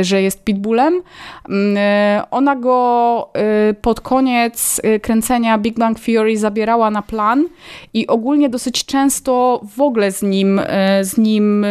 że 0.00 0.22
jest 0.22 0.44
pitbullem. 0.44 1.02
Mm, 1.48 1.76
e, 1.76 2.22
ona 2.30 2.56
go 2.56 3.28
e, 3.34 3.74
pod 3.74 4.00
koniec 4.00 4.80
kręcenia 5.02 5.58
Big 5.58 5.78
Bang 5.78 6.00
Theory 6.00 6.38
zabierała 6.38 6.90
na 6.90 7.02
plan 7.02 7.48
i 7.94 8.06
ogólnie 8.06 8.48
dosyć 8.48 8.84
często 8.84 9.60
w 9.76 9.80
ogóle 9.80 10.12
z 10.12 10.22
nim, 10.22 10.60
z 11.02 11.18
nim 11.18 11.66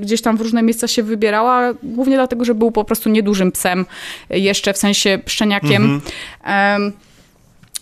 gdzieś 0.00 0.22
tam 0.22 0.36
w 0.36 0.40
różne 0.40 0.62
miejsca 0.62 0.88
się 0.88 1.02
wybierała, 1.02 1.74
głównie 1.82 2.16
dlatego, 2.16 2.44
że 2.44 2.54
był 2.54 2.69
był 2.70 2.82
po 2.82 2.84
prostu 2.84 3.08
niedużym 3.08 3.52
psem, 3.52 3.86
jeszcze 4.30 4.72
w 4.72 4.78
sensie 4.78 5.18
szczeniakiem. 5.26 6.00
Mhm. 6.44 6.92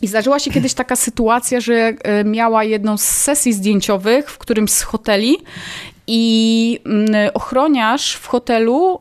I 0.03 0.07
zdarzyła 0.07 0.39
się 0.39 0.51
kiedyś 0.51 0.75
taka 0.75 0.97
sytuacja, 0.97 1.61
że 1.61 1.75
e, 1.75 2.25
miała 2.25 2.65
jedną 2.65 2.97
z 2.97 3.05
sesji 3.05 3.53
zdjęciowych 3.53 4.31
w 4.31 4.39
którymś 4.39 4.71
z 4.71 4.83
hoteli 4.83 5.37
i 6.07 6.81
mm, 6.87 7.31
ochroniarz 7.35 8.15
w 8.15 8.27
hotelu 8.27 9.01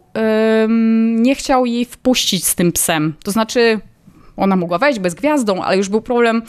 nie 1.15 1.35
chciał 1.35 1.65
jej 1.65 1.85
wpuścić 1.85 2.45
z 2.45 2.55
tym 2.55 2.71
psem. 2.71 3.13
To 3.23 3.31
znaczy, 3.31 3.79
ona 4.37 4.55
mogła 4.55 4.77
wejść 4.77 4.99
bez 4.99 5.13
gwiazdą, 5.13 5.63
ale 5.63 5.77
już 5.77 5.89
był 5.89 6.01
problem, 6.01 6.41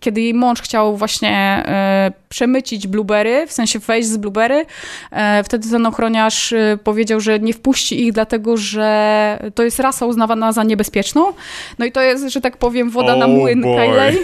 kiedy 0.00 0.20
jej 0.20 0.34
mąż 0.34 0.62
chciał 0.62 0.96
właśnie 0.96 1.64
e, 1.66 2.12
przemycić 2.34 2.86
blueberry, 2.86 3.46
w 3.46 3.52
sensie 3.52 3.78
wejść 3.78 4.08
z 4.08 4.16
blueberry. 4.16 4.66
E, 5.10 5.44
wtedy 5.44 5.70
ten 5.70 5.86
ochroniarz 5.86 6.52
e, 6.52 6.78
powiedział, 6.84 7.20
że 7.20 7.40
nie 7.40 7.52
wpuści 7.52 8.04
ich, 8.04 8.12
dlatego 8.12 8.56
że 8.56 9.50
to 9.54 9.62
jest 9.62 9.80
rasa 9.80 10.06
uznawana 10.06 10.52
za 10.52 10.64
niebezpieczną. 10.64 11.32
No 11.78 11.86
i 11.86 11.92
to 11.92 12.00
jest, 12.00 12.28
że 12.28 12.40
tak 12.40 12.56
powiem, 12.56 12.90
woda 12.90 13.12
oh 13.12 13.20
na 13.20 13.26
młyn 13.26 13.62
Kylej. 13.62 14.18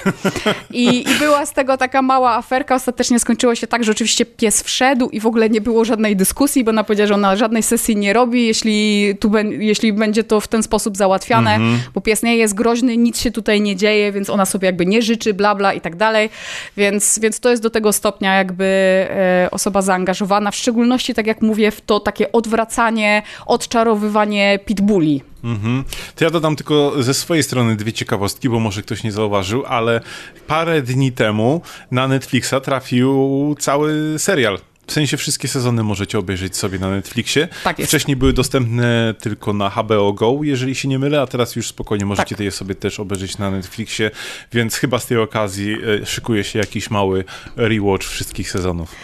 I, 0.70 1.10
I 1.10 1.14
była 1.18 1.46
z 1.46 1.52
tego 1.52 1.76
taka 1.76 2.02
mała 2.02 2.36
aferka. 2.36 2.74
Ostatecznie 2.74 3.18
skończyło 3.18 3.54
się 3.54 3.66
tak, 3.66 3.84
że 3.84 3.92
oczywiście 3.92 4.26
pies 4.26 4.62
wszedł 4.62 5.08
i 5.08 5.20
w 5.20 5.26
ogóle 5.26 5.50
nie 5.50 5.60
było 5.60 5.84
żadnej 5.84 6.16
dyskusji, 6.16 6.64
bo 6.64 6.70
ona 6.70 6.84
powiedziała, 6.84 7.08
że 7.08 7.14
ona 7.14 7.36
żadnej 7.36 7.62
sesji 7.62 7.96
nie 7.96 8.12
robi, 8.12 8.46
jeśli, 8.46 9.14
tu, 9.20 9.32
jeśli 9.58 9.92
będzie 9.92 10.24
to 10.24 10.40
w 10.40 10.48
ten 10.48 10.62
sposób 10.62 10.96
załatwiane, 10.96 11.54
mm 11.54 11.76
-hmm. 11.76 11.78
bo 11.94 12.00
pies 12.00 12.22
nie 12.22 12.36
jest 12.36 12.54
groźny, 12.54 12.96
nic 12.96 13.20
się 13.20 13.30
tutaj 13.30 13.60
nie 13.60 13.76
dzieje, 13.76 14.12
więc 14.12 14.30
ona 14.30 14.46
sobie 14.46 14.66
jakby 14.66 14.86
nie 14.86 15.02
życzy, 15.02 15.34
bla, 15.34 15.54
bla 15.54 15.72
i 15.72 15.80
tak 15.80 15.96
dalej. 15.96 16.30
Więc, 16.76 17.18
więc 17.18 17.40
to 17.40 17.50
jest 17.50 17.62
do 17.62 17.70
tego 17.70 17.92
stopnia 18.00 18.34
jakby 18.34 18.64
e, 18.64 19.48
osoba 19.50 19.82
zaangażowana, 19.82 20.50
w 20.50 20.56
szczególności, 20.56 21.14
tak 21.14 21.26
jak 21.26 21.42
mówię, 21.42 21.70
w 21.70 21.80
to 21.80 22.00
takie 22.00 22.32
odwracanie, 22.32 23.22
odczarowywanie 23.46 24.58
pitbulli. 24.64 25.22
Mhm. 25.44 25.84
To 26.16 26.24
ja 26.24 26.30
dodam 26.30 26.56
tylko 26.56 27.02
ze 27.02 27.14
swojej 27.14 27.42
strony 27.42 27.76
dwie 27.76 27.92
ciekawostki, 27.92 28.48
bo 28.48 28.60
może 28.60 28.82
ktoś 28.82 29.04
nie 29.04 29.12
zauważył, 29.12 29.64
ale 29.66 30.00
parę 30.46 30.82
dni 30.82 31.12
temu 31.12 31.60
na 31.90 32.08
Netflixa 32.08 32.54
trafił 32.62 33.56
cały 33.58 34.18
serial 34.18 34.58
w 34.90 34.92
sensie 34.92 35.16
wszystkie 35.16 35.48
sezony 35.48 35.82
możecie 35.82 36.18
obejrzeć 36.18 36.56
sobie 36.56 36.78
na 36.78 36.90
Netflixie. 36.90 37.48
Tak 37.64 37.78
jest. 37.78 37.90
Wcześniej 37.90 38.16
były 38.16 38.32
dostępne 38.32 39.14
tylko 39.20 39.52
na 39.52 39.70
HBO 39.70 40.12
Go, 40.12 40.38
jeżeli 40.42 40.74
się 40.74 40.88
nie 40.88 40.98
mylę, 40.98 41.20
a 41.20 41.26
teraz 41.26 41.56
już 41.56 41.68
spokojnie 41.68 42.06
możecie 42.06 42.34
tak. 42.34 42.44
je 42.44 42.50
sobie 42.50 42.74
też 42.74 43.00
obejrzeć 43.00 43.38
na 43.38 43.50
Netflixie, 43.50 44.10
więc 44.52 44.76
chyba 44.76 44.98
z 44.98 45.06
tej 45.06 45.18
okazji 45.18 45.76
e, 46.02 46.06
szykuje 46.06 46.44
się 46.44 46.58
jakiś 46.58 46.90
mały 46.90 47.24
rewatch 47.56 48.06
wszystkich 48.06 48.50
sezonów. 48.50 48.94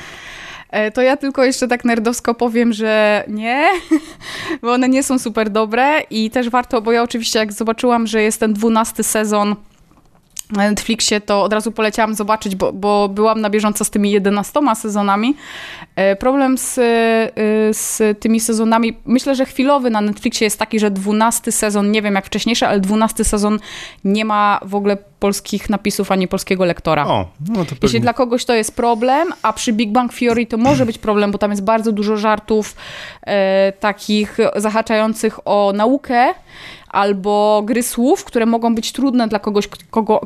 E, 0.70 0.90
to 0.90 1.02
ja 1.02 1.16
tylko 1.16 1.44
jeszcze 1.44 1.68
tak 1.68 1.84
nerdowsko 1.84 2.34
powiem, 2.34 2.72
że 2.72 3.24
nie, 3.28 3.68
bo 4.62 4.72
one 4.72 4.88
nie 4.88 5.02
są 5.02 5.18
super 5.18 5.50
dobre 5.50 6.00
i 6.10 6.30
też 6.30 6.50
warto, 6.50 6.82
bo 6.82 6.92
ja 6.92 7.02
oczywiście 7.02 7.38
jak 7.38 7.52
zobaczyłam, 7.52 8.06
że 8.06 8.22
jest 8.22 8.40
ten 8.40 8.52
dwunasty 8.52 9.02
sezon 9.02 9.56
na 10.50 10.70
Netflixie, 10.70 11.20
to 11.20 11.42
od 11.42 11.52
razu 11.52 11.72
poleciałam 11.72 12.14
zobaczyć, 12.14 12.56
bo, 12.56 12.72
bo 12.72 13.08
byłam 13.08 13.40
na 13.40 13.50
bieżąco 13.50 13.84
z 13.84 13.90
tymi 13.90 14.10
11 14.10 14.60
sezonami. 14.74 15.36
E, 15.96 16.16
problem 16.16 16.58
z, 16.58 16.78
e, 16.78 16.82
z 17.74 18.18
tymi 18.20 18.40
sezonami, 18.40 18.96
myślę, 19.04 19.34
że 19.34 19.46
chwilowy 19.46 19.90
na 19.90 20.00
Netflixie 20.00 20.44
jest 20.44 20.58
taki, 20.58 20.80
że 20.80 20.90
12 20.90 21.52
sezon, 21.52 21.90
nie 21.90 22.02
wiem 22.02 22.14
jak 22.14 22.26
wcześniejszy, 22.26 22.66
ale 22.66 22.80
12 22.80 23.24
sezon 23.24 23.58
nie 24.04 24.24
ma 24.24 24.60
w 24.64 24.74
ogóle 24.74 24.96
polskich 25.20 25.70
napisów 25.70 26.12
ani 26.12 26.28
polskiego 26.28 26.64
lektora. 26.64 27.06
O, 27.06 27.28
no 27.48 27.64
to 27.64 27.74
Jeśli 27.82 28.00
dla 28.00 28.12
kogoś 28.12 28.44
to 28.44 28.54
jest 28.54 28.76
problem, 28.76 29.28
a 29.42 29.52
przy 29.52 29.72
Big 29.72 29.92
Bang 29.92 30.14
Theory 30.14 30.46
to 30.46 30.56
może 30.56 30.86
być 30.86 30.98
problem, 30.98 31.30
bo 31.32 31.38
tam 31.38 31.50
jest 31.50 31.64
bardzo 31.64 31.92
dużo 31.92 32.16
żartów 32.16 32.76
e, 33.22 33.72
takich 33.80 34.38
zahaczających 34.56 35.48
o 35.48 35.72
naukę, 35.74 36.34
albo 36.96 37.62
gry 37.64 37.82
słów, 37.82 38.24
które 38.24 38.46
mogą 38.46 38.74
być 38.74 38.92
trudne 38.92 39.28
dla 39.28 39.38
kogoś, 39.38 39.68
kogo, 39.90 40.20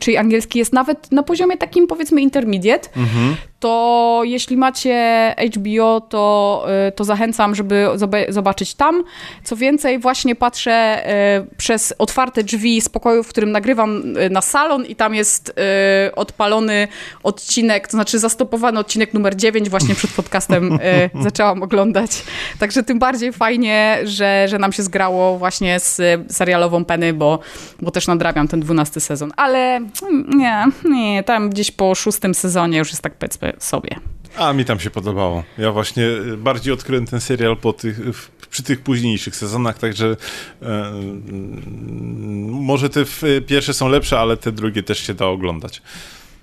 czyj 0.00 0.16
angielski 0.16 0.58
jest 0.58 0.72
nawet 0.72 1.12
na 1.12 1.22
poziomie 1.22 1.56
takim 1.56 1.86
powiedzmy 1.86 2.20
intermediate, 2.20 2.88
mhm 2.96 3.36
to 3.64 4.20
jeśli 4.24 4.56
macie 4.56 5.34
HBO, 5.54 6.00
to, 6.00 6.66
y, 6.88 6.92
to 6.92 7.04
zachęcam, 7.04 7.54
żeby 7.54 7.86
zobaczyć 8.28 8.74
tam. 8.74 9.04
Co 9.44 9.56
więcej, 9.56 9.98
właśnie 9.98 10.34
patrzę 10.34 11.04
y, 11.42 11.56
przez 11.56 11.94
otwarte 11.98 12.42
drzwi 12.42 12.80
z 12.80 12.88
pokoju, 12.88 13.22
w 13.22 13.28
którym 13.28 13.52
nagrywam 13.52 14.02
na 14.30 14.40
salon 14.40 14.86
i 14.86 14.96
tam 14.96 15.14
jest 15.14 15.54
odpalony 16.16 16.88
odcinek, 17.22 17.88
to 17.88 17.90
znaczy 17.90 18.18
zastopowany 18.18 18.78
odcinek 18.78 19.14
numer 19.14 19.36
9 19.36 19.70
właśnie 19.70 19.94
przed 19.94 20.10
podcastem 20.10 20.78
zaczęłam 21.24 21.62
oglądać. 21.62 22.10
Także 22.58 22.82
tym 22.82 22.98
bardziej 22.98 23.32
fajnie, 23.32 23.98
że, 24.04 24.46
że 24.48 24.58
nam 24.58 24.72
się 24.72 24.82
zgrało 24.82 25.38
właśnie 25.38 25.80
z 25.80 26.13
serialową 26.28 26.84
Penny, 26.84 27.12
bo, 27.12 27.38
bo 27.82 27.90
też 27.90 28.06
nadrabiam 28.06 28.48
ten 28.48 28.60
12 28.60 29.00
sezon. 29.00 29.32
Ale 29.36 29.76
mm, 29.76 30.30
nie, 30.34 30.64
nie, 30.84 31.22
tam 31.22 31.50
gdzieś 31.50 31.70
po 31.70 31.94
szóstym 31.94 32.34
sezonie 32.34 32.78
już 32.78 32.90
jest 32.90 33.02
tak 33.02 33.14
powiedzmy 33.14 33.52
sobie. 33.58 33.96
A 34.36 34.52
mi 34.52 34.64
tam 34.64 34.80
się 34.80 34.90
podobało. 34.90 35.44
Ja 35.58 35.72
właśnie 35.72 36.06
bardziej 36.38 36.72
odkryłem 36.72 37.06
ten 37.06 37.20
serial 37.20 37.56
po 37.56 37.72
tych, 37.72 38.00
przy 38.50 38.62
tych 38.62 38.80
późniejszych 38.80 39.36
sezonach, 39.36 39.78
także 39.78 40.16
e, 40.62 40.66
mm, 40.66 42.50
może 42.50 42.90
te 42.90 43.04
pierwsze 43.46 43.74
są 43.74 43.88
lepsze, 43.88 44.18
ale 44.18 44.36
te 44.36 44.52
drugie 44.52 44.82
też 44.82 44.98
się 44.98 45.14
da 45.14 45.26
oglądać. 45.26 45.82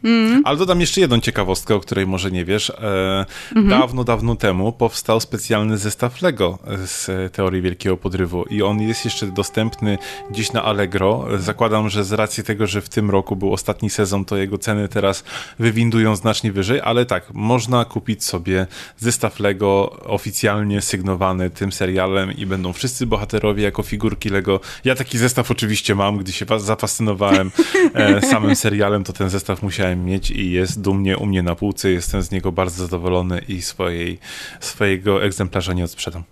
Mm. 0.04 0.41
Ale 0.45 0.58
dodam 0.58 0.82
jeszcze 0.82 1.02
jedną 1.02 1.20
ciekawostkę, 1.20 1.76
o 1.76 1.80
której 1.80 2.08
może 2.08 2.32
nie 2.32 2.45
wiesz. 2.45 2.70
E, 2.70 2.76
mm 2.76 3.26
-hmm. 3.56 3.70
Dawno, 3.70 4.04
dawno 4.04 4.36
temu 4.36 4.72
powstał 4.72 5.20
specjalny 5.20 5.78
zestaw 5.78 6.22
Lego 6.22 6.60
z 6.86 7.34
teorii 7.34 7.62
Wielkiego 7.62 7.97
Podrywu 7.97 8.43
i 8.43 8.62
on 8.62 8.82
jest 8.82 9.06
jeszcze 9.06 9.28
dostępny 9.28 9.97
gdzieś 10.32 10.54
na 10.54 10.64
Allegro. 10.64 11.26
Zakładam, 11.39 11.89
że 11.89 12.04
z 12.04 12.12
racji 12.12 12.43
tego, 12.43 12.68
że 12.68 12.82
w 12.82 12.89
tym 12.89 13.10
roku 13.10 13.36
był 13.36 13.54
ostatni 13.54 13.89
sezon, 13.89 14.26
to 14.26 14.38
jego 14.38 14.58
ceny 14.58 14.88
teraz 14.88 15.24
wywindują 15.60 16.16
znacznie 16.16 16.52
wyżej, 16.52 16.82
ale 16.84 17.06
tak, 17.06 17.34
można 17.34 17.86
kupić 17.86 18.24
sobie 18.24 18.68
zestaw 18.97 19.39
Lego 19.39 19.97
oficjalnie 20.06 20.82
sygnowany 20.82 21.49
tym 21.49 21.72
serialem 21.72 22.32
i 22.32 22.45
będą 22.45 22.74
wszyscy 22.74 23.06
bohaterowie 23.06 23.64
jako 23.64 23.84
figurki 23.84 24.30
Lego. 24.30 24.60
Ja 24.86 24.95
taki 24.95 25.18
zestaw 25.18 25.52
oczywiście 25.52 25.95
mam, 25.95 26.18
gdy 26.18 26.32
się 26.32 26.45
zafascynowałem 26.58 27.52
e, 27.93 28.22
samym 28.22 28.56
serialem, 28.56 29.04
to 29.04 29.14
ten 29.14 29.30
zestaw 29.30 29.64
musiałem 29.64 29.91
chciałem 29.92 30.06
mieć 30.06 30.32
i 30.32 30.52
jest 30.52 30.82
dumnie 30.82 31.18
u 31.18 31.26
mnie 31.26 31.44
na 31.44 31.56
półce. 31.56 31.89
Jestem 31.89 32.22
z 32.22 32.32
niego 32.32 32.52
bardzo 32.52 32.84
zadowolony 32.84 33.42
i 33.48 33.62
swojej, 33.62 34.20
swojego 34.60 35.24
egzemplarza 35.24 35.74
nie 35.74 35.84
odsprzedam. 35.84 36.24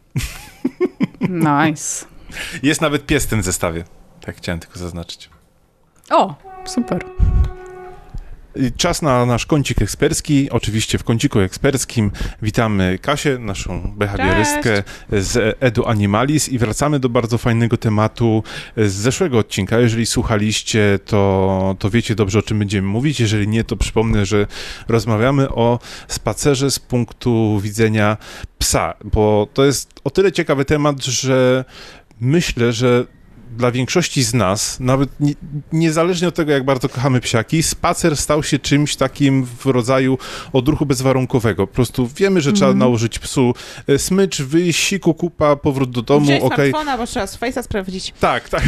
Nice. 1.29 2.05
Jest 2.63 2.81
nawet 2.81 3.05
pies 3.05 3.25
w 3.25 3.29
tym 3.29 3.43
zestawie. 3.43 3.83
Tak 4.21 4.37
chciałem 4.37 4.59
tylko 4.59 4.79
zaznaczyć. 4.79 5.29
O, 6.09 6.35
super. 6.65 7.05
Czas 8.77 9.01
na 9.01 9.25
nasz 9.25 9.45
kącik 9.45 9.81
ekspercki. 9.81 10.49
Oczywiście 10.49 10.97
w 10.97 11.03
kąciku 11.03 11.39
eksperckim 11.39 12.11
witamy 12.41 12.99
Kasię, 13.01 13.37
naszą 13.39 13.93
behawiorystkę 13.97 14.83
z 15.11 15.57
Edu 15.59 15.85
Animalis 15.85 16.49
i 16.49 16.57
wracamy 16.57 16.99
do 16.99 17.09
bardzo 17.09 17.37
fajnego 17.37 17.77
tematu 17.77 18.43
z 18.77 18.93
zeszłego 18.93 19.37
odcinka. 19.37 19.79
Jeżeli 19.79 20.05
słuchaliście, 20.05 20.99
to, 21.05 21.75
to 21.79 21.89
wiecie 21.89 22.15
dobrze 22.15 22.39
o 22.39 22.41
czym 22.41 22.59
będziemy 22.59 22.87
mówić. 22.87 23.19
Jeżeli 23.19 23.47
nie, 23.47 23.63
to 23.63 23.75
przypomnę, 23.75 24.25
że 24.25 24.47
rozmawiamy 24.87 25.49
o 25.49 25.79
spacerze 26.07 26.71
z 26.71 26.79
punktu 26.79 27.59
widzenia 27.59 28.17
psa, 28.57 28.93
bo 29.03 29.47
to 29.53 29.65
jest 29.65 29.99
o 30.03 30.09
tyle 30.09 30.31
ciekawy 30.31 30.65
temat, 30.65 31.03
że 31.05 31.65
myślę, 32.21 32.73
że 32.73 33.05
dla 33.57 33.71
większości 33.71 34.23
z 34.23 34.33
nas, 34.33 34.79
nawet 34.79 35.09
nie, 35.19 35.33
niezależnie 35.71 36.27
od 36.27 36.35
tego, 36.35 36.51
jak 36.51 36.65
bardzo 36.65 36.89
kochamy 36.89 37.19
psiaki, 37.19 37.63
spacer 37.63 38.17
stał 38.17 38.43
się 38.43 38.59
czymś 38.59 38.95
takim 38.95 39.45
w 39.45 39.65
rodzaju 39.65 40.17
odruchu 40.53 40.85
bezwarunkowego. 40.85 41.67
Po 41.67 41.73
prostu 41.73 42.09
wiemy, 42.15 42.41
że 42.41 42.49
mm. 42.49 42.55
trzeba 42.55 42.71
mhm. 42.71 42.79
nałożyć 42.79 43.19
psu 43.19 43.53
e, 43.87 43.99
smycz, 43.99 44.41
wyjść, 44.41 44.79
siku, 44.79 45.13
kupa, 45.13 45.55
powrót 45.55 45.91
do 45.91 46.01
domu, 46.01 46.25
okej. 46.25 46.41
Okay. 46.41 46.69
smartfona, 46.69 46.97
bo 46.97 47.07
trzeba 47.07 47.25
Face'a 47.25 47.63
sprawdzić. 47.63 48.13
Tak, 48.19 48.49
tak. 48.49 48.63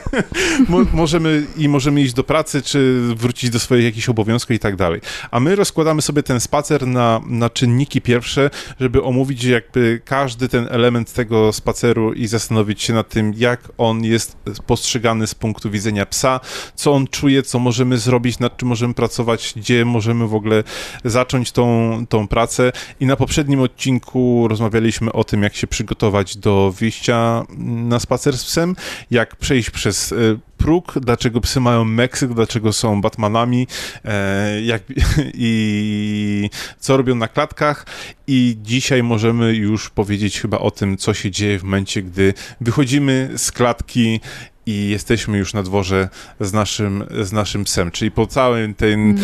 Mo 0.68 0.78
możemy 0.92 1.46
i 1.56 1.68
możemy 1.68 2.00
iść 2.00 2.14
do 2.14 2.24
pracy, 2.24 2.62
czy 2.62 3.00
wrócić 3.16 3.50
do 3.50 3.58
swoich 3.58 3.84
jakichś 3.84 4.08
obowiązków 4.08 4.56
i 4.56 4.58
tak 4.58 4.76
dalej. 4.76 5.00
A 5.30 5.40
my 5.40 5.56
rozkładamy 5.56 6.02
sobie 6.02 6.22
ten 6.22 6.40
spacer 6.40 6.86
na, 6.86 7.20
na 7.26 7.50
czynniki 7.50 8.00
pierwsze, 8.00 8.50
żeby 8.80 9.02
omówić 9.02 9.44
jakby 9.44 10.00
każdy 10.04 10.48
ten 10.48 10.66
element 10.70 11.12
tego 11.12 11.52
spaceru 11.52 12.12
i 12.12 12.26
zastanowić 12.26 12.82
się 12.82 12.92
nad 12.92 13.08
tym, 13.08 13.34
jak 13.36 13.68
on 13.78 13.99
jest 14.04 14.36
postrzegany 14.66 15.26
z 15.26 15.34
punktu 15.34 15.70
widzenia 15.70 16.06
psa, 16.06 16.40
co 16.74 16.92
on 16.92 17.06
czuje, 17.06 17.42
co 17.42 17.58
możemy 17.58 17.98
zrobić, 17.98 18.38
nad 18.38 18.56
czym 18.56 18.68
możemy 18.68 18.94
pracować, 18.94 19.52
gdzie 19.56 19.84
możemy 19.84 20.28
w 20.28 20.34
ogóle 20.34 20.64
zacząć 21.04 21.52
tą, 21.52 22.06
tą 22.08 22.28
pracę. 22.28 22.72
I 23.00 23.06
na 23.06 23.16
poprzednim 23.16 23.60
odcinku 23.60 24.48
rozmawialiśmy 24.48 25.12
o 25.12 25.24
tym, 25.24 25.42
jak 25.42 25.56
się 25.56 25.66
przygotować 25.66 26.36
do 26.36 26.74
wyjścia 26.78 27.44
na 27.58 28.00
spacer 28.00 28.38
z 28.38 28.44
psem, 28.44 28.76
jak 29.10 29.36
przejść 29.36 29.70
przez 29.70 30.12
e, 30.12 30.16
próg, 30.60 30.94
dlaczego 31.00 31.40
psy 31.40 31.60
mają 31.60 31.84
Meksyk, 31.84 32.34
dlaczego 32.34 32.72
są 32.72 33.00
Batmanami 33.00 33.66
e, 34.04 34.62
jak, 34.62 34.82
i 35.34 36.50
co 36.78 36.96
robią 36.96 37.14
na 37.14 37.28
klatkach. 37.28 37.86
I 38.26 38.56
dzisiaj 38.62 39.02
możemy 39.02 39.54
już 39.54 39.90
powiedzieć 39.90 40.40
chyba 40.40 40.58
o 40.58 40.70
tym, 40.70 40.96
co 40.96 41.14
się 41.14 41.30
dzieje 41.30 41.58
w 41.58 41.62
momencie, 41.62 42.02
gdy 42.02 42.34
wychodzimy 42.60 43.30
z 43.36 43.52
klatki 43.52 44.20
i 44.66 44.88
jesteśmy 44.88 45.38
już 45.38 45.54
na 45.54 45.62
dworze 45.62 46.08
z 46.40 46.52
naszym, 46.52 47.04
z 47.20 47.32
naszym 47.32 47.64
psem. 47.64 47.90
Czyli 47.90 48.10
po 48.10 48.26
całym 48.26 48.74
tej 48.74 48.92
mm. 48.92 49.16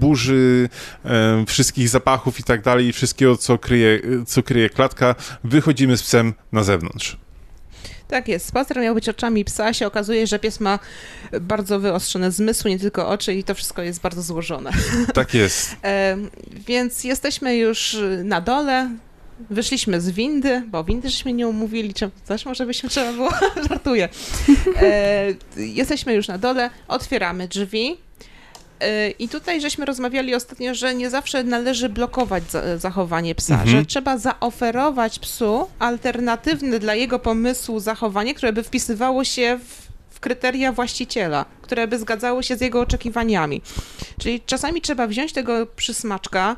burzy 0.00 0.68
e, 1.04 1.44
wszystkich 1.46 1.88
zapachów 1.88 2.40
i 2.40 2.42
tak 2.42 2.62
dalej, 2.62 2.92
wszystkiego, 2.92 3.36
co 3.36 3.58
kryje, 3.58 4.00
co 4.26 4.42
kryje 4.42 4.70
klatka, 4.70 5.14
wychodzimy 5.44 5.96
z 5.96 6.02
psem 6.02 6.34
na 6.52 6.62
zewnątrz. 6.64 7.16
Tak 8.08 8.28
jest. 8.28 8.46
Spacer 8.46 8.80
miał 8.80 8.94
być 8.94 9.08
oczami 9.08 9.44
psa, 9.44 9.72
się 9.72 9.86
okazuje, 9.86 10.26
że 10.26 10.38
pies 10.38 10.60
ma 10.60 10.78
bardzo 11.40 11.80
wyostrzone 11.80 12.32
zmysły, 12.32 12.70
nie 12.70 12.78
tylko 12.78 13.08
oczy 13.08 13.34
i 13.34 13.44
to 13.44 13.54
wszystko 13.54 13.82
jest 13.82 14.00
bardzo 14.00 14.22
złożone. 14.22 14.70
Tak 15.14 15.34
jest. 15.34 15.76
e, 15.84 16.16
więc 16.66 17.04
jesteśmy 17.04 17.56
już 17.56 17.96
na 18.24 18.40
dole, 18.40 18.90
wyszliśmy 19.50 20.00
z 20.00 20.10
windy, 20.10 20.62
bo 20.66 20.84
windy 20.84 21.10
żeśmy 21.10 21.32
nie 21.32 21.48
umówili, 21.48 21.94
czy 21.94 22.10
też 22.26 22.44
może 22.44 22.66
byśmy 22.66 22.88
trzeba 22.88 23.12
było, 23.12 23.30
żartuję. 23.68 24.08
E, 24.82 25.34
jesteśmy 25.56 26.14
już 26.14 26.28
na 26.28 26.38
dole, 26.38 26.70
otwieramy 26.88 27.48
drzwi, 27.48 27.96
i 29.18 29.28
tutaj 29.28 29.60
żeśmy 29.60 29.84
rozmawiali 29.84 30.34
ostatnio, 30.34 30.74
że 30.74 30.94
nie 30.94 31.10
zawsze 31.10 31.44
należy 31.44 31.88
blokować 31.88 32.42
zachowanie 32.76 33.34
psa, 33.34 33.54
mhm. 33.54 33.70
że 33.70 33.84
trzeba 33.84 34.18
zaoferować 34.18 35.18
psu 35.18 35.68
alternatywne 35.78 36.78
dla 36.78 36.94
jego 36.94 37.18
pomysłu 37.18 37.80
zachowanie, 37.80 38.34
które 38.34 38.52
by 38.52 38.62
wpisywało 38.62 39.24
się 39.24 39.58
w, 39.64 39.88
w 40.14 40.20
kryteria 40.20 40.72
właściciela, 40.72 41.44
które 41.62 41.88
by 41.88 41.98
zgadzały 41.98 42.42
się 42.42 42.56
z 42.56 42.60
jego 42.60 42.80
oczekiwaniami. 42.80 43.62
Czyli 44.20 44.40
czasami 44.40 44.80
trzeba 44.80 45.06
wziąć 45.06 45.32
tego 45.32 45.66
przysmaczka 45.66 46.56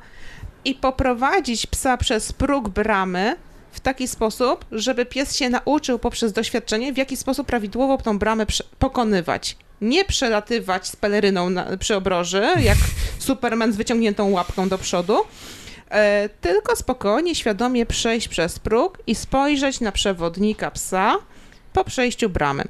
i 0.64 0.74
poprowadzić 0.74 1.66
psa 1.66 1.96
przez 1.96 2.32
próg 2.32 2.68
bramy, 2.68 3.36
w 3.72 3.80
taki 3.80 4.08
sposób, 4.08 4.64
żeby 4.72 5.06
pies 5.06 5.36
się 5.36 5.50
nauczył 5.50 5.98
poprzez 5.98 6.32
doświadczenie, 6.32 6.92
w 6.92 6.96
jaki 6.96 7.16
sposób 7.16 7.46
prawidłowo 7.46 7.98
tą 7.98 8.18
bramę 8.18 8.46
pokonywać 8.78 9.56
nie 9.80 10.04
przelatywać 10.04 10.88
z 10.88 10.96
peleryną 10.96 11.50
na, 11.50 11.76
przy 11.76 11.96
obroży, 11.96 12.46
jak 12.60 12.78
Superman 13.18 13.72
z 13.72 13.76
wyciągniętą 13.76 14.30
łapką 14.30 14.68
do 14.68 14.78
przodu, 14.78 15.18
e, 15.90 16.28
tylko 16.40 16.76
spokojnie, 16.76 17.34
świadomie 17.34 17.86
przejść 17.86 18.28
przez 18.28 18.58
próg 18.58 18.98
i 19.06 19.14
spojrzeć 19.14 19.80
na 19.80 19.92
przewodnika 19.92 20.70
psa 20.70 21.18
po 21.72 21.84
przejściu 21.84 22.30
bramy. 22.30 22.64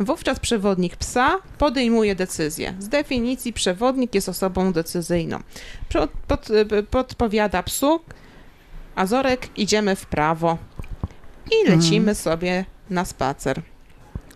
Wówczas 0.00 0.40
przewodnik 0.40 0.96
psa 0.96 1.38
podejmuje 1.58 2.14
decyzję. 2.14 2.74
Z 2.78 2.88
definicji 2.88 3.52
przewodnik 3.52 4.14
jest 4.14 4.28
osobą 4.28 4.72
decyzyjną. 4.72 5.38
Pod, 5.88 6.10
pod, 6.10 6.48
podpowiada 6.90 7.62
psu, 7.62 8.00
Azorek, 8.94 9.48
idziemy 9.56 9.96
w 9.96 10.06
prawo 10.06 10.58
i 11.50 11.70
lecimy 11.70 11.96
mhm. 11.96 12.14
sobie 12.14 12.64
na 12.90 13.04
spacer. 13.04 13.62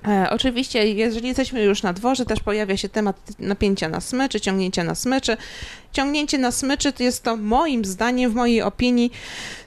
E, 0.07 0.31
oczywiście, 0.31 0.87
jeżeli 0.87 1.29
jesteśmy 1.29 1.63
już 1.63 1.83
na 1.83 1.93
dworze, 1.93 2.27
też 2.27 2.41
pojawia 2.41 2.77
się 2.77 2.89
temat 2.89 3.17
napięcia 3.39 3.89
na 3.89 4.01
smyczy, 4.01 4.41
ciągnięcia 4.41 4.85
na 4.85 4.95
smyczy. 4.95 5.37
Ciągnięcie 5.93 6.39
na 6.39 6.53
smyczy 6.53 6.93
to 6.93 7.03
jest 7.03 7.23
to 7.23 7.37
moim 7.37 7.85
zdaniem, 7.85 8.31
w 8.31 8.35
mojej 8.35 8.63
opinii, 8.63 9.13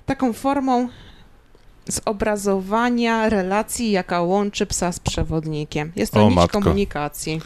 taką 0.05 0.33
formą 0.33 0.89
zobrazowania 1.87 3.29
relacji, 3.29 3.91
jaka 3.91 4.21
łączy 4.21 4.65
psa 4.65 4.91
z 4.91 4.99
przewodnikiem. 4.99 5.91
Jest 5.95 6.13
to 6.13 6.25
o, 6.25 6.27
nić 6.27 6.35
matko. 6.35 6.61
komunikacji. 6.61 7.41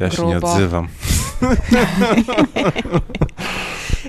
Ja 0.00 0.08
Grubo. 0.08 0.16
się 0.16 0.26
nie 0.26 0.38
odzywam. 0.38 0.88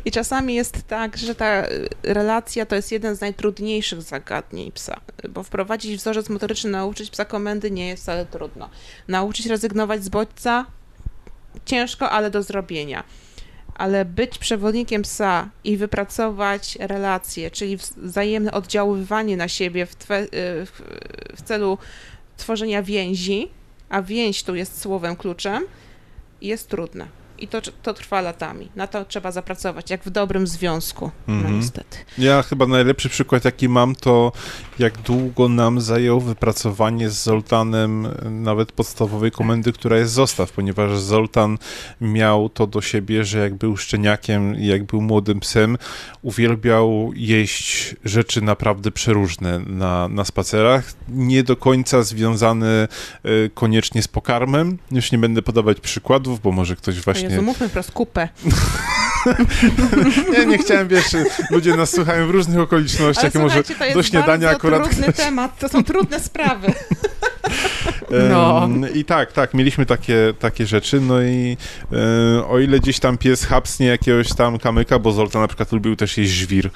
I 0.05 0.11
czasami 0.11 0.55
jest 0.55 0.87
tak, 0.87 1.17
że 1.17 1.35
ta 1.35 1.65
y, 1.65 1.89
relacja 2.03 2.65
to 2.65 2.75
jest 2.75 2.91
jeden 2.91 3.15
z 3.15 3.21
najtrudniejszych 3.21 4.01
zagadnień 4.01 4.71
psa, 4.71 4.99
bo 5.29 5.43
wprowadzić 5.43 5.97
wzorzec 5.97 6.29
motoryczny, 6.29 6.69
nauczyć 6.69 7.09
psa 7.09 7.25
komendy 7.25 7.71
nie 7.71 7.87
jest 7.87 8.03
wcale 8.03 8.25
trudno. 8.25 8.69
Nauczyć 9.07 9.45
rezygnować 9.45 10.03
z 10.03 10.09
bodźca 10.09 10.65
ciężko, 11.65 12.09
ale 12.09 12.31
do 12.31 12.43
zrobienia. 12.43 13.03
Ale 13.75 14.05
być 14.05 14.37
przewodnikiem 14.37 15.01
psa 15.01 15.49
i 15.63 15.77
wypracować 15.77 16.77
relacje, 16.79 17.51
czyli 17.51 17.77
wzajemne 17.97 18.51
oddziaływanie 18.51 19.37
na 19.37 19.47
siebie 19.47 19.85
w, 19.85 19.95
twe, 19.95 20.21
y, 20.21 20.27
w, 20.65 20.81
w 21.35 21.41
celu 21.41 21.77
tworzenia 22.37 22.83
więzi, 22.83 23.51
a 23.89 24.01
więź 24.01 24.43
tu 24.43 24.55
jest 24.55 24.81
słowem 24.81 25.15
kluczem, 25.15 25.65
jest 26.41 26.69
trudne. 26.69 27.20
I 27.41 27.47
to, 27.47 27.61
to 27.83 27.93
trwa 27.93 28.21
latami. 28.21 28.69
Na 28.75 28.87
to 28.87 29.05
trzeba 29.05 29.31
zapracować, 29.31 29.89
jak 29.89 30.03
w 30.03 30.09
dobrym 30.09 30.47
związku. 30.47 31.11
No 31.27 31.33
mhm. 31.33 31.59
niestety. 31.59 31.97
Ja 32.17 32.43
chyba 32.43 32.67
najlepszy 32.67 33.09
przykład, 33.09 33.45
jaki 33.45 33.69
mam, 33.69 33.95
to 33.95 34.31
jak 34.79 34.97
długo 34.97 35.49
nam 35.49 35.81
zajęło 35.81 36.19
wypracowanie 36.19 37.09
z 37.09 37.23
Zoltanem 37.23 38.07
nawet 38.29 38.71
podstawowej 38.71 39.31
komendy, 39.31 39.73
która 39.73 39.97
jest 39.97 40.13
zostaw, 40.13 40.51
ponieważ 40.51 40.99
Zoltan 40.99 41.57
miał 42.01 42.49
to 42.49 42.67
do 42.67 42.81
siebie, 42.81 43.25
że 43.25 43.39
jak 43.39 43.55
był 43.55 43.77
szczeniakiem 43.77 44.55
i 44.55 44.65
jak 44.67 44.83
był 44.83 45.01
młodym 45.01 45.39
psem, 45.39 45.77
uwielbiał 46.21 47.11
jeść 47.15 47.95
rzeczy 48.05 48.41
naprawdę 48.41 48.91
przeróżne 48.91 49.59
na, 49.59 50.07
na 50.07 50.25
spacerach, 50.25 50.93
nie 51.09 51.43
do 51.43 51.55
końca 51.55 52.03
związane 52.03 52.87
koniecznie 53.53 54.01
z 54.01 54.07
pokarmem. 54.07 54.77
Już 54.91 55.11
nie 55.11 55.17
będę 55.17 55.41
podawać 55.41 55.79
przykładów, 55.79 56.41
bo 56.41 56.51
może 56.51 56.75
ktoś 56.75 57.01
właśnie 57.01 57.29
Jezu, 57.31 57.43
mówmy 57.43 57.69
wprost 57.69 57.91
kupę. 57.91 58.29
nie, 60.33 60.45
nie 60.45 60.57
chciałem, 60.57 60.87
wiesz, 60.87 61.05
ludzie 61.49 61.75
nas 61.75 61.91
słuchają 61.91 62.27
w 62.27 62.29
różnych 62.29 62.59
okolicznościach, 62.59 63.31
Ale 63.35 63.43
może 63.43 63.63
to 63.63 63.85
jest 63.85 63.97
do 63.97 64.03
śniadania 64.03 64.49
akurat... 64.49 64.83
trudny 64.83 65.13
temat, 65.13 65.59
to 65.59 65.69
są 65.69 65.83
trudne 65.83 66.19
sprawy. 66.19 66.73
No. 68.29 68.69
I 68.93 69.05
tak, 69.05 69.31
tak, 69.31 69.53
mieliśmy 69.53 69.85
takie, 69.85 70.33
takie 70.39 70.65
rzeczy, 70.65 71.01
no 71.01 71.21
i 71.21 71.57
o 72.49 72.59
ile 72.59 72.79
gdzieś 72.79 72.99
tam 72.99 73.17
pies 73.17 73.45
hapsnie 73.45 73.87
jakiegoś 73.87 74.33
tam 74.33 74.59
kamyka, 74.59 74.99
bo 74.99 75.11
Zolta 75.11 75.39
na 75.39 75.47
przykład 75.47 75.71
lubił 75.71 75.95
też 75.95 76.17
jeść 76.17 76.31
żwir 76.31 76.69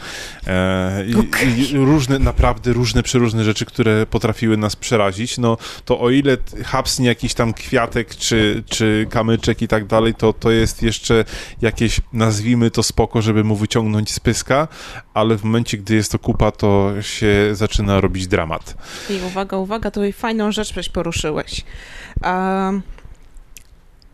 e, 0.48 1.06
i, 1.06 1.16
okay. 1.16 1.46
i, 1.46 1.78
różne, 1.78 2.20
naprawdę 2.20 2.74
różne, 2.74 3.04
przeróżne 3.04 3.44
rzeczy, 3.44 3.66
które 3.66 4.06
potrafiły 4.06 4.58
nas 4.58 4.76
przerazić, 4.76 5.38
no 5.38 5.58
to 5.86 6.00
o 6.00 6.10
ile 6.10 6.38
hapsnie 6.66 7.08
jakiś 7.08 7.34
tam 7.34 7.54
kwiatek, 7.54 8.16
czy, 8.16 8.64
czy 8.70 9.08
kamyczek 9.10 9.62
i 9.62 9.68
tak 9.68 9.86
dalej, 9.86 10.14
to 10.14 10.34
to 10.34 10.52
jest 10.52 10.84
jeszcze 10.84 11.26
jakieś, 11.62 12.02
nazwijmy 12.14 12.72
to 12.72 12.84
spoko, 12.84 13.22
żeby 13.22 13.44
mu 13.44 13.56
wyciągnąć 13.56 14.12
z 14.12 14.20
pyska, 14.20 14.68
ale 15.14 15.38
w 15.38 15.44
momencie, 15.44 15.78
gdy 15.78 15.96
jest 15.96 16.12
to 16.12 16.20
kupa, 16.20 16.52
to 16.52 16.92
się 17.02 17.50
zaczyna 17.52 18.02
robić 18.02 18.28
dramat. 18.28 18.78
I 19.10 19.20
uwaga, 19.28 19.58
uwaga, 19.58 19.92
to 19.92 20.02
fajną 20.14 20.52
rzecz 20.52 20.74
żeś 20.74 20.90
poruszyłeś. 20.90 21.25
Um, 21.32 22.82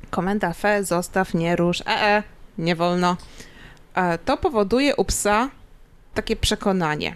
komenda 0.10 0.54
fe, 0.54 0.84
zostaw, 0.84 1.34
nie 1.34 1.56
rusz, 1.56 1.82
e, 1.82 1.86
e 1.88 2.24
nie 2.58 2.76
wolno. 2.76 3.18
E, 3.96 4.18
to 4.18 4.38
powoduje 4.38 4.96
u 4.96 5.06
psa 5.06 5.50
takie 6.14 6.36
przekonanie. 6.36 7.16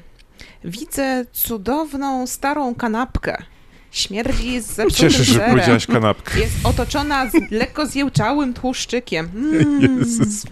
Widzę 0.63 1.25
cudowną, 1.31 2.27
starą 2.27 2.75
kanapkę. 2.75 3.43
Śmierdzi 3.91 4.61
z 4.61 4.65
zepsutym 4.75 5.09
Cieszę 5.09 5.25
się, 5.25 5.33
że 5.33 5.39
powiedziałaś 5.39 5.87
kanapkę. 5.87 6.39
Jest 6.39 6.55
otoczona 6.63 7.29
z 7.29 7.33
lekko 7.51 7.85
zjełczałym 7.85 8.53
tłuszczykiem. 8.53 9.29
Mm. 9.35 9.81
Jezus 9.81 10.45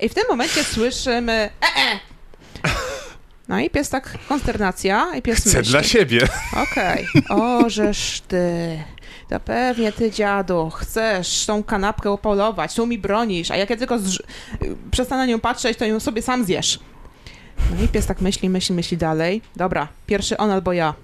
I 0.00 0.08
w 0.08 0.14
tym 0.14 0.24
momencie 0.30 0.64
słyszymy 0.64 1.32
e, 1.32 1.50
e. 1.60 2.11
No 3.52 3.60
i 3.60 3.70
pies 3.70 3.88
tak, 3.88 4.18
konsternacja 4.28 5.14
i 5.16 5.22
pies 5.22 5.38
Chcę 5.38 5.58
myśli. 5.58 5.72
dla 5.72 5.82
siebie. 5.82 6.28
Okej. 6.70 7.06
Okay. 7.24 7.36
O, 7.36 7.70
żeż 7.70 8.20
ty. 8.28 8.78
To 9.28 9.40
pewnie 9.40 9.92
ty, 9.92 10.10
dziadu, 10.10 10.70
chcesz 10.70 11.46
tą 11.46 11.62
kanapkę 11.62 12.10
opolować, 12.10 12.74
tu 12.74 12.86
mi 12.86 12.98
bronisz, 12.98 13.50
a 13.50 13.56
jak 13.56 13.70
ja 13.70 13.76
tylko 13.76 13.98
przestanę 14.90 15.22
na 15.22 15.26
nią 15.26 15.40
patrzeć, 15.40 15.78
to 15.78 15.84
ją 15.84 16.00
sobie 16.00 16.22
sam 16.22 16.44
zjesz. 16.44 16.78
No 17.76 17.84
i 17.84 17.88
pies 17.88 18.06
tak 18.06 18.20
myśli, 18.20 18.50
myśli, 18.50 18.74
myśli 18.74 18.96
dalej. 18.96 19.42
Dobra, 19.56 19.88
pierwszy 20.06 20.36
on 20.36 20.50
albo 20.50 20.72
ja. 20.72 20.94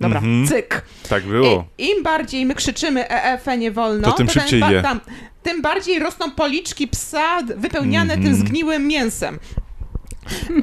Dobra, 0.00 0.18
mm 0.18 0.44
-hmm. 0.44 0.48
cyk. 0.48 0.82
Tak 1.08 1.24
było. 1.24 1.64
I, 1.78 1.90
Im 1.90 2.02
bardziej 2.02 2.46
my 2.46 2.54
krzyczymy 2.54 3.08
EF, 3.08 3.46
nie 3.58 3.70
wolno, 3.70 4.10
to 4.10 4.16
tym 4.16 4.26
to 4.26 4.32
szybciej 4.32 4.60
je. 4.60 4.82
Tam, 4.82 5.00
tym 5.42 5.62
bardziej 5.62 5.98
rosną 5.98 6.30
policzki 6.30 6.88
psa 6.88 7.42
wypełniane 7.56 8.14
mm 8.14 8.26
-hmm. 8.26 8.28
tym 8.28 8.46
zgniłym 8.46 8.86
mięsem. 8.86 9.38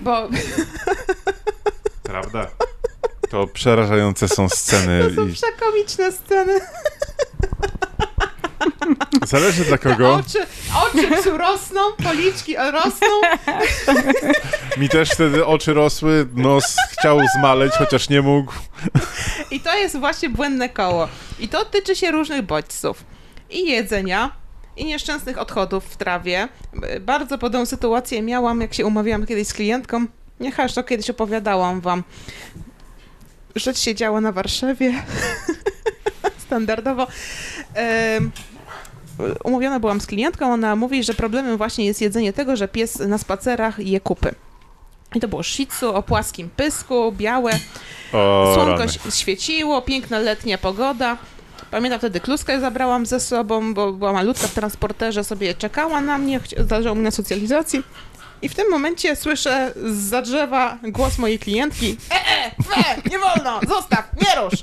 Bo... 0.02 0.30
Prawda? 2.04 2.48
To 3.30 3.48
przerażające 3.48 4.28
są 4.28 4.50
sceny. 4.50 5.10
To 5.10 5.16
są 5.16 5.28
i... 5.28 5.34
przekomiczne 5.34 6.12
sceny. 6.12 6.60
Zależy 9.26 9.66
dla 9.66 9.78
kogo. 9.78 10.14
oczy, 10.14 10.46
oczy 10.86 11.22
psu 11.22 11.38
rosną, 11.38 11.82
policzki 12.04 12.56
rosną. 12.56 13.08
Mi 14.78 14.90
też 14.90 15.10
wtedy 15.10 15.46
oczy 15.46 15.74
rosły, 15.74 16.28
nos 16.36 16.76
chciał 16.92 17.20
zmaleć, 17.40 17.74
chociaż 17.74 18.10
nie 18.10 18.22
mógł. 18.22 18.54
I 19.52 19.60
to 19.60 19.78
jest 19.78 20.00
właśnie 20.00 20.30
błędne 20.30 20.70
koło. 20.70 21.08
I 21.40 21.48
to 21.48 21.66
tyczy 21.66 21.96
się 21.96 22.12
różnych 22.12 22.42
bodźców. 22.42 23.04
I 23.50 23.68
jedzenia, 23.68 24.32
i 24.80 24.86
nieszczęsnych 24.86 25.38
odchodów 25.38 25.86
w 25.86 25.98
trawie. 25.98 26.48
Bardzo 27.02 27.38
podobną 27.38 27.66
sytuację 27.66 28.22
miałam, 28.22 28.62
jak 28.62 28.74
się 28.74 28.86
umawiałam 28.86 29.26
kiedyś 29.26 29.48
z 29.48 29.54
klientką. 29.54 30.06
Niech 30.40 30.60
aż 30.60 30.74
to 30.74 30.84
kiedyś 30.84 31.10
opowiadałam 31.10 31.82
wam. 31.82 32.04
Rzecz 33.56 33.80
się 33.80 33.96
działa 33.96 34.22
na 34.22 34.32
Warszawie. 34.32 34.94
Standardowo. 36.46 37.08
umówiona 39.44 39.80
byłam 39.80 40.02
z 40.02 40.08
klientką, 40.08 40.54
ona 40.54 40.76
mówi, 40.76 41.04
że 41.04 41.14
problemem 41.14 41.58
właśnie 41.58 41.86
jest 41.86 42.02
jedzenie 42.02 42.34
tego, 42.34 42.56
że 42.56 42.68
pies 42.68 43.00
na 43.00 43.18
spacerach 43.18 43.80
je 43.80 44.00
kupy. 44.00 44.36
I 45.16 45.20
to 45.20 45.28
było 45.28 45.42
tzu 45.44 45.96
o 45.96 46.04
płaskim 46.04 46.50
pysku, 46.50 47.12
białe. 47.12 47.52
O, 48.14 48.52
Słonko 48.56 48.78
rany. 48.78 49.12
świeciło, 49.12 49.82
piękna 49.82 50.20
letnia 50.20 50.58
pogoda. 50.58 51.18
Pamiętam 51.72 52.00
wtedy 52.00 52.20
kluskę 52.20 52.60
zabrałam 52.60 53.06
ze 53.06 53.20
sobą, 53.20 53.74
bo 53.74 53.94
była 53.94 54.14
malutka 54.14 54.48
w 54.48 54.54
transporterze, 54.54 55.24
sobie 55.24 55.56
czekała 55.56 56.02
na 56.02 56.18
mnie, 56.18 56.40
zależało 56.70 56.96
mi 56.96 57.04
na 57.04 57.12
socjalizacji. 57.12 57.84
I 58.42 58.50
w 58.50 58.56
tym 58.56 58.70
momencie 58.72 59.16
słyszę 59.16 59.74
z 59.86 60.24
drzewa 60.24 60.78
głos 60.84 61.18
mojej 61.18 61.40
klientki 61.40 61.98
E, 62.12 62.16
e, 62.16 62.64
fe, 62.64 63.10
nie 63.10 63.20
wolno, 63.20 63.60
zostaw, 63.68 64.10
nie 64.22 64.42
rusz! 64.42 64.60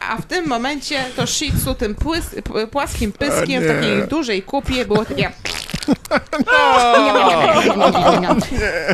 A 0.00 0.16
w 0.16 0.26
tym 0.26 0.48
momencie 0.48 1.04
to 1.16 1.26
shih 1.26 1.54
tzu 1.62 1.74
tym 1.74 1.94
płys, 1.94 2.24
płaskim 2.70 3.12
pyskiem 3.12 3.62
w 3.62 3.66
takiej 3.66 4.08
dużej 4.08 4.42
kupie 4.42 4.84
było 4.84 5.04
takie 5.04 5.32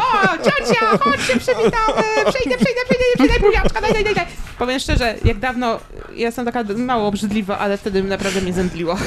o, 0.00 0.38
ciocia, 0.38 0.98
chodź 1.00 1.20
się 1.22 1.36
przywitamy, 1.38 2.02
przejdę, 2.14 2.56
przejdę, 2.56 2.80
przejdę, 2.88 3.04
przejdę, 3.16 3.40
buziaczka, 3.40 3.80
daj, 3.80 3.92
daj, 3.92 4.04
daj, 4.04 4.14
daj. 4.14 4.26
Powiem 4.58 4.80
szczerze, 4.80 5.14
jak 5.24 5.38
dawno, 5.38 5.80
ja 6.10 6.26
jestem 6.26 6.44
taka 6.44 6.64
mało 6.76 7.08
obrzydliwa, 7.08 7.58
ale 7.58 7.78
wtedy 7.78 8.02
naprawdę 8.02 8.40
mnie 8.40 8.52
zemdliło. 8.52 8.96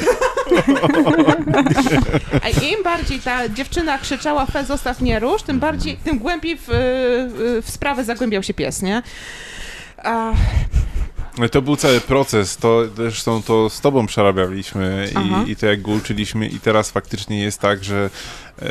A 2.44 2.50
im 2.50 2.84
bardziej 2.84 3.20
ta 3.20 3.50
dziewczyna 3.50 3.98
krzyczała, 3.98 4.46
fe, 4.46 4.66
zostaw 4.66 5.02
mnie 5.02 5.20
róż, 5.20 5.44
tym 5.44 5.60
bardziej, 5.60 5.98
tym 5.98 6.20
głębiej 6.20 6.58
w, 6.58 6.68
w 7.64 7.72
sprawę 7.72 8.04
zagłębiał 8.04 8.44
się 8.44 8.54
pies, 8.54 8.82
nie? 8.82 9.02
A, 10.04 10.32
to 11.48 11.62
był 11.62 11.76
cały 11.76 12.02
proces, 12.02 12.58
to 12.58 12.82
zresztą 12.96 13.44
to 13.44 13.70
z 13.70 13.82
tobą 13.82 14.06
przerabialiśmy 14.06 15.10
i, 15.46 15.52
i, 15.52 15.56
to 15.56 15.66
jak 15.66 15.82
go 15.82 15.92
uczyliśmy 15.92 16.48
i 16.48 16.60
teraz 16.60 16.92
faktycznie 16.92 17.40
jest 17.40 17.60
tak, 17.60 17.84
że 17.84 18.10
e, 18.62 18.70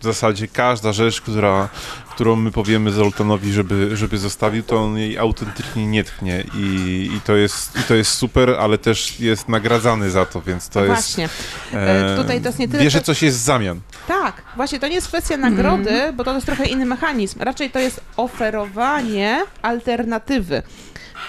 w 0.00 0.04
zasadzie 0.04 0.48
każda 0.48 0.92
rzecz, 0.92 1.20
która, 1.20 1.68
którą 2.10 2.36
my 2.36 2.50
powiemy 2.50 2.90
Zoltanowi, 2.90 3.52
żeby, 3.52 3.96
żeby 3.96 4.18
zostawił, 4.18 4.62
to 4.62 4.84
on 4.84 4.98
jej 4.98 5.18
autentycznie 5.18 5.86
nie 5.86 6.04
tchnie 6.04 6.44
i, 6.54 7.10
i, 7.16 7.20
to 7.20 7.36
jest, 7.36 7.78
i 7.80 7.82
to 7.82 7.94
jest 7.94 8.10
super, 8.10 8.50
ale 8.50 8.78
też 8.78 9.20
jest 9.20 9.48
nagradzany 9.48 10.10
za 10.10 10.26
to, 10.26 10.42
więc 10.42 10.68
to 10.68 10.80
no 10.80 10.86
jest... 10.86 11.02
Właśnie. 11.02 11.28
E, 11.72 12.16
Tutaj 12.16 12.40
to 12.40 12.48
jest 12.48 12.58
nie 12.58 12.68
tyle... 12.68 12.82
Bierze 12.82 13.00
coś 13.00 13.22
jest 13.22 13.38
w 13.38 13.42
zamian. 13.42 13.80
Tak, 14.08 14.42
właśnie 14.56 14.80
to 14.80 14.88
nie 14.88 14.94
jest 14.94 15.08
kwestia 15.08 15.36
nagrody, 15.36 15.90
mm. 15.90 16.16
bo 16.16 16.24
to 16.24 16.34
jest 16.34 16.46
trochę 16.46 16.66
inny 16.66 16.86
mechanizm. 16.86 17.42
Raczej 17.42 17.70
to 17.70 17.78
jest 17.78 18.00
oferowanie 18.16 19.44
alternatywy. 19.62 20.62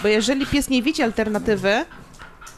Bo 0.02 0.08
jeżeli 0.08 0.46
pies 0.46 0.70
nie 0.70 0.84
widzi 0.84 1.04
alternatywy, 1.04 1.86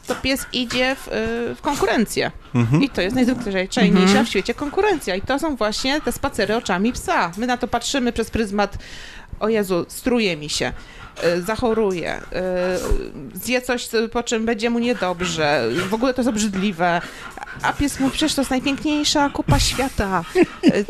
to 0.06 0.14
pies 0.14 0.46
idzie 0.52 0.96
w, 0.96 1.08
y, 1.08 1.54
w 1.54 1.60
konkurencję. 1.60 2.30
Mhm. 2.54 2.82
I 2.82 2.90
to 2.90 3.00
jest 3.00 3.16
najzwyczajniejsza 3.16 4.02
mhm. 4.02 4.26
w 4.26 4.28
świecie 4.28 4.54
konkurencja. 4.54 5.16
I 5.16 5.22
to 5.22 5.38
są 5.38 5.56
właśnie 5.56 6.00
te 6.00 6.12
spacery 6.12 6.56
oczami 6.56 6.92
psa. 6.92 7.32
My 7.36 7.46
na 7.46 7.56
to 7.56 7.68
patrzymy 7.68 8.12
przez 8.12 8.30
pryzmat 8.30 8.78
o 9.40 9.48
Jezu, 9.48 9.84
struje 9.88 10.36
mi 10.36 10.50
się, 10.50 10.72
y, 11.24 11.42
zachoruje, 11.42 12.16
y, 12.16 13.38
zje 13.38 13.62
coś, 13.62 13.88
po 14.12 14.22
czym 14.22 14.46
będzie 14.46 14.70
mu 14.70 14.78
niedobrze, 14.78 15.68
w 15.88 15.94
ogóle 15.94 16.14
to 16.14 16.20
jest 16.20 16.28
obrzydliwe. 16.28 17.00
A 17.62 17.72
pies 17.72 18.00
mówi, 18.00 18.12
przecież 18.12 18.34
to 18.34 18.40
jest 18.40 18.50
najpiękniejsza 18.50 19.30
kupa 19.30 19.58
świata, 19.58 20.24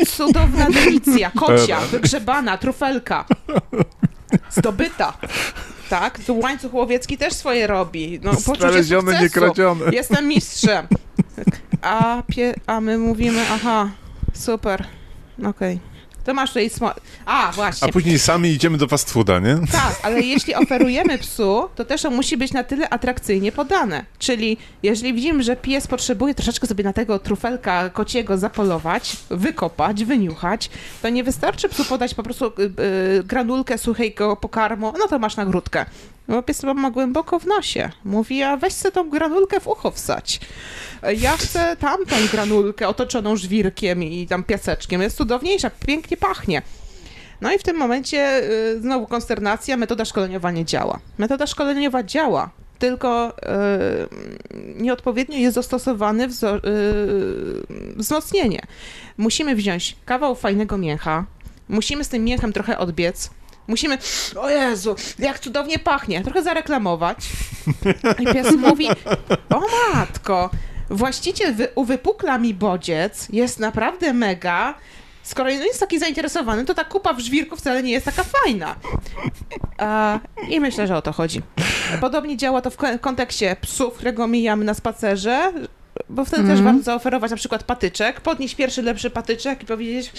cudowna 0.09 0.71
delicja, 0.71 1.31
kocia, 1.41 1.81
wygrzebana, 1.81 2.59
trufelka, 2.59 3.25
zdobyta. 4.51 5.13
Tak, 5.91 6.19
tu 6.19 6.39
łańcuch 6.39 6.75
łowiecki 6.75 7.19
też 7.19 7.33
swoje 7.35 7.67
robi. 7.67 8.21
No, 8.23 8.35
Znaleziony, 8.35 9.03
sukcesu. 9.13 9.23
niekradziony. 9.25 9.85
Jestem 9.93 10.29
mistrzem. 10.29 10.87
A, 11.83 12.23
pie, 12.27 12.55
a 12.67 12.81
my 12.81 12.99
mówimy, 12.99 13.41
aha, 13.53 13.91
super, 14.35 14.85
okej. 15.47 15.81
To 16.25 16.35
masz 16.35 16.51
tutaj 16.51 16.71
smo... 16.71 16.91
A, 17.27 17.49
A 17.49 17.53
właśnie. 17.53 17.93
później 17.93 18.19
sami 18.19 18.49
idziemy 18.51 18.79
do 18.79 18.89
fast 18.89 19.11
fooda, 19.11 19.39
nie? 19.39 19.55
Tak, 19.73 20.01
ale 20.03 20.21
jeśli 20.21 20.55
oferujemy 20.55 21.19
psu, 21.19 21.69
to 21.75 21.85
też 21.85 22.05
on 22.05 22.15
musi 22.15 22.37
być 22.37 22.53
na 22.53 22.65
tyle 22.65 22.89
atrakcyjnie 22.89 23.53
podane. 23.53 24.05
Czyli 24.19 24.57
jeżeli 24.83 25.15
widzimy, 25.15 25.43
że 25.43 25.57
pies 25.57 25.87
potrzebuje 25.87 26.35
troszeczkę 26.35 26.67
sobie 26.67 26.85
na 26.85 26.93
tego 26.93 27.19
trufelka 27.19 27.91
kociego 27.91 28.39
zapolować, 28.39 29.17
wykopać, 29.31 30.05
wyniuchać, 30.05 30.71
to 31.03 31.09
nie 31.09 31.25
wystarczy 31.25 31.69
psu 31.69 31.85
podać 31.85 32.15
po 32.15 32.23
prostu 32.23 32.47
y, 32.47 32.83
y, 33.19 33.25
granulkę 33.25 33.79
suchego 33.79 34.37
pokarmu, 34.37 34.93
no 34.99 35.09
to 35.09 35.19
masz 35.19 35.37
nagródkę. 35.37 35.87
Bo 36.29 36.43
pies 36.43 36.63
ma 36.63 36.91
głęboko 36.91 37.39
w 37.39 37.47
nosie. 37.47 37.91
Mówi, 38.05 38.43
a 38.43 38.57
weź 38.57 38.73
sobie 38.73 38.93
tą 38.93 39.11
granulkę 39.11 39.61
w 39.61 39.67
ucho 39.67 39.91
wsać. 39.91 40.41
Ja 41.17 41.37
chcę 41.37 41.77
tamtą 41.77 42.17
granulkę 42.33 42.89
otoczoną 42.89 43.37
żwirkiem 43.37 44.03
i 44.03 44.27
tam 44.27 44.45
piaseczkiem. 44.45 45.03
Jest 45.03 45.17
cudowniejsza, 45.17 45.71
pięknie 45.87 46.17
pachnie. 46.17 46.63
No 47.41 47.53
i 47.53 47.59
w 47.59 47.63
tym 47.63 47.77
momencie 47.77 48.43
y, 48.45 48.81
znowu 48.81 49.07
konsternacja, 49.07 49.77
metoda 49.77 50.05
szkoleniowa 50.05 50.51
nie 50.51 50.65
działa. 50.65 51.01
Metoda 51.19 51.47
szkoleniowa 51.47 52.03
działa, 52.03 52.51
tylko 52.79 53.31
y, 53.31 53.33
nieodpowiednio 54.83 55.39
jest 55.39 55.55
zastosowany 55.55 56.29
wzmocnienie. 57.97 58.63
Musimy 59.17 59.55
wziąć 59.55 59.97
kawał 60.05 60.35
fajnego 60.35 60.79
mięcha, 60.79 61.25
musimy 61.69 62.05
z 62.05 62.09
tym 62.09 62.25
mięchem 62.25 62.53
trochę 62.53 62.79
odbiec, 62.79 63.31
musimy, 63.67 63.99
o 64.37 64.51
Jezu, 64.51 64.97
jak 65.19 65.39
cudownie 65.39 65.79
pachnie, 65.79 66.23
trochę 66.23 66.43
zareklamować. 66.43 67.19
I 68.19 68.27
pies 68.27 68.57
mówi, 68.57 68.89
o 69.51 69.61
matko, 69.95 70.51
właściciel 70.91 71.55
wy- 71.55 71.69
uwypukla 71.75 72.39
mi 72.39 72.55
bodziec, 72.55 73.29
jest 73.33 73.59
naprawdę 73.59 74.13
mega, 74.13 74.75
skoro 75.23 75.51
jest 75.51 75.81
taki 75.81 75.99
zainteresowany, 75.99 76.65
to 76.65 76.75
ta 76.75 76.85
kupa 76.85 77.13
w 77.13 77.21
żwirku 77.21 77.57
wcale 77.57 77.83
nie 77.83 77.93
jest 77.93 78.07
taka 78.07 78.25
fajna. 78.25 78.77
A, 79.79 80.19
I 80.49 80.61
myślę, 80.61 80.87
że 80.87 80.97
o 80.97 81.03
to 81.03 81.13
chodzi. 81.13 81.43
Podobnie 82.01 82.37
działa 82.37 82.61
to 82.61 82.71
w 82.71 82.77
ko- 82.77 82.99
kontekście 83.01 83.57
psów, 83.61 83.95
którego 83.95 84.27
mijamy 84.27 84.65
na 84.65 84.75
spacerze, 84.75 85.53
bo 86.09 86.25
wtedy 86.25 86.49
też 86.49 86.63
warto 86.63 86.83
zaoferować 86.83 87.31
na 87.31 87.37
przykład 87.37 87.63
patyczek, 87.63 88.21
podnieść 88.21 88.55
pierwszy 88.55 88.83
lepszy 88.83 89.11
patyczek 89.11 89.63
i 89.63 89.67
powiedzieć 89.67 90.13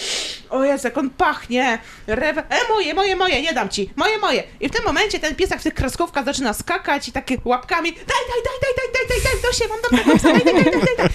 o 0.49 0.63
Jezu, 0.63 0.87
jak 0.87 0.97
on 0.97 1.09
pachnie, 1.09 1.79
rew... 2.07 2.37
e 2.37 2.43
moje, 2.69 2.93
moje, 2.93 3.15
moje, 3.15 3.41
nie 3.41 3.53
dam 3.53 3.69
ci, 3.69 3.89
moje, 3.95 4.17
moje. 4.17 4.43
I 4.59 4.69
w 4.69 4.71
tym 4.71 4.85
momencie 4.85 5.19
ten 5.19 5.35
piesek 5.35 5.59
w 5.59 5.63
tych 5.63 5.73
kreskówkach 5.73 6.25
zaczyna 6.25 6.53
skakać 6.53 7.07
i 7.07 7.11
takie 7.11 7.37
łapkami 7.45 7.91
daj, 7.93 8.03
daj, 8.05 8.43
daj, 8.43 8.53
daj, 8.61 8.73
daj, 8.77 8.87
daj, 8.93 9.21
daj, 9.23 9.33
daj, 9.33 9.51
to 9.51 9.57
się 9.57 9.69
mam 9.69 9.79
dobrego 9.81 10.17
psa, 10.17 10.33
daj, 10.33 10.53
daj, 10.53 10.63
daj, 10.63 10.81
daj, 10.85 10.97
daj. 10.97 11.09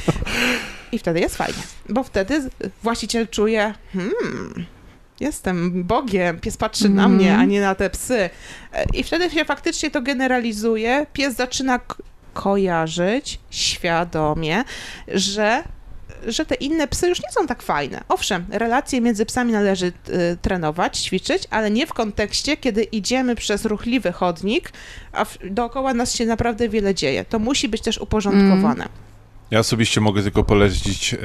I 0.92 0.98
wtedy 0.98 1.20
jest 1.20 1.36
fajnie, 1.36 1.62
bo 1.88 2.04
wtedy 2.04 2.50
właściciel 2.82 3.28
czuje, 3.28 3.74
hmm, 3.92 4.66
jestem 5.20 5.84
Bogiem, 5.84 6.40
pies 6.40 6.56
patrzy 6.56 6.88
na 6.88 7.08
mnie, 7.08 7.36
a 7.36 7.44
nie 7.44 7.60
na 7.60 7.74
te 7.74 7.90
psy. 7.90 8.30
E, 8.72 8.84
I 8.94 9.02
wtedy 9.04 9.30
się 9.30 9.44
faktycznie 9.44 9.90
to 9.90 10.02
generalizuje, 10.02 11.06
pies 11.12 11.36
zaczyna 11.36 11.80
kojarzyć 12.38 13.38
świadomie, 13.50 14.64
że 15.08 15.62
że 16.26 16.44
te 16.44 16.54
inne 16.54 16.88
psy 16.88 17.08
już 17.08 17.22
nie 17.22 17.32
są 17.32 17.46
tak 17.46 17.62
fajne. 17.62 18.04
Owszem, 18.08 18.46
relacje 18.50 19.00
między 19.00 19.26
psami 19.26 19.52
należy 19.52 19.86
y, 19.86 19.92
trenować, 20.42 20.98
ćwiczyć, 20.98 21.42
ale 21.50 21.70
nie 21.70 21.86
w 21.86 21.92
kontekście, 21.92 22.56
kiedy 22.56 22.82
idziemy 22.82 23.34
przez 23.36 23.64
ruchliwy 23.64 24.12
chodnik, 24.12 24.72
a 25.12 25.24
w, 25.24 25.38
dookoła 25.50 25.94
nas 25.94 26.14
się 26.14 26.26
naprawdę 26.26 26.68
wiele 26.68 26.94
dzieje. 26.94 27.24
To 27.24 27.38
musi 27.38 27.68
być 27.68 27.82
też 27.82 27.98
uporządkowane. 27.98 28.88
Ja 29.50 29.58
osobiście 29.58 30.00
mogę 30.00 30.22
tylko 30.22 30.44
polecić 30.44 31.14
e, 31.14 31.18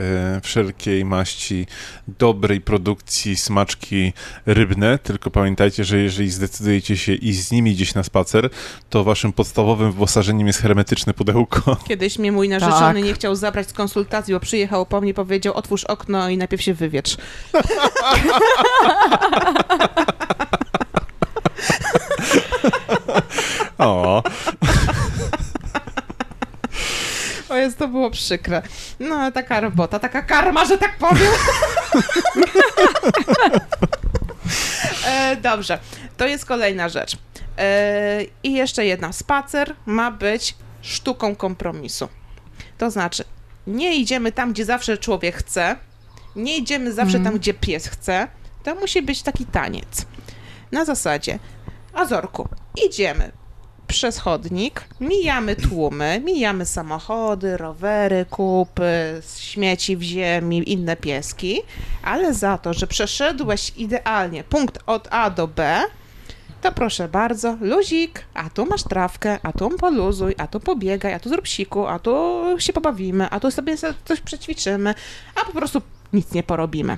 wszelkiej 0.44 1.06
maści 1.06 1.68
dobrej 2.08 2.62
produkcji 2.62 3.36
smaczki 3.36 4.14
rybne, 4.46 5.00
tylko 5.00 5.32
pamiętajcie, 5.32 5.84
że 5.84 5.98
jeżeli 5.98 6.32
zdecydujecie 6.32 6.98
się 6.98 7.14
iść 7.14 7.40
z 7.40 7.52
nimi 7.52 7.74
gdzieś 7.74 7.94
na 7.94 8.04
spacer, 8.04 8.50
to 8.90 9.04
waszym 9.04 9.34
podstawowym 9.34 9.92
wyposażeniem 9.92 10.48
jest 10.48 10.62
hermetyczne 10.62 11.14
pudełko. 11.14 11.78
Kiedyś 11.88 12.20
mnie 12.20 12.32
mój 12.32 12.50
narzeczony 12.50 12.94
Tak. 12.94 13.04
nie 13.04 13.14
chciał 13.14 13.36
zabrać 13.36 13.70
z 13.70 13.74
konsultacji, 13.74 14.34
bo 14.34 14.40
przyjechał 14.40 14.86
po 14.86 15.02
mnie, 15.02 15.14
powiedział 15.14 15.54
otwórz 15.54 15.84
okno 15.84 16.30
i 16.30 16.38
najpierw 16.38 16.62
się 16.62 16.74
wywietrz. 16.74 17.18
O, 23.78 24.24
jest, 27.64 27.78
to 27.78 27.88
było 27.88 28.12
przykre. 28.12 28.62
No, 29.00 29.32
taka 29.32 29.60
robota, 29.60 30.00
taka 30.00 30.22
karma, 30.22 30.66
że 30.66 30.78
tak 30.78 30.98
powiem. 30.98 31.32
e, 35.08 35.36
dobrze, 35.36 35.80
to 36.18 36.28
jest 36.28 36.46
kolejna 36.46 36.90
rzecz. 36.90 37.18
E, 37.58 38.24
I 38.44 38.54
jeszcze 38.54 38.86
jedna. 38.86 39.14
Spacer 39.14 39.76
ma 39.86 40.12
być 40.12 40.56
sztuką 40.82 41.36
kompromisu. 41.36 42.08
To 42.78 42.92
znaczy, 42.92 43.24
nie 43.68 43.96
idziemy 43.96 44.32
tam, 44.32 44.54
gdzie 44.54 44.66
zawsze 44.66 44.98
człowiek 44.98 45.36
chce, 45.36 45.76
nie 46.36 46.58
idziemy 46.58 46.94
zawsze 46.94 47.20
tam, 47.20 47.38
gdzie 47.38 47.54
pies 47.54 47.88
chce. 47.88 48.28
To 48.64 48.76
musi 48.76 49.02
być 49.02 49.22
taki 49.22 49.46
taniec. 49.46 50.06
Na 50.72 50.86
zasadzie, 50.86 51.40
Azorku, 51.94 52.48
idziemy 52.86 53.32
przez 53.88 54.18
chodnik, 54.20 54.84
mijamy 55.00 55.56
tłumy, 55.56 56.22
mijamy 56.26 56.66
samochody, 56.66 57.58
rowery, 57.58 58.26
kupy, 58.30 59.22
śmieci 59.38 59.98
w 59.98 60.02
ziemi, 60.02 60.72
inne 60.72 60.96
pieski, 60.96 61.62
ale 62.04 62.34
za 62.34 62.58
to, 62.58 62.74
że 62.74 62.88
przeszedłeś 62.88 63.74
idealnie 63.78 64.44
punkt 64.44 64.80
od 64.86 65.08
A 65.12 65.30
do 65.30 65.48
B, 65.48 65.82
to 66.62 66.72
proszę 66.72 67.08
bardzo, 67.08 67.58
luzik, 67.62 68.26
a 68.34 68.50
tu 68.50 68.66
masz 68.66 68.84
trawkę, 68.84 69.38
a 69.44 69.52
tu 69.52 69.70
poluzuj, 69.70 70.36
a 70.38 70.48
tu 70.48 70.60
pobiegaj, 70.60 71.14
a 71.14 71.20
tu 71.20 71.30
zrób 71.30 71.48
siku, 71.48 71.88
a 71.88 72.00
tu 72.00 72.42
się 72.58 72.74
pobawimy, 72.74 73.30
a 73.30 73.40
tu 73.40 73.52
sobie 73.52 73.78
so- 73.78 73.94
coś 74.06 74.22
przećwiczymy, 74.22 74.96
a 75.42 75.46
po 75.46 75.52
prostu 75.52 75.82
nic 76.14 76.32
nie 76.32 76.44
porobimy. 76.44 76.98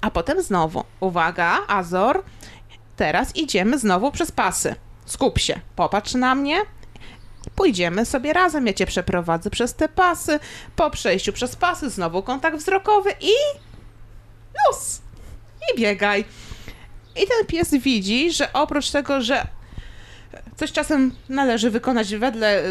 A 0.00 0.10
potem 0.10 0.42
znowu, 0.42 0.84
uwaga, 1.00 1.58
Azor, 1.68 2.22
teraz 2.96 3.36
idziemy 3.36 3.78
znowu 3.78 4.12
przez 4.12 4.32
pasy. 4.32 4.74
Skup 5.06 5.38
się, 5.38 5.60
popatrz 5.76 6.14
na 6.14 6.34
mnie. 6.34 6.60
Pójdziemy 7.54 8.06
sobie 8.06 8.32
razem, 8.32 8.66
ja 8.66 8.72
cię 8.72 8.86
przeprowadzę 8.86 9.50
przez 9.50 9.74
te 9.74 9.88
pasy. 9.88 10.38
Po 10.76 10.90
przejściu 10.90 11.32
przez 11.32 11.56
pasy 11.56 11.90
znowu 11.90 12.22
kontakt 12.22 12.58
wzrokowy 12.58 13.10
i 13.20 13.32
luz. 14.68 15.00
I 15.74 15.80
biegaj. 15.80 16.24
I 17.16 17.26
ten 17.26 17.46
pies 17.46 17.70
widzi, 17.70 18.32
że 18.32 18.52
oprócz 18.52 18.90
tego, 18.90 19.20
że 19.20 19.46
coś 20.56 20.72
czasem 20.72 21.14
należy 21.28 21.70
wykonać 21.70 22.14
wedle 22.14 22.62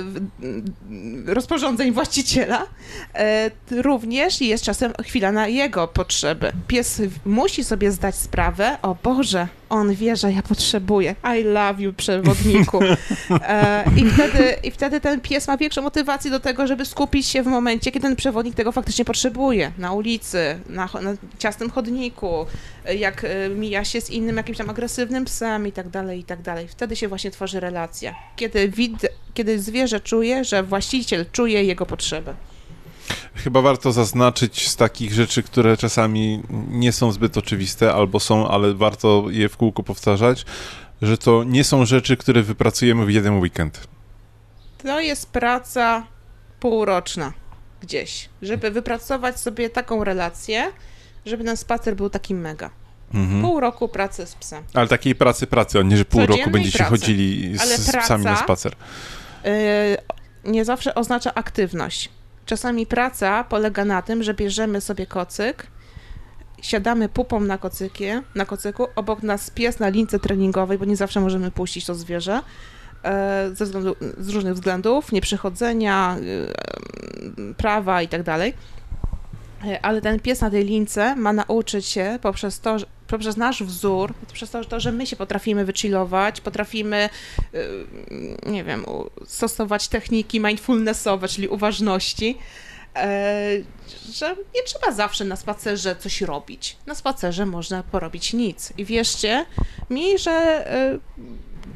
rozporządzeń 1.26 1.91
właściciela, 1.91 2.66
e, 3.14 3.52
również 3.72 4.41
jest 4.41 4.64
czasem 4.64 4.94
chwila 5.06 5.32
na 5.32 5.48
jego 5.48 5.88
potrzeby. 5.88 6.52
Pies 6.68 7.02
musi 7.26 7.64
sobie 7.64 7.91
zdać 7.91 8.16
sprawę, 8.16 8.78
o 8.82 8.95
Boże, 9.03 9.48
on 9.70 9.94
wie, 9.96 10.16
że 10.16 10.32
ja 10.32 10.42
potrzebuję. 10.42 11.16
I 11.40 11.44
love 11.44 11.82
you, 11.82 11.94
przewodniku. 11.94 12.80
E, 13.42 13.84
i, 13.98 14.06
wtedy, 14.12 14.56
I 14.64 14.72
wtedy 14.72 15.02
ten 15.02 15.22
pies 15.22 15.48
ma 15.48 15.58
większą 15.58 15.82
motywację 15.82 16.32
do 16.32 16.40
tego, 16.40 16.68
żeby 16.68 16.86
skupić 16.86 17.28
się 17.28 17.44
w 17.44 17.46
momencie, 17.46 17.92
kiedy 17.92 18.08
ten 18.08 18.16
przewodnik 18.16 18.56
tego 18.56 18.72
faktycznie 18.72 19.06
potrzebuje. 19.06 19.72
Na 19.78 19.94
ulicy, 19.94 20.60
na, 20.70 20.90
na 21.02 21.14
ciasnym 21.40 21.70
chodniku, 21.70 22.46
e, 22.86 22.96
jak 22.96 23.24
e, 23.24 23.50
mija 23.50 23.86
się 23.86 24.02
z 24.02 24.10
innym 24.10 24.38
jakimś 24.38 24.58
tam 24.58 24.70
agresywnym 24.70 25.26
psem 25.26 25.68
i 25.68 25.72
tak 25.72 25.90
dalej, 25.90 26.20
i 26.20 26.24
tak 26.24 26.42
dalej. 26.42 26.68
Wtedy 26.68 26.96
się 26.96 27.08
właśnie 27.08 27.32
tworzy 27.32 27.60
relacja. 27.60 28.16
Kiedy, 28.36 28.70
wid- 28.70 29.08
kiedy 29.34 29.60
zwierzę 29.60 30.00
czuje, 30.00 30.44
że 30.44 30.64
właściciel 30.64 31.26
czuje 31.32 31.64
jego 31.64 31.86
potrzeby. 31.86 32.34
Chyba 33.36 33.61
warto 33.61 33.91
zaznaczyć 33.91 34.69
z 34.69 34.76
takich 34.76 35.14
rzeczy, 35.14 35.44
które 35.44 35.77
czasami 35.77 36.41
nie 36.69 36.91
są 36.91 37.11
zbyt 37.11 37.38
oczywiste, 37.38 37.94
albo 37.94 38.19
są, 38.19 38.48
ale 38.48 38.73
warto 38.73 39.26
je 39.30 39.49
w 39.49 39.57
kółko 39.57 39.84
powtarzać, 39.84 40.45
że 41.02 41.18
to 41.18 41.44
nie 41.44 41.64
są 41.64 41.86
rzeczy, 41.86 42.18
które 42.18 42.44
wypracujemy 42.44 43.06
w 43.06 43.11
jeden 43.11 43.40
weekend. 43.40 43.88
To 44.77 44.99
jest 44.99 45.30
praca 45.30 46.07
półroczna 46.60 47.34
gdzieś, 47.82 48.30
żeby 48.41 48.72
wypracować 48.72 49.40
sobie 49.40 49.69
taką 49.69 50.03
relację, 50.03 50.72
żeby 51.26 51.44
ten 51.44 51.57
spacer 51.57 51.95
był 51.95 52.10
taki 52.10 52.36
mega. 52.36 52.69
Mhm. 53.14 53.41
Pół 53.41 53.60
roku 53.60 53.88
pracy 53.88 54.26
z 54.26 54.36
psem. 54.36 54.64
Ale 54.73 54.88
takiej 54.88 55.15
pracy, 55.15 55.48
pracy, 55.48 55.80
a 55.80 55.82
nie, 55.82 55.98
że 55.98 56.06
pół 56.06 56.22
Codziennej 56.22 56.40
roku 56.41 56.52
będziecie 56.52 56.77
pracy. 56.77 56.91
chodzili 56.91 57.57
z, 57.57 57.61
z 57.61 57.98
psami 57.98 58.23
na 58.23 58.36
spacer. 58.36 58.76
Yy, 59.44 59.52
nie 60.52 60.65
zawsze 60.65 60.95
oznacza 60.95 61.34
aktywność. 61.34 62.10
Czasami 62.45 62.85
praca 62.85 63.43
polega 63.43 63.85
na 63.85 64.01
tym, 64.01 64.23
że 64.23 64.34
bierzemy 64.34 64.81
sobie 64.81 65.05
kocyk, 65.05 65.67
siadamy 66.61 67.09
pupą 67.09 67.39
na, 67.39 67.57
kocykie, 67.57 68.22
na 68.35 68.45
kocyku, 68.45 68.88
obok 68.95 69.23
nas 69.23 69.49
pies 69.49 69.80
na 69.80 69.89
lince 69.89 70.19
treningowej, 70.19 70.77
bo 70.77 70.85
nie 70.85 70.95
zawsze 70.95 71.22
możemy 71.22 71.51
puścić 71.51 71.85
to 71.85 71.95
zwierzę, 71.95 72.41
e, 73.03 73.49
ze 73.53 73.65
względu, 73.65 73.95
z 74.17 74.30
różnych 74.30 74.53
względów, 74.53 75.11
nieprzychodzenia, 75.11 76.17
e, 77.49 77.53
prawa 77.53 78.01
i 78.01 78.07
tak 78.07 78.23
dalej. 78.23 78.53
E, 79.66 79.86
Ale 79.86 80.02
ten 80.02 80.20
pies 80.20 80.42
na 80.42 80.50
tej 80.50 80.66
lince 80.66 81.16
ma 81.16 81.34
nauczyć 81.34 81.86
się 81.86 82.20
poprzez 82.22 82.60
to, 82.60 82.80
że- 82.80 82.86
poprzez 83.08 83.38
nasz 83.38 83.64
wzór, 83.64 84.14
przez 84.34 84.50
to, 84.50 84.66
to, 84.66 84.80
że 84.80 84.92
my 84.92 85.08
się 85.08 85.16
potrafimy 85.16 85.66
wychillować, 85.66 86.42
potrafimy, 86.42 87.10
y, 87.54 87.68
nie 88.46 88.64
wiem, 88.64 88.86
stosować 89.26 89.88
techniki 89.88 90.40
mindfulnessowe, 90.40 91.28
czyli 91.28 91.48
uważności, 91.48 92.38
e, 92.96 93.50
że 94.14 94.36
nie 94.56 94.64
trzeba 94.66 94.92
zawsze 94.92 95.26
na 95.26 95.36
spacerze 95.36 95.96
coś 95.96 96.22
robić. 96.22 96.78
Na 96.86 96.96
spacerze 96.96 97.46
można 97.46 97.84
porobić 97.84 98.34
nic. 98.34 98.74
I 98.78 98.86
wierzcie 98.86 99.46
mi, 99.90 100.18
że 100.18 100.32
e, 100.72 101.00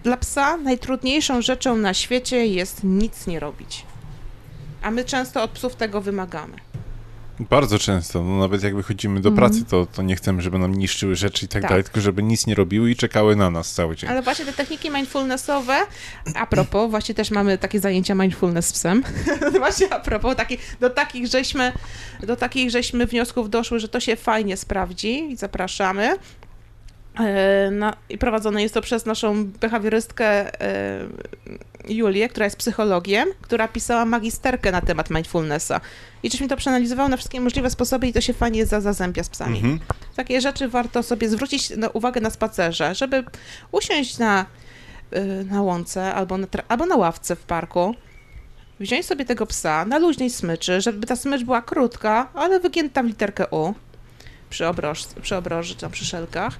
dla 0.03 0.17
psa 0.17 0.57
najtrudniejszą 0.57 1.41
rzeczą 1.41 1.75
na 1.75 1.93
świecie 1.93 2.45
jest 2.47 2.83
nic 2.83 3.27
nie 3.27 3.39
robić. 3.39 3.85
A 4.81 4.91
my 4.91 5.05
często 5.05 5.43
od 5.43 5.51
psów 5.51 5.75
tego 5.75 6.01
wymagamy. 6.01 6.57
Bardzo 7.39 7.79
często, 7.79 8.23
no 8.23 8.37
nawet 8.39 8.63
jak 8.63 8.75
wychodzimy 8.75 9.21
do 9.21 9.29
Mhm. 9.29 9.49
pracy, 9.49 9.65
to, 9.65 9.85
to 9.85 10.01
nie 10.01 10.15
chcemy, 10.15 10.41
żeby 10.41 10.59
nam 10.59 10.75
niszczyły 10.75 11.15
rzeczy 11.15 11.45
i 11.45 11.47
tak, 11.47 11.61
Tak. 11.61 11.69
dalej, 11.71 11.83
tylko 11.83 12.01
żeby 12.01 12.23
nic 12.23 12.47
nie 12.47 12.55
robiły 12.55 12.91
i 12.91 12.95
czekały 12.95 13.35
na 13.35 13.49
nas 13.49 13.73
cały 13.73 13.95
dzień. 13.95 14.09
Ale 14.09 14.21
właśnie 14.21 14.45
te 14.45 14.53
techniki 14.53 14.89
mindfulnessowe, 14.89 15.77
a 16.35 16.47
propos, 16.47 16.89
właśnie 16.91 17.15
też 17.15 17.31
mamy 17.31 17.57
takie 17.57 17.79
zajęcia 17.79 18.15
mindfulness 18.15 18.67
z 18.67 18.73
psem. 18.73 19.03
właśnie 19.59 19.93
a 19.93 19.99
propos, 19.99 20.35
taki, 20.35 20.57
do, 20.79 20.89
takich 20.89 21.27
żeśmy, 21.27 21.71
do 22.23 22.35
takich 22.35 22.69
żeśmy 22.71 23.05
wniosków 23.05 23.49
doszły, 23.49 23.79
że 23.79 23.87
to 23.89 23.99
się 23.99 24.15
fajnie 24.15 24.57
sprawdzi 24.57 25.31
i 25.31 25.35
zapraszamy. 25.37 26.15
E, 27.19 27.71
Na, 27.71 27.95
I 28.09 28.17
prowadzone 28.17 28.61
jest 28.61 28.73
to 28.73 28.81
przez 28.81 29.05
naszą 29.05 29.45
behawiorystkę 29.45 30.61
e, 30.61 30.99
Julię, 31.89 32.29
która 32.29 32.45
jest 32.45 32.57
psychologiem, 32.57 33.29
która 33.41 33.67
pisała 33.67 34.05
magisterkę 34.05 34.71
na 34.71 34.81
temat 34.81 35.09
mindfulnessa. 35.09 35.81
I 36.23 36.31
żeśmy 36.31 36.47
to 36.47 36.57
przeanalizowały 36.57 37.09
na 37.09 37.17
wszystkie 37.17 37.41
możliwe 37.41 37.69
sposoby 37.69 38.07
i 38.07 38.13
to 38.13 38.21
się 38.21 38.33
fajnie 38.33 38.65
za- 38.65 38.81
zazębia 38.81 39.23
z 39.23 39.29
psami. 39.29 39.57
Mhm. 39.57 39.79
Takie 40.15 40.41
rzeczy 40.41 40.67
warto 40.67 41.03
sobie 41.03 41.29
zwrócić 41.29 41.69
na 41.69 41.89
uwagę 41.89 42.21
na 42.21 42.29
spacerze, 42.29 42.95
żeby 42.95 43.23
usiąść 43.71 44.17
na, 44.17 44.45
y, 45.15 45.45
na 45.51 45.61
łące 45.61 46.13
albo 46.13 46.37
na, 46.37 46.47
albo 46.67 46.85
na 46.85 46.95
ławce 46.95 47.35
w 47.35 47.43
parku, 47.43 47.95
wziąć 48.79 49.05
sobie 49.05 49.25
tego 49.25 49.45
psa 49.45 49.85
na 49.85 49.97
luźnej 49.97 50.29
smyczy, 50.29 50.81
żeby 50.81 51.07
ta 51.07 51.15
smycz 51.15 51.43
była 51.43 51.61
krótka, 51.61 52.29
ale 52.33 52.59
wygięta 52.59 53.03
w 53.03 53.05
literkę 53.05 53.47
U 53.47 53.73
przy, 54.49 54.67
obroż, 54.67 55.03
przy 55.21 55.35
obroży 55.35 55.75
tam 55.75 55.91
przy 55.91 56.05
szelkach 56.05 56.59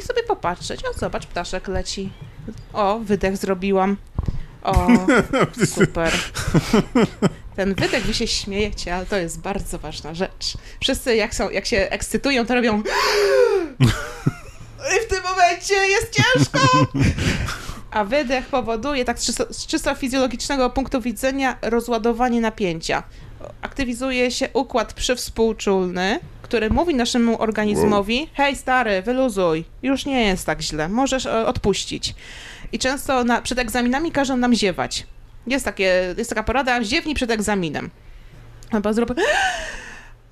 i 0.00 0.02
sobie 0.02 0.22
popatrzeć, 0.22 0.80
o 0.84 0.98
zobacz, 0.98 1.26
ptaszek 1.26 1.68
leci. 1.68 2.12
O, 2.72 2.98
wydech 2.98 3.36
zrobiłam. 3.36 3.96
O, 4.62 4.88
super. 5.76 6.12
Ten 7.56 7.74
wydech, 7.74 8.06
wy 8.06 8.14
się 8.14 8.26
śmiejecie, 8.26 8.94
ale 8.94 9.06
to 9.06 9.16
jest 9.16 9.40
bardzo 9.40 9.78
ważna 9.78 10.14
rzecz. 10.14 10.56
Wszyscy 10.80 11.16
jak, 11.16 11.34
są, 11.34 11.50
jak 11.50 11.66
się 11.66 11.76
ekscytują, 11.76 12.46
to 12.46 12.54
robią 12.54 12.82
i 14.96 15.06
w 15.06 15.08
tym 15.08 15.22
momencie 15.22 15.74
jest 15.74 16.10
ciężko. 16.10 16.58
A 17.90 18.04
wydech 18.04 18.46
powoduje, 18.46 19.04
tak 19.04 19.18
z 19.18 19.26
czysto, 19.26 19.46
z 19.50 19.66
czysto 19.66 19.94
fizjologicznego 19.94 20.70
punktu 20.70 21.00
widzenia, 21.00 21.58
rozładowanie 21.62 22.40
napięcia. 22.40 23.02
Aktywizuje 23.62 24.30
się 24.30 24.48
układ 24.52 24.92
przywspółczulny, 24.92 26.20
który 26.42 26.70
mówi 26.70 26.94
naszemu 26.94 27.42
organizmowi: 27.42 28.30
hej, 28.34 28.56
stary, 28.56 29.02
wyluzuj, 29.02 29.64
już 29.82 30.06
nie 30.06 30.24
jest 30.24 30.46
tak 30.46 30.62
źle, 30.62 30.88
możesz 30.88 31.26
e, 31.26 31.46
odpuścić. 31.46 32.14
I 32.72 32.78
często 32.78 33.24
na, 33.24 33.42
przed 33.42 33.58
egzaminami 33.58 34.12
każą 34.12 34.36
nam 34.36 34.54
ziewać. 34.54 35.06
Jest, 35.46 35.64
takie, 35.64 36.14
jest 36.18 36.30
taka 36.30 36.42
porada, 36.42 36.84
ziewnij 36.84 37.14
przed 37.14 37.30
egzaminem. 37.30 37.90
Albo 38.70 38.92
zrób... 38.92 39.14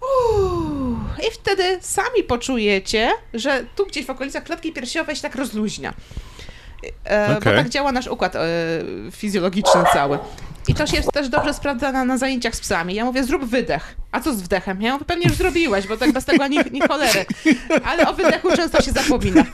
Uuu. 0.02 0.96
I 1.28 1.30
wtedy 1.32 1.78
sami 1.80 2.22
poczujecie, 2.28 3.10
że 3.34 3.64
tu 3.76 3.86
gdzieś 3.86 4.06
w 4.06 4.10
okolicach 4.10 4.44
klatki 4.44 4.72
piersiowej 4.72 5.16
się 5.16 5.22
tak 5.22 5.34
rozluźnia. 5.34 5.94
E, 7.04 7.32
Bo 7.32 7.38
Okej. 7.38 7.56
tak 7.56 7.68
działa 7.68 7.92
nasz 7.92 8.06
układ 8.06 8.36
e, 8.36 8.48
fizjologiczny 9.10 9.80
cały. 9.92 10.18
I 10.68 10.74
to 10.74 10.86
się 10.86 11.02
też 11.02 11.28
dobrze 11.28 11.54
sprawdza 11.54 11.92
na, 11.92 12.04
na 12.04 12.18
zajęciach 12.18 12.56
z 12.56 12.60
psami. 12.60 12.94
Ja 12.94 13.04
mówię, 13.04 13.24
zrób 13.24 13.44
wydech. 13.44 13.96
A 14.12 14.20
co 14.20 14.34
z 14.34 14.42
wdechem? 14.42 14.82
Ja 14.82 14.92
mówię, 14.92 15.04
pewnie 15.04 15.28
już 15.28 15.36
zrobiłeś, 15.36 15.86
bo 15.86 15.96
tak 15.96 16.12
bez 16.12 16.24
tego 16.24 16.44
ani, 16.44 16.58
ni 16.72 16.80
cholery. 16.80 17.26
Ale 17.84 18.08
o 18.08 18.14
wydechu 18.14 18.48
często 18.56 18.82
się 18.82 18.92
zapomina. 18.92 19.44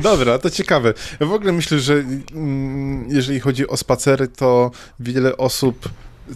Dobra, 0.00 0.38
to 0.38 0.50
ciekawe. 0.50 0.94
W 1.20 1.32
ogóle 1.32 1.52
myślę, 1.52 1.78
że 1.78 1.94
mm, 1.94 3.04
jeżeli 3.08 3.40
chodzi 3.40 3.68
o 3.68 3.76
spacery, 3.76 4.28
to 4.28 4.70
wiele 5.00 5.36
osób 5.36 5.88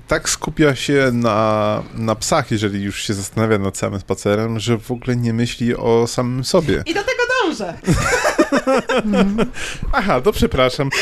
tak 0.09 0.29
skupia 0.29 0.75
się 0.75 1.11
na, 1.13 1.83
na 1.95 2.15
psach, 2.15 2.51
jeżeli 2.51 2.83
już 2.83 3.03
się 3.03 3.15
zastanawia 3.15 3.59
nad 3.59 3.79
samym 3.79 4.01
spacerem, 4.01 4.59
że 4.59 4.79
w 4.79 4.91
ogóle 4.91 5.17
nie 5.17 5.33
myśli 5.33 5.77
o 5.77 6.07
samym 6.07 6.45
sobie. 6.45 6.83
I 6.87 6.95
do 6.95 7.01
tego 7.01 7.23
dążę. 7.43 7.75
Aha, 9.93 10.21
to 10.21 10.33
przepraszam. 10.33 10.91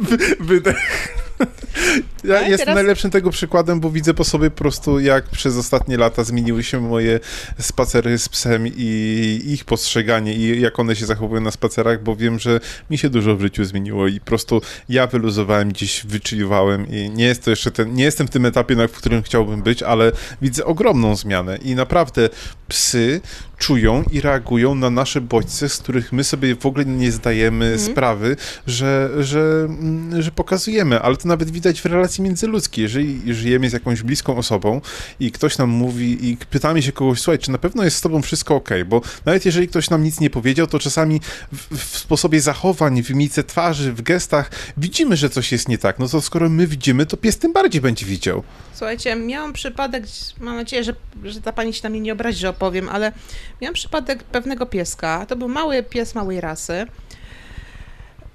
Wy- 0.00 0.36
Wydech. 0.40 1.14
Ja 2.24 2.40
No 2.40 2.46
i 2.46 2.50
jestem 2.50 2.58
teraz- 2.58 2.74
najlepszym 2.74 3.10
tego 3.10 3.30
przykładem, 3.30 3.80
bo 3.80 3.90
widzę 3.90 4.14
po 4.14 4.24
sobie 4.24 4.50
po 4.50 4.58
prostu, 4.58 5.00
jak 5.00 5.28
przez 5.28 5.56
ostatnie 5.56 5.96
lata 5.96 6.24
zmieniły 6.24 6.62
się 6.62 6.80
moje 6.80 7.20
spacery 7.58 8.18
z 8.18 8.28
psem 8.28 8.66
i 8.66 9.40
ich 9.46 9.64
postrzeganie 9.64 10.34
i 10.34 10.60
jak 10.60 10.78
one 10.78 10.96
się 10.96 11.06
zachowują 11.06 11.40
na 11.40 11.50
spacerach, 11.50 12.02
bo 12.02 12.16
wiem, 12.16 12.38
że 12.38 12.60
mi 12.90 12.98
się 12.98 13.10
dużo 13.10 13.36
w 13.36 13.40
życiu 13.40 13.64
zmieniło 13.64 14.08
i 14.08 14.20
po 14.20 14.26
prostu 14.26 14.62
ja 14.88 15.06
wyluzowałem, 15.06 15.68
gdzieś 15.68 16.06
wyczuwałem 16.06 16.86
i 16.88 17.10
nie 17.10 17.24
jest 17.24 17.44
to 17.44 17.50
jeszcze 17.50 17.70
ten, 17.70 17.94
nie 17.94 18.04
jestem 18.04 18.26
w 18.26 18.30
tym 18.30 18.46
etapie, 18.46 18.76
na 18.76 18.88
w 18.88 18.92
którym 18.92 19.22
chciałbym 19.22 19.62
być, 19.62 19.82
ale 19.82 20.12
widzę 20.42 20.64
ogromną 20.64 21.16
zmianę 21.16 21.56
i 21.56 21.74
naprawdę 21.74 22.28
psy 22.68 23.20
czują 23.58 24.04
i 24.12 24.20
reagują 24.20 24.74
na 24.74 24.90
nasze 24.90 25.20
bodźce, 25.20 25.68
z 25.68 25.78
których 25.78 26.12
my 26.12 26.24
sobie 26.24 26.56
w 26.56 26.66
ogóle 26.66 26.84
nie 26.84 27.12
zdajemy 27.12 27.78
sprawy, 27.78 28.36
że, 28.66 29.10
że, 29.20 29.40
mm, 29.68 30.22
że 30.22 30.30
pokazujemy, 30.30 31.00
ale 31.00 31.16
to 31.16 31.28
nawet 31.30 31.50
widać 31.50 31.80
w 31.80 31.86
relacji 31.86 32.24
międzyludzkiej. 32.24 32.82
Jeżeli 32.82 33.34
żyjemy 33.34 33.70
z 33.70 33.72
jakąś 33.72 34.02
bliską 34.02 34.36
osobą 34.36 34.80
i 35.20 35.32
ktoś 35.32 35.58
nam 35.58 35.70
mówi 35.70 36.30
i 36.30 36.36
pytamy 36.36 36.82
się 36.82 36.92
kogoś, 36.92 37.20
słuchaj, 37.20 37.38
czy 37.38 37.50
na 37.50 37.58
pewno 37.58 37.84
jest 37.84 37.96
z 37.96 38.00
tobą 38.00 38.22
wszystko 38.22 38.54
ok, 38.54 38.68
bo 38.86 39.00
nawet 39.24 39.44
jeżeli 39.44 39.68
ktoś 39.68 39.90
nam 39.90 40.02
nic 40.02 40.20
nie 40.20 40.30
powiedział, 40.30 40.66
to 40.66 40.78
czasami 40.78 41.20
w, 41.52 41.76
w 41.78 41.98
sposobie 41.98 42.40
zachowań, 42.40 43.02
w 43.02 43.10
mimice 43.10 43.44
twarzy, 43.44 43.92
w 43.92 44.02
gestach 44.02 44.50
widzimy, 44.76 45.16
że 45.16 45.30
coś 45.30 45.52
jest 45.52 45.68
nie 45.68 45.78
tak. 45.78 45.98
No 45.98 46.08
to 46.08 46.20
skoro 46.20 46.48
my 46.48 46.66
widzimy, 46.66 47.06
to 47.06 47.16
pies 47.16 47.38
tym 47.38 47.52
bardziej 47.52 47.80
będzie 47.80 48.06
widział. 48.06 48.42
Słuchajcie, 48.74 49.16
miałam 49.16 49.52
przypadek, 49.52 50.04
mam 50.40 50.56
nadzieję, 50.56 50.84
że, 50.84 50.94
że 51.24 51.40
ta 51.40 51.52
pani 51.52 51.74
się 51.74 51.80
na 51.82 51.90
mnie 51.90 52.00
nie 52.00 52.12
obrazi, 52.12 52.38
że 52.38 52.48
opowiem, 52.48 52.88
ale 52.88 53.12
miałam 53.60 53.74
przypadek 53.74 54.24
pewnego 54.24 54.66
pieska. 54.66 55.26
To 55.26 55.36
był 55.36 55.48
mały 55.48 55.82
pies 55.82 56.14
małej 56.14 56.40
rasy. 56.40 56.86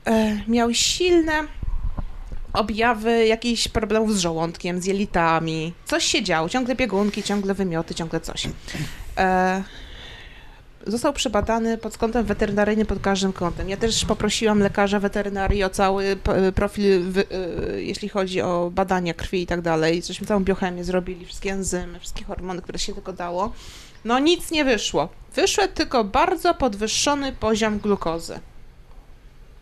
E, 0.05 0.41
miał 0.47 0.73
silne 0.73 1.43
objawy 2.55 3.25
jakichś 3.25 3.67
problemów 3.67 4.15
z 4.15 4.19
żołądkiem, 4.19 4.81
z 4.81 4.85
jelitami. 4.85 5.73
Coś 5.85 6.05
się 6.05 6.23
działo, 6.23 6.49
ciągle 6.49 6.75
biegunki, 6.75 7.23
ciągle 7.23 7.53
wymioty, 7.53 7.95
ciągle 7.95 8.19
coś. 8.19 8.47
E, 9.17 9.63
został 10.87 11.13
przebadany 11.13 11.77
pod 11.77 11.97
kątem 11.97 12.25
weterynaryjnym 12.25 12.87
pod 12.87 12.99
każdym 12.99 13.33
kątem. 13.33 13.69
Ja 13.69 13.77
też 13.77 14.05
poprosiłam 14.05 14.59
lekarza 14.59 14.99
weterynarii 14.99 15.63
o 15.63 15.69
cały 15.69 16.17
profil, 16.55 17.13
y, 17.17 17.83
jeśli 17.83 18.09
chodzi 18.09 18.41
o 18.41 18.71
badania 18.73 19.13
krwi 19.13 19.41
i 19.41 19.47
tak 19.47 19.61
dalej. 19.61 20.03
Żeśmy 20.03 20.27
całą 20.27 20.43
biochemię 20.43 20.83
zrobili, 20.83 21.25
wszystkie 21.25 21.51
enzymy, 21.51 21.99
wszystkie 21.99 22.25
hormony, 22.25 22.61
które 22.61 22.79
się 22.79 22.93
tylko 22.93 23.13
dało. 23.13 23.53
No 24.05 24.19
nic 24.19 24.51
nie 24.51 24.65
wyszło. 24.65 25.09
Wyszedł 25.35 25.73
tylko 25.73 26.03
bardzo 26.03 26.53
podwyższony 26.53 27.31
poziom 27.31 27.79
glukozy. 27.79 28.39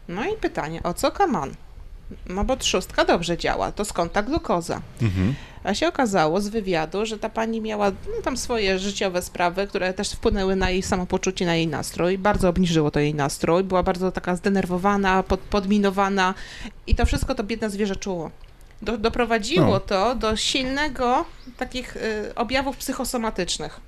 No 0.07 0.26
i 0.26 0.38
pytanie, 0.38 0.84
o 0.84 0.94
co 0.94 1.11
kaman? 1.11 1.53
No 2.28 2.44
bo 2.44 2.58
trzustka 2.58 3.06
dobrze 3.06 3.38
działa, 3.38 3.72
to 3.72 3.86
skąd 3.86 4.14
ta 4.14 4.24
glukoza? 4.24 4.82
Mhm. 5.02 5.36
A 5.64 5.74
się 5.74 5.88
okazało 5.88 6.42
z 6.42 6.48
wywiadu, 6.48 7.06
że 7.06 7.20
ta 7.20 7.30
pani 7.30 7.62
miała 7.62 7.90
no, 7.92 8.22
tam 8.24 8.38
swoje 8.38 8.80
życiowe 8.80 9.22
sprawy, 9.22 9.68
które 9.68 9.94
też 9.94 10.12
wpłynęły 10.12 10.56
na 10.56 10.70
jej 10.70 10.82
samopoczucie, 10.84 11.46
na 11.46 11.56
jej 11.56 11.68
nastrój. 11.68 12.18
Bardzo 12.18 12.50
obniżyło 12.50 12.92
to 12.92 13.00
jej 13.00 13.16
nastrój. 13.16 13.64
Była 13.64 13.84
bardzo 13.84 14.12
taka 14.12 14.36
zdenerwowana, 14.36 15.24
pod, 15.24 15.40
podminowana 15.40 16.34
i 16.88 16.96
to 16.96 17.06
wszystko 17.06 17.36
to 17.36 17.44
biedne 17.44 17.70
zwierzę 17.70 17.96
czuło. 17.96 18.32
Do, 18.82 18.98
doprowadziło 18.98 19.66
No. 19.68 19.80
to 19.80 20.16
do 20.16 20.36
silnego 20.36 21.26
takich 21.58 21.96
y, 21.96 22.36
objawów 22.36 22.78
psychosomatycznych. 22.78 23.80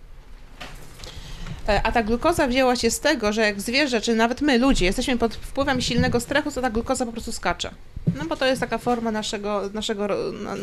E, 1.68 1.82
A 1.84 1.92
ta 1.92 2.04
glukoza 2.04 2.48
wzięła 2.48 2.76
się 2.76 2.92
z 2.92 3.00
tego, 3.00 3.34
że 3.34 3.42
jak 3.42 3.62
zwierzę, 3.62 4.02
czy 4.02 4.16
nawet 4.16 4.42
my, 4.42 4.58
ludzie, 4.58 4.86
jesteśmy 4.86 5.18
pod 5.18 5.36
wpływem 5.36 5.82
silnego 5.82 6.20
stresu, 6.20 6.52
to 6.52 6.62
ta 6.62 6.70
glukoza 6.70 7.06
po 7.06 7.12
prostu 7.12 7.32
skacze. 7.32 7.72
No 8.16 8.26
bo 8.26 8.36
to 8.36 8.46
jest 8.46 8.62
taka 8.62 8.78
forma 8.78 9.12
naszego, 9.12 9.70
naszego, 9.74 10.08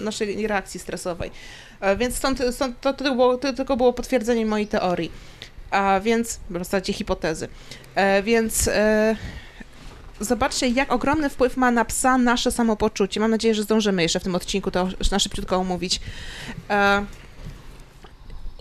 naszej 0.05 0.47
reakcji 0.47 0.81
stresowej. 0.81 1.31
E, 1.81 1.97
Więc 1.97 2.16
stąd, 2.16 2.43
stąd 2.51 2.81
to, 2.81 2.93
to, 2.95 3.05
było, 3.05 3.37
to 3.39 3.53
tylko 3.53 3.77
było 3.77 3.93
potwierdzenie 3.93 4.47
mojej 4.47 4.66
teorii. 4.66 5.12
A 5.70 6.01
więc, 6.01 6.41
w 6.51 6.59
zasadzie 6.59 6.93
hipotezy. 6.93 7.49
E, 7.95 8.23
Więc 8.23 8.70
zobaczcie, 10.20 10.69
jak 10.69 10.93
ogromny 10.93 11.31
wpływ 11.31 11.57
ma 11.57 11.70
na 11.70 11.85
psa 11.85 12.19
nasze 12.19 12.51
samopoczucie. 12.51 13.20
Mam 13.20 13.31
nadzieję, 13.31 13.55
że 13.55 13.62
zdążymy 13.62 14.03
jeszcze 14.03 14.20
w 14.20 14.23
tym 14.23 14.35
odcinku 14.35 14.70
to 14.70 14.89
na 15.11 15.19
szybciutko 15.19 15.57
omówić. 15.57 16.01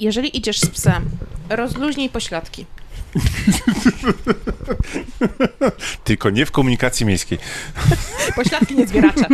Jeżeli 0.02 0.38
idziesz 0.38 0.60
z 0.60 0.70
psem, 0.70 1.10
rozluźnij 1.50 2.10
pośladki. 2.10 2.66
Tylko 6.04 6.30
nie 6.30 6.46
w 6.46 6.52
komunikacji 6.52 7.06
miejskiej. 7.06 7.38
Pośladki 8.36 8.76
nie 8.76 8.88
zbieracze. 8.88 9.26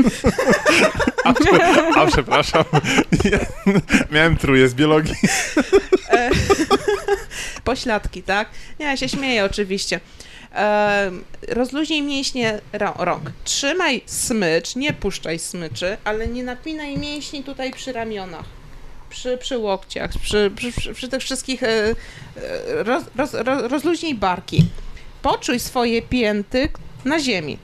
A, 1.23 1.33
a 1.95 2.05
przepraszam, 2.07 2.63
ja 3.31 3.39
miałem 4.11 4.37
truje 4.37 4.67
z 4.67 4.73
biologii. 4.73 5.15
E, 6.09 6.29
pośladki, 7.63 8.23
tak? 8.23 8.49
Nie, 8.79 8.85
ja 8.85 8.97
się 8.97 9.09
śmieję 9.09 9.45
oczywiście. 9.45 9.99
E, 10.55 11.11
rozluźnij 11.47 12.01
mięśnie 12.01 12.59
rą- 12.73 13.03
rąk. 13.03 13.31
Trzymaj 13.43 14.01
smycz, 14.05 14.75
nie 14.75 14.93
puszczaj 14.93 15.39
smyczy, 15.39 15.97
ale 16.03 16.27
nie 16.27 16.43
napinaj 16.43 16.97
mięśni 16.97 17.43
tutaj 17.43 17.71
przy 17.73 17.93
ramionach. 17.93 18.45
Przy, 19.09 19.37
przy 19.37 19.57
łokciach, 19.57 20.11
przy, 20.21 20.51
przy, 20.55 20.93
przy, 20.93 21.07
tych 21.07 21.21
wszystkich. 21.21 21.63
E, 21.63 21.67
e, 21.67 21.93
roz, 22.83 23.03
roz, 23.15 23.33
roz, 23.33 23.71
rozluźnij 23.71 24.15
barki. 24.15 24.65
Poczuj 25.21 25.59
swoje 25.59 26.01
pięty 26.01 26.69
na 27.05 27.19
ziemi. 27.19 27.57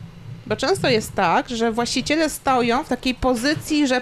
Bo 0.46 0.56
często 0.56 0.90
jest 0.90 1.14
tak, 1.14 1.50
że 1.50 1.72
właściciele 1.72 2.30
stoją 2.30 2.84
w 2.84 2.88
takiej 2.90 3.16
pozycji, 3.16 3.88
że 3.88 4.02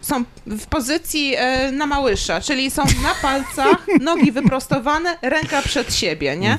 są 0.00 0.24
w 0.46 0.66
pozycji 0.66 1.34
e, 1.36 1.72
na 1.72 1.86
małysza, 1.86 2.40
czyli 2.40 2.70
są 2.70 2.82
na 3.02 3.14
palcach, 3.22 3.86
nogi 4.00 4.32
wyprostowane, 4.32 5.18
ręka 5.22 5.62
przed 5.62 5.94
siebie, 5.94 6.36
nie? 6.36 6.58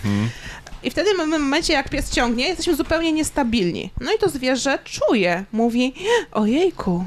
I 0.84 0.90
wtedy 0.90 1.10
w 1.14 1.18
momencie, 1.28 1.74
jak 1.74 1.90
pies 1.90 2.12
ciągnie, 2.12 2.48
jesteśmy 2.48 2.76
zupełnie 2.76 3.12
niestabilni. 3.12 3.92
No 4.02 4.14
i 4.14 4.20
to 4.20 4.30
zwierzę 4.30 4.80
czuje, 4.84 5.46
mówi, 5.52 5.94
ojejku, 6.32 7.06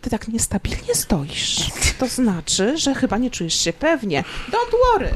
ty 0.00 0.10
tak 0.10 0.28
niestabilnie 0.28 0.94
stoisz. 0.94 1.56
To 1.98 2.06
znaczy, 2.08 2.78
że 2.78 2.94
chyba 2.94 3.18
nie 3.18 3.30
czujesz 3.30 3.60
się 3.60 3.72
pewnie. 3.72 4.24
Don't 4.48 4.74
worry, 4.92 5.10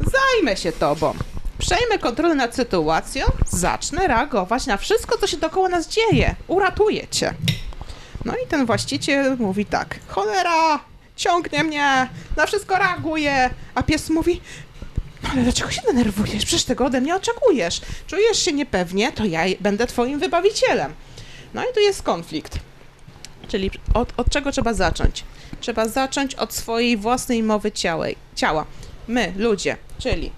zajmę 0.00 0.56
się 0.56 0.72
tobą. 0.72 1.14
Przejmę 1.58 1.98
kontrolę 1.98 2.34
nad 2.34 2.54
sytuacją, 2.54 3.24
zacznę 3.50 4.06
reagować 4.06 4.66
na 4.66 4.76
wszystko, 4.76 5.18
co 5.18 5.26
się 5.26 5.36
dookoła 5.36 5.68
nas 5.68 5.88
dzieje. 5.88 6.34
Uratuję 6.48 7.08
cię. 7.08 7.34
No 8.24 8.32
i 8.44 8.46
ten 8.48 8.66
właściciel 8.66 9.36
mówi 9.38 9.66
tak, 9.66 9.98
cholera, 10.08 10.80
ciągnie 11.16 11.64
mnie, 11.64 12.08
na 12.36 12.46
wszystko 12.46 12.78
reaguje, 12.78 13.50
a 13.74 13.82
pies 13.82 14.10
mówi, 14.10 14.40
"No 15.22 15.28
ale 15.32 15.42
dlaczego 15.42 15.70
się 15.70 15.82
denerwujesz? 15.86 16.44
Przecież 16.44 16.64
tego 16.64 16.86
ode 16.86 17.00
mnie 17.00 17.16
oczekujesz. 17.16 17.80
Czujesz 18.06 18.38
się 18.38 18.52
niepewnie, 18.52 19.12
to 19.12 19.24
ja 19.24 19.40
będę 19.60 19.86
twoim 19.86 20.18
wybawicielem. 20.18 20.94
No 21.54 21.62
i 21.62 21.74
tu 21.74 21.80
jest 21.80 22.02
konflikt. 22.02 22.58
Czyli 23.48 23.70
od, 23.94 24.12
od 24.16 24.30
czego 24.30 24.52
trzeba 24.52 24.74
zacząć? 24.74 25.24
Trzeba 25.60 25.88
zacząć 25.88 26.34
od 26.34 26.54
swojej 26.54 26.96
własnej 26.96 27.42
mowy 27.42 27.72
ciałej, 27.72 28.16
ciała. 28.34 28.66
My, 29.08 29.32
ludzie, 29.36 29.76
czyli 29.98 30.30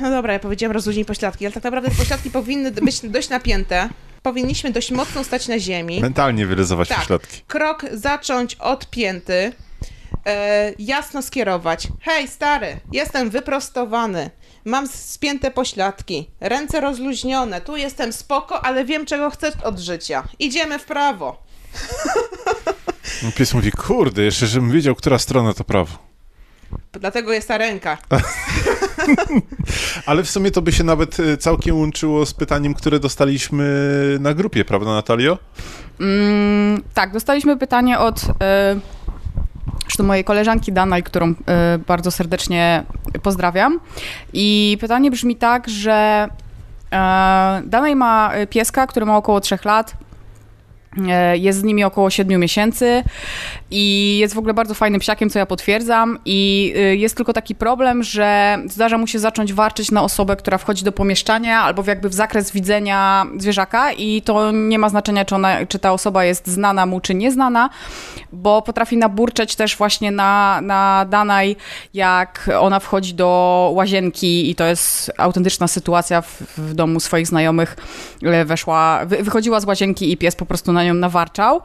no 0.00 0.10
dobra, 0.10 0.32
ja 0.32 0.38
powiedziałam 0.38 0.74
rozluźnij 0.74 1.04
pośladki, 1.04 1.46
ale 1.46 1.52
tak 1.52 1.64
naprawdę 1.64 1.90
te 1.90 1.96
pośladki 1.96 2.30
powinny 2.30 2.70
być 2.70 3.00
dość 3.00 3.28
napięte. 3.28 3.88
Powinniśmy 4.22 4.70
dość 4.70 4.90
mocno 4.90 5.24
stać 5.24 5.48
na 5.48 5.58
ziemi. 5.58 6.00
Mentalnie 6.00 6.46
wyryzować 6.46 6.88
Tak. 6.88 6.98
pośladki. 6.98 7.40
Krok 7.46 7.86
zacząć 7.92 8.54
od 8.54 8.90
pięty. 8.90 9.52
E, 10.26 10.72
jasno 10.78 11.22
skierować. 11.22 11.88
Hej, 12.00 12.28
stary, 12.28 12.80
jestem 12.92 13.30
wyprostowany. 13.30 14.30
Mam 14.64 14.88
spięte 14.88 15.50
pośladki, 15.50 16.30
ręce 16.40 16.80
rozluźnione, 16.80 17.60
tu 17.60 17.76
jestem 17.76 18.12
spoko, 18.12 18.64
ale 18.64 18.84
wiem, 18.84 19.06
czego 19.06 19.30
chcę 19.30 19.52
od 19.64 19.78
życia. 19.78 20.24
Idziemy 20.38 20.78
w 20.78 20.84
prawo. 20.84 21.42
Pies 23.36 23.54
mówi, 23.54 23.72
kurde, 23.72 24.22
jeszcze 24.22 24.46
żebym 24.46 24.70
wiedział, 24.70 24.94
która 24.94 25.18
strona 25.18 25.54
to 25.54 25.64
prawo. 25.64 25.98
Dlatego 26.92 27.32
jest 27.32 27.48
ta 27.48 27.58
ręka. 27.58 27.98
Ale 30.06 30.22
w 30.22 30.30
sumie 30.30 30.50
to 30.50 30.62
by 30.62 30.72
się 30.72 30.84
nawet 30.84 31.20
e, 31.20 31.36
całkiem 31.36 31.78
łączyło 31.78 32.26
z 32.26 32.34
pytaniem, 32.34 32.74
które 32.74 33.00
dostaliśmy 33.00 33.66
na 34.20 34.34
grupie, 34.34 34.64
prawda 34.64 34.90
Natalio? 34.90 35.38
Mm, 36.00 36.82
tak, 36.94 37.12
dostaliśmy 37.12 37.56
pytanie 37.56 37.98
od 37.98 38.24
zresztą 39.90 40.04
mojej 40.04 40.24
koleżanki 40.24 40.72
Danaj, 40.72 41.02
którą 41.02 41.34
e, 41.46 41.78
bardzo 41.86 42.10
serdecznie 42.10 42.84
pozdrawiam. 43.22 43.80
I 44.32 44.76
pytanie 44.80 45.10
brzmi 45.10 45.36
tak, 45.36 45.68
że 45.68 46.28
e, 46.92 47.62
Danaj 47.64 47.96
ma 47.96 48.32
pieska, 48.50 48.86
który 48.86 49.06
ma 49.06 49.16
około 49.16 49.40
3 49.40 49.58
lat. 49.64 49.96
E, 51.08 51.36
Jest 51.38 51.58
z 51.58 51.62
nimi 51.62 51.84
około 51.84 52.10
7 52.10 52.40
miesięcy 52.40 53.04
i 53.70 54.16
jest 54.18 54.34
w 54.34 54.38
ogóle 54.38 54.54
bardzo 54.54 54.74
fajnym 54.74 55.00
psiakiem, 55.00 55.30
co 55.30 55.38
ja 55.38 55.46
potwierdzam. 55.46 56.18
I 56.24 56.72
y, 56.76 56.96
jest 56.96 57.16
tylko 57.16 57.32
taki 57.32 57.54
problem, 57.54 58.02
że 58.02 58.58
zdarza 58.66 58.98
mu 58.98 59.06
się 59.06 59.18
zacząć 59.18 59.52
warczyć 59.52 59.90
na 59.90 60.02
osobę, 60.02 60.36
która 60.36 60.58
wchodzi 60.58 60.84
do 60.84 60.92
pomieszczania 60.92 61.60
albo 61.60 61.82
jakby 61.86 62.08
w 62.08 62.14
zakres 62.14 62.52
widzenia 62.52 63.26
zwierzaka 63.38 63.92
i 63.92 64.22
to 64.22 64.52
nie 64.52 64.78
ma 64.78 64.88
znaczenia, 64.88 65.24
czy, 65.24 65.34
ona, 65.34 65.66
czy 65.66 65.78
ta 65.78 65.92
osoba 65.92 66.24
jest 66.24 66.46
znana 66.46 66.86
mu, 66.86 67.00
czy 67.00 67.14
nieznana, 67.14 67.70
bo 68.32 68.62
potrafi 68.62 68.96
naburczeć 68.96 69.56
też 69.56 69.76
właśnie 69.76 70.10
na, 70.10 70.60
na 70.60 71.06
Danaj, 71.10 71.56
jak 71.94 72.50
ona 72.60 72.80
wchodzi 72.80 73.14
do 73.14 73.70
łazienki 73.74 74.50
i 74.50 74.54
to 74.54 74.64
jest 74.64 75.12
autentyczna 75.18 75.68
sytuacja 75.68 76.22
w, 76.22 76.42
w 76.58 76.74
domu 76.74 77.00
swoich 77.00 77.26
znajomych. 77.26 77.76
E, 78.22 78.44
Weszła, 78.44 79.00
wy, 79.06 79.22
wychodziła 79.22 79.60
z 79.60 79.64
łazienki 79.64 80.12
i 80.12 80.16
pies 80.16 80.36
po 80.36 80.46
prostu 80.46 80.72
na 80.72 80.79
nią 80.84 80.94
nawarczał. 80.94 81.60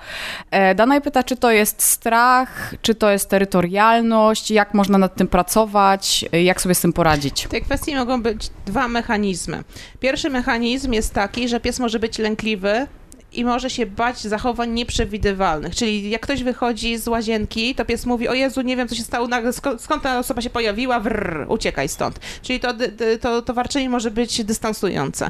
E, 0.52 0.76
Danaj 0.76 1.02
pyta, 1.02 1.24
czy 1.24 1.36
to 1.38 1.52
jest 1.52 1.82
strach, 1.82 2.74
czy 2.82 2.96
to 2.96 3.10
jest 3.12 3.30
terytorialność, 3.30 4.52
jak 4.52 4.74
można 4.74 4.98
nad 4.98 5.16
tym 5.16 5.28
pracować, 5.28 6.26
e, 6.32 6.44
jak 6.44 6.62
sobie 6.62 6.76
z 6.76 6.82
tym 6.82 6.94
poradzić. 6.94 7.46
W 7.46 7.50
tej 7.50 7.62
kwestii 7.62 7.96
mogą 7.96 8.22
być 8.22 8.50
dwa 8.66 8.88
mechanizmy. 8.88 9.64
Pierwszy 10.00 10.30
mechanizm 10.30 10.94
jest 10.94 11.14
taki, 11.14 11.50
że 11.50 11.60
pies 11.60 11.80
może 11.80 12.00
być 12.00 12.18
lękliwy 12.18 12.88
i 13.36 13.46
może 13.46 13.70
się 13.70 13.86
bać 13.86 14.20
zachowań 14.20 14.72
nieprzewidywalnych. 14.72 15.76
Czyli 15.76 16.10
jak 16.10 16.22
ktoś 16.22 16.44
wychodzi 16.44 16.98
z 16.98 17.08
łazienki, 17.08 17.76
to 17.76 17.86
pies 17.86 18.06
mówi, 18.06 18.28
o 18.28 18.34
Jezu, 18.34 18.62
nie 18.62 18.78
wiem, 18.78 18.88
co 18.88 18.96
się 18.96 19.04
stało, 19.04 19.28
nagle, 19.28 19.54
skąd, 19.54 20.04
ta 20.04 20.20
osoba 20.20 20.42
się 20.42 20.50
pojawiła, 20.50 21.00
Wrr, 21.00 21.46
uciekaj 21.50 21.90
stąd. 21.90 22.20
Czyli 22.42 22.60
to, 22.60 22.74
to, 23.22 23.42
to 23.42 23.54
warczenie 23.54 23.90
może 23.90 24.12
być 24.12 24.44
dystansujące. 24.44 25.30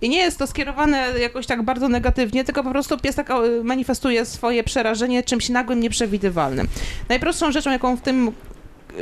I 0.00 0.08
nie 0.08 0.18
jest 0.18 0.38
to 0.38 0.46
skierowane 0.46 1.08
jakoś 1.20 1.46
tak 1.46 1.62
bardzo 1.62 1.88
negatywnie, 1.88 2.44
tylko 2.44 2.64
po 2.64 2.70
prostu 2.70 2.98
pies 2.98 3.16
tak 3.16 3.28
manifestuje 3.64 4.24
swoje 4.24 4.64
przerażenie 4.64 5.22
czymś 5.22 5.48
nagłym, 5.48 5.80
nieprzewidywalnym. 5.80 6.68
Najprostszą 7.08 7.52
rzeczą, 7.52 7.70
jaką 7.70 7.96
w 7.96 8.00
tym 8.00 8.32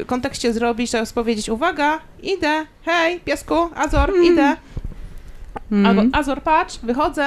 kontekście 0.07 0.53
zrobić, 0.53 0.91
to 0.91 0.99
jest 0.99 1.15
powiedzieć, 1.15 1.49
uwaga, 1.49 2.01
idę, 2.23 2.67
hej, 2.85 3.21
piesku, 3.21 3.55
Azor, 3.75 4.13
idę, 4.25 4.57
Mm. 5.73 5.87
albo 5.87 6.19
Azor, 6.19 6.43
patrz, 6.43 6.79
wychodzę. 6.83 7.27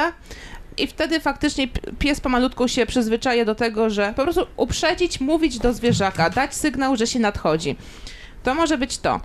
I 0.77 0.87
wtedy 0.87 1.19
faktycznie 1.19 1.67
pies 1.99 2.19
pomalutku 2.21 2.67
się 2.67 2.85
przyzwyczaja 2.85 3.45
do 3.45 3.55
tego, 3.55 3.89
że 3.89 4.13
po 4.15 4.23
prostu 4.23 4.47
uprzedzić, 4.57 5.19
mówić 5.19 5.59
do 5.59 5.73
zwierzaka, 5.73 6.29
dać 6.29 6.53
sygnał, 6.55 6.95
że 6.95 7.07
się 7.07 7.19
nadchodzi. 7.19 7.75
To 8.43 8.55
może 8.55 8.77
być 8.77 8.97
to. 8.97 9.19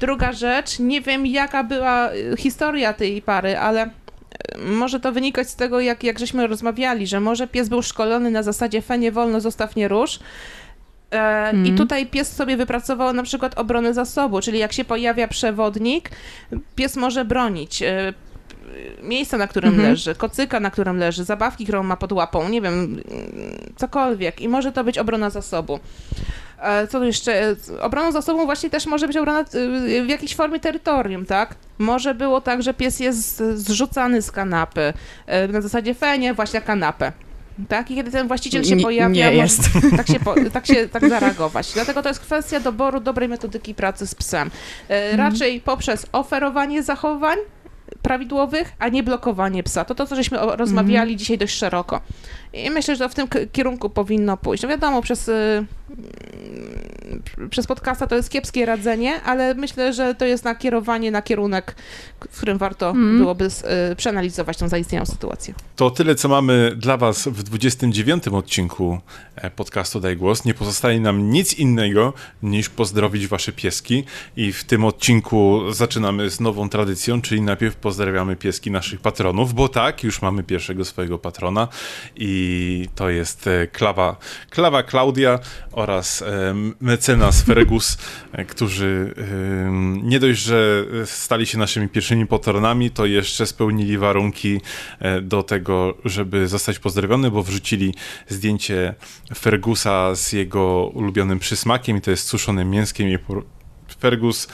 Druga 0.00 0.32
rzecz, 0.32 0.78
nie 0.78 1.00
wiem 1.00 1.26
jaka 1.26 1.64
była 1.64 2.12
y, 2.12 2.36
historia 2.38 2.92
tej 2.92 3.22
pary, 3.22 3.58
ale 3.58 3.86
y, 3.86 3.90
może 4.58 5.00
to 5.00 5.12
wynikać 5.12 5.50
z 5.50 5.56
tego, 5.56 5.80
jak, 5.80 6.04
jak 6.04 6.18
żeśmy 6.18 6.46
rozmawiali, 6.46 7.06
że 7.06 7.20
może 7.20 7.46
pies 7.46 7.68
był 7.68 7.82
szkolony 7.82 8.30
na 8.30 8.42
zasadzie 8.42 8.82
fe 8.82 8.98
nie 8.98 9.12
wolno, 9.12 9.40
zostaw 9.40 9.76
nie 9.76 9.88
rusz. 9.88 10.18
E, 11.12 11.50
I 11.52 11.56
Mhm. 11.56 11.76
tutaj 11.76 12.06
pies 12.06 12.32
sobie 12.36 12.56
wypracował 12.56 13.12
na 13.12 13.22
przykład 13.22 13.58
obronę 13.58 13.94
zasobu, 13.94 14.40
czyli 14.40 14.58
jak 14.58 14.72
się 14.72 14.84
pojawia 14.84 15.28
przewodnik, 15.28 16.10
pies 16.76 16.96
może 16.96 17.24
bronić 17.24 17.82
e, 17.82 18.12
miejsca, 19.02 19.36
na 19.38 19.46
którym 19.46 19.70
Mhm. 19.70 19.90
leży, 19.90 20.14
kocyka, 20.14 20.60
na 20.60 20.70
którym 20.70 20.96
leży, 20.98 21.24
zabawki, 21.24 21.64
którą 21.64 21.82
ma 21.82 21.96
pod 21.96 22.12
łapą, 22.12 22.48
nie 22.48 22.60
wiem, 22.60 23.02
cokolwiek. 23.76 24.40
I 24.40 24.48
może 24.48 24.72
to 24.72 24.84
być 24.84 24.98
obrona 24.98 25.30
zasobu. 25.30 25.78
E, 26.62 26.86
Co 26.86 26.98
tu 26.98 27.04
jeszcze? 27.04 27.42
E, 27.50 27.56
Obroną 27.80 28.12
zasobu 28.12 28.44
właśnie 28.46 28.70
też 28.70 28.86
może 28.86 29.06
być 29.06 29.16
obrona 29.16 29.40
y, 29.54 30.04
w 30.04 30.08
jakiejś 30.08 30.34
formie 30.36 30.60
terytorium, 30.60 31.26
tak? 31.26 31.54
Może 31.78 32.14
było 32.14 32.40
tak, 32.40 32.62
że 32.62 32.74
pies 32.74 33.00
jest 33.00 33.42
zrzucany 33.54 34.22
z 34.22 34.30
kanapy. 34.30 34.92
e, 35.26 35.48
Na 35.48 35.60
zasadzie 35.60 35.94
fenie, 35.94 36.34
właśnie 36.34 36.60
kanapę. 36.60 37.12
Tak? 37.68 37.90
I 37.90 37.94
kiedy 37.94 38.10
ten 38.10 38.28
właściciel 38.28 38.64
się 38.64 38.76
pojawia, 38.76 39.08
nie 39.30 39.34
jest. 39.36 39.60
Tak, 39.96 40.06
się 40.06 40.20
po, 40.20 40.34
tak 40.52 40.66
się 40.66 40.88
tak 40.88 41.08
zareagować. 41.08 41.72
Dlatego 41.74 42.02
to 42.02 42.08
jest 42.08 42.20
kwestia 42.20 42.60
doboru 42.60 43.00
dobrej 43.00 43.28
metodyki 43.28 43.74
pracy 43.74 44.06
z 44.06 44.14
psem. 44.14 44.50
E, 44.90 45.10
Mhm. 45.10 45.32
raczej 45.32 45.60
poprzez 45.60 46.06
oferowanie 46.12 46.82
zachowań 46.82 47.38
prawidłowych, 48.02 48.72
a 48.78 48.88
nie 48.88 49.02
blokowanie 49.02 49.62
psa. 49.62 49.84
To 49.84 49.94
to, 49.94 50.06
co 50.06 50.16
żeśmy 50.16 50.38
rozmawiali 50.56 51.00
Mhm. 51.12 51.18
dzisiaj 51.18 51.38
dość 51.38 51.54
szeroko. 51.54 52.00
I 52.52 52.70
myślę, 52.70 52.96
że 52.96 53.04
to 53.04 53.08
w 53.08 53.14
tym 53.14 53.28
kierunku 53.52 53.90
powinno 53.90 54.36
pójść. 54.36 54.62
No 54.62 54.68
wiadomo, 54.68 55.02
przez, 55.02 55.28
y, 55.28 55.32
mm, 55.32 55.66
przez 57.50 57.66
podcasta 57.66 58.06
to 58.06 58.14
jest 58.14 58.30
kiepskie 58.30 58.66
radzenie, 58.66 59.22
ale 59.22 59.54
myślę, 59.54 59.92
że 59.92 60.14
to 60.14 60.24
jest 60.24 60.44
nakierowanie 60.44 61.10
na 61.10 61.22
kierunek, 61.22 61.74
w 62.30 62.36
którym 62.36 62.58
warto 62.58 62.88
Mhm. 62.88 63.18
byłoby 63.18 63.48
y, 63.92 63.96
przeanalizować 63.96 64.56
tą 64.56 64.68
zaistniałą 64.68 65.06
sytuację. 65.06 65.54
To 65.76 65.90
tyle, 65.90 66.14
co 66.14 66.28
mamy 66.28 66.72
dla 66.76 66.96
Was 66.96 67.28
w 67.28 67.42
29 67.42 68.28
odcinku 68.28 68.98
e, 69.36 69.50
podcastu 69.50 70.00
Daj 70.00 70.16
Głos. 70.16 70.44
Nie 70.44 70.54
pozostaje 70.54 71.00
nam 71.00 71.30
nic 71.30 71.54
innego 71.54 72.12
niż 72.42 72.68
pozdrowić 72.68 73.26
Wasze 73.26 73.52
pieski. 73.52 74.04
I 74.36 74.52
w 74.52 74.64
tym 74.64 74.84
odcinku 74.84 75.60
zaczynamy 75.72 76.30
z 76.30 76.40
nową 76.40 76.68
tradycją, 76.68 77.22
czyli 77.22 77.42
najpierw 77.42 77.76
pozdrawiamy 77.76 78.36
pieski 78.36 78.70
naszych 78.70 79.00
patronów, 79.00 79.54
bo 79.54 79.68
tak, 79.68 80.04
już 80.04 80.22
mamy 80.22 80.42
pierwszego 80.42 80.84
swojego 80.84 81.18
patrona 81.18 81.68
i 82.16 82.88
to 82.94 83.10
jest 83.10 83.46
e, 83.46 83.66
Klawa, 83.66 84.16
Klawa 84.50 84.82
Klaudia 84.82 85.38
oraz 85.72 86.22
e, 86.22 86.54
mecenas 87.08 87.42
Fergus, 87.42 87.98
e, 88.32 88.44
którzy 88.44 89.14
e, 89.18 89.70
nie 90.02 90.20
dość, 90.20 90.40
że 90.40 90.84
stali 91.04 91.46
się 91.46 91.58
naszymi 91.58 91.88
pierwszymi 91.88 92.26
patronami, 92.26 92.90
to 92.90 93.06
jeszcze 93.06 93.46
spełnili 93.46 93.98
warunki 93.98 94.60
e, 94.98 95.20
do 95.20 95.42
tego, 95.42 95.94
żeby 96.04 96.48
zostać 96.48 96.78
pozdrowiony, 96.78 97.30
bo 97.30 97.42
wrzucili 97.42 97.94
zdjęcie 98.28 98.94
Fergusa 99.38 100.14
z 100.14 100.32
jego 100.32 100.90
ulubionym 100.94 101.38
przysmakiem 101.38 101.96
i 101.96 102.00
to 102.00 102.10
jest 102.10 102.28
suszonym 102.28 102.70
mięskiem 102.70 103.08
i 103.08 103.18
Fergus 104.00 104.48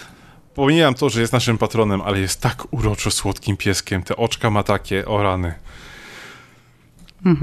Pomijam 0.55 0.94
to, 0.94 1.10
że 1.10 1.20
jest 1.20 1.32
naszym 1.32 1.59
patronem, 1.59 2.01
ale 2.02 2.20
jest 2.20 2.40
tak 2.40 2.72
uroczo 2.72 3.10
słodkim 3.10 3.56
pieskiem. 3.56 4.02
Te 4.02 4.16
oczka 4.16 4.51
ma 4.51 4.62
takie, 4.62 5.06
o 5.06 5.22
rany. 5.22 5.55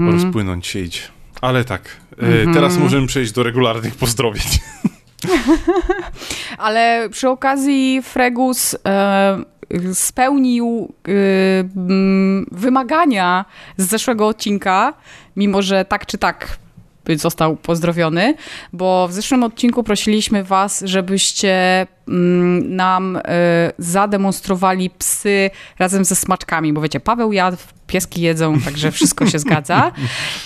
Rozpłynąć 0.00 0.66
się 0.66 0.78
idzie. 0.78 1.00
Ale 1.40 1.64
tak, 1.64 1.96
e, 2.18 2.52
teraz 2.54 2.76
możemy 2.76 3.06
przejść 3.06 3.32
do 3.32 3.42
regularnych 3.42 3.94
pozdrowień. 3.94 4.44
Ale 6.58 7.08
przy 7.10 7.28
okazji 7.28 8.02
Fregus 8.02 8.76
e, 8.86 9.38
spełnił 9.94 10.94
e, 11.08 11.12
wymagania 12.52 13.44
z 13.76 13.88
zeszłego 13.88 14.26
odcinka, 14.26 14.94
mimo 15.36 15.62
że 15.62 15.84
tak 15.84 16.06
czy 16.06 16.18
tak 16.18 16.58
został 17.16 17.56
pozdrowiony, 17.56 18.34
bo 18.72 19.08
w 19.08 19.12
zeszłym 19.12 19.42
odcinku 19.42 19.82
prosiliśmy 19.82 20.44
was, 20.44 20.82
żebyście 20.86 21.86
mm, 22.08 22.76
nam 22.76 23.16
e, 23.16 23.20
zademonstrowali 23.78 24.90
psy 24.90 25.50
razem 25.78 26.04
ze 26.04 26.16
smaczkami, 26.16 26.72
bo 26.72 26.80
wiecie, 26.80 27.00
Paweł 27.00 27.32
jadł, 27.32 27.56
pieski 27.92 28.20
jedzą, 28.20 28.60
także 28.60 28.90
wszystko 28.90 29.26
się 29.26 29.38
zgadza. 29.38 29.92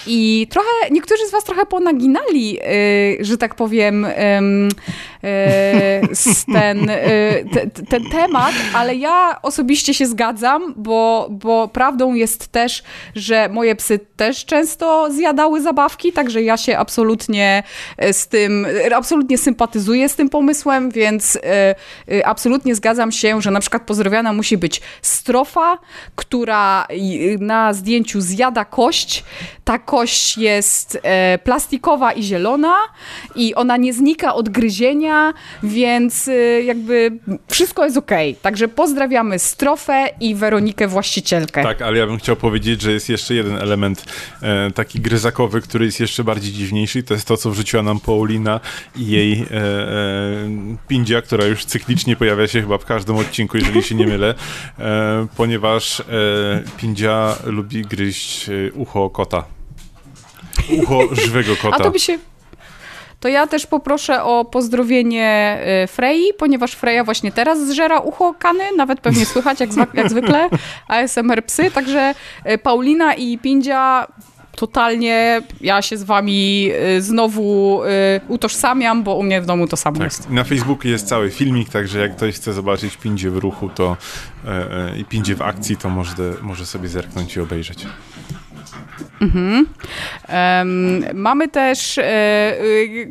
I 0.06 0.47
trochę, 0.51 0.90
niektórzy 0.90 1.27
z 1.28 1.31
was 1.31 1.44
trochę 1.44 1.66
ponaginali, 1.66 2.59
y, 3.20 3.24
że 3.24 3.39
tak 3.39 3.55
powiem, 3.55 4.05
y, 4.05 4.10
ten, 6.52 6.90
y, 6.90 7.47
te, 7.52 7.86
ten 7.89 8.10
temat, 8.10 8.55
ale 8.74 8.94
ja 8.94 9.39
osobiście 9.43 9.94
się 9.94 10.06
zgadzam, 10.06 10.74
bo, 10.77 11.28
bo 11.31 11.68
prawdą 11.68 12.14
jest 12.14 12.48
też, 12.48 12.82
że 13.14 13.48
moje 13.48 13.77
psy 13.77 14.01
też 14.16 14.44
często 14.44 15.12
zjadały 15.12 15.60
zabawki, 15.62 16.12
także 16.12 16.43
ja 16.43 16.56
się 16.56 16.78
absolutnie 16.78 17.62
y, 18.05 18.12
z 18.12 18.28
tym, 18.28 18.66
absolutnie 18.94 19.39
sympatyzuję 19.39 20.09
z 20.09 20.14
tym 20.14 20.28
pomysłem, 20.28 20.90
więc 20.90 21.36
y, 21.36 21.40
y, 22.14 22.27
absolutnie 22.27 22.74
zgadzam 22.74 23.12
się, 23.12 23.40
że 23.43 23.51
na 23.51 23.60
przykład 23.60 23.82
pozdrowiana 23.82 24.32
musi 24.32 24.56
być 24.56 24.82
strofa, 25.02 25.78
która 26.16 26.86
na 27.40 27.72
zdjęciu 27.72 28.20
zjada 28.20 28.64
kość. 28.64 29.24
Ta 29.64 29.78
kość 29.78 30.38
jest 30.38 30.98
e, 31.02 31.38
plastikowa 31.38 32.12
i 32.12 32.22
zielona 32.22 32.74
i 33.34 33.54
ona 33.54 33.76
nie 33.76 33.92
znika 33.92 34.34
od 34.34 34.48
gryzienia, 34.48 35.34
więc 35.62 36.28
y, 36.28 36.62
jakby 36.66 37.12
wszystko 37.48 37.84
jest 37.84 37.96
okej. 37.96 38.34
Także 38.34 38.68
pozdrawiamy 38.68 39.38
Strofę 39.38 40.08
i 40.20 40.34
Weronikę 40.34 40.88
właścicielkę. 40.88 41.62
Tak, 41.62 41.82
ale 41.82 41.98
ja 41.98 42.06
bym 42.06 42.18
chciał 42.18 42.36
powiedzieć, 42.36 42.82
że 42.82 42.92
jest 42.92 43.08
jeszcze 43.08 43.34
jeden 43.34 43.56
element 43.56 44.04
e, 44.42 44.70
taki 44.70 45.00
gryzakowy, 45.00 45.60
który 45.60 45.84
jest 45.84 46.00
jeszcze 46.00 46.24
bardziej 46.24 46.52
dziwniejszy 46.52 46.98
i 46.98 47.02
to 47.02 47.14
jest 47.14 47.28
to, 47.28 47.36
co 47.36 47.50
wrzuciła 47.50 47.82
nam 47.82 48.00
Paulina 48.00 48.60
i 48.96 49.06
jej 49.06 49.32
e, 49.32 49.54
e, 49.54 50.76
pindzia, 50.88 51.22
która 51.22 51.44
już 51.44 51.64
cyklicznie 51.64 52.16
pojawia 52.16 52.46
się 52.46 52.60
chyba 52.60 52.78
w 52.78 52.84
każdym 52.84 53.16
odcinku, 53.16 53.56
jeżeli 53.56 53.82
się 53.82 53.94
nie 53.94 54.06
mylę, 54.06 54.34
e, 54.78 55.26
ponieważ 55.36 56.00
e, 56.00 56.04
lubi 57.44 57.82
gryźć 57.82 58.48
e, 58.48 58.73
ucho 58.73 59.11
kota. 59.11 59.44
Ucho 60.82 61.15
żywego 61.15 61.57
kota. 61.57 61.77
A 61.77 61.81
to 61.81 61.90
by 61.90 61.98
się... 61.98 62.19
To 63.20 63.28
ja 63.28 63.47
też 63.47 63.66
poproszę 63.66 64.23
o 64.23 64.44
pozdrowienie 64.44 65.59
y, 65.85 65.86
Frei, 65.86 66.32
ponieważ 66.39 66.73
Freja 66.73 67.05
właśnie 67.05 67.32
teraz 67.32 67.69
zżera 67.69 68.01
ucho 68.01 68.35
Kany, 68.39 68.65
nawet 68.77 69.01
pewnie 69.01 69.27
słychać 69.27 69.61
jak, 69.61 69.70
jak 69.94 70.11
zwykle 70.11 70.48
ASMR 70.89 71.44
psy, 71.44 71.70
także 71.70 72.15
y, 72.51 72.59
Paulina 72.59 73.15
i 73.15 73.39
Pindzia 73.39 74.07
totalnie 74.57 75.43
ja 75.61 75.83
się 75.83 75.97
z 75.97 76.03
wami 76.03 76.70
y, 76.97 77.03
znowu 77.03 77.81
y, 77.85 77.89
utożsamiam, 78.28 79.03
bo 79.03 79.15
u 79.15 79.23
mnie 79.23 79.41
w 79.41 79.47
domu 79.47 79.69
to 79.69 79.77
samo 79.77 80.05
jest. 80.05 80.23
Tak, 80.23 80.33
na 80.33 80.45
Facebooku 80.45 80.89
jest 80.89 81.09
cały 81.09 81.31
filmik, 81.31 81.69
także 81.69 81.99
jak 81.99 82.16
ktoś 82.16 82.35
chce 82.35 82.53
zobaczyć 82.53 82.97
pindzie 82.97 83.31
w 83.31 83.37
ruchu 83.37 83.69
to 83.69 83.97
e, 84.45 84.49
e, 84.49 84.99
i 84.99 85.05
pindzie 85.05 85.37
w 85.37 85.43
akcji, 85.43 85.77
to 85.77 85.91
może, 85.91 86.15
może 86.43 86.66
sobie 86.66 86.89
zerknąć 86.89 87.37
i 87.37 87.41
obejrzeć. 87.41 87.87
Em, 90.28 91.05
mamy 91.14 91.48
też 91.48 91.98
e, 91.98 92.56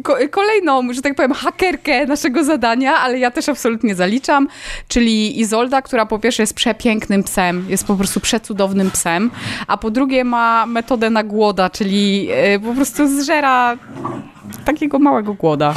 ko, 0.03 0.17
kolejną, 0.31 0.93
że 0.93 1.01
tak 1.01 1.15
powiem, 1.15 1.33
hakerkę 1.33 2.05
naszego 2.05 2.43
zadania, 2.43 2.95
ale 2.95 3.19
ja 3.19 3.31
też 3.31 3.49
absolutnie 3.49 3.95
zaliczam, 3.95 4.47
czyli 4.87 5.39
Izolda, 5.39 5.81
która 5.81 6.05
po 6.05 6.19
pierwsze 6.19 6.43
jest 6.43 6.53
przepięknym 6.53 7.23
psem, 7.23 7.65
jest 7.69 7.87
po 7.87 7.95
prostu 7.95 8.19
przecudownym 8.19 8.91
psem, 8.91 9.31
a 9.67 9.77
po 9.77 9.91
drugie 9.91 10.23
ma 10.23 10.65
metodę 10.65 11.09
na 11.09 11.23
głoda, 11.23 11.69
czyli 11.69 12.27
e, 12.31 12.59
po 12.59 12.73
prostu 12.73 13.21
zżera 13.21 13.77
takiego 14.65 14.99
małego 14.99 15.33
głoda. 15.33 15.73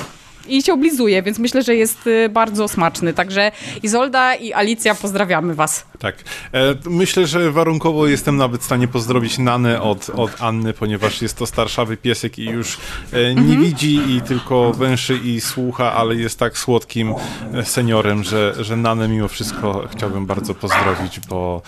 I 0.49 0.63
się 0.63 0.73
oblizuje, 0.73 1.23
więc 1.23 1.39
myślę, 1.39 1.63
że 1.63 1.77
jest 1.77 2.07
y, 2.07 2.29
bardzo 2.29 2.69
smaczny. 2.69 3.15
Także 3.15 3.53
Izolda 3.83 4.35
i 4.35 4.53
Alicja 4.53 4.95
pozdrawiamy 4.95 5.55
was. 5.55 5.87
Tak. 5.99 6.17
E, 6.55 6.75
myślę, 6.85 7.27
że 7.27 7.53
warunkowo 7.53 8.07
jestem 8.07 8.37
nawet 8.37 8.61
w 8.61 8.65
stanie 8.65 8.89
pozdrowić 8.89 9.39
Nanę 9.39 9.83
od, 9.83 10.11
od 10.11 10.43
Anny, 10.43 10.73
ponieważ 10.73 11.23
jest 11.23 11.39
to 11.39 11.47
starszawy 11.47 11.97
piesek 11.97 12.39
i 12.39 12.45
już 12.45 12.79
e, 13.13 13.35
nie 13.35 13.57
widzi 13.57 14.17
i 14.17 14.21
tylko 14.21 14.73
węszy 14.73 15.21
i 15.25 15.41
słucha, 15.41 15.93
ale 15.93 16.15
jest 16.15 16.39
tak 16.39 16.59
słodkim 16.59 17.15
e, 17.55 17.65
seniorem, 17.65 18.25
że, 18.25 18.55
że 18.61 18.77
Nanę 18.77 19.09
mimo 19.09 19.29
wszystko 19.29 19.89
chciałbym 19.93 20.27
bardzo 20.27 20.55
pozdrowić, 20.55 21.21
bo 21.21 21.63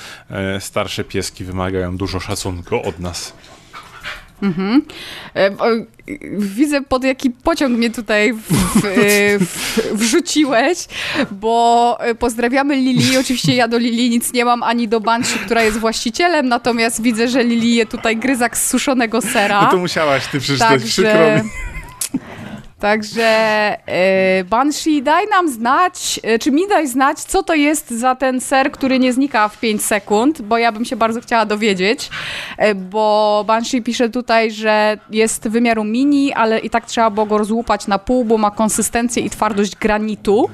starsze 0.60 1.04
pieski 1.04 1.44
wymagają 1.44 1.96
dużo 1.96 2.20
szacunku 2.20 2.88
od 2.88 2.98
nas. 2.98 3.32
E, 5.36 5.50
o, 5.58 5.66
Widzę, 6.38 6.82
pod 6.82 7.04
jaki 7.04 7.30
pociąg 7.30 7.78
mnie 7.78 7.90
tutaj 7.90 8.32
w, 8.32 8.42
w, 8.42 8.82
w, 9.40 9.98
wrzuciłeś, 9.98 10.78
bo 11.30 11.96
e, 12.00 12.14
pozdrawiamy 12.14 12.76
Lili. 12.76 13.18
Oczywiście 13.18 13.54
ja 13.54 13.68
do 13.68 13.78
Lili 13.78 14.10
nic 14.10 14.32
nie 14.32 14.44
mam, 14.44 14.62
ani 14.62 14.88
do 14.88 15.00
Banshee, 15.00 15.38
która 15.38 15.62
jest 15.62 15.78
właścicielem, 15.78 16.48
natomiast 16.48 17.02
widzę, 17.02 17.28
że 17.28 17.44
Lili 17.44 17.74
je 17.74 17.86
tutaj 17.86 18.16
gryzak 18.16 18.56
z 18.56 18.70
suszonego 18.70 19.20
sera. 19.20 19.62
No 19.62 19.70
to 19.70 19.78
musiałaś 19.78 20.26
ty 20.26 20.40
przeczytać, 20.40 20.82
przykro 20.84 21.12
Także, 21.12 21.44
mi. 21.44 21.50
Także 22.80 23.22
e, 23.86 24.44
Banshee, 24.44 25.02
daj 25.02 25.26
nam 25.26 25.48
znać, 25.48 26.20
e, 26.22 26.38
czy 26.38 26.50
mi 26.50 26.68
daj 26.68 26.86
znać, 26.86 27.18
co 27.18 27.42
to 27.42 27.54
jest 27.54 27.90
za 27.90 28.14
ten 28.14 28.40
ser, 28.40 28.72
który 28.72 28.98
nie 28.98 29.12
znika 29.12 29.48
w 29.48 29.60
5 29.60 29.84
sekund, 29.84 30.42
bo 30.42 30.58
ja 30.58 30.72
bym 30.72 30.84
się 30.84 30.96
bardzo 30.96 31.20
chciała 31.20 31.46
dowiedzieć, 31.46 32.10
e, 32.58 32.74
bo 32.74 33.44
Banshee 33.46 33.82
pisze 33.82 34.10
tutaj, 34.10 34.50
że 34.50 34.98
jest 35.10 35.48
wymiaru 35.48 35.84
mini, 35.84 36.32
ale 36.32 36.58
i 36.58 36.70
tak 36.70 36.86
trzeba 36.86 37.10
było 37.10 37.26
go 37.26 37.38
rozłupać 37.38 37.86
na 37.86 37.98
pół, 37.98 38.24
bo 38.24 38.38
ma 38.38 38.50
konsystencję 38.50 39.22
i 39.22 39.30
twardość 39.30 39.76
granitu, 39.76 40.50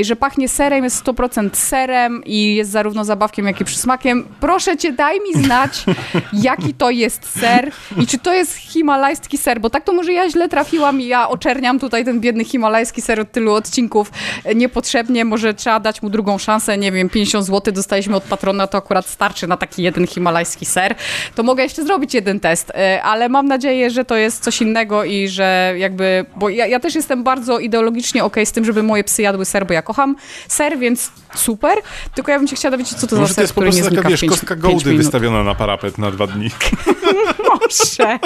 że 0.00 0.16
pachnie 0.16 0.48
serem, 0.48 0.84
jest 0.84 1.04
100% 1.04 1.56
serem 1.56 2.24
i 2.24 2.54
jest 2.54 2.70
zarówno 2.70 3.04
zabawkiem, 3.04 3.46
jak 3.46 3.60
i 3.60 3.64
przysmakiem. 3.64 4.24
Proszę 4.40 4.76
cię, 4.76 4.92
daj 4.92 5.20
mi 5.20 5.42
znać, 5.44 5.84
jaki 6.32 6.74
to 6.74 6.90
jest 6.90 7.40
ser 7.40 7.70
i 7.98 8.06
czy 8.06 8.18
to 8.18 8.34
jest 8.34 8.54
himalajski 8.54 9.38
ser, 9.38 9.60
bo 9.60 9.70
tak 9.70 9.84
to 9.84 9.92
może 9.92 10.12
ja 10.12 10.30
źle 10.30 10.48
trafiłam 10.48 11.00
i 11.00 11.06
ja 11.06 11.28
oczerniam 11.36 11.78
tutaj 11.78 12.04
ten 12.04 12.20
biedny 12.20 12.44
himalajski 12.44 13.02
ser 13.02 13.20
od 13.20 13.32
tylu 13.32 13.52
odcinków. 13.52 14.10
Niepotrzebnie, 14.54 15.24
może 15.24 15.54
trzeba 15.54 15.80
dać 15.80 16.02
mu 16.02 16.10
drugą 16.10 16.38
szansę, 16.38 16.78
nie 16.78 16.92
wiem, 16.92 17.08
50 17.08 17.46
zł 17.46 17.74
dostaliśmy 17.74 18.16
od 18.16 18.24
patrona, 18.24 18.66
to 18.66 18.78
akurat 18.78 19.06
starczy 19.06 19.46
na 19.46 19.56
taki 19.56 19.82
jeden 19.82 20.06
himalajski 20.06 20.66
ser, 20.66 20.94
to 21.34 21.42
mogę 21.42 21.62
jeszcze 21.62 21.84
zrobić 21.84 22.14
jeden 22.14 22.40
test, 22.40 22.70
e, 22.70 23.02
ale 23.02 23.28
mam 23.28 23.48
nadzieję, 23.48 23.90
że 23.90 24.04
to 24.04 24.16
jest 24.16 24.42
coś 24.42 24.62
innego 24.62 25.04
i 25.04 25.28
że 25.28 25.74
jakby, 25.78 26.26
bo 26.36 26.48
ja, 26.48 26.66
ja 26.66 26.80
też 26.80 26.94
jestem 26.94 27.24
bardzo 27.24 27.58
ideologicznie 27.58 28.24
okej 28.24 28.42
okay 28.42 28.46
z 28.46 28.52
tym, 28.52 28.64
żeby 28.64 28.82
moje 28.82 29.04
psy 29.04 29.22
jadły 29.22 29.44
ser, 29.44 29.66
bo 29.66 29.74
ja 29.74 29.82
kocham 29.82 30.16
ser, 30.48 30.78
więc 30.78 31.10
super, 31.34 31.74
tylko 32.14 32.32
ja 32.32 32.38
bym 32.38 32.48
się 32.48 32.56
chciała 32.56 32.70
dowiedzieć, 32.70 32.98
co 32.98 33.06
to 33.06 33.16
Może 33.16 33.26
za 33.26 33.34
ser, 33.34 33.36
to 33.36 33.42
jest 33.42 33.54
po 33.54 33.60
prostu 33.60 33.94
taka, 33.94 34.08
wiesz, 34.08 34.20
5, 34.20 34.32
kostka 34.32 34.56
gołdy 34.56 34.94
wystawiona 34.94 35.44
na 35.44 35.54
parapet 35.54 35.98
na 35.98 36.10
dwa 36.10 36.26
dni. 36.26 36.50
Może. 37.66 38.18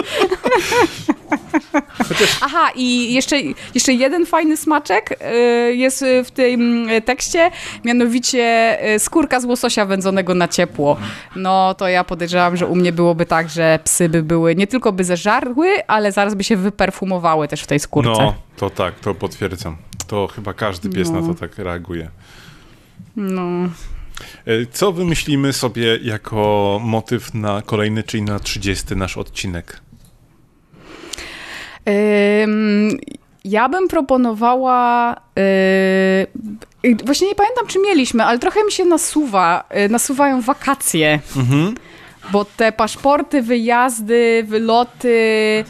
Aha, 2.41 2.71
i 2.75 3.15
jeszcze, 3.15 3.37
jeszcze 3.75 3.93
jeden 3.93 4.27
fajny 4.27 4.57
smaczek 4.57 5.23
y, 5.23 5.75
jest 5.75 6.05
w 6.25 6.31
tym 6.31 6.89
tekście, 7.05 7.51
mianowicie 7.85 8.79
y, 8.95 8.99
skórka 8.99 9.41
z 9.41 9.45
łososia 9.45 9.87
wędzonego 9.87 10.35
na 10.35 10.49
ciepło. 10.49 10.97
No 11.37 11.75
to 11.75 11.89
ja 11.89 12.05
podejrzewam, 12.05 12.57
że 12.57 12.67
u 12.67 12.77
mnie 12.77 12.93
byłoby 12.93 13.27
tak, 13.27 13.49
że 13.49 13.79
psy 13.85 14.09
by 14.09 14.23
były, 14.23 14.57
nie 14.57 14.67
tylko 14.67 14.93
by 14.93 15.05
zeżarły, 15.05 15.87
ale 15.87 16.13
zaraz 16.13 16.35
by 16.35 16.45
się 16.45 16.57
wyperfumowały 16.57 17.49
też 17.49 17.63
w 17.63 17.67
tej 17.67 17.81
skórce. 17.81 18.11
No, 18.11 18.35
to 18.57 18.71
tak, 18.71 19.01
to 19.01 19.15
potwierdzam. 19.15 19.77
To 20.07 20.27
chyba 20.27 20.55
każdy 20.55 20.91
pies 20.91 21.11
no. 21.11 21.21
na 21.21 21.29
to 21.29 21.35
tak 21.35 21.59
reaguje. 21.59 22.11
No. 23.17 23.69
E, 24.47 24.67
co 24.73 24.93
wymyślimy 24.93 25.53
sobie 25.53 25.99
jako 26.03 26.81
motyw 26.85 27.35
na 27.35 27.63
kolejny, 27.63 28.03
czyli 28.03 28.23
na 28.23 28.41
30 28.41 28.97
nasz 28.97 29.17
odcinek? 29.17 29.81
Ja 33.45 33.69
bym 33.69 33.89
proponowała. 33.89 35.17
Yy, 36.83 36.97
właśnie 37.05 37.29
nie 37.29 37.35
pamiętam, 37.35 37.67
czy 37.67 37.79
mieliśmy, 37.79 38.25
ale 38.25 38.39
trochę 38.39 38.65
mi 38.65 38.73
się 38.73 38.85
nasuwa, 38.85 39.65
yy, 39.75 39.89
nasuwają 39.89 40.41
wakacje. 40.41 41.21
Mhm. 41.37 41.75
Bo 42.33 42.45
te 42.45 42.73
paszporty, 42.73 43.43
wyjazdy, 43.43 44.45
wyloty 44.49 45.65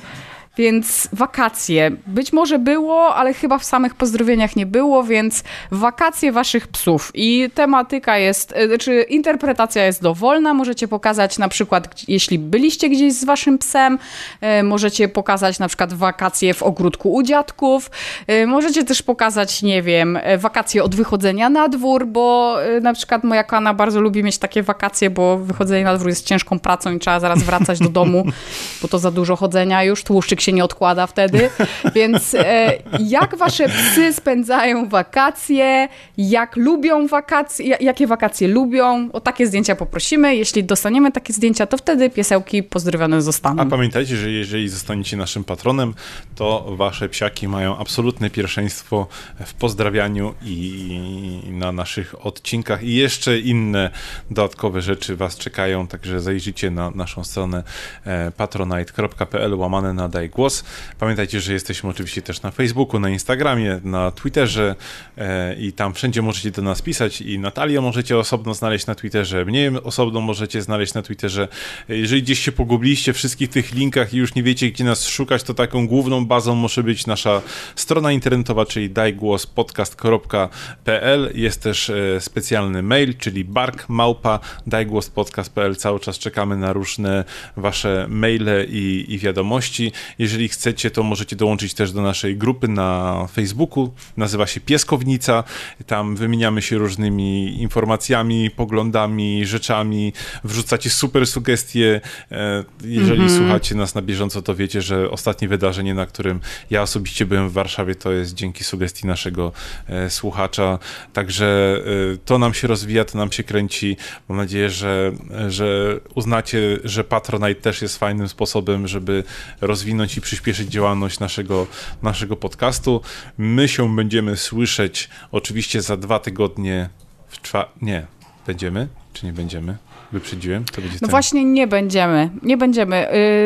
więc 0.61 1.09
wakacje. 1.12 1.91
Być 2.07 2.32
może 2.32 2.59
było, 2.59 3.15
ale 3.15 3.35
chyba 3.35 3.59
w 3.59 3.65
samych 3.65 3.95
pozdrowieniach 3.95 4.57
nie 4.57 4.66
było, 4.66 5.05
więc 5.05 5.45
wakacje 5.70 6.32
waszych 6.32 6.69
psów. 6.69 7.11
I 7.15 7.51
tematyka 7.55 8.19
jest, 8.19 8.53
e, 8.57 8.78
czy 8.78 9.03
interpretacja 9.03 9.87
jest 9.87 10.03
dowolna. 10.03 10.55
Możecie 10.55 10.89
pokazać 10.89 11.39
na 11.39 11.49
przykład, 11.49 12.03
jeśli 12.09 12.39
byliście 12.39 12.89
gdzieś 12.89 13.12
z 13.12 13.24
waszym 13.24 13.59
psem, 13.59 13.99
e, 14.41 14.62
możecie 14.62 15.09
pokazać 15.09 15.59
na 15.59 15.69
przykład 15.69 15.93
wakacje 15.93 16.55
w 16.55 16.62
ogródku 16.62 17.12
u 17.12 17.23
dziadków. 17.23 17.91
E, 18.27 18.47
możecie 18.47 18.85
też 18.85 19.03
pokazać, 19.03 19.62
nie 19.62 19.82
wiem, 19.82 20.19
wakacje 20.39 20.85
od 20.85 20.95
wychodzenia 20.95 21.49
na 21.49 21.69
dwór, 21.69 22.07
bo 22.07 22.57
na 22.82 22.93
przykład 22.93 23.24
moja 23.24 23.45
kana 23.45 23.74
bardzo 23.74 24.01
lubi 24.01 24.23
mieć 24.23 24.39
takie 24.39 24.62
wakacje, 24.62 25.11
bo 25.11 25.39
wychodzenie 25.39 25.85
na 25.85 25.95
dwór 25.97 26.09
jest 26.09 26.27
ciężką 26.27 26.59
pracą 26.59 26.93
i 26.93 26.99
trzeba 26.99 27.20
zaraz 27.20 27.43
wracać 27.43 27.78
do 27.78 27.89
domu, 27.89 28.24
bo 28.82 28.89
to 28.89 28.99
za 28.99 29.11
dużo 29.11 29.37
chodzenia 29.37 29.85
już. 29.85 30.05
Tłuszczyk 30.05 30.41
się 30.41 30.49
nie 30.52 30.64
odkłada 30.64 31.06
wtedy. 31.06 31.51
Więc 31.94 32.35
e, 32.35 32.72
jak 33.01 33.36
wasze 33.36 33.68
psy 33.68 34.12
spędzają 34.12 34.89
wakacje, 34.89 35.89
jak 36.18 36.56
lubią 36.56 37.06
wakacje, 37.06 37.77
jakie 37.81 38.06
wakacje 38.06 38.48
lubią, 38.48 39.09
o 39.12 39.20
takie 39.20 39.47
zdjęcia 39.47 39.77
poprosimy. 39.77 40.36
Jeśli 40.36 40.64
dostaniemy 40.64 41.12
takie 41.12 41.32
zdjęcia, 41.32 41.66
to 41.66 41.77
wtedy 41.77 42.10
piesełki 42.10 42.62
pozdrowione 42.62 43.22
zostaną. 43.22 43.62
A 43.62 43.66
pamiętajcie, 43.66 44.16
że 44.16 44.31
jeżeli 44.31 44.68
zostaniecie 44.68 45.16
naszym 45.16 45.44
patronem, 45.44 45.94
to 46.35 46.66
wasze 46.77 47.09
psiaki 47.09 47.48
mają 47.48 47.78
absolutne 47.78 48.31
pierwszeństwo 48.31 49.06
w 49.47 49.55
pozdrawianiu 49.55 50.35
i 50.43 51.43
na 51.51 51.72
naszych 51.72 52.27
odcinkach 52.27 52.82
i 52.82 52.94
jeszcze 52.94 53.39
inne 53.39 53.90
dodatkowe 54.31 54.82
rzeczy 54.82 55.16
was 55.16 55.36
czekają, 55.36 55.86
także 55.86 56.20
zajrzyjcie 56.20 56.70
na 56.70 56.90
naszą 56.90 57.24
stronę 57.24 57.62
e, 58.05 58.31
patronite.pl 58.31 59.55
łamane 59.55 59.94
na 59.94 60.09
daj 60.09 60.30
głos. 60.31 60.65
Pamiętajcie, 60.98 61.40
że 61.40 61.52
jesteśmy 61.52 61.90
oczywiście 61.90 62.23
też 62.23 62.43
na 62.43 62.51
Facebooku, 62.51 63.01
na 63.01 63.11
Instagramie, 63.11 63.81
na 63.85 64.11
Twitterze 64.11 64.74
e, 65.19 65.55
i 65.55 65.73
tam 65.73 65.94
wszędzie 65.94 66.23
możecie 66.23 66.51
do 66.51 66.62
nas 66.62 66.82
pisać 66.82 67.20
i 67.20 67.39
Natalię 67.39 67.81
możecie 67.81 68.19
osobno 68.19 68.55
znaleźć 68.55 68.86
na 68.86 68.94
Twitterze, 68.94 69.44
mnie 69.44 69.73
osobno 69.85 70.20
możecie 70.20 70.62
znaleźć 70.62 70.94
na 70.94 71.02
Twitterze. 71.02 71.48
Jeżeli 71.89 72.23
gdzieś 72.23 72.39
się 72.39 72.52
pogubiliście 72.52 73.12
w 73.12 73.16
wszystkich 73.16 73.51
tych 73.51 73.74
linkach 73.74 74.15
i 74.15 74.16
już 74.16 74.35
nie 74.35 74.43
wiecie, 74.43 74.70
gdzie 74.70 74.85
nas 74.85 75.09
szukać, 75.09 75.43
to 75.43 75.55
taką 75.55 75.86
główną 75.86 76.27
bazą 76.27 76.55
może 76.55 76.82
być 76.82 77.07
nasza 77.07 77.43
strona 77.77 78.12
internetowa, 78.12 78.66
czyli 78.66 78.90
dajgłospodcast.pl. 78.90 81.31
Jest 81.35 81.62
też 81.62 81.90
e, 81.90 82.20
specjalny 82.20 82.82
mail, 82.82 83.16
czyli 83.16 83.44
barkmałpa 83.44 84.40
dajgłospodcast.pl. 84.66 85.77
Cały 85.77 86.01
czas 86.01 86.19
czekamy 86.19 86.57
na 86.57 86.73
różne 86.73 87.24
wasze 87.57 88.07
maile 88.09 88.66
i, 88.69 89.05
i 89.09 89.19
wiadomości. 89.19 89.93
Jeżeli 90.21 90.49
chcecie, 90.49 90.91
to 90.91 91.03
możecie 91.03 91.37
dołączyć 91.37 91.75
też 91.75 91.93
do 91.93 92.03
naszej 92.03 92.37
grupy 92.37 92.69
na 92.69 93.27
Facebooku. 93.33 93.93
Nazywa 94.17 94.47
się 94.47 94.61
Pieskownica. 94.61 95.45
Tam 95.87 96.17
wymieniamy 96.17 96.63
się 96.63 96.79
różnymi 96.79 97.61
informacjami, 97.63 98.51
poglądami, 98.51 99.47
rzeczami. 99.47 100.13
Wrzucacie 100.45 100.91
super 100.91 101.27
sugestie. 101.27 102.01
E, 102.33 102.65
jeżeli 102.85 103.21
mm 103.21 103.29
-hmm. 103.29 103.39
słuchacie 103.39 103.75
nas 103.75 103.95
na 103.95 104.03
bieżąco, 104.03 104.43
to 104.43 104.55
wiecie, 104.55 104.83
że 104.83 105.11
ostatnie 105.11 105.49
wydarzenie, 105.49 105.95
na 105.95 106.07
którym 106.07 106.41
ja 106.71 106.83
osobiście 106.83 107.27
byłem 107.27 107.49
w 107.49 107.53
Warszawie, 107.53 107.95
to 107.95 108.13
jest 108.13 108.35
dzięki 108.35 108.65
sugestii 108.65 109.07
naszego 109.07 109.53
e, 109.89 110.11
słuchacza. 110.11 110.79
Także 111.13 111.77
e, 112.15 112.17
to 112.25 112.39
nam 112.39 112.55
się 112.55 112.69
rozwija, 112.69 113.05
to 113.05 113.19
nam 113.19 113.33
się 113.33 113.43
kręci. 113.43 113.97
Mam 114.29 114.39
nadzieję, 114.39 114.71
że, 114.71 115.13
że 115.49 116.01
uznacie, 116.15 116.79
że 116.85 117.05
Patronite 117.05 117.61
też 117.61 117.83
jest 117.83 117.99
fajnym 117.99 118.29
sposobem, 118.29 118.89
żeby 118.89 119.25
rozwinąć 119.61 120.10
i 120.16 120.20
przyspieszyć 120.20 120.69
działalność 120.69 121.20
naszego, 121.20 121.66
naszego 122.03 122.37
podcastu. 122.37 123.01
My 123.39 123.69
się 123.69 123.97
będziemy 123.97 124.37
słyszeć 124.37 125.09
oczywiście 125.32 125.82
za 125.82 125.97
dwa 125.97 126.19
tygodnie 126.19 126.89
w 127.28 127.41
czwa... 127.41 127.73
Nie, 127.82 128.07
będziemy 128.47 128.89
czy 129.12 129.27
nie 129.27 129.32
będziemy? 129.32 129.77
Wyprzedziłem? 130.12 130.65
To 130.65 130.81
będzie 130.81 130.95
no 130.95 131.01
ten... 131.01 131.11
właśnie 131.11 131.45
nie 131.45 131.66
będziemy. 131.66 132.31
Nie 132.43 132.57
będziemy. 132.57 132.97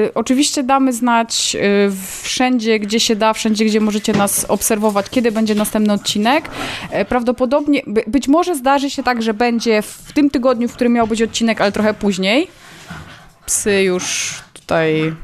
Yy, 0.04 0.14
oczywiście 0.14 0.62
damy 0.62 0.92
znać 0.92 1.54
yy, 1.54 1.60
wszędzie, 2.22 2.78
gdzie 2.78 3.00
się 3.00 3.16
da, 3.16 3.32
wszędzie, 3.32 3.64
gdzie 3.64 3.80
możecie 3.80 4.12
nas 4.12 4.44
obserwować, 4.48 5.10
kiedy 5.10 5.32
będzie 5.32 5.54
następny 5.54 5.92
odcinek. 5.92 6.50
Yy, 6.92 7.04
prawdopodobnie, 7.04 7.82
by, 7.86 8.04
być 8.06 8.28
może 8.28 8.54
zdarzy 8.54 8.90
się 8.90 9.02
tak, 9.02 9.22
że 9.22 9.34
będzie 9.34 9.82
w 9.82 10.12
tym 10.12 10.30
tygodniu, 10.30 10.68
w 10.68 10.74
którym 10.74 10.92
miał 10.92 11.06
być 11.06 11.22
odcinek, 11.22 11.60
ale 11.60 11.72
trochę 11.72 11.94
później. 11.94 12.48
Psy 13.46 13.82
już 13.82 14.34
tutaj 14.52 15.14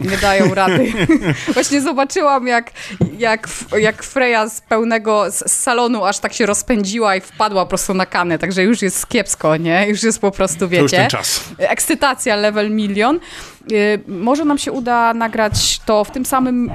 nie 0.00 0.16
dają 0.16 0.54
rady. 0.54 0.92
Właśnie 1.54 1.80
zobaczyłam, 1.80 2.46
jak, 2.46 2.70
jak, 3.18 3.48
jak 3.78 4.02
Freya 4.02 4.48
z 4.48 4.60
pełnego 4.60 5.30
z 5.30 5.52
salonu 5.52 6.04
aż 6.04 6.18
tak 6.18 6.32
się 6.32 6.46
rozpędziła 6.46 7.16
i 7.16 7.20
wpadła 7.20 7.66
prosto 7.66 7.94
na 7.94 8.06
kanę, 8.06 8.38
także 8.38 8.62
już 8.62 8.82
jest 8.82 9.08
kiepsko, 9.08 9.56
nie? 9.56 9.88
Już 9.88 10.02
jest 10.02 10.20
po 10.20 10.30
prostu, 10.30 10.68
wiecie... 10.68 10.78
To 10.78 10.82
już 10.82 10.90
ten 10.92 11.10
czas. 11.10 11.44
Ekscytacja 11.58 12.36
level 12.36 12.70
milion. 12.70 13.20
Y, 13.72 14.00
może 14.08 14.44
nam 14.44 14.58
się 14.58 14.72
uda 14.72 15.14
nagrać 15.14 15.80
to 15.86 16.04
w 16.04 16.10
tym 16.10 16.24
samym. 16.24 16.70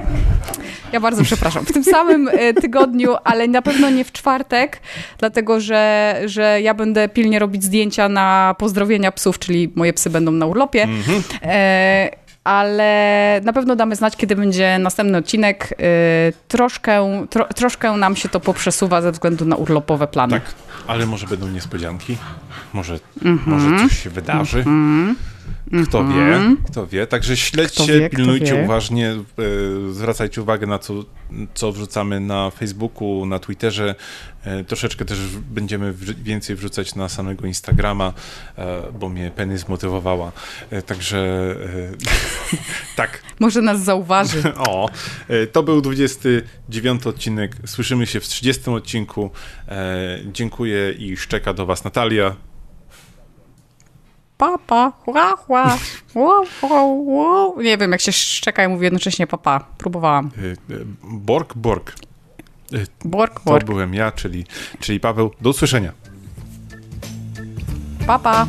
Ja 0.92 1.00
bardzo 1.00 1.22
przepraszam, 1.22 1.66
w 1.66 1.72
tym 1.72 1.84
samym 1.84 2.28
y, 2.28 2.54
tygodniu, 2.54 3.16
ale 3.24 3.48
na 3.48 3.62
pewno 3.62 3.90
nie 3.90 4.04
w 4.04 4.12
czwartek, 4.12 4.80
dlatego 5.18 5.60
że, 5.60 6.14
że 6.24 6.60
ja 6.62 6.74
będę 6.74 7.08
pilnie 7.08 7.38
robić 7.38 7.64
zdjęcia 7.64 8.08
na 8.08 8.54
pozdrowienia 8.58 9.12
psów, 9.12 9.38
czyli 9.38 9.72
moje 9.74 9.92
psy 9.92 10.10
będą 10.10 10.32
na 10.32 10.46
urlopie. 10.46 10.82
Mm 10.82 11.02
-hmm 11.02 12.19
ale 12.50 13.40
na 13.44 13.52
pewno 13.52 13.76
damy 13.76 13.96
znać, 13.96 14.16
kiedy 14.16 14.36
będzie 14.36 14.78
następny 14.78 15.18
odcinek. 15.18 15.72
Y, 15.72 16.32
troszkę, 16.48 17.26
tro, 17.30 17.44
troszkę 17.44 17.92
nam 17.92 18.16
się 18.16 18.28
to 18.28 18.40
poprzesuwa 18.40 19.02
ze 19.02 19.12
względu 19.12 19.44
na 19.44 19.56
urlopowe 19.56 20.06
plany. 20.06 20.40
Tak, 20.40 20.54
ale 20.86 21.06
może 21.06 21.26
będą 21.26 21.48
niespodzianki, 21.48 22.16
może, 22.72 22.98
mm 23.24 23.38
-hmm. 23.38 23.46
może 23.46 23.88
coś 23.88 24.02
się 24.02 24.10
wydarzy. 24.10 24.62
Mm 24.66 25.14
-hmm. 25.14 25.29
Kto 25.84 26.04
wie, 26.04 26.14
mhm. 26.14 26.56
kto 26.56 26.86
wie. 26.86 27.06
Także 27.06 27.36
śledźcie, 27.36 28.00
wie, 28.00 28.10
pilnujcie 28.10 28.54
wie. 28.54 28.64
uważnie, 28.64 29.10
e, 29.10 29.22
zwracajcie 29.92 30.42
uwagę 30.42 30.66
na 30.66 30.78
co, 30.78 30.94
co 31.54 31.72
wrzucamy 31.72 32.20
na 32.20 32.50
Facebooku, 32.50 33.26
na 33.26 33.38
Twitterze. 33.38 33.94
E, 34.44 34.64
troszeczkę 34.64 35.04
też 35.04 35.18
będziemy 35.50 35.94
więcej 36.22 36.56
wrzucać 36.56 36.94
na 36.94 37.08
samego 37.08 37.46
Instagrama, 37.46 38.12
e, 38.58 38.82
bo 39.00 39.08
mnie 39.08 39.30
Penny 39.30 39.58
zmotywowała. 39.58 40.32
Także 40.86 41.54
tak. 42.96 43.22
Może 43.40 43.62
nas 43.62 43.84
zauważy. 43.84 44.42
o, 44.68 44.88
to 45.52 45.62
był 45.62 45.80
29 45.80 47.06
odcinek. 47.06 47.56
Słyszymy 47.66 48.06
się 48.06 48.20
w 48.20 48.28
30 48.28 48.70
odcinku. 48.70 49.30
Dziękuję 50.32 50.92
i 50.92 51.16
szczeka 51.16 51.54
do 51.54 51.66
Was 51.66 51.84
Natalia. 51.84 52.49
Papa, 54.40 54.92
hua, 55.04 55.36
hua, 55.36 55.78
wow, 56.14 56.44
wow, 56.62 57.06
wow. 57.06 57.60
Nie 57.62 57.78
wiem, 57.78 57.92
jak 57.92 58.00
się 58.00 58.12
szczeka 58.12 58.64
i 58.64 58.68
mówi 58.68 58.84
jednocześnie 58.84 59.26
papa. 59.26 59.64
Próbowałam. 59.78 60.30
Y, 60.38 60.56
y, 60.70 60.86
Bork, 61.02 61.54
Bork. 61.54 61.94
Bork, 63.04 63.34
To 63.34 63.50
bork, 63.50 63.66
byłem 63.66 63.94
ja, 63.94 64.12
czyli, 64.12 64.44
czyli 64.80 65.00
Paweł. 65.00 65.30
Do 65.40 65.50
usłyszenia. 65.50 65.92
papa. 68.06 68.46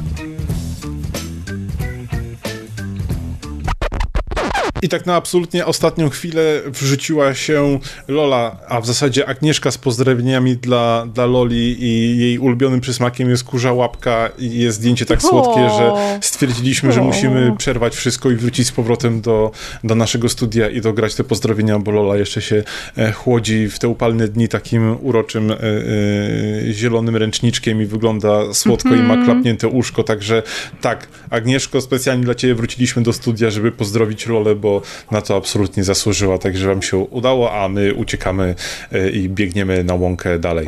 I 4.84 4.90
tak 4.90 5.06
na 5.06 5.16
absolutnie 5.16 5.66
ostatnią 5.66 6.10
chwilę 6.10 6.62
wrzuciła 6.66 7.34
się 7.34 7.80
Lola, 8.08 8.58
a 8.68 8.82
w 8.82 8.86
zasadzie 8.86 9.30
Agnieszka 9.30 9.72
z 9.72 9.78
pozdrowieniami 9.78 10.58
dla, 10.58 11.06
dla 11.14 11.26
Loli 11.26 11.84
i 11.84 12.18
jej 12.18 12.40
ulubionym 12.40 12.82
przysmakiem 12.82 13.30
jest 13.30 13.44
kurza 13.44 13.74
łapka 13.74 14.30
i 14.40 14.60
jest 14.60 14.78
zdjęcie 14.78 15.06
tak 15.06 15.22
słodkie, 15.22 15.70
że 15.70 15.92
stwierdziliśmy, 16.22 16.92
że 16.92 17.02
musimy 17.02 17.56
przerwać 17.58 17.96
wszystko 17.96 18.32
i 18.32 18.36
wrócić 18.36 18.68
z 18.68 18.72
powrotem 18.72 19.22
do, 19.22 19.52
do 19.84 19.96
naszego 19.96 20.30
studia 20.30 20.70
i 20.70 20.82
dograć 20.82 21.16
te 21.16 21.24
pozdrowienia, 21.24 21.80
bo 21.80 21.92
Lola 21.92 22.18
jeszcze 22.18 22.42
się 22.42 22.64
e, 22.98 23.12
chłodzi 23.12 23.70
w 23.70 23.80
te 23.80 23.88
upalne 23.88 24.28
dni 24.28 24.48
takim 24.48 24.98
uroczym 25.02 25.52
e, 25.52 25.56
e, 25.56 26.74
zielonym 26.74 27.16
ręczniczkiem 27.16 27.82
i 27.82 27.86
wygląda 27.86 28.54
słodko 28.54 28.96
i 28.96 29.04
ma 29.04 29.26
klapnięte 29.26 29.68
uszko, 29.68 30.04
także 30.04 30.44
tak, 30.82 31.08
Agnieszko, 31.30 31.82
specjalnie 31.82 32.26
dla 32.26 32.36
ciebie 32.36 32.56
wróciliśmy 32.56 33.04
do 33.04 33.14
studia, 33.14 33.50
żeby 33.50 33.72
pozdrowić 33.72 34.28
Lolę, 34.28 34.56
bo 34.56 34.71
na 35.12 35.22
to 35.22 35.36
absolutnie 35.36 35.84
zasłużyła, 35.84 36.38
także 36.38 36.68
wam 36.68 36.82
się 36.82 36.98
udało, 36.98 37.64
a 37.64 37.70
my 37.70 37.94
uciekamy 37.94 38.56
e, 38.92 39.10
i 39.10 39.30
biegniemy 39.30 39.84
na 39.84 39.94
łąkę 39.94 40.40
dalej. 40.40 40.66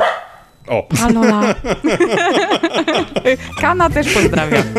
O, 0.68 0.88
Alola. 1.04 1.56
Kana 3.62 3.90
też 3.90 4.14
pozdrawiam. 4.14 4.64